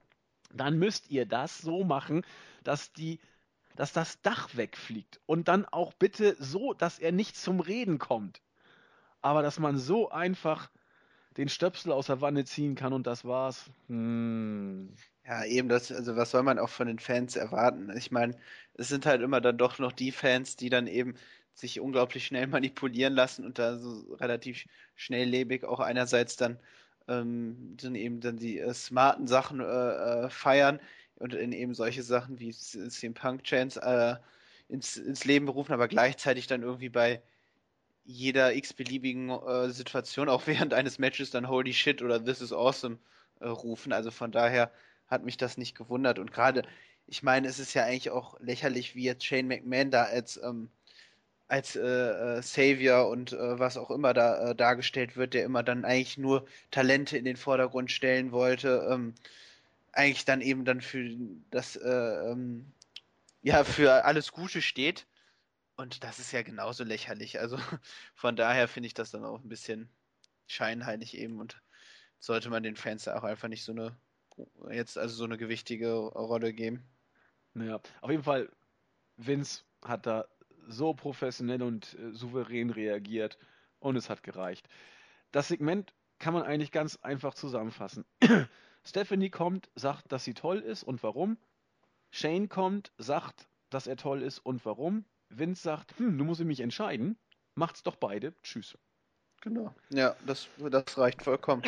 dann 0.53 0.77
müsst 0.77 1.09
ihr 1.09 1.25
das 1.25 1.59
so 1.59 1.83
machen, 1.83 2.25
dass 2.63 2.93
die, 2.93 3.19
dass 3.75 3.93
das 3.93 4.21
Dach 4.21 4.55
wegfliegt 4.55 5.19
und 5.25 5.47
dann 5.47 5.65
auch 5.65 5.93
bitte 5.93 6.35
so, 6.39 6.73
dass 6.73 6.99
er 6.99 7.11
nicht 7.11 7.35
zum 7.35 7.59
Reden 7.59 7.99
kommt. 7.99 8.41
Aber 9.21 9.41
dass 9.43 9.59
man 9.59 9.77
so 9.77 10.09
einfach 10.09 10.69
den 11.37 11.49
Stöpsel 11.49 11.91
aus 11.91 12.07
der 12.07 12.21
Wanne 12.21 12.45
ziehen 12.45 12.75
kann 12.75 12.93
und 12.93 13.07
das 13.07 13.23
war's. 13.25 13.69
Hm. 13.87 14.89
Ja, 15.25 15.45
eben 15.45 15.69
das, 15.69 15.91
also 15.91 16.15
was 16.15 16.31
soll 16.31 16.43
man 16.43 16.59
auch 16.59 16.69
von 16.69 16.87
den 16.87 16.99
Fans 16.99 17.35
erwarten? 17.35 17.91
Ich 17.95 18.11
meine, 18.11 18.35
es 18.73 18.89
sind 18.89 19.05
halt 19.05 19.21
immer 19.21 19.39
dann 19.39 19.57
doch 19.57 19.79
noch 19.79 19.91
die 19.91 20.11
Fans, 20.11 20.55
die 20.55 20.69
dann 20.69 20.87
eben 20.87 21.15
sich 21.53 21.79
unglaublich 21.79 22.25
schnell 22.25 22.47
manipulieren 22.47 23.13
lassen 23.13 23.45
und 23.45 23.59
da 23.59 23.77
so 23.77 24.13
relativ 24.15 24.65
schnelllebig 24.95 25.63
auch 25.63 25.79
einerseits 25.79 26.35
dann, 26.35 26.59
ähm, 27.07 27.77
dann 27.81 27.95
eben 27.95 28.19
dann 28.19 28.37
die 28.37 28.59
äh, 28.59 28.73
smarten 28.73 29.27
Sachen 29.27 29.59
äh, 29.61 29.63
äh, 30.25 30.29
feiern 30.29 30.79
und 31.15 31.33
in 31.33 31.51
eben 31.51 31.75
solche 31.75 32.03
Sachen 32.03 32.39
wie 32.39 32.51
CM 32.51 33.13
Punk 33.13 33.43
Chance 33.43 33.79
äh, 33.81 34.15
ins, 34.73 34.97
ins 34.97 35.25
Leben 35.25 35.45
berufen, 35.45 35.73
aber 35.73 35.87
gleichzeitig 35.87 36.47
dann 36.47 36.63
irgendwie 36.63 36.89
bei 36.89 37.21
jeder 38.11 38.53
x-beliebigen 38.55 39.29
äh, 39.29 39.69
Situation, 39.69 40.29
auch 40.29 40.43
während 40.47 40.73
eines 40.73 40.99
Matches, 40.99 41.31
dann 41.31 41.47
Holy 41.47 41.73
Shit 41.73 42.01
oder 42.01 42.23
This 42.23 42.41
is 42.41 42.53
Awesome 42.53 42.97
äh, 43.39 43.47
rufen. 43.47 43.93
Also 43.93 44.11
von 44.11 44.31
daher 44.31 44.71
hat 45.07 45.23
mich 45.23 45.37
das 45.37 45.57
nicht 45.57 45.77
gewundert. 45.77 46.19
Und 46.19 46.31
gerade, 46.31 46.63
ich 47.07 47.23
meine, 47.23 47.47
es 47.47 47.59
ist 47.59 47.73
ja 47.73 47.85
eigentlich 47.85 48.09
auch 48.09 48.39
lächerlich, 48.39 48.95
wie 48.95 49.03
jetzt 49.03 49.25
Shane 49.25 49.47
McMahon 49.47 49.91
da 49.91 50.03
als, 50.03 50.39
ähm, 50.43 50.69
als 51.47 51.75
äh, 51.75 51.81
äh, 51.81 52.41
Savior 52.41 53.09
und 53.09 53.33
äh, 53.33 53.59
was 53.59 53.77
auch 53.77 53.91
immer 53.91 54.13
da 54.13 54.51
äh, 54.51 54.55
dargestellt 54.55 55.17
wird, 55.17 55.33
der 55.33 55.43
immer 55.43 55.63
dann 55.63 55.83
eigentlich 55.83 56.17
nur 56.17 56.45
Talente 56.71 57.17
in 57.17 57.25
den 57.25 57.37
Vordergrund 57.37 57.91
stellen 57.91 58.31
wollte. 58.31 58.87
Ähm, 58.89 59.13
eigentlich 59.91 60.25
dann 60.25 60.41
eben 60.41 60.63
dann 60.63 60.81
für 60.81 61.09
das, 61.49 61.75
äh, 61.75 61.89
ähm, 61.89 62.71
ja, 63.41 63.63
für 63.63 64.05
alles 64.05 64.31
Gute 64.31 64.61
steht. 64.61 65.05
Und 65.81 66.03
das 66.03 66.19
ist 66.19 66.31
ja 66.31 66.43
genauso 66.43 66.83
lächerlich. 66.83 67.39
Also 67.39 67.57
von 68.13 68.35
daher 68.35 68.67
finde 68.67 68.87
ich 68.87 68.93
das 68.93 69.11
dann 69.11 69.25
auch 69.25 69.41
ein 69.41 69.49
bisschen 69.49 69.89
scheinheilig 70.47 71.17
eben 71.17 71.39
und 71.39 71.61
sollte 72.19 72.49
man 72.49 72.61
den 72.61 72.75
Fans 72.75 73.05
da 73.05 73.17
auch 73.17 73.23
einfach 73.23 73.47
nicht 73.47 73.63
so 73.63 73.71
eine 73.71 73.97
jetzt 74.69 74.97
also 74.97 75.15
so 75.15 75.23
eine 75.23 75.37
gewichtige 75.37 75.93
Rolle 75.93 76.53
geben. 76.53 76.83
Ja, 77.55 77.81
auf 78.01 78.11
jeden 78.11 78.23
Fall, 78.23 78.49
Vince 79.17 79.63
hat 79.83 80.05
da 80.05 80.27
so 80.67 80.93
professionell 80.93 81.63
und 81.63 81.95
äh, 81.95 82.13
souverän 82.13 82.69
reagiert 82.69 83.37
und 83.79 83.95
es 83.95 84.09
hat 84.09 84.23
gereicht. 84.23 84.67
Das 85.31 85.47
Segment 85.47 85.93
kann 86.19 86.33
man 86.33 86.43
eigentlich 86.43 86.71
ganz 86.71 86.97
einfach 86.97 87.33
zusammenfassen. 87.33 88.05
Stephanie 88.85 89.29
kommt, 89.29 89.69
sagt, 89.75 90.11
dass 90.11 90.23
sie 90.23 90.33
toll 90.33 90.59
ist 90.59 90.83
und 90.83 91.03
warum. 91.03 91.37
Shane 92.11 92.49
kommt, 92.49 92.91
sagt, 92.97 93.47
dass 93.69 93.87
er 93.87 93.97
toll 93.97 94.21
ist 94.21 94.39
und 94.39 94.63
warum. 94.65 95.05
Vince 95.37 95.61
sagt, 95.61 95.97
hm, 95.97 96.17
du 96.17 96.23
musst 96.23 96.41
mich 96.41 96.59
entscheiden. 96.59 97.17
Macht's 97.55 97.83
doch 97.83 97.95
beide. 97.95 98.33
Tschüss. 98.43 98.77
Genau. 99.41 99.73
Ja, 99.89 100.15
das, 100.25 100.47
das 100.57 100.97
reicht 100.97 101.23
vollkommen. 101.23 101.63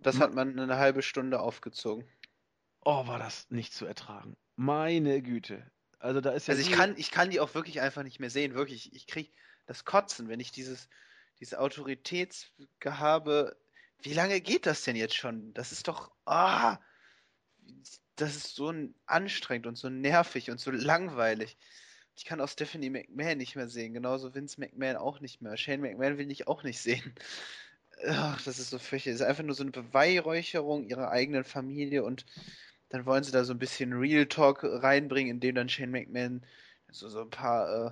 Das 0.00 0.20
hat 0.20 0.34
man 0.34 0.58
eine 0.58 0.76
halbe 0.76 1.02
Stunde 1.02 1.40
aufgezogen. 1.40 2.06
Oh, 2.84 3.06
war 3.06 3.18
das 3.18 3.50
nicht 3.50 3.72
zu 3.72 3.84
ertragen. 3.84 4.36
Meine 4.56 5.22
Güte. 5.22 5.70
Also 5.98 6.20
da 6.20 6.30
ist 6.30 6.46
ja. 6.46 6.54
Also 6.54 6.68
ich 6.68 6.74
kann, 6.74 6.94
ich 6.96 7.10
kann 7.10 7.30
die 7.30 7.40
auch 7.40 7.54
wirklich 7.54 7.80
einfach 7.80 8.02
nicht 8.02 8.20
mehr 8.20 8.30
sehen. 8.30 8.54
Wirklich, 8.54 8.94
ich 8.94 9.06
kriege 9.06 9.30
das 9.66 9.84
Kotzen, 9.84 10.28
wenn 10.28 10.40
ich 10.40 10.52
dieses, 10.52 10.88
dieses 11.40 11.54
Autoritätsgehabe. 11.54 13.56
Wie 14.00 14.14
lange 14.14 14.40
geht 14.40 14.66
das 14.66 14.84
denn 14.84 14.96
jetzt 14.96 15.16
schon? 15.16 15.52
Das 15.54 15.72
ist 15.72 15.88
doch. 15.88 16.12
Ah! 16.24 16.78
Das 18.16 18.36
ist 18.36 18.54
so 18.54 18.72
anstrengend 19.06 19.66
und 19.66 19.76
so 19.76 19.88
nervig 19.88 20.50
und 20.50 20.58
so 20.58 20.70
langweilig. 20.70 21.56
Ich 22.18 22.24
kann 22.24 22.40
auch 22.40 22.48
Stephanie 22.48 22.90
McMahon 22.90 23.38
nicht 23.38 23.54
mehr 23.54 23.68
sehen, 23.68 23.94
genauso 23.94 24.34
Vince 24.34 24.60
McMahon 24.60 24.96
auch 24.96 25.20
nicht 25.20 25.40
mehr. 25.40 25.56
Shane 25.56 25.80
McMahon 25.80 26.18
will 26.18 26.28
ich 26.32 26.48
auch 26.48 26.64
nicht 26.64 26.80
sehen. 26.80 27.14
Ach, 28.08 28.42
das 28.42 28.58
ist 28.58 28.70
so 28.70 28.80
fürchterlich. 28.80 29.14
Es 29.14 29.20
ist 29.20 29.26
einfach 29.28 29.44
nur 29.44 29.54
so 29.54 29.62
eine 29.62 29.70
Beweihräucherung 29.70 30.88
ihrer 30.88 31.12
eigenen 31.12 31.44
Familie 31.44 32.02
und 32.02 32.26
dann 32.88 33.06
wollen 33.06 33.22
sie 33.22 33.30
da 33.30 33.44
so 33.44 33.54
ein 33.54 33.60
bisschen 33.60 33.92
Real 33.92 34.26
Talk 34.26 34.64
reinbringen, 34.64 35.30
indem 35.30 35.54
dann 35.54 35.68
Shane 35.68 35.92
McMahon 35.92 36.44
so, 36.90 37.08
so 37.08 37.20
ein 37.20 37.30
paar 37.30 37.86
äh, 37.86 37.90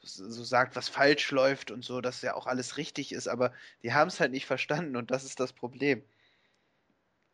so 0.00 0.42
sagt, 0.42 0.74
was 0.74 0.88
falsch 0.88 1.30
läuft 1.30 1.70
und 1.70 1.84
so, 1.84 2.00
dass 2.00 2.22
ja 2.22 2.34
auch 2.34 2.46
alles 2.46 2.78
richtig 2.78 3.12
ist, 3.12 3.28
aber 3.28 3.52
die 3.82 3.92
haben 3.92 4.08
es 4.08 4.20
halt 4.20 4.32
nicht 4.32 4.46
verstanden 4.46 4.96
und 4.96 5.10
das 5.10 5.24
ist 5.24 5.38
das 5.38 5.52
Problem. 5.52 6.02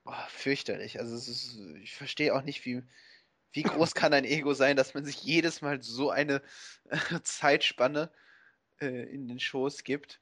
Oh, 0.04 0.12
fürchterlich. 0.28 0.98
Also 0.98 1.14
ist, 1.14 1.56
ich 1.80 1.94
verstehe 1.94 2.34
auch 2.34 2.42
nicht, 2.42 2.64
wie, 2.64 2.82
wie 3.52 3.62
groß 3.62 3.94
kann 3.94 4.12
ein 4.12 4.24
Ego 4.24 4.54
sein, 4.54 4.76
dass 4.76 4.94
man 4.94 5.04
sich 5.04 5.22
jedes 5.22 5.62
Mal 5.62 5.82
so 5.82 6.10
eine 6.10 6.42
äh, 6.88 7.20
Zeitspanne 7.22 8.10
äh, 8.80 9.04
in 9.12 9.28
den 9.28 9.38
Schoß 9.38 9.84
gibt. 9.84 10.20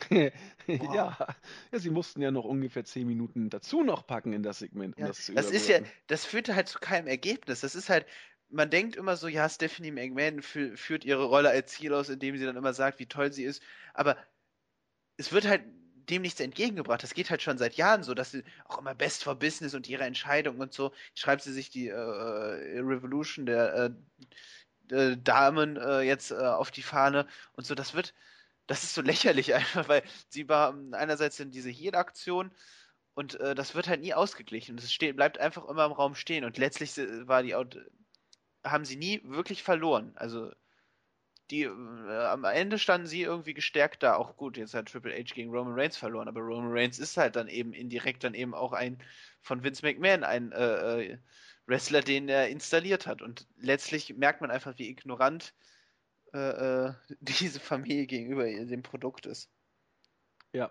ja. 0.10 0.30
ja, 0.68 1.78
sie 1.78 1.90
mussten 1.90 2.20
ja 2.20 2.30
noch 2.30 2.44
ungefähr 2.44 2.84
zehn 2.84 3.06
Minuten 3.06 3.48
dazu 3.48 3.82
noch 3.82 4.06
packen 4.06 4.34
in 4.34 4.42
das 4.42 4.58
Segment, 4.58 4.96
um 4.96 5.02
ja, 5.02 5.08
das 5.08 5.24
zu 5.24 5.34
Das 5.34 5.50
ist 5.50 5.68
ja, 5.68 5.80
das 6.06 6.26
führte 6.26 6.54
halt 6.54 6.68
zu 6.68 6.78
keinem 6.78 7.06
Ergebnis. 7.06 7.60
Das 7.60 7.74
ist 7.74 7.88
halt, 7.88 8.06
man 8.50 8.68
denkt 8.68 8.96
immer 8.96 9.16
so, 9.16 9.26
ja, 9.26 9.48
Stephanie 9.48 9.90
McMahon 9.90 10.42
fü 10.42 10.76
führt 10.76 11.04
ihre 11.04 11.24
Rolle 11.24 11.48
als 11.48 11.72
Ziel 11.72 11.94
aus, 11.94 12.10
indem 12.10 12.36
sie 12.36 12.44
dann 12.44 12.56
immer 12.56 12.74
sagt, 12.74 12.98
wie 12.98 13.06
toll 13.06 13.32
sie 13.32 13.44
ist. 13.44 13.62
Aber 13.94 14.16
es 15.16 15.32
wird 15.32 15.46
halt 15.46 15.64
dem 16.10 16.22
nichts 16.22 16.40
entgegengebracht. 16.40 17.02
Das 17.02 17.14
geht 17.14 17.30
halt 17.30 17.42
schon 17.42 17.58
seit 17.58 17.74
Jahren 17.74 18.02
so, 18.02 18.14
dass 18.14 18.30
sie 18.32 18.44
auch 18.66 18.78
immer 18.78 18.94
Best 18.94 19.24
for 19.24 19.34
Business 19.36 19.74
und 19.74 19.88
ihre 19.88 20.04
Entscheidungen 20.04 20.60
und 20.60 20.72
so, 20.72 20.92
schreibt 21.14 21.42
sie 21.42 21.52
sich 21.52 21.70
die 21.70 21.88
äh, 21.88 21.94
Revolution 21.94 23.46
der 23.46 23.92
äh, 24.90 24.94
äh, 24.94 25.16
Damen 25.16 25.76
äh, 25.76 26.00
jetzt 26.02 26.30
äh, 26.30 26.36
auf 26.36 26.70
die 26.70 26.82
Fahne 26.82 27.26
und 27.54 27.66
so. 27.66 27.74
Das 27.74 27.94
wird, 27.94 28.14
das 28.66 28.84
ist 28.84 28.94
so 28.94 29.02
lächerlich 29.02 29.54
einfach, 29.54 29.88
weil 29.88 30.02
sie 30.28 30.48
war 30.48 30.74
einerseits 30.92 31.40
in 31.40 31.50
diese 31.50 31.70
Heal-Aktion 31.70 32.52
und 33.14 33.40
äh, 33.40 33.54
das 33.54 33.74
wird 33.74 33.88
halt 33.88 34.00
nie 34.00 34.14
ausgeglichen. 34.14 34.78
Es 34.78 34.92
steht, 34.92 35.16
bleibt 35.16 35.38
einfach 35.38 35.66
immer 35.68 35.86
im 35.86 35.92
Raum 35.92 36.14
stehen 36.14 36.44
und 36.44 36.58
letztlich 36.58 36.96
war 37.26 37.42
die 37.42 37.54
haben 38.64 38.84
sie 38.84 38.96
nie 38.96 39.22
wirklich 39.24 39.62
verloren. 39.62 40.12
Also 40.16 40.52
die 41.50 41.62
äh, 41.62 42.26
am 42.26 42.44
Ende 42.44 42.78
standen 42.78 43.06
sie 43.06 43.22
irgendwie 43.22 43.54
gestärkt 43.54 44.02
da. 44.02 44.16
Auch 44.16 44.36
gut, 44.36 44.56
jetzt 44.56 44.74
hat 44.74 44.86
Triple 44.86 45.14
H 45.14 45.34
gegen 45.34 45.50
Roman 45.50 45.74
Reigns 45.74 45.96
verloren, 45.96 46.28
aber 46.28 46.40
Roman 46.40 46.72
Reigns 46.72 46.98
ist 46.98 47.16
halt 47.16 47.36
dann 47.36 47.48
eben 47.48 47.72
indirekt 47.72 48.24
dann 48.24 48.34
eben 48.34 48.54
auch 48.54 48.72
ein 48.72 48.98
von 49.40 49.62
Vince 49.62 49.84
McMahon 49.84 50.24
ein 50.24 50.52
äh, 50.52 51.02
äh 51.02 51.18
Wrestler, 51.66 52.00
den 52.00 52.28
er 52.28 52.48
installiert 52.48 53.06
hat. 53.06 53.22
Und 53.22 53.46
letztlich 53.58 54.16
merkt 54.16 54.40
man 54.40 54.52
einfach, 54.52 54.78
wie 54.78 54.88
ignorant 54.88 55.52
äh, 56.32 56.38
äh 56.38 56.92
diese 57.20 57.60
Familie 57.60 58.06
gegenüber 58.06 58.44
dem 58.44 58.82
Produkt 58.82 59.26
ist. 59.26 59.50
Ja. 60.52 60.70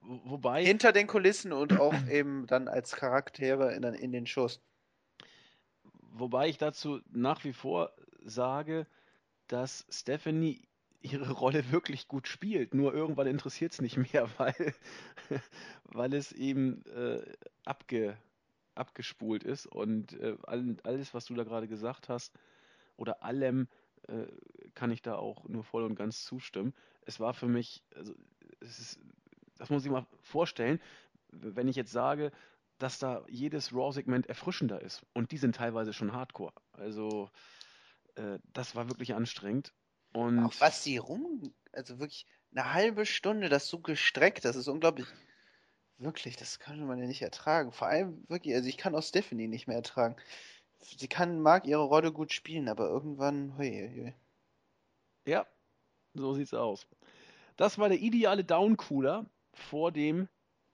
Wobei. 0.00 0.64
Hinter 0.64 0.92
den 0.92 1.06
Kulissen 1.06 1.52
und 1.52 1.78
auch 1.78 1.94
eben 2.10 2.46
dann 2.46 2.68
als 2.68 2.92
Charaktere 2.96 3.74
in, 3.74 3.82
in 3.82 4.12
den 4.12 4.26
Shows. 4.26 4.60
Wobei 6.14 6.48
ich 6.48 6.58
dazu 6.58 7.00
nach 7.10 7.44
wie 7.44 7.52
vor 7.52 7.92
sage, 8.24 8.86
dass 9.52 9.86
Stephanie 9.90 10.62
ihre 11.02 11.30
Rolle 11.30 11.70
wirklich 11.72 12.08
gut 12.08 12.26
spielt. 12.26 12.72
Nur 12.72 12.94
irgendwann 12.94 13.26
interessiert 13.26 13.72
es 13.72 13.82
nicht 13.82 13.96
mehr, 13.96 14.30
weil, 14.38 14.74
weil 15.84 16.14
es 16.14 16.32
eben 16.32 16.84
äh, 16.86 17.22
abge, 17.64 18.16
abgespult 18.74 19.44
ist. 19.44 19.66
Und 19.66 20.14
äh, 20.14 20.36
alles, 20.46 21.12
was 21.12 21.26
du 21.26 21.34
da 21.34 21.44
gerade 21.44 21.68
gesagt 21.68 22.08
hast, 22.08 22.32
oder 22.96 23.22
allem, 23.22 23.68
äh, 24.08 24.26
kann 24.74 24.90
ich 24.90 25.02
da 25.02 25.16
auch 25.16 25.46
nur 25.48 25.64
voll 25.64 25.82
und 25.82 25.96
ganz 25.96 26.24
zustimmen. 26.24 26.72
Es 27.02 27.20
war 27.20 27.34
für 27.34 27.48
mich, 27.48 27.84
also, 27.94 28.14
ist, 28.60 28.98
das 29.58 29.68
muss 29.68 29.84
ich 29.84 29.90
mal 29.90 30.06
vorstellen, 30.22 30.80
wenn 31.28 31.68
ich 31.68 31.76
jetzt 31.76 31.92
sage, 31.92 32.32
dass 32.78 32.98
da 32.98 33.24
jedes 33.28 33.74
Raw-Segment 33.74 34.26
erfrischender 34.26 34.80
ist. 34.80 35.04
Und 35.12 35.30
die 35.30 35.36
sind 35.36 35.56
teilweise 35.56 35.92
schon 35.92 36.12
Hardcore. 36.12 36.54
Also 36.72 37.30
äh, 38.16 38.38
das 38.52 38.74
war 38.74 38.88
wirklich 38.88 39.14
anstrengend. 39.14 39.72
Und 40.12 40.44
auch 40.44 40.54
was 40.60 40.82
die 40.82 40.98
rum, 40.98 41.54
also 41.72 41.98
wirklich 41.98 42.26
eine 42.54 42.72
halbe 42.74 43.06
Stunde 43.06 43.48
das 43.48 43.68
so 43.68 43.78
gestreckt, 43.78 44.44
das 44.44 44.56
ist 44.56 44.68
unglaublich. 44.68 45.06
Wirklich, 45.98 46.36
das 46.36 46.58
kann 46.58 46.84
man 46.86 46.98
ja 46.98 47.06
nicht 47.06 47.22
ertragen. 47.22 47.72
Vor 47.72 47.86
allem 47.86 48.24
wirklich, 48.28 48.54
also 48.54 48.68
ich 48.68 48.76
kann 48.76 48.94
auch 48.94 49.02
Stephanie 49.02 49.46
nicht 49.46 49.68
mehr 49.68 49.76
ertragen. 49.76 50.16
Sie 50.80 51.06
kann, 51.06 51.40
mag 51.40 51.66
ihre 51.66 51.82
Rolle 51.82 52.12
gut 52.12 52.32
spielen, 52.32 52.68
aber 52.68 52.88
irgendwann, 52.88 53.56
hui, 53.56 53.70
hui. 53.94 54.14
Ja, 55.24 55.46
so 56.14 56.34
sieht's 56.34 56.54
aus. 56.54 56.88
Das 57.56 57.78
war 57.78 57.88
der 57.88 58.00
ideale 58.00 58.44
Downcooler 58.44 59.26
vor 59.54 59.92
dem 59.92 60.28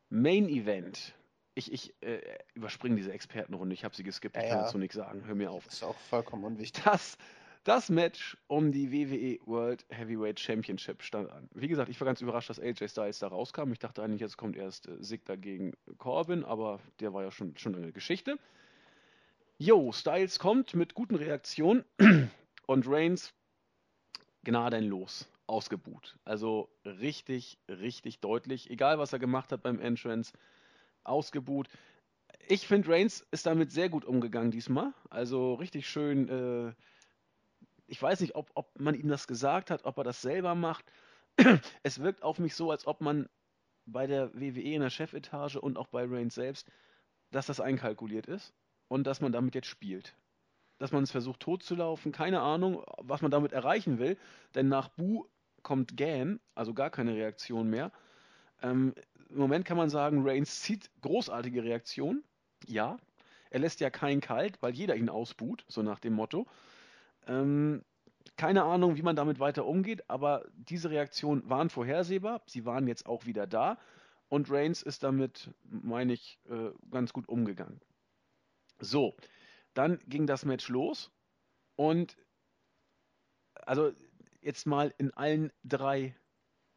Main 0.09 0.49
Event. 0.49 1.15
Ich, 1.59 1.73
ich 1.73 1.95
äh, 2.03 2.21
überspringe 2.55 2.95
diese 2.95 3.13
Expertenrunde, 3.13 3.75
ich 3.75 3.85
habe 3.85 3.95
sie 3.95 4.05
geskippt, 4.05 4.37
ich 4.37 4.45
ja, 4.45 4.51
kann 4.51 4.59
dazu 4.61 4.79
nichts 4.79 4.95
sagen, 4.95 5.25
hör 5.27 5.35
mir 5.35 5.51
auf. 5.51 5.65
Das 5.65 5.75
ist 5.75 5.83
auch 5.83 5.99
vollkommen 5.99 6.45
unwichtig. 6.45 6.85
Das 6.85 7.19
Das 7.65 7.89
Match 7.91 8.39
um 8.47 8.71
die 8.71 8.93
WWE 8.93 9.45
World 9.45 9.85
Heavyweight 9.91 10.39
Championship 10.39 11.03
stand 11.03 11.29
an. 11.31 11.49
Wie 11.53 11.69
gesagt, 11.69 11.91
ich 11.91 12.01
war 12.01 12.07
ganz 12.07 12.21
überrascht, 12.21 12.49
dass 12.49 12.61
AJ 12.61 12.89
Styles 12.89 13.19
da 13.19 13.27
rauskam. 13.27 13.73
Ich 13.73 13.79
dachte 13.79 14.03
eigentlich, 14.03 14.21
jetzt 14.21 14.37
kommt 14.37 14.57
erst 14.57 14.87
äh, 14.87 14.97
Sigler 15.01 15.37
gegen 15.37 15.75
Corbin, 15.99 16.45
aber 16.45 16.81
der 17.01 17.13
war 17.13 17.25
ja 17.25 17.31
schon, 17.31 17.57
schon 17.57 17.75
eine 17.75 17.93
Geschichte. 17.93 18.39
Jo, 19.59 19.91
Styles 19.91 20.39
kommt 20.39 20.75
mit 20.75 20.95
guten 20.95 21.17
Reaktionen 21.17 21.85
und 22.67 22.87
Reigns 22.89 23.35
gnadenlos 24.45 25.29
ausgebuht. 25.49 26.17
Also 26.25 26.71
richtig, 26.85 27.59
richtig 27.69 28.21
deutlich. 28.21 28.71
Egal, 28.71 28.99
was 28.99 29.13
er 29.13 29.19
gemacht 29.19 29.51
hat 29.51 29.63
beim 29.63 29.81
Entrance, 29.81 30.33
ausgebuht. 31.09 31.69
Ich 32.47 32.67
finde, 32.67 32.89
Reigns 32.89 33.27
ist 33.31 33.47
damit 33.47 33.73
sehr 33.73 33.89
gut 33.89 34.05
umgegangen 34.05 34.51
diesmal. 34.51 34.93
Also 35.11 35.55
richtig 35.55 35.89
schön. 35.89 36.29
Äh, 36.29 36.75
ich 37.87 38.01
weiß 38.01 38.21
nicht, 38.21 38.35
ob, 38.35 38.51
ob 38.55 38.79
man 38.79 38.95
ihm 38.95 39.09
das 39.09 39.27
gesagt 39.27 39.71
hat, 39.71 39.85
ob 39.85 39.99
er 39.99 40.05
das 40.05 40.23
selber 40.23 40.55
macht. 40.55 40.85
es 41.83 42.01
wirkt 42.01 42.23
auf 42.23 42.39
mich 42.39 42.55
so, 42.55 42.71
als 42.71 42.87
ob 42.87 43.01
man 43.01 43.29
bei 43.87 44.07
der 44.07 44.35
WWE 44.35 44.75
in 44.75 44.83
der 44.83 44.91
Chefetage 44.91 45.57
und 45.57 45.79
auch 45.79 45.89
bei 45.89 46.05
Reigns 46.05 46.35
selbst, 46.35 46.71
dass 47.31 47.47
das 47.47 47.61
einkalkuliert 47.61 48.27
ist 48.27 48.55
und 48.89 49.07
dass 49.07 49.21
man 49.21 49.33
damit 49.33 49.55
jetzt 49.55 49.67
spielt. 49.67 50.17
Dass 50.79 50.93
man 50.93 51.03
es 51.03 51.11
versucht 51.11 51.41
totzulaufen, 51.41 52.13
keine 52.13 52.41
Ahnung, 52.41 52.85
was 52.99 53.23
man 53.23 53.31
damit 53.31 53.53
erreichen 53.53 53.99
will, 53.99 54.17
denn 54.55 54.69
nach 54.69 54.89
Bu 54.89 55.27
kommt 55.63 55.97
Gan, 55.97 56.41
also 56.55 56.75
gar 56.75 56.91
keine 56.91 57.15
Reaktion 57.15 57.69
mehr. 57.69 57.93
Ähm, 58.63 58.95
Im 59.31 59.39
Moment 59.39 59.65
kann 59.65 59.77
man 59.77 59.91
sagen, 59.91 60.27
Reigns 60.27 60.63
zieht 60.63 60.91
großartige 61.03 61.63
Reaktionen. 61.63 62.25
Ja, 62.67 62.99
er 63.51 63.61
lässt 63.61 63.81
ja 63.81 63.91
keinen 63.91 64.21
kalt, 64.21 64.61
weil 64.63 64.75
jeder 64.75 64.97
ihn 64.97 65.09
ausbuht, 65.09 65.65
so 65.69 65.83
nach 65.83 66.01
dem 66.01 66.15
Motto. 66.15 66.47
Ähm, 67.27 67.85
keine 68.37 68.65
Ahnung, 68.65 68.97
wie 68.97 69.03
man 69.03 69.17
damit 69.17 69.41
weiter 69.41 69.67
umgeht, 69.67 70.09
aber 70.09 70.47
diese 70.55 70.91
Reaktionen 70.91 71.49
waren 71.49 71.71
vorhersehbar. 71.71 72.43
Sie 72.47 72.65
waren 72.65 72.87
jetzt 72.87 73.07
auch 73.07 73.27
wieder 73.27 73.47
da. 73.47 73.79
Und 74.29 74.51
Reigns 74.51 74.83
ist 74.83 75.03
damit, 75.03 75.51
meine 75.65 76.13
ich, 76.13 76.39
äh, 76.49 76.71
ganz 76.91 77.13
gut 77.13 77.29
umgegangen. 77.29 77.81
So, 78.79 79.17
dann 79.75 79.99
ging 80.07 80.27
das 80.27 80.45
Match 80.45 80.69
los. 80.69 81.11
Und 81.77 82.17
also 83.55 83.93
jetzt 84.41 84.67
mal 84.67 84.95
in 84.99 85.13
allen 85.15 85.53
drei 85.65 86.15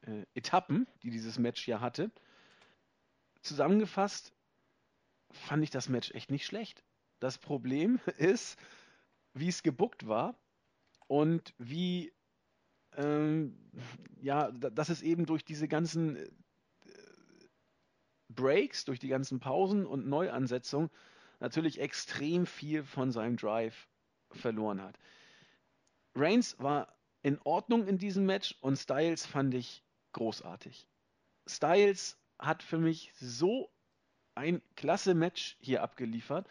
äh, 0.01 0.25
Etappen, 0.33 0.87
die 1.03 1.09
dieses 1.09 1.37
Match 1.37 1.67
ja 1.67 1.79
hatte, 1.79 2.11
zusammengefasst 3.41 4.33
fand 5.31 5.63
ich 5.63 5.69
das 5.69 5.89
Match 5.89 6.11
echt 6.11 6.31
nicht 6.31 6.45
schlecht. 6.45 6.83
Das 7.19 7.37
Problem 7.37 7.99
ist, 8.17 8.57
wie 9.33 9.47
es 9.47 9.63
gebuckt 9.63 10.07
war 10.07 10.37
und 11.07 11.53
wie, 11.57 12.13
ähm, 12.93 13.57
ja, 14.21 14.51
dass 14.51 14.89
es 14.89 15.01
eben 15.01 15.25
durch 15.25 15.45
diese 15.45 15.67
ganzen 15.67 16.17
äh, 16.17 16.29
Breaks, 18.29 18.85
durch 18.85 18.99
die 18.99 19.07
ganzen 19.07 19.39
Pausen 19.39 19.85
und 19.85 20.07
Neuansetzungen 20.07 20.89
natürlich 21.39 21.79
extrem 21.79 22.45
viel 22.45 22.83
von 22.83 23.11
seinem 23.11 23.37
Drive 23.37 23.87
verloren 24.31 24.81
hat. 24.81 24.97
Reigns 26.15 26.57
war 26.59 26.95
in 27.21 27.39
Ordnung 27.43 27.87
in 27.87 27.97
diesem 27.97 28.25
Match 28.25 28.57
und 28.61 28.77
Styles 28.77 29.25
fand 29.25 29.53
ich 29.53 29.83
großartig. 30.13 30.87
Styles 31.47 32.17
hat 32.41 32.63
für 32.63 32.77
mich 32.77 33.13
so 33.19 33.71
ein 34.35 34.61
klasse 34.75 35.13
Match 35.13 35.57
hier 35.59 35.83
abgeliefert. 35.83 36.47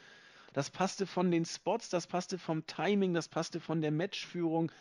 Das 0.52 0.70
passte 0.70 1.06
von 1.06 1.30
den 1.30 1.44
Spots, 1.44 1.90
das 1.90 2.06
passte 2.06 2.38
vom 2.38 2.66
Timing, 2.66 3.14
das 3.14 3.28
passte 3.28 3.60
von 3.60 3.80
der 3.80 3.90
Matchführung. 3.90 4.72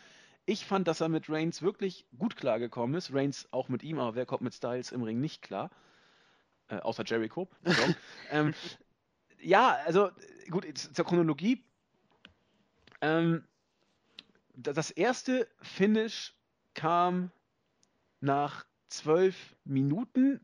Ich 0.46 0.64
fand, 0.64 0.88
dass 0.88 1.00
er 1.00 1.08
mit 1.08 1.28
Reigns 1.28 1.62
wirklich 1.62 2.06
gut 2.18 2.36
klargekommen 2.36 2.96
ist. 2.96 3.12
Reigns 3.12 3.46
auch 3.52 3.68
mit 3.68 3.82
ihm, 3.82 3.98
aber 3.98 4.14
wer 4.14 4.26
kommt 4.26 4.42
mit 4.42 4.54
Styles 4.54 4.90
im 4.90 5.02
Ring 5.02 5.20
nicht 5.20 5.42
klar? 5.42 5.70
Äh, 6.68 6.78
außer 6.78 7.04
Jericho. 7.04 7.48
ähm, 8.30 8.54
ja, 9.40 9.76
also 9.84 10.10
gut, 10.50 10.66
zur 10.76 11.04
Chronologie. 11.04 11.64
Ähm, 13.00 13.44
das 14.54 14.90
erste 14.90 15.48
Finish 15.62 16.34
kam 16.74 17.30
nach 18.20 18.66
zwölf 18.88 19.56
Minuten. 19.64 20.40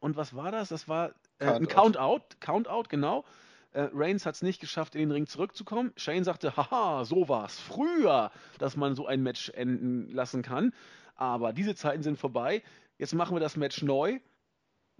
Und 0.00 0.16
was 0.16 0.34
war 0.34 0.50
das? 0.50 0.70
Das 0.70 0.88
war 0.88 1.12
äh, 1.38 1.46
ein 1.46 1.68
Countout. 1.68 2.22
Countout, 2.40 2.84
genau. 2.88 3.24
Äh, 3.72 3.88
Reigns 3.92 4.26
hat 4.26 4.34
es 4.34 4.42
nicht 4.42 4.60
geschafft, 4.60 4.94
in 4.94 5.02
den 5.02 5.10
Ring 5.12 5.26
zurückzukommen. 5.26 5.92
Shane 5.96 6.24
sagte, 6.24 6.56
haha, 6.56 7.04
so 7.04 7.28
war 7.28 7.46
es 7.46 7.58
früher, 7.60 8.32
dass 8.58 8.76
man 8.76 8.96
so 8.96 9.06
ein 9.06 9.22
Match 9.22 9.50
enden 9.50 10.10
lassen 10.10 10.42
kann. 10.42 10.72
Aber 11.14 11.52
diese 11.52 11.74
Zeiten 11.74 12.02
sind 12.02 12.18
vorbei. 12.18 12.62
Jetzt 12.98 13.14
machen 13.14 13.36
wir 13.36 13.40
das 13.40 13.56
Match 13.56 13.82
neu. 13.82 14.18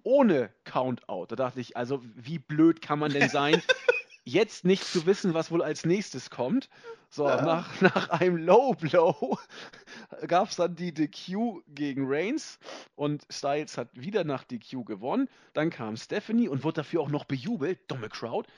Ohne 0.03 0.51
Countout. 0.65 1.27
Da 1.29 1.37
dachte 1.37 1.61
ich, 1.61 1.77
also 1.77 2.03
wie 2.15 2.39
blöd 2.39 2.81
kann 2.81 2.99
man 2.99 3.13
denn 3.13 3.29
sein? 3.29 3.61
jetzt 4.25 4.65
nicht 4.65 4.85
zu 4.85 5.07
wissen, 5.07 5.35
was 5.35 5.51
wohl 5.51 5.63
als 5.63 5.85
nächstes 5.85 6.31
kommt. 6.31 6.69
So, 7.13 7.27
ja. 7.27 7.43
nach, 7.43 7.81
nach 7.81 8.09
einem 8.11 8.37
Low 8.37 8.73
Blow 8.75 9.37
gab 10.29 10.49
es 10.49 10.57
dann 10.57 10.77
die 10.77 10.95
DQ 10.95 11.63
gegen 11.69 12.05
Reigns 12.07 12.59
und 12.95 13.27
Styles 13.29 13.77
hat 13.77 13.89
wieder 13.95 14.23
nach 14.23 14.45
DQ 14.45 14.85
gewonnen. 14.85 15.29
Dann 15.53 15.71
kam 15.71 15.97
Stephanie 15.97 16.49
und 16.49 16.63
wurde 16.63 16.77
dafür 16.77 17.01
auch 17.01 17.11
noch 17.11 17.25
bejubelt, 17.25 17.81
dumme 17.91 18.09
Crowd, 18.09 18.49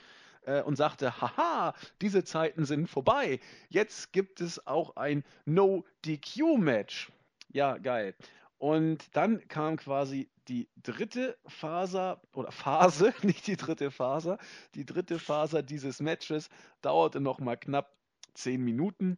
äh, 0.45 0.61
und 0.61 0.75
sagte, 0.75 1.19
haha, 1.19 1.73
diese 2.01 2.23
Zeiten 2.23 2.65
sind 2.65 2.87
vorbei. 2.87 3.39
Jetzt 3.69 4.13
gibt 4.13 4.39
es 4.39 4.65
auch 4.67 4.95
ein 4.97 5.23
No-DQ-Match. 5.45 7.11
Ja, 7.51 7.77
geil. 7.77 8.13
Und 8.59 9.15
dann 9.15 9.47
kam 9.47 9.77
quasi 9.77 10.29
die 10.47 10.69
dritte 10.83 11.37
Faser 11.47 12.21
oder 12.33 12.51
Phase, 12.51 13.13
nicht 13.23 13.47
die 13.47 13.57
dritte 13.57 13.89
Faser, 13.89 14.37
die 14.75 14.85
dritte 14.85 15.17
Faser 15.17 15.63
dieses 15.63 15.99
Matches 16.01 16.49
dauerte 16.81 17.19
noch 17.19 17.39
mal 17.39 17.57
knapp 17.57 17.91
zehn 18.33 18.63
Minuten. 18.63 19.17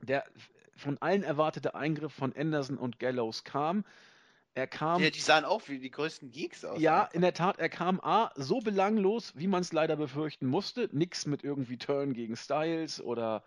Der 0.00 0.24
von 0.76 0.98
allen 0.98 1.24
erwartete 1.24 1.74
Eingriff 1.74 2.12
von 2.12 2.34
Anderson 2.34 2.78
und 2.78 2.98
Gallows 2.98 3.44
kam. 3.44 3.84
Er 4.54 4.66
kam. 4.66 5.02
Ja, 5.02 5.10
die 5.10 5.20
sahen 5.20 5.44
auch 5.44 5.68
wie 5.68 5.78
die 5.78 5.90
größten 5.90 6.30
Geeks 6.30 6.64
aus. 6.64 6.80
Ja, 6.80 7.04
in 7.12 7.20
der 7.20 7.34
Tat, 7.34 7.58
er 7.58 7.68
kam 7.68 8.00
A, 8.00 8.32
so 8.34 8.60
belanglos, 8.60 9.32
wie 9.36 9.46
man 9.46 9.60
es 9.60 9.72
leider 9.72 9.96
befürchten 9.96 10.46
musste. 10.46 10.88
Nix 10.92 11.26
mit 11.26 11.44
irgendwie 11.44 11.78
Turn 11.78 12.12
gegen 12.12 12.36
Styles 12.36 13.00
oder 13.00 13.44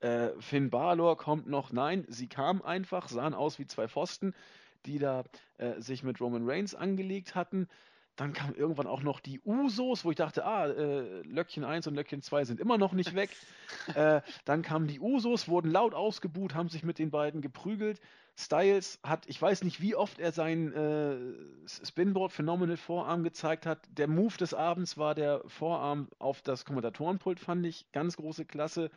äh, 0.00 0.30
Finn 0.40 0.70
Balor 0.70 1.16
kommt 1.16 1.46
noch. 1.46 1.72
Nein, 1.72 2.04
sie 2.08 2.28
kamen 2.28 2.62
einfach, 2.62 3.08
sahen 3.08 3.34
aus 3.34 3.58
wie 3.58 3.66
zwei 3.66 3.88
Pfosten, 3.88 4.34
die 4.86 4.98
da 4.98 5.24
äh, 5.58 5.80
sich 5.80 6.02
mit 6.02 6.20
Roman 6.20 6.48
Reigns 6.48 6.74
angelegt 6.74 7.34
hatten. 7.34 7.68
Dann 8.16 8.32
kamen 8.32 8.54
irgendwann 8.54 8.86
auch 8.86 9.02
noch 9.02 9.20
die 9.20 9.40
Usos, 9.44 10.04
wo 10.04 10.10
ich 10.10 10.16
dachte, 10.16 10.44
ah, 10.44 10.66
äh, 10.66 11.20
Löckchen 11.22 11.64
1 11.64 11.86
und 11.86 11.94
Löckchen 11.94 12.22
2 12.22 12.46
sind 12.46 12.60
immer 12.60 12.78
noch 12.78 12.92
nicht 12.92 13.14
weg. 13.14 13.30
äh, 13.94 14.22
dann 14.46 14.62
kamen 14.62 14.86
die 14.86 15.00
Usos, 15.00 15.48
wurden 15.48 15.70
laut 15.70 15.94
ausgebuht, 15.94 16.54
haben 16.54 16.70
sich 16.70 16.82
mit 16.82 16.98
den 16.98 17.10
beiden 17.10 17.42
geprügelt. 17.42 18.00
Styles 18.38 18.98
hat, 19.02 19.24
ich 19.28 19.40
weiß 19.40 19.64
nicht, 19.64 19.80
wie 19.80 19.94
oft 19.94 20.18
er 20.18 20.32
sein 20.32 20.72
äh, 20.72 21.16
Spinboard 21.66 22.32
Phenomenal 22.32 22.76
Vorarm 22.76 23.22
gezeigt 23.22 23.64
hat. 23.64 23.80
Der 23.88 24.08
Move 24.08 24.36
des 24.36 24.52
Abends 24.52 24.98
war 24.98 25.14
der 25.14 25.42
Vorarm 25.46 26.08
auf 26.18 26.42
das 26.42 26.64
Kommentatorenpult, 26.64 27.40
fand 27.40 27.64
ich 27.64 27.90
ganz 27.92 28.16
große 28.16 28.44
Klasse. 28.44 28.90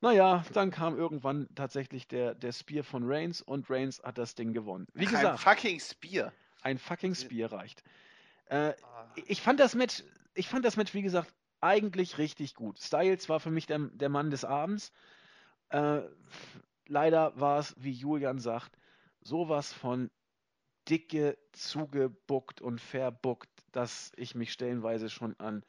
Naja, 0.00 0.44
dann 0.52 0.70
kam 0.70 0.98
irgendwann 0.98 1.48
tatsächlich 1.54 2.08
der, 2.08 2.34
der 2.34 2.52
Spear 2.52 2.84
von 2.84 3.04
Reigns 3.06 3.40
und 3.40 3.70
Reigns 3.70 4.02
hat 4.02 4.18
das 4.18 4.34
Ding 4.34 4.52
gewonnen. 4.52 4.86
Wie 4.94 5.06
gesagt. 5.06 5.24
Ein 5.24 5.38
fucking 5.38 5.80
Spear. 5.80 6.32
Ein 6.64 6.78
fucking 6.78 7.14
Spear 7.14 7.52
reicht. 7.52 7.84
Äh, 8.46 8.74
ah. 8.82 9.12
ich 9.26 9.40
fand 9.40 9.60
das 9.60 9.74
Match, 9.74 10.02
ich 10.34 10.48
fand 10.48 10.64
das 10.64 10.76
Match, 10.76 10.94
wie 10.94 11.02
gesagt, 11.02 11.32
eigentlich 11.60 12.18
richtig 12.18 12.54
gut. 12.54 12.80
Styles 12.80 13.28
war 13.28 13.38
für 13.38 13.50
mich 13.50 13.66
der, 13.66 13.78
der 13.78 14.08
Mann 14.08 14.30
des 14.30 14.44
Abends. 14.44 14.92
Äh, 15.68 16.00
leider 16.86 17.38
war 17.38 17.60
es, 17.60 17.74
wie 17.78 17.92
Julian 17.92 18.38
sagt, 18.38 18.76
sowas 19.20 19.72
von 19.72 20.10
dicke 20.88 21.38
zugebuckt 21.52 22.60
und 22.60 22.80
verbuckt, 22.80 23.50
dass 23.72 24.12
ich 24.16 24.34
mich 24.34 24.52
stellenweise 24.52 25.08
schon 25.08 25.38
an 25.38 25.64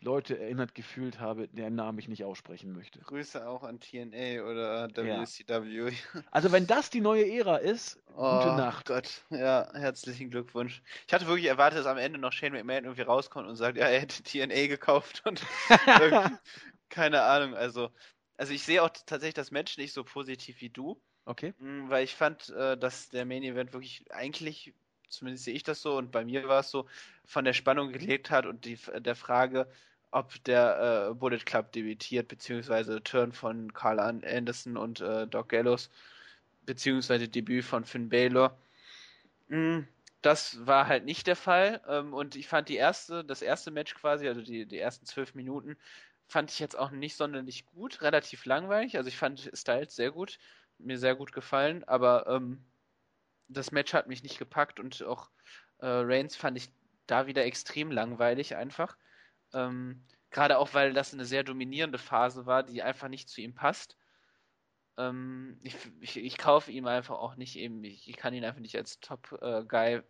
Leute 0.00 0.38
erinnert 0.38 0.74
gefühlt 0.74 1.18
habe, 1.18 1.48
deren 1.48 1.74
Namen 1.74 1.98
ich 1.98 2.08
nicht 2.08 2.24
aussprechen 2.24 2.72
möchte. 2.72 3.00
Grüße 3.00 3.46
auch 3.48 3.62
an 3.62 3.80
TNA 3.80 4.44
oder 4.44 4.88
WCW. 4.94 5.90
Ja. 5.90 6.22
Also 6.30 6.52
wenn 6.52 6.66
das 6.66 6.90
die 6.90 7.00
neue 7.00 7.28
Ära 7.28 7.56
ist, 7.56 8.00
oh, 8.14 8.38
gute 8.38 8.56
Nacht. 8.56 8.86
Gott, 8.86 9.22
ja, 9.30 9.68
herzlichen 9.74 10.30
Glückwunsch. 10.30 10.82
Ich 11.06 11.12
hatte 11.12 11.26
wirklich 11.26 11.46
erwartet, 11.46 11.80
dass 11.80 11.86
am 11.86 11.98
Ende 11.98 12.18
noch 12.18 12.32
Shane 12.32 12.52
McMahon 12.52 12.84
irgendwie 12.84 13.02
rauskommt 13.02 13.48
und 13.48 13.56
sagt, 13.56 13.76
ja, 13.76 13.86
er 13.86 14.00
hätte 14.00 14.22
TNA 14.22 14.68
gekauft 14.68 15.22
und 15.24 15.44
keine 16.88 17.22
Ahnung. 17.22 17.54
Also, 17.54 17.90
also 18.36 18.52
ich 18.52 18.62
sehe 18.62 18.82
auch 18.82 18.90
tatsächlich 18.90 19.34
das 19.34 19.50
Match 19.50 19.78
nicht 19.78 19.92
so 19.92 20.04
positiv 20.04 20.60
wie 20.60 20.70
du. 20.70 21.00
Okay. 21.24 21.52
Mm, 21.58 21.90
weil 21.90 22.04
ich 22.04 22.14
fand, 22.14 22.48
äh, 22.50 22.78
dass 22.78 23.10
der 23.10 23.26
Main 23.26 23.42
Event 23.42 23.72
wirklich 23.72 24.10
eigentlich 24.10 24.72
zumindest 25.08 25.44
sehe 25.44 25.54
ich 25.54 25.62
das 25.62 25.82
so 25.82 25.96
und 25.96 26.10
bei 26.12 26.24
mir 26.24 26.48
war 26.48 26.60
es 26.60 26.70
so, 26.70 26.86
von 27.24 27.44
der 27.44 27.52
Spannung 27.52 27.92
gelebt 27.92 28.30
hat 28.30 28.46
und 28.46 28.64
die, 28.64 28.78
der 29.00 29.14
Frage, 29.14 29.68
ob 30.10 30.42
der 30.44 31.08
äh, 31.10 31.14
Bullet 31.14 31.38
Club 31.38 31.72
debütiert, 31.72 32.28
beziehungsweise 32.28 33.02
Turn 33.02 33.32
von 33.32 33.72
Carl 33.74 34.00
Anderson 34.00 34.76
und 34.76 35.00
äh, 35.00 35.26
Doc 35.26 35.50
Gallows, 35.50 35.90
beziehungsweise 36.64 37.28
Debüt 37.28 37.64
von 37.64 37.84
Finn 37.84 38.08
Balor. 38.08 38.56
Mm, 39.48 39.80
das 40.22 40.66
war 40.66 40.86
halt 40.86 41.04
nicht 41.04 41.26
der 41.26 41.36
Fall. 41.36 41.80
Ähm, 41.88 42.14
und 42.14 42.36
ich 42.36 42.48
fand 42.48 42.68
die 42.68 42.76
erste, 42.76 43.24
das 43.24 43.42
erste 43.42 43.70
Match 43.70 43.94
quasi, 43.94 44.28
also 44.28 44.42
die, 44.42 44.66
die 44.66 44.78
ersten 44.78 45.06
zwölf 45.06 45.34
Minuten, 45.34 45.76
fand 46.26 46.50
ich 46.50 46.58
jetzt 46.58 46.78
auch 46.78 46.90
nicht 46.90 47.16
sonderlich 47.16 47.66
gut, 47.66 48.02
relativ 48.02 48.44
langweilig. 48.44 48.96
Also 48.96 49.08
ich 49.08 49.16
fand 49.16 49.50
Styles 49.54 49.96
sehr 49.96 50.10
gut, 50.10 50.38
mir 50.78 50.98
sehr 50.98 51.14
gut 51.16 51.32
gefallen, 51.32 51.84
aber 51.84 52.26
ähm, 52.28 52.62
das 53.48 53.72
Match 53.72 53.94
hat 53.94 54.06
mich 54.06 54.22
nicht 54.22 54.38
gepackt 54.38 54.78
und 54.80 55.02
auch 55.02 55.30
äh, 55.78 55.86
Reigns 55.86 56.36
fand 56.36 56.56
ich 56.58 56.70
da 57.06 57.26
wieder 57.26 57.44
extrem 57.44 57.90
langweilig 57.90 58.56
einfach. 58.56 58.96
Ähm, 59.52 60.04
Gerade 60.30 60.58
auch, 60.58 60.74
weil 60.74 60.92
das 60.92 61.14
eine 61.14 61.24
sehr 61.24 61.42
dominierende 61.42 61.98
Phase 61.98 62.44
war, 62.44 62.62
die 62.62 62.82
einfach 62.82 63.08
nicht 63.08 63.30
zu 63.30 63.40
ihm 63.40 63.54
passt. 63.54 63.96
Ähm, 64.98 65.58
ich, 65.62 65.76
ich, 66.00 66.16
ich, 66.18 66.36
kaufe 66.36 66.70
ihm 66.70 66.86
einfach 66.86 67.16
auch 67.16 67.36
nicht 67.36 67.56
eben, 67.56 67.82
ich, 67.82 68.08
ich 68.08 68.16
kann 68.16 68.34
ihn 68.34 68.44
einfach 68.44 68.60
nicht 68.60 68.76
als 68.76 69.00
Top-Guy 69.00 69.94
äh, 69.94 70.02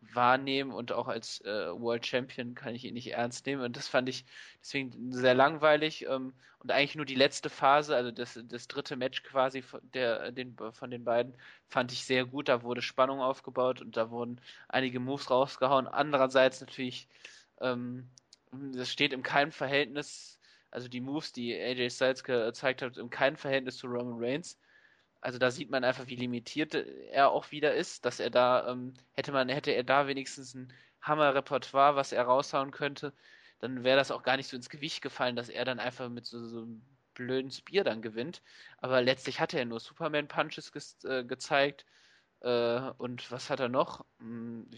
wahrnehmen 0.00 0.72
und 0.72 0.92
auch 0.92 1.08
als 1.08 1.40
äh, 1.42 1.70
World 1.72 2.06
Champion 2.06 2.54
kann 2.54 2.74
ich 2.74 2.84
ihn 2.84 2.94
nicht 2.94 3.12
ernst 3.12 3.46
nehmen. 3.46 3.62
Und 3.62 3.76
das 3.76 3.88
fand 3.88 4.08
ich 4.08 4.24
deswegen 4.60 5.12
sehr 5.12 5.34
langweilig. 5.34 6.06
Ähm, 6.08 6.34
und 6.58 6.72
eigentlich 6.72 6.96
nur 6.96 7.06
die 7.06 7.14
letzte 7.14 7.48
Phase, 7.48 7.96
also 7.96 8.10
das, 8.10 8.38
das 8.44 8.68
dritte 8.68 8.96
Match 8.96 9.22
quasi 9.22 9.62
von, 9.62 9.80
der, 9.94 10.30
den, 10.32 10.56
von 10.72 10.90
den 10.90 11.04
beiden, 11.04 11.34
fand 11.68 11.92
ich 11.92 12.04
sehr 12.04 12.26
gut. 12.26 12.48
Da 12.48 12.62
wurde 12.62 12.82
Spannung 12.82 13.20
aufgebaut 13.20 13.80
und 13.80 13.96
da 13.96 14.10
wurden 14.10 14.40
einige 14.68 15.00
Moves 15.00 15.30
rausgehauen. 15.30 15.86
Andererseits 15.86 16.60
natürlich, 16.60 17.08
ähm, 17.60 18.08
das 18.52 18.90
steht 18.90 19.12
im 19.12 19.22
keinem 19.22 19.52
Verhältnis, 19.52 20.38
also 20.70 20.88
die 20.88 21.00
Moves, 21.00 21.32
die 21.32 21.54
AJ 21.54 21.90
Styles 21.90 22.24
gezeigt 22.24 22.82
hat, 22.82 22.96
im 22.98 23.10
keinem 23.10 23.36
Verhältnis 23.36 23.78
zu 23.78 23.86
Roman 23.86 24.22
Reigns. 24.22 24.58
Also 25.20 25.38
da 25.38 25.50
sieht 25.50 25.70
man 25.70 25.84
einfach, 25.84 26.06
wie 26.08 26.16
limitiert 26.16 26.74
er 26.74 27.30
auch 27.30 27.50
wieder 27.50 27.74
ist, 27.74 28.04
dass 28.06 28.20
er 28.20 28.30
da, 28.30 28.68
ähm, 28.68 28.94
hätte 29.12 29.32
man, 29.32 29.48
hätte 29.48 29.70
er 29.72 29.84
da 29.84 30.06
wenigstens 30.06 30.54
ein 30.54 30.72
Hammer-Repertoire, 31.02 31.96
was 31.96 32.12
er 32.12 32.24
raushauen 32.24 32.70
könnte, 32.70 33.12
dann 33.60 33.84
wäre 33.84 33.96
das 33.96 34.10
auch 34.10 34.22
gar 34.22 34.36
nicht 34.36 34.48
so 34.48 34.56
ins 34.56 34.70
Gewicht 34.70 35.02
gefallen, 35.02 35.36
dass 35.36 35.48
er 35.48 35.64
dann 35.64 35.78
einfach 35.78 36.08
mit 36.08 36.26
so, 36.26 36.46
so 36.46 36.62
einem 36.62 36.82
blöden 37.14 37.50
Spear 37.50 37.84
dann 37.84 38.02
gewinnt. 38.02 38.42
Aber 38.78 39.02
letztlich 39.02 39.40
hat 39.40 39.54
er 39.54 39.64
nur 39.66 39.80
Superman-Punches 39.80 40.72
ge 40.72 40.82
äh, 41.04 41.24
gezeigt. 41.24 41.84
Äh, 42.40 42.90
und 42.98 43.30
was 43.30 43.50
hat 43.50 43.60
er 43.60 43.68
noch? 43.68 44.06
Hm, 44.20 44.70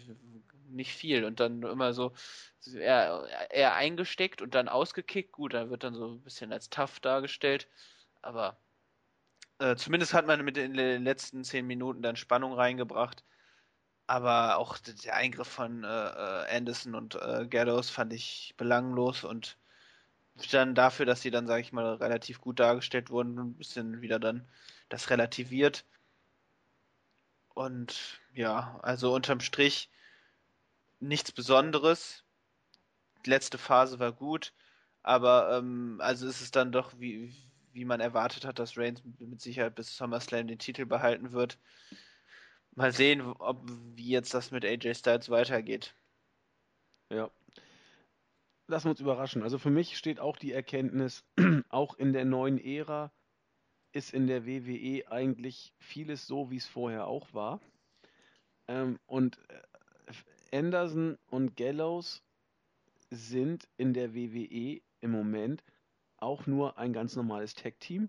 nicht 0.68 0.92
viel. 0.92 1.24
Und 1.24 1.40
dann 1.40 1.62
immer 1.62 1.92
so 1.92 2.12
eher, 2.74 3.28
eher 3.50 3.74
eingesteckt 3.74 4.42
und 4.42 4.54
dann 4.54 4.68
ausgekickt. 4.68 5.32
Gut, 5.32 5.54
da 5.54 5.70
wird 5.70 5.84
dann 5.84 5.94
so 5.94 6.12
ein 6.12 6.22
bisschen 6.22 6.52
als 6.52 6.70
tough 6.70 7.00
dargestellt. 7.00 7.68
Aber 8.22 8.58
äh, 9.62 9.76
zumindest 9.76 10.12
hat 10.14 10.26
man 10.26 10.44
mit 10.44 10.56
den 10.56 10.74
letzten 10.74 11.44
zehn 11.44 11.66
Minuten 11.66 12.02
dann 12.02 12.16
Spannung 12.16 12.52
reingebracht. 12.54 13.24
Aber 14.06 14.56
auch 14.58 14.78
der 14.78 15.14
Eingriff 15.16 15.48
von 15.48 15.84
äh, 15.84 15.86
äh, 15.86 16.56
Anderson 16.56 16.94
und 16.94 17.14
äh, 17.14 17.46
Gallows 17.48 17.88
fand 17.90 18.12
ich 18.12 18.54
belanglos 18.56 19.24
und 19.24 19.56
dann 20.50 20.74
dafür, 20.74 21.06
dass 21.06 21.22
sie 21.22 21.30
dann, 21.30 21.46
sage 21.46 21.62
ich 21.62 21.72
mal, 21.72 21.94
relativ 21.94 22.40
gut 22.40 22.58
dargestellt 22.60 23.10
wurden, 23.10 23.38
ein 23.38 23.54
bisschen 23.54 24.00
wieder 24.00 24.18
dann 24.18 24.46
das 24.88 25.10
relativiert. 25.10 25.84
Und 27.54 28.20
ja, 28.34 28.80
also 28.82 29.14
unterm 29.14 29.40
Strich 29.40 29.90
nichts 31.00 31.32
Besonderes. 31.32 32.24
Die 33.24 33.30
letzte 33.30 33.58
Phase 33.58 33.98
war 33.98 34.12
gut, 34.12 34.52
aber 35.02 35.58
ähm, 35.58 36.00
also 36.02 36.26
ist 36.26 36.40
es 36.40 36.50
dann 36.50 36.72
doch 36.72 36.92
wie, 36.98 37.34
wie 37.72 37.84
man 37.84 38.00
erwartet 38.00 38.44
hat, 38.44 38.58
dass 38.58 38.76
Reigns 38.76 39.02
mit 39.18 39.40
Sicherheit 39.40 39.74
bis 39.74 39.96
SummerSlam 39.96 40.46
den 40.46 40.58
Titel 40.58 40.86
behalten 40.86 41.32
wird. 41.32 41.58
Mal 42.74 42.92
sehen, 42.92 43.20
ob 43.20 43.62
wie 43.94 44.08
jetzt 44.08 44.34
das 44.34 44.50
mit 44.50 44.64
AJ 44.64 44.94
Styles 44.94 45.28
weitergeht. 45.28 45.94
Ja. 47.10 47.30
Lassen 48.66 48.86
wir 48.86 48.90
uns 48.92 49.00
überraschen. 49.00 49.42
Also 49.42 49.58
für 49.58 49.70
mich 49.70 49.98
steht 49.98 50.20
auch 50.20 50.36
die 50.36 50.52
Erkenntnis, 50.52 51.24
auch 51.68 51.94
in 51.96 52.12
der 52.12 52.24
neuen 52.24 52.58
Ära 52.58 53.12
ist 53.92 54.14
in 54.14 54.26
der 54.26 54.46
WWE 54.46 55.10
eigentlich 55.10 55.74
vieles 55.78 56.26
so, 56.26 56.50
wie 56.50 56.56
es 56.56 56.66
vorher 56.66 57.06
auch 57.06 57.34
war. 57.34 57.60
Ähm, 58.68 58.98
und 59.06 59.38
äh, 59.50 60.56
Anderson 60.56 61.18
und 61.26 61.56
Gallows 61.56 62.22
sind 63.10 63.68
in 63.76 63.92
der 63.92 64.14
WWE 64.14 64.80
im 65.00 65.10
Moment 65.10 65.62
auch 66.22 66.46
nur 66.46 66.78
ein 66.78 66.92
ganz 66.92 67.16
normales 67.16 67.54
Tag-Team. 67.54 68.08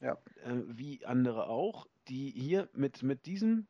Ja. 0.00 0.18
Äh, 0.44 0.62
wie 0.66 1.04
andere 1.06 1.48
auch, 1.48 1.86
die 2.08 2.30
hier 2.30 2.68
mit, 2.74 3.02
mit 3.02 3.26
diesem 3.26 3.66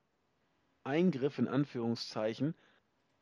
Eingriff 0.85 1.39
in 1.39 1.49
Anführungszeichen 1.49 2.55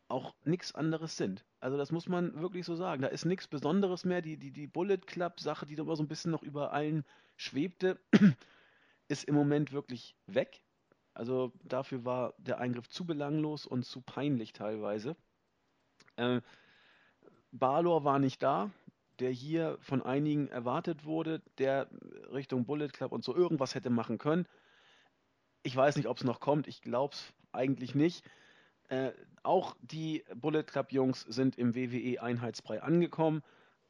auch 0.09 0.35
nichts 0.45 0.75
anderes 0.75 1.17
sind. 1.17 1.45
Also 1.61 1.77
das 1.77 1.91
muss 1.93 2.09
man 2.09 2.41
wirklich 2.41 2.67
so 2.67 2.77
sagen. 2.77 3.03
Da 3.03 3.09
ist 3.09 3.25
nichts 3.25 3.49
Besonderes 3.49 4.05
mehr. 4.05 4.23
Die, 4.23 4.37
die, 4.37 4.53
die 4.53 4.67
Bullet 4.67 4.99
Club-Sache, 4.99 5.67
die 5.67 5.77
da 5.77 5.83
immer 5.83 5.97
so 5.97 6.03
ein 6.03 6.09
bisschen 6.09 6.31
noch 6.31 6.43
über 6.43 6.73
allen 6.73 7.05
schwebte, 7.37 7.99
ist 9.09 9.25
im 9.25 9.35
Moment 9.35 9.73
wirklich 9.73 10.15
weg. 10.27 10.63
Also 11.15 11.53
dafür 11.63 12.05
war 12.05 12.35
der 12.39 12.59
Eingriff 12.59 12.89
zu 12.89 13.07
belanglos 13.07 13.67
und 13.67 13.85
zu 13.85 14.03
peinlich 14.03 14.53
teilweise. 14.53 15.17
Äh, 16.17 16.41
Balor 17.53 18.05
war 18.05 18.19
nicht 18.19 18.43
da 18.43 18.71
der 19.21 19.31
hier 19.31 19.79
von 19.81 20.03
einigen 20.03 20.49
erwartet 20.49 21.05
wurde, 21.05 21.43
der 21.59 21.89
Richtung 22.33 22.67
Bullet 22.67 22.89
Club 22.89 23.13
und 23.13 23.25
so 23.25 23.35
irgendwas 23.35 23.75
hätte 23.75 23.91
machen 23.91 24.19
können. 24.19 24.47
Ich 25.63 25.75
weiß 25.75 25.97
nicht, 25.97 26.09
ob 26.09 26.19
es 26.19 26.25
noch 26.25 26.41
kommt. 26.41 26.69
Ich 26.69 26.83
glaube 26.83 27.15
es 27.15 27.33
eigentlich 27.53 27.95
nicht. 27.95 28.25
Äh, 28.89 29.13
auch 29.43 29.77
die 29.81 30.25
Bullet 30.35 30.65
Club 30.65 30.93
Jungs 30.93 31.23
sind 31.23 31.57
im 31.57 31.75
WWE 31.75 32.23
Einheitsbrei 32.23 32.83
angekommen 32.83 33.43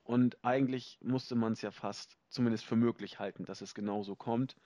und 0.04 0.44
eigentlich 0.44 0.98
musste 1.02 1.34
man 1.34 1.54
es 1.54 1.62
ja 1.62 1.70
fast 1.70 2.18
zumindest 2.28 2.64
für 2.64 2.76
möglich 2.76 3.18
halten, 3.18 3.44
dass 3.44 3.60
es 3.60 3.74
genauso 3.74 4.14
kommt. 4.14 4.56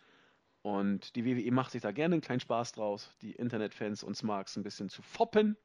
Und 0.63 1.15
die 1.15 1.25
WWE 1.25 1.53
macht 1.53 1.71
sich 1.71 1.83
da 1.83 1.93
gerne 1.93 2.17
einen 2.17 2.23
kleinen 2.23 2.41
Spaß 2.41 2.73
draus, 2.73 3.15
die 3.23 3.33
Internetfans 3.33 4.03
und 4.03 4.17
Smarks 4.17 4.57
ein 4.57 4.65
bisschen 4.65 4.89
zu 4.89 5.03
foppen. 5.03 5.57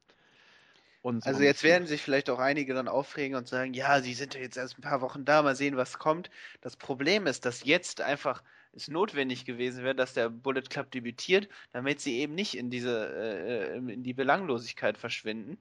Und 1.03 1.27
also 1.27 1.43
jetzt 1.43 1.63
werden 1.63 1.85
sich 1.85 2.01
vielleicht 2.01 2.30
auch 2.30 2.39
einige 2.39 2.73
dann 2.73 2.88
aufregen 2.88 3.35
und 3.35 3.45
sagen, 3.45 3.73
ja, 3.73 4.01
sie 4.01 4.13
sind 4.13 4.35
ja 4.35 4.39
jetzt 4.39 4.55
erst 4.55 4.80
ein 4.80 4.81
paar 4.81 5.01
Wochen 5.01 5.25
da, 5.25 5.41
mal 5.41 5.53
sehen, 5.53 5.75
was 5.75 5.99
kommt. 5.99 6.30
Das 6.61 6.77
Problem 6.77 7.27
ist, 7.27 7.43
dass 7.43 7.65
jetzt 7.65 7.99
einfach 7.99 8.41
es 8.71 8.88
notwendig 8.88 9.43
gewesen 9.43 9.84
wäre, 9.84 9.95
dass 9.95 10.13
der 10.13 10.30
Bullet 10.30 10.61
Club 10.61 10.91
debütiert, 10.91 11.49
damit 11.73 11.99
sie 11.99 12.19
eben 12.19 12.35
nicht 12.35 12.55
in 12.57 12.69
diese 12.69 13.13
äh, 13.13 13.77
in 13.77 14.01
die 14.01 14.13
Belanglosigkeit 14.13 14.97
verschwinden. 14.97 15.57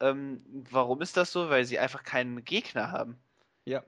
Ähm, 0.00 0.42
warum 0.70 1.02
ist 1.02 1.18
das 1.18 1.32
so? 1.32 1.50
Weil 1.50 1.66
sie 1.66 1.78
einfach 1.78 2.02
keinen 2.02 2.42
Gegner 2.42 2.90
haben. 2.90 3.18
Ja 3.66 3.84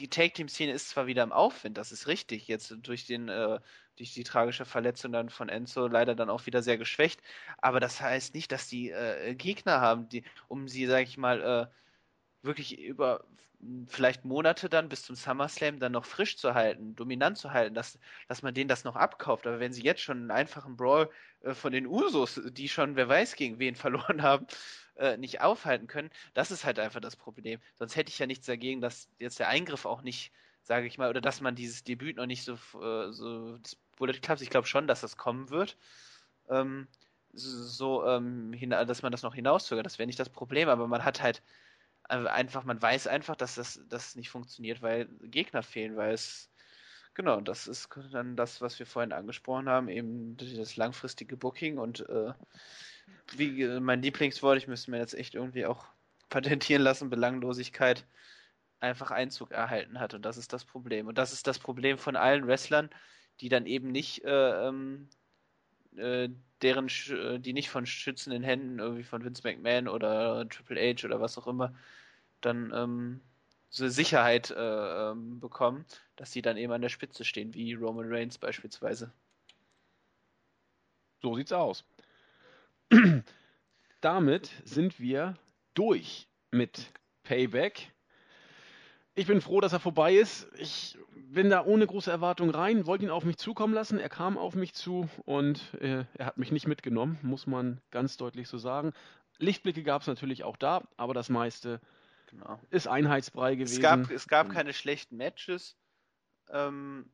die 0.00 0.08
Take-Team-Szene 0.08 0.72
ist 0.72 0.88
zwar 0.88 1.06
wieder 1.06 1.22
im 1.22 1.32
Aufwind, 1.32 1.76
das 1.76 1.92
ist 1.92 2.06
richtig, 2.06 2.48
jetzt 2.48 2.74
durch, 2.82 3.06
den, 3.06 3.28
äh, 3.28 3.60
durch 3.96 4.14
die 4.14 4.24
tragische 4.24 4.64
Verletzung 4.64 5.12
dann 5.12 5.28
von 5.28 5.48
Enzo 5.48 5.86
leider 5.86 6.14
dann 6.14 6.30
auch 6.30 6.46
wieder 6.46 6.62
sehr 6.62 6.78
geschwächt, 6.78 7.20
aber 7.58 7.80
das 7.80 8.00
heißt 8.00 8.34
nicht, 8.34 8.50
dass 8.50 8.66
die 8.66 8.90
äh, 8.90 9.34
Gegner 9.34 9.80
haben, 9.80 10.08
die, 10.08 10.24
um 10.48 10.68
sie, 10.68 10.86
sag 10.86 11.02
ich 11.02 11.18
mal, 11.18 11.42
äh, 11.42 11.66
wirklich 12.42 12.78
über 12.78 13.24
vielleicht 13.88 14.24
Monate 14.24 14.68
dann 14.68 14.88
bis 14.88 15.02
zum 15.02 15.16
SummerSlam 15.16 15.78
dann 15.78 15.92
noch 15.92 16.06
frisch 16.06 16.36
zu 16.38 16.54
halten, 16.54 16.96
dominant 16.96 17.36
zu 17.36 17.52
halten, 17.52 17.74
dass, 17.74 17.98
dass 18.28 18.42
man 18.42 18.54
denen 18.54 18.68
das 18.68 18.84
noch 18.84 18.96
abkauft. 18.96 19.46
Aber 19.46 19.60
wenn 19.60 19.72
sie 19.72 19.82
jetzt 19.82 20.00
schon 20.00 20.18
einen 20.18 20.30
einfachen 20.30 20.76
Brawl 20.76 21.10
äh, 21.42 21.54
von 21.54 21.72
den 21.72 21.86
Usos, 21.86 22.40
die 22.52 22.68
schon 22.68 22.96
wer 22.96 23.08
weiß 23.08 23.36
gegen 23.36 23.58
wen 23.58 23.74
verloren 23.76 24.22
haben, 24.22 24.46
äh, 25.00 25.16
nicht 25.16 25.40
aufhalten 25.40 25.86
können, 25.86 26.10
das 26.34 26.50
ist 26.50 26.64
halt 26.64 26.78
einfach 26.78 27.00
das 27.00 27.16
Problem. 27.16 27.60
Sonst 27.74 27.96
hätte 27.96 28.10
ich 28.10 28.18
ja 28.18 28.26
nichts 28.26 28.46
dagegen, 28.46 28.80
dass 28.80 29.08
jetzt 29.18 29.38
der 29.38 29.48
Eingriff 29.48 29.86
auch 29.86 30.02
nicht, 30.02 30.32
sage 30.62 30.86
ich 30.86 30.98
mal, 30.98 31.10
oder 31.10 31.20
dass 31.20 31.40
man 31.40 31.54
dieses 31.54 31.82
Debüt 31.84 32.16
noch 32.16 32.26
nicht 32.26 32.44
so, 32.44 32.54
äh, 32.54 33.10
so 33.12 33.56
das 33.58 33.76
Bullet 33.96 34.20
Clubs, 34.20 34.42
ich 34.42 34.50
glaube 34.50 34.66
schon, 34.66 34.86
dass 34.86 35.00
das 35.00 35.16
kommen 35.16 35.50
wird. 35.50 35.76
Ähm, 36.48 36.86
so, 37.32 38.06
ähm, 38.06 38.52
dass 38.70 39.02
man 39.02 39.12
das 39.12 39.22
noch 39.22 39.34
hinauszögert, 39.34 39.86
das 39.86 39.98
wäre 39.98 40.06
nicht 40.06 40.20
das 40.20 40.30
Problem, 40.30 40.68
aber 40.68 40.86
man 40.88 41.04
hat 41.04 41.22
halt 41.22 41.42
einfach, 42.08 42.64
man 42.64 42.82
weiß 42.82 43.06
einfach, 43.06 43.36
dass 43.36 43.54
das, 43.54 43.80
das 43.88 44.16
nicht 44.16 44.30
funktioniert, 44.30 44.82
weil 44.82 45.06
Gegner 45.22 45.62
fehlen, 45.62 45.96
weil 45.96 46.12
es 46.12 46.50
Genau, 47.14 47.40
das 47.40 47.66
ist 47.66 47.88
dann 48.12 48.36
das, 48.36 48.60
was 48.60 48.78
wir 48.78 48.86
vorhin 48.86 49.12
angesprochen 49.12 49.68
haben, 49.68 49.88
eben 49.88 50.36
das 50.36 50.76
langfristige 50.76 51.36
Booking 51.36 51.76
und 51.78 52.08
äh, 52.08 52.32
wie 53.36 53.66
mein 53.80 54.02
Lieblingswort, 54.02 54.58
ich 54.58 54.68
müsste 54.68 54.90
mir 54.90 54.98
jetzt 54.98 55.14
echt 55.14 55.34
irgendwie 55.34 55.66
auch 55.66 55.86
patentieren 56.28 56.82
lassen, 56.82 57.10
Belanglosigkeit 57.10 58.06
einfach 58.80 59.10
Einzug 59.10 59.52
erhalten 59.52 60.00
hat. 60.00 60.14
Und 60.14 60.22
das 60.24 60.36
ist 60.36 60.52
das 60.52 60.64
Problem. 60.64 61.06
Und 61.06 61.18
das 61.18 61.32
ist 61.32 61.46
das 61.46 61.58
Problem 61.58 61.98
von 61.98 62.16
allen 62.16 62.46
Wrestlern, 62.46 62.90
die 63.40 63.48
dann 63.48 63.66
eben 63.66 63.92
nicht, 63.92 64.24
äh, 64.24 64.68
ähm, 64.68 65.08
äh, 65.96 66.28
deren, 66.62 66.88
äh, 67.08 67.38
die 67.38 67.52
nicht 67.52 67.70
von 67.70 67.86
schützenden 67.86 68.42
Händen, 68.42 68.78
irgendwie 68.78 69.04
von 69.04 69.24
Vince 69.24 69.42
McMahon 69.44 69.88
oder 69.88 70.48
Triple 70.48 70.80
H 70.80 71.06
oder 71.06 71.20
was 71.20 71.36
auch 71.38 71.46
immer, 71.46 71.74
dann 72.40 72.72
ähm, 72.74 73.20
so 73.70 73.88
Sicherheit 73.88 74.50
äh, 74.50 75.10
ähm, 75.10 75.40
bekommen, 75.40 75.84
dass 76.16 76.32
sie 76.32 76.42
dann 76.42 76.56
eben 76.56 76.72
an 76.72 76.82
der 76.82 76.88
Spitze 76.88 77.24
stehen, 77.24 77.54
wie 77.54 77.74
Roman 77.74 78.12
Reigns 78.12 78.38
beispielsweise. 78.38 79.12
So 81.22 81.36
sieht's 81.36 81.52
aus. 81.52 81.84
Damit 84.00 84.50
sind 84.64 84.98
wir 85.00 85.36
durch 85.74 86.28
mit 86.50 86.92
Payback. 87.22 87.92
Ich 89.14 89.26
bin 89.26 89.40
froh, 89.40 89.60
dass 89.60 89.72
er 89.72 89.80
vorbei 89.80 90.14
ist. 90.14 90.48
Ich 90.56 90.96
bin 91.14 91.50
da 91.50 91.64
ohne 91.64 91.86
große 91.86 92.10
Erwartung 92.10 92.50
rein, 92.50 92.86
wollte 92.86 93.04
ihn 93.04 93.10
auf 93.10 93.24
mich 93.24 93.36
zukommen 93.36 93.74
lassen. 93.74 93.98
Er 93.98 94.08
kam 94.08 94.38
auf 94.38 94.54
mich 94.54 94.74
zu 94.74 95.08
und 95.24 95.74
äh, 95.74 96.04
er 96.14 96.26
hat 96.26 96.38
mich 96.38 96.52
nicht 96.52 96.66
mitgenommen, 96.66 97.18
muss 97.22 97.46
man 97.46 97.80
ganz 97.90 98.16
deutlich 98.16 98.48
so 98.48 98.58
sagen. 98.58 98.92
Lichtblicke 99.38 99.82
gab 99.82 100.02
es 100.02 100.08
natürlich 100.08 100.44
auch 100.44 100.56
da, 100.56 100.82
aber 100.96 101.14
das 101.14 101.28
meiste 101.28 101.80
genau. 102.26 102.60
ist 102.70 102.88
Einheitsbrei 102.88 103.54
gewesen. 103.54 103.74
Es 103.74 103.80
gab, 103.80 104.10
es 104.10 104.28
gab 104.28 104.50
keine 104.50 104.72
schlechten 104.72 105.16
Matches. 105.16 105.76
Ähm, 106.50 107.10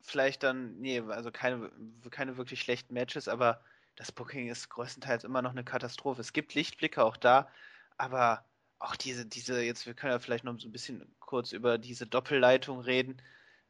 vielleicht 0.00 0.42
dann, 0.42 0.78
nee, 0.78 1.00
also 1.00 1.30
keine, 1.30 1.70
keine 2.10 2.36
wirklich 2.36 2.60
schlechten 2.60 2.92
Matches, 2.94 3.28
aber 3.28 3.62
das 3.96 4.12
Booking 4.12 4.48
ist 4.48 4.68
größtenteils 4.70 5.24
immer 5.24 5.42
noch 5.42 5.50
eine 5.50 5.64
Katastrophe. 5.64 6.20
Es 6.20 6.32
gibt 6.32 6.54
Lichtblicke 6.54 7.04
auch 7.04 7.16
da, 7.16 7.48
aber 7.96 8.44
auch 8.78 8.96
diese, 8.96 9.26
diese, 9.26 9.62
jetzt, 9.62 9.86
wir 9.86 9.94
können 9.94 10.12
ja 10.12 10.18
vielleicht 10.18 10.44
noch 10.44 10.58
so 10.58 10.68
ein 10.68 10.72
bisschen 10.72 11.14
kurz 11.20 11.52
über 11.52 11.78
diese 11.78 12.06
Doppelleitung 12.06 12.80
reden. 12.80 13.22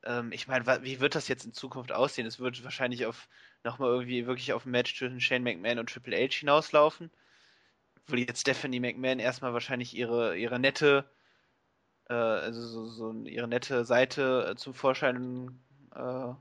Ähm, 0.04 0.32
ich 0.32 0.48
meine, 0.48 0.66
wie 0.82 1.00
wird 1.00 1.14
das 1.14 1.28
jetzt 1.28 1.44
in 1.44 1.52
Zukunft 1.52 1.92
aussehen? 1.92 2.26
Es 2.26 2.40
wird 2.40 2.64
wahrscheinlich 2.64 3.06
auf 3.06 3.28
nochmal 3.64 3.90
irgendwie 3.90 4.26
wirklich 4.26 4.52
auf 4.52 4.64
ein 4.64 4.70
Match 4.70 4.96
zwischen 4.96 5.20
Shane 5.20 5.42
McMahon 5.42 5.78
und 5.78 5.90
Triple 5.90 6.16
H 6.16 6.38
hinauslaufen. 6.40 7.10
Wo 8.06 8.16
jetzt 8.16 8.40
Stephanie 8.40 8.80
McMahon 8.80 9.20
erstmal 9.20 9.52
wahrscheinlich 9.52 9.94
ihre, 9.94 10.36
ihre 10.36 10.58
nette, 10.58 11.08
äh, 12.08 12.14
also 12.14 12.66
so, 12.66 12.86
so 12.86 13.12
ihre 13.24 13.48
nette 13.48 13.84
Seite 13.84 14.50
äh, 14.50 14.56
zum 14.56 14.74
Vorschein 14.74 15.60
äh, 15.94 16.32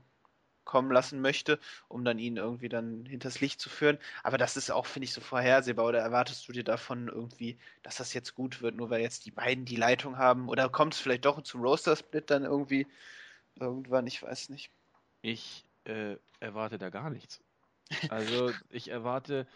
kommen 0.64 0.90
lassen 0.90 1.20
möchte, 1.20 1.58
um 1.88 2.04
dann 2.04 2.18
ihn 2.18 2.36
irgendwie 2.36 2.68
dann 2.68 3.04
hinters 3.06 3.40
Licht 3.40 3.60
zu 3.60 3.68
führen. 3.68 3.98
Aber 4.22 4.38
das 4.38 4.56
ist 4.56 4.70
auch, 4.70 4.86
finde 4.86 5.04
ich, 5.04 5.12
so 5.12 5.20
vorhersehbar. 5.20 5.86
Oder 5.86 6.00
erwartest 6.00 6.46
du 6.48 6.52
dir 6.52 6.64
davon 6.64 7.08
irgendwie, 7.08 7.58
dass 7.82 7.96
das 7.96 8.14
jetzt 8.14 8.34
gut 8.34 8.62
wird, 8.62 8.76
nur 8.76 8.90
weil 8.90 9.00
jetzt 9.00 9.26
die 9.26 9.30
beiden 9.30 9.64
die 9.64 9.76
Leitung 9.76 10.18
haben? 10.18 10.48
Oder 10.48 10.68
kommt 10.68 10.94
es 10.94 11.00
vielleicht 11.00 11.24
doch 11.24 11.40
zum 11.42 11.62
Roaster-Split 11.62 12.30
dann 12.30 12.44
irgendwie 12.44 12.86
irgendwann? 13.58 14.06
Ich 14.06 14.22
weiß 14.22 14.48
nicht. 14.48 14.70
Ich 15.20 15.64
äh, 15.84 16.16
erwarte 16.40 16.78
da 16.78 16.90
gar 16.90 17.10
nichts. 17.10 17.40
Also 18.08 18.50
ich 18.70 18.88
erwarte, 18.88 19.46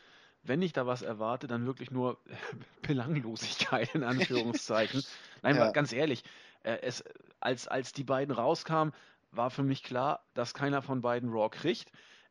wenn 0.43 0.63
ich 0.63 0.73
da 0.73 0.87
was 0.87 1.03
erwarte, 1.03 1.47
dann 1.47 1.67
wirklich 1.67 1.91
nur 1.91 2.19
Belanglosigkeit 2.83 3.95
in 3.95 4.05
Anführungszeichen. 4.05 5.03
Nein, 5.43 5.57
ja. 5.57 5.71
ganz 5.73 5.93
ehrlich, 5.93 6.23
äh, 6.63 6.79
es, 6.83 7.05
als, 7.41 7.69
als 7.69 7.93
die 7.93 8.05
beiden 8.05 8.35
rauskamen, 8.35 8.93
war 9.37 9.51
für 9.51 9.63
mich 9.63 9.83
klar, 9.83 10.25
dass 10.35 10.55
keiner 10.55 10.83
von 10.83 11.03
beiden 11.03 11.31
Raw 11.31 11.49
kriegt. 11.51 11.91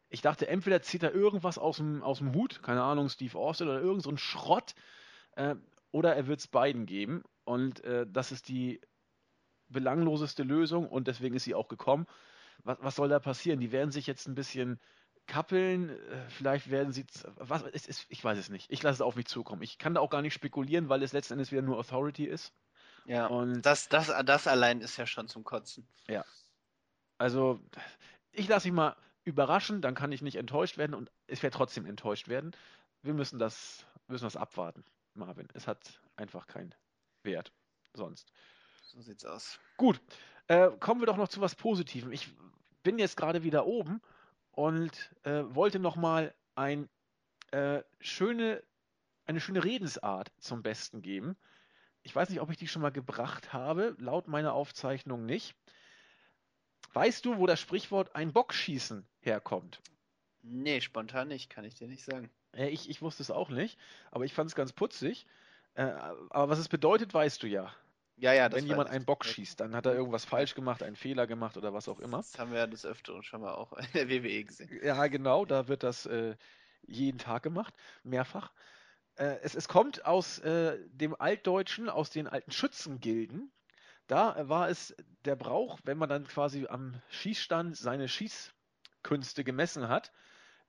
Ich 0.09 0.21
dachte, 0.21 0.47
entweder 0.47 0.81
zieht 0.81 1.03
er 1.03 1.13
irgendwas 1.13 1.57
aus 1.57 1.77
dem, 1.77 2.03
aus 2.03 2.19
dem 2.19 2.33
Hut, 2.33 2.61
keine 2.63 2.83
Ahnung, 2.83 3.09
Steve 3.09 3.37
Austin 3.37 3.67
oder 3.67 3.81
irgend 3.81 4.03
so 4.03 4.09
ein 4.09 4.17
Schrott, 4.17 4.75
äh, 5.35 5.55
oder 5.91 6.15
er 6.15 6.27
wird 6.27 6.39
es 6.39 6.47
beiden 6.47 6.85
geben. 6.85 7.23
Und 7.43 7.83
äh, 7.83 8.05
das 8.09 8.31
ist 8.31 8.47
die 8.47 8.81
belangloseste 9.67 10.43
Lösung 10.43 10.87
und 10.87 11.07
deswegen 11.07 11.35
ist 11.35 11.43
sie 11.43 11.55
auch 11.55 11.67
gekommen. 11.67 12.05
Was, 12.63 12.77
was 12.81 12.95
soll 12.95 13.09
da 13.09 13.19
passieren? 13.19 13.59
Die 13.59 13.71
werden 13.71 13.91
sich 13.91 14.07
jetzt 14.07 14.27
ein 14.27 14.35
bisschen 14.35 14.79
kappeln, 15.27 15.89
äh, 15.89 16.29
vielleicht 16.29 16.69
werden 16.69 16.93
sie. 16.93 17.05
Was, 17.35 17.63
es 17.73 17.87
ist, 17.87 18.05
ich 18.09 18.23
weiß 18.23 18.37
es 18.37 18.49
nicht. 18.49 18.71
Ich 18.71 18.83
lasse 18.83 18.95
es 18.95 19.01
auf 19.01 19.15
mich 19.15 19.25
zukommen. 19.25 19.63
Ich 19.63 19.77
kann 19.77 19.95
da 19.95 20.01
auch 20.01 20.09
gar 20.09 20.21
nicht 20.21 20.33
spekulieren, 20.33 20.89
weil 20.89 21.01
es 21.03 21.13
letzten 21.13 21.33
Endes 21.33 21.51
wieder 21.51 21.61
nur 21.61 21.77
Authority 21.77 22.25
ist. 22.25 22.53
Ja, 23.05 23.27
und 23.27 23.61
das, 23.61 23.87
das, 23.87 24.11
das 24.25 24.47
allein 24.47 24.81
ist 24.81 24.97
ja 24.97 25.05
schon 25.05 25.27
zum 25.27 25.43
Kotzen. 25.43 25.87
Ja, 26.07 26.25
also, 27.17 27.59
ich 28.31 28.47
lasse 28.47 28.67
mich 28.67 28.75
mal 28.75 28.95
überraschen, 29.23 29.81
dann 29.81 29.95
kann 29.95 30.11
ich 30.11 30.21
nicht 30.21 30.35
enttäuscht 30.35 30.77
werden 30.77 30.93
und 30.93 31.11
ich 31.27 31.41
werde 31.41 31.55
trotzdem 31.55 31.85
enttäuscht 31.85 32.27
werden. 32.27 32.55
Wir 33.01 33.13
müssen 33.13 33.39
das, 33.39 33.85
müssen 34.07 34.25
das 34.25 34.35
abwarten, 34.35 34.83
Marvin. 35.13 35.47
Es 35.53 35.67
hat 35.67 35.99
einfach 36.15 36.47
keinen 36.47 36.73
Wert 37.23 37.51
sonst. 37.93 38.31
So 38.83 39.01
sieht's 39.01 39.25
aus. 39.25 39.59
Gut, 39.77 39.99
äh, 40.47 40.69
kommen 40.79 41.01
wir 41.01 41.07
doch 41.07 41.17
noch 41.17 41.27
zu 41.27 41.41
was 41.41 41.55
Positivem. 41.55 42.11
Ich 42.11 42.29
bin 42.83 42.99
jetzt 42.99 43.17
gerade 43.17 43.43
wieder 43.43 43.65
oben 43.65 44.01
und 44.51 45.11
äh, 45.23 45.43
wollte 45.47 45.79
noch 45.79 45.95
mal 45.95 46.33
ein, 46.55 46.87
äh, 47.51 47.81
schöne, 47.99 48.63
eine 49.25 49.39
schöne 49.39 49.63
Redensart 49.63 50.31
zum 50.39 50.61
Besten 50.61 51.01
geben. 51.01 51.35
Ich 52.03 52.15
weiß 52.15 52.29
nicht, 52.29 52.41
ob 52.41 52.51
ich 52.51 52.57
die 52.57 52.67
schon 52.67 52.83
mal 52.83 52.91
gebracht 52.91 53.53
habe, 53.53 53.95
laut 53.97 54.27
meiner 54.27 54.53
Aufzeichnung 54.53 55.25
nicht. 55.25 55.55
Weißt 56.95 57.25
du, 57.25 57.37
wo 57.37 57.45
das 57.45 57.59
Sprichwort 57.59 58.15
ein 58.15 58.31
Bockschießen 58.31 59.05
herkommt? 59.19 59.81
Nee, 60.41 60.79
spontan 60.79 61.27
nicht, 61.27 61.49
kann 61.49 61.65
ich 61.65 61.75
dir 61.75 61.89
nicht 61.89 62.05
sagen. 62.05 62.29
Ja, 62.55 62.67
ich, 62.67 62.89
ich 62.89 63.01
wusste 63.01 63.21
es 63.21 63.31
auch 63.31 63.49
nicht, 63.49 63.77
aber 64.11 64.23
ich 64.23 64.33
fand 64.33 64.49
es 64.49 64.55
ganz 64.55 64.71
putzig. 64.71 65.27
Äh, 65.73 65.83
aber 65.83 66.47
was 66.49 66.57
es 66.57 66.69
bedeutet, 66.69 67.13
weißt 67.13 67.43
du 67.43 67.47
ja. 67.47 67.69
Ja, 68.15 68.31
ja, 68.31 68.49
Wenn 68.49 68.65
jemand 68.65 68.89
einen 68.89 69.03
Bock 69.03 69.25
schießt, 69.25 69.59
dann 69.59 69.75
hat 69.75 69.85
er 69.85 69.93
irgendwas 69.93 70.23
falsch 70.23 70.55
gemacht, 70.55 70.83
einen 70.83 70.95
Fehler 70.95 71.27
gemacht 71.27 71.57
oder 71.57 71.73
was 71.73 71.89
auch 71.89 71.99
immer. 71.99 72.17
Das 72.17 72.39
haben 72.39 72.51
wir 72.51 72.59
ja 72.59 72.67
des 72.67 72.85
Öfteren 72.85 73.23
schon 73.23 73.41
mal 73.41 73.53
auch 73.55 73.73
in 73.73 73.87
der 73.93 74.09
WWE 74.09 74.45
gesehen. 74.45 74.79
Ja, 74.81 75.07
genau, 75.07 75.43
da 75.43 75.67
wird 75.67 75.83
das 75.83 76.05
äh, 76.05 76.37
jeden 76.87 77.17
Tag 77.17 77.43
gemacht, 77.43 77.73
mehrfach. 78.03 78.53
Äh, 79.15 79.39
es, 79.43 79.53
es 79.53 79.67
kommt 79.67 80.05
aus 80.05 80.39
äh, 80.39 80.77
dem 80.87 81.13
Altdeutschen, 81.19 81.89
aus 81.89 82.09
den 82.09 82.27
alten 82.27 82.51
Schützengilden. 82.51 83.51
Da 84.07 84.47
war 84.47 84.69
es 84.69 84.95
der 85.25 85.35
Brauch, 85.35 85.79
wenn 85.83 85.97
man 85.97 86.09
dann 86.09 86.27
quasi 86.27 86.67
am 86.67 87.01
Schießstand 87.09 87.75
seine 87.75 88.07
Schießkünste 88.07 89.43
gemessen 89.43 89.87
hat, 89.87 90.11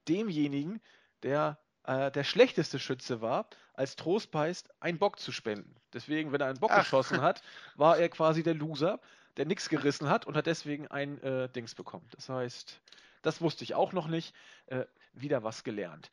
demjenigen, 0.09 0.81
der 1.23 1.59
äh, 1.85 2.11
der 2.11 2.25
schlechteste 2.25 2.79
Schütze 2.79 3.21
war, 3.21 3.49
als 3.75 3.97
Trostpreis 3.97 4.65
einen 4.81 4.99
Bock 4.99 5.19
zu 5.19 5.33
spenden. 5.33 5.75
Deswegen, 5.93 6.33
wenn 6.33 6.41
er 6.41 6.49
einen 6.49 6.61
Bock 6.61 6.71
Ach. 6.73 6.79
geschossen 6.79 7.21
hat, 7.21 7.43
war 7.77 7.99
er 7.99 8.09
quasi 8.09 8.43
der 8.43 8.55
Loser, 8.55 9.01
der 9.37 9.47
nichts 9.47 9.69
gerissen 9.69 10.09
hat 10.09 10.27
und 10.27 10.37
hat 10.37 10.47
deswegen 10.47 10.89
ein 10.89 11.21
äh, 11.23 11.49
Dings 11.51 11.75
bekommen. 11.75 12.09
Das 12.13 12.29
heißt, 12.29 12.81
das 13.23 13.41
wusste 13.41 13.65
ich 13.65 13.75
auch 13.75 13.93
noch 13.93 14.09
nicht. 14.09 14.35
Äh, 14.67 14.87
wieder 15.13 15.43
was 15.43 15.65
gelernt. 15.65 16.11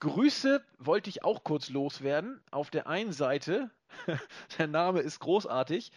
Grüße 0.00 0.64
wollte 0.78 1.10
ich 1.10 1.22
auch 1.22 1.44
kurz 1.44 1.68
loswerden. 1.68 2.42
Auf 2.50 2.70
der 2.70 2.86
einen 2.86 3.12
Seite, 3.12 3.70
der 4.58 4.66
Name 4.66 5.00
ist 5.00 5.20
großartig, 5.20 5.92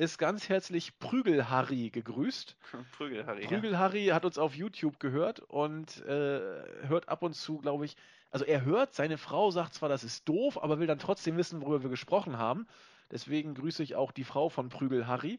ist 0.00 0.16
ganz 0.16 0.48
herzlich 0.48 0.98
Prügel-Harry 0.98 1.90
gegrüßt. 1.90 2.56
Prügel-Harry. 2.92 3.46
Prügel-Harry 3.46 4.06
hat 4.06 4.24
uns 4.24 4.38
auf 4.38 4.54
YouTube 4.54 4.98
gehört 4.98 5.40
und 5.40 6.02
äh, 6.06 6.40
hört 6.88 7.10
ab 7.10 7.22
und 7.22 7.34
zu, 7.34 7.58
glaube 7.58 7.84
ich, 7.84 7.96
also 8.30 8.46
er 8.46 8.64
hört, 8.64 8.94
seine 8.94 9.18
Frau 9.18 9.50
sagt 9.50 9.74
zwar, 9.74 9.90
das 9.90 10.02
ist 10.02 10.26
doof, 10.26 10.62
aber 10.62 10.78
will 10.78 10.86
dann 10.86 10.98
trotzdem 10.98 11.36
wissen, 11.36 11.60
worüber 11.60 11.82
wir 11.82 11.90
gesprochen 11.90 12.38
haben. 12.38 12.66
Deswegen 13.10 13.54
grüße 13.54 13.82
ich 13.82 13.94
auch 13.94 14.10
die 14.10 14.24
Frau 14.24 14.48
von 14.48 14.70
Prügel-Harry. 14.70 15.38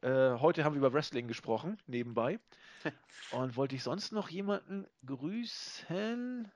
Äh, 0.00 0.30
heute 0.38 0.64
haben 0.64 0.74
wir 0.74 0.78
über 0.78 0.94
Wrestling 0.94 1.28
gesprochen, 1.28 1.76
nebenbei. 1.86 2.40
und 3.32 3.56
wollte 3.56 3.74
ich 3.74 3.82
sonst 3.82 4.12
noch 4.12 4.30
jemanden 4.30 4.86
grüßen? 5.04 6.50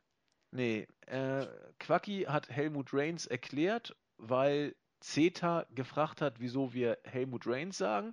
Nee, 0.50 0.86
äh, 1.06 1.46
Quacky 1.78 2.22
hat 2.22 2.48
Helmut 2.48 2.94
Reigns 2.94 3.26
erklärt, 3.26 3.94
weil 4.16 4.74
CETA 5.04 5.66
gefragt 5.74 6.22
hat, 6.22 6.40
wieso 6.40 6.72
wir 6.72 6.98
Helmut 7.04 7.46
Reigns 7.46 7.76
sagen. 7.76 8.12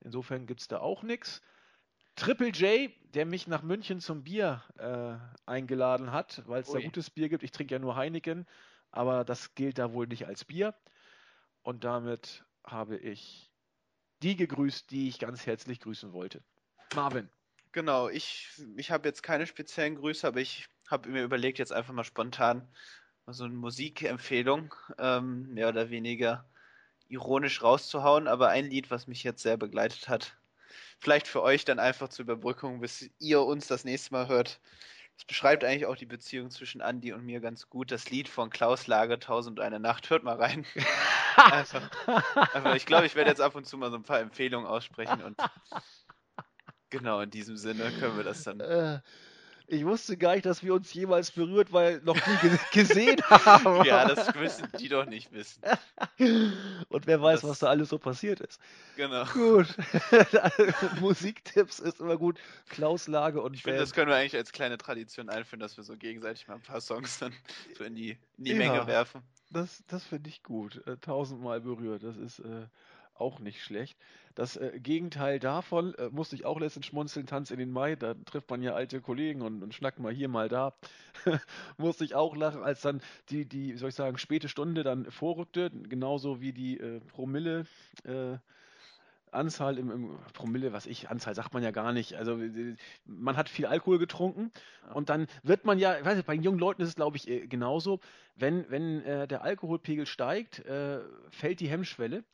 Insofern 0.00 0.46
gibt 0.46 0.60
es 0.60 0.68
da 0.68 0.80
auch 0.80 1.02
nichts. 1.02 1.42
Triple 2.16 2.48
J, 2.48 2.90
der 3.14 3.26
mich 3.26 3.46
nach 3.46 3.62
München 3.62 4.00
zum 4.00 4.24
Bier 4.24 4.62
äh, 4.78 5.16
eingeladen 5.50 6.12
hat, 6.12 6.42
weil 6.46 6.62
es 6.62 6.70
da 6.70 6.80
gutes 6.80 7.10
Bier 7.10 7.28
gibt. 7.28 7.42
Ich 7.42 7.52
trinke 7.52 7.74
ja 7.74 7.78
nur 7.78 7.96
Heineken, 7.96 8.46
aber 8.90 9.24
das 9.24 9.54
gilt 9.54 9.78
da 9.78 9.92
wohl 9.92 10.06
nicht 10.06 10.26
als 10.26 10.44
Bier. 10.44 10.74
Und 11.62 11.84
damit 11.84 12.44
habe 12.64 12.96
ich 12.96 13.50
die 14.22 14.36
gegrüßt, 14.36 14.90
die 14.90 15.08
ich 15.08 15.18
ganz 15.18 15.46
herzlich 15.46 15.80
grüßen 15.80 16.12
wollte. 16.12 16.42
Marvin. 16.94 17.28
Genau, 17.72 18.08
ich, 18.08 18.48
ich 18.76 18.90
habe 18.90 19.08
jetzt 19.08 19.22
keine 19.22 19.46
speziellen 19.46 19.96
Grüße, 19.96 20.26
aber 20.26 20.40
ich 20.40 20.68
habe 20.90 21.08
mir 21.08 21.22
überlegt, 21.22 21.58
jetzt 21.58 21.72
einfach 21.72 21.94
mal 21.94 22.04
spontan 22.04 22.68
so 23.26 23.44
eine 23.44 23.54
Musikempfehlung, 23.54 24.74
ähm, 24.98 25.52
mehr 25.54 25.68
oder 25.68 25.90
weniger 25.90 26.44
ironisch 27.08 27.62
rauszuhauen, 27.62 28.26
aber 28.26 28.48
ein 28.48 28.66
Lied, 28.70 28.90
was 28.90 29.06
mich 29.06 29.22
jetzt 29.22 29.42
sehr 29.42 29.56
begleitet 29.56 30.08
hat. 30.08 30.36
Vielleicht 30.98 31.28
für 31.28 31.42
euch 31.42 31.64
dann 31.64 31.78
einfach 31.78 32.08
zur 32.08 32.24
Überbrückung, 32.24 32.80
bis 32.80 33.10
ihr 33.18 33.42
uns 33.42 33.66
das 33.66 33.84
nächste 33.84 34.12
Mal 34.12 34.28
hört. 34.28 34.60
Es 35.18 35.24
beschreibt 35.24 35.62
eigentlich 35.62 35.86
auch 35.86 35.96
die 35.96 36.06
Beziehung 36.06 36.50
zwischen 36.50 36.80
Andy 36.80 37.12
und 37.12 37.24
mir 37.24 37.40
ganz 37.40 37.68
gut. 37.68 37.90
Das 37.90 38.10
Lied 38.10 38.28
von 38.28 38.50
Klaus 38.50 38.86
Lage, 38.86 39.18
Tausend 39.18 39.60
eine 39.60 39.78
Nacht. 39.78 40.08
Hört 40.08 40.24
mal 40.24 40.36
rein. 40.36 40.64
einfach, 41.36 41.90
einfach, 42.54 42.74
ich 42.74 42.86
glaube, 42.86 43.06
ich 43.06 43.14
werde 43.14 43.30
jetzt 43.30 43.40
ab 43.40 43.54
und 43.54 43.66
zu 43.66 43.76
mal 43.76 43.90
so 43.90 43.96
ein 43.96 44.04
paar 44.04 44.20
Empfehlungen 44.20 44.66
aussprechen 44.66 45.22
und 45.22 45.36
genau 46.90 47.20
in 47.20 47.30
diesem 47.30 47.56
Sinne 47.56 47.92
können 48.00 48.16
wir 48.16 48.24
das 48.24 48.42
dann. 48.44 48.60
Ich 49.72 49.86
wusste 49.86 50.18
gar 50.18 50.34
nicht, 50.34 50.44
dass 50.44 50.62
wir 50.62 50.74
uns 50.74 50.92
jemals 50.92 51.30
berührt, 51.30 51.72
weil 51.72 52.02
noch 52.02 52.14
nie 52.14 52.58
gesehen 52.72 53.18
haben. 53.30 53.86
ja, 53.86 54.06
das 54.06 54.34
müssen 54.34 54.68
die 54.78 54.90
doch 54.90 55.06
nicht 55.06 55.32
wissen. 55.32 55.62
Und 56.90 57.06
wer 57.06 57.22
weiß, 57.22 57.40
das... 57.40 57.50
was 57.50 57.58
da 57.60 57.68
alles 57.68 57.88
so 57.88 57.98
passiert 57.98 58.40
ist. 58.40 58.60
Genau. 58.96 59.24
Gut. 59.32 59.74
Musiktipps 61.00 61.78
ist 61.78 62.00
immer 62.00 62.18
gut. 62.18 62.38
Klaus 62.68 63.08
Lage 63.08 63.40
und 63.40 63.54
Ich 63.54 63.62
finde, 63.62 63.78
das 63.78 63.94
können 63.94 64.10
wir 64.10 64.16
eigentlich 64.16 64.36
als 64.36 64.52
kleine 64.52 64.76
Tradition 64.76 65.30
einführen, 65.30 65.60
dass 65.60 65.78
wir 65.78 65.84
so 65.84 65.96
gegenseitig 65.96 66.46
mal 66.48 66.56
ein 66.56 66.60
paar 66.60 66.82
Songs 66.82 67.18
dann 67.18 67.32
so 67.78 67.84
in 67.84 67.94
die, 67.94 68.10
in 68.36 68.44
die 68.44 68.50
ja, 68.50 68.58
Menge 68.58 68.86
werfen. 68.86 69.22
Das, 69.48 69.82
das 69.86 70.04
finde 70.04 70.28
ich 70.28 70.42
gut. 70.42 70.86
Äh, 70.86 70.98
tausendmal 70.98 71.62
berührt. 71.62 72.02
Das 72.02 72.18
ist 72.18 72.40
äh, 72.40 72.66
auch 73.14 73.38
nicht 73.38 73.62
schlecht. 73.62 73.96
Das 74.34 74.56
äh, 74.56 74.78
Gegenteil 74.80 75.38
davon 75.38 75.94
äh, 75.94 76.08
musste 76.10 76.36
ich 76.36 76.44
auch 76.44 76.58
letztens 76.58 76.86
schmunzeln, 76.86 77.26
Tanz 77.26 77.50
in 77.50 77.58
den 77.58 77.70
Mai, 77.70 77.96
da 77.96 78.14
trifft 78.14 78.50
man 78.50 78.62
ja 78.62 78.74
alte 78.74 79.00
Kollegen 79.00 79.42
und, 79.42 79.62
und 79.62 79.74
schnackt 79.74 79.98
mal 79.98 80.12
hier, 80.12 80.28
mal 80.28 80.48
da. 80.48 80.74
musste 81.76 82.04
ich 82.04 82.14
auch 82.14 82.34
lachen, 82.36 82.62
als 82.62 82.80
dann 82.80 83.02
die, 83.30 83.44
die, 83.44 83.76
soll 83.76 83.90
ich 83.90 83.94
sagen, 83.94 84.18
späte 84.18 84.48
Stunde 84.48 84.82
dann 84.82 85.10
vorrückte, 85.10 85.70
genauso 85.70 86.40
wie 86.40 86.52
die 86.52 86.78
äh, 86.78 87.00
Promille. 87.00 87.66
Äh, 88.04 88.38
Anzahl 89.32 89.78
im, 89.78 89.90
im, 89.90 90.18
Promille, 90.34 90.72
was 90.72 90.86
ich, 90.86 91.08
Anzahl 91.08 91.34
sagt 91.34 91.54
man 91.54 91.62
ja 91.62 91.70
gar 91.70 91.92
nicht. 91.92 92.14
Also 92.14 92.38
man 93.06 93.36
hat 93.36 93.48
viel 93.48 93.66
Alkohol 93.66 93.98
getrunken 93.98 94.52
und 94.92 95.08
dann 95.08 95.26
wird 95.42 95.64
man 95.64 95.78
ja, 95.78 95.98
ich 95.98 96.04
weiß 96.04 96.16
nicht, 96.16 96.26
bei 96.26 96.34
jungen 96.34 96.58
Leuten 96.58 96.82
ist 96.82 96.88
es 96.88 96.94
glaube 96.96 97.16
ich 97.16 97.28
äh, 97.28 97.46
genauso, 97.46 98.00
wenn, 98.36 98.70
wenn 98.70 99.02
äh, 99.04 99.26
der 99.26 99.42
Alkoholpegel 99.42 100.06
steigt, 100.06 100.60
äh, 100.66 101.00
fällt 101.30 101.60
die 101.60 101.68
Hemmschwelle 101.68 102.24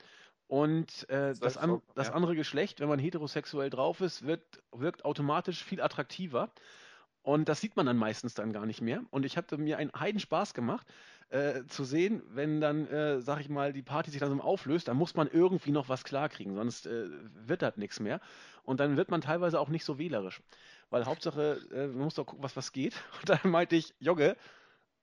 und 0.49 1.09
äh, 1.11 1.29
das, 1.29 1.41
das, 1.41 1.57
an, 1.59 1.83
das, 1.95 2.11
andere 2.11 2.35
Geschlecht, 2.35 2.81
wenn 2.81 2.89
man 2.89 2.99
heterosexuell 2.99 3.69
drauf 3.69 4.01
ist, 4.01 4.27
wird, 4.27 4.43
wirkt 4.73 5.05
automatisch 5.05 5.62
viel 5.62 5.83
attraktiver. 5.83 6.51
Und 7.23 7.51
das 7.51 7.61
sieht 7.61 7.77
man 7.77 7.85
dann 7.85 7.99
meistens 7.99 8.33
dann 8.33 8.55
gar 8.55 8.65
nicht 8.65 8.81
mehr. 8.81 9.03
Und 9.11 9.27
ich 9.27 9.37
hatte 9.37 9.59
mir 9.59 9.77
einen 9.77 9.93
Heiden 9.93 10.19
Spaß 10.19 10.55
gemacht, 10.55 10.87
äh, 11.29 11.65
zu 11.66 11.85
sehen, 11.85 12.23
wenn 12.31 12.62
dann, 12.62 12.87
äh, 12.87 13.20
sag 13.20 13.41
ich 13.41 13.51
mal, 13.51 13.75
die 13.75 13.83
Party 13.83 14.11
sich 14.11 14.23
langsam 14.23 14.41
auflöst, 14.41 14.89
dann 14.89 14.97
muss 14.97 15.15
man 15.15 15.29
irgendwie 15.31 15.70
noch 15.70 15.91
was 15.91 16.03
klarkriegen, 16.05 16.55
sonst 16.55 16.87
äh, 16.87 17.09
wird 17.47 17.61
das 17.61 17.77
nichts 17.77 18.01
mehr. 18.01 18.19
Und 18.62 18.81
dann 18.81 18.97
wird 18.97 19.11
man 19.11 19.20
teilweise 19.20 19.61
auch 19.61 19.69
nicht 19.69 19.85
so 19.85 19.99
wählerisch. 19.99 20.41
Weil 20.89 21.05
Hauptsache, 21.05 21.61
äh, 21.70 21.89
man 21.89 22.05
muss 22.05 22.15
doch 22.15 22.25
gucken, 22.25 22.43
was 22.43 22.57
was 22.57 22.73
geht. 22.73 22.95
Und 23.20 23.29
dann 23.29 23.51
meinte 23.51 23.77
ich, 23.77 23.93
Jogge, 24.01 24.35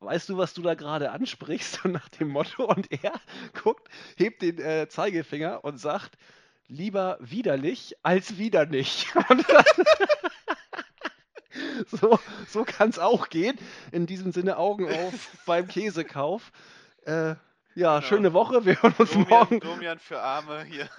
weißt 0.06 0.30
du, 0.30 0.38
was 0.38 0.54
du 0.54 0.62
da 0.62 0.76
gerade 0.76 1.12
ansprichst? 1.12 1.80
Und 1.86 1.94
nach 1.94 2.10
dem 2.10 2.30
Motto, 2.30 2.66
und 2.66 2.92
er 2.92 3.14
guckt, 3.64 3.90
hebt 4.16 4.42
den 4.42 4.60
äh, 4.60 4.88
Zeigefinger 4.88 5.64
und 5.64 5.80
sagt, 5.80 6.18
lieber 6.68 7.18
widerlich 7.20 7.96
als 8.04 8.38
wieder 8.38 8.66
nicht. 8.66 9.08
so 11.88 12.20
so 12.48 12.64
kann 12.64 12.90
es 12.90 13.00
auch 13.00 13.30
gehen. 13.30 13.58
In 13.92 14.06
diesem 14.06 14.32
Sinne 14.32 14.58
Augen 14.58 14.92
auf 14.92 15.38
beim 15.46 15.68
Käsekauf. 15.68 16.52
Äh, 17.06 17.36
ja, 17.76 18.00
genau. 18.00 18.02
schöne 18.02 18.34
Woche. 18.34 18.66
Wir 18.66 18.82
hören 18.82 18.96
uns 18.98 19.12
Domian, 19.12 19.30
morgen. 19.30 19.60
Domian 19.60 20.00
für 20.00 20.20
Arme 20.22 20.64
hier. 20.64 20.90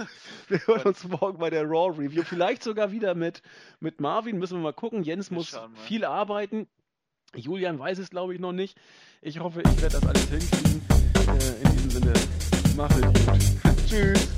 Wir 0.48 0.66
hören 0.66 0.82
uns 0.82 1.04
morgen 1.04 1.38
bei 1.38 1.48
der 1.48 1.64
Raw 1.64 1.98
Review. 1.98 2.22
Vielleicht 2.22 2.62
sogar 2.62 2.92
wieder 2.92 3.14
mit, 3.14 3.42
mit 3.80 4.00
Marvin. 4.00 4.38
Müssen 4.38 4.58
wir 4.58 4.62
mal 4.62 4.72
gucken. 4.74 5.02
Jens 5.02 5.30
muss 5.30 5.58
viel 5.86 6.04
arbeiten. 6.04 6.68
Julian 7.34 7.78
weiß 7.78 7.98
es, 7.98 8.10
glaube 8.10 8.34
ich, 8.34 8.40
noch 8.40 8.52
nicht. 8.52 8.76
Ich 9.22 9.40
hoffe, 9.40 9.60
ich 9.60 9.82
werde 9.82 10.00
das 10.00 10.06
alles 10.06 10.28
hinkriegen. 10.28 10.82
Äh, 11.26 11.66
in 11.66 11.72
diesem 11.72 11.90
Sinne, 11.90 12.12
macht 12.76 12.96
es 12.96 13.02
gut. 13.02 13.86
Tschüss. 13.88 14.35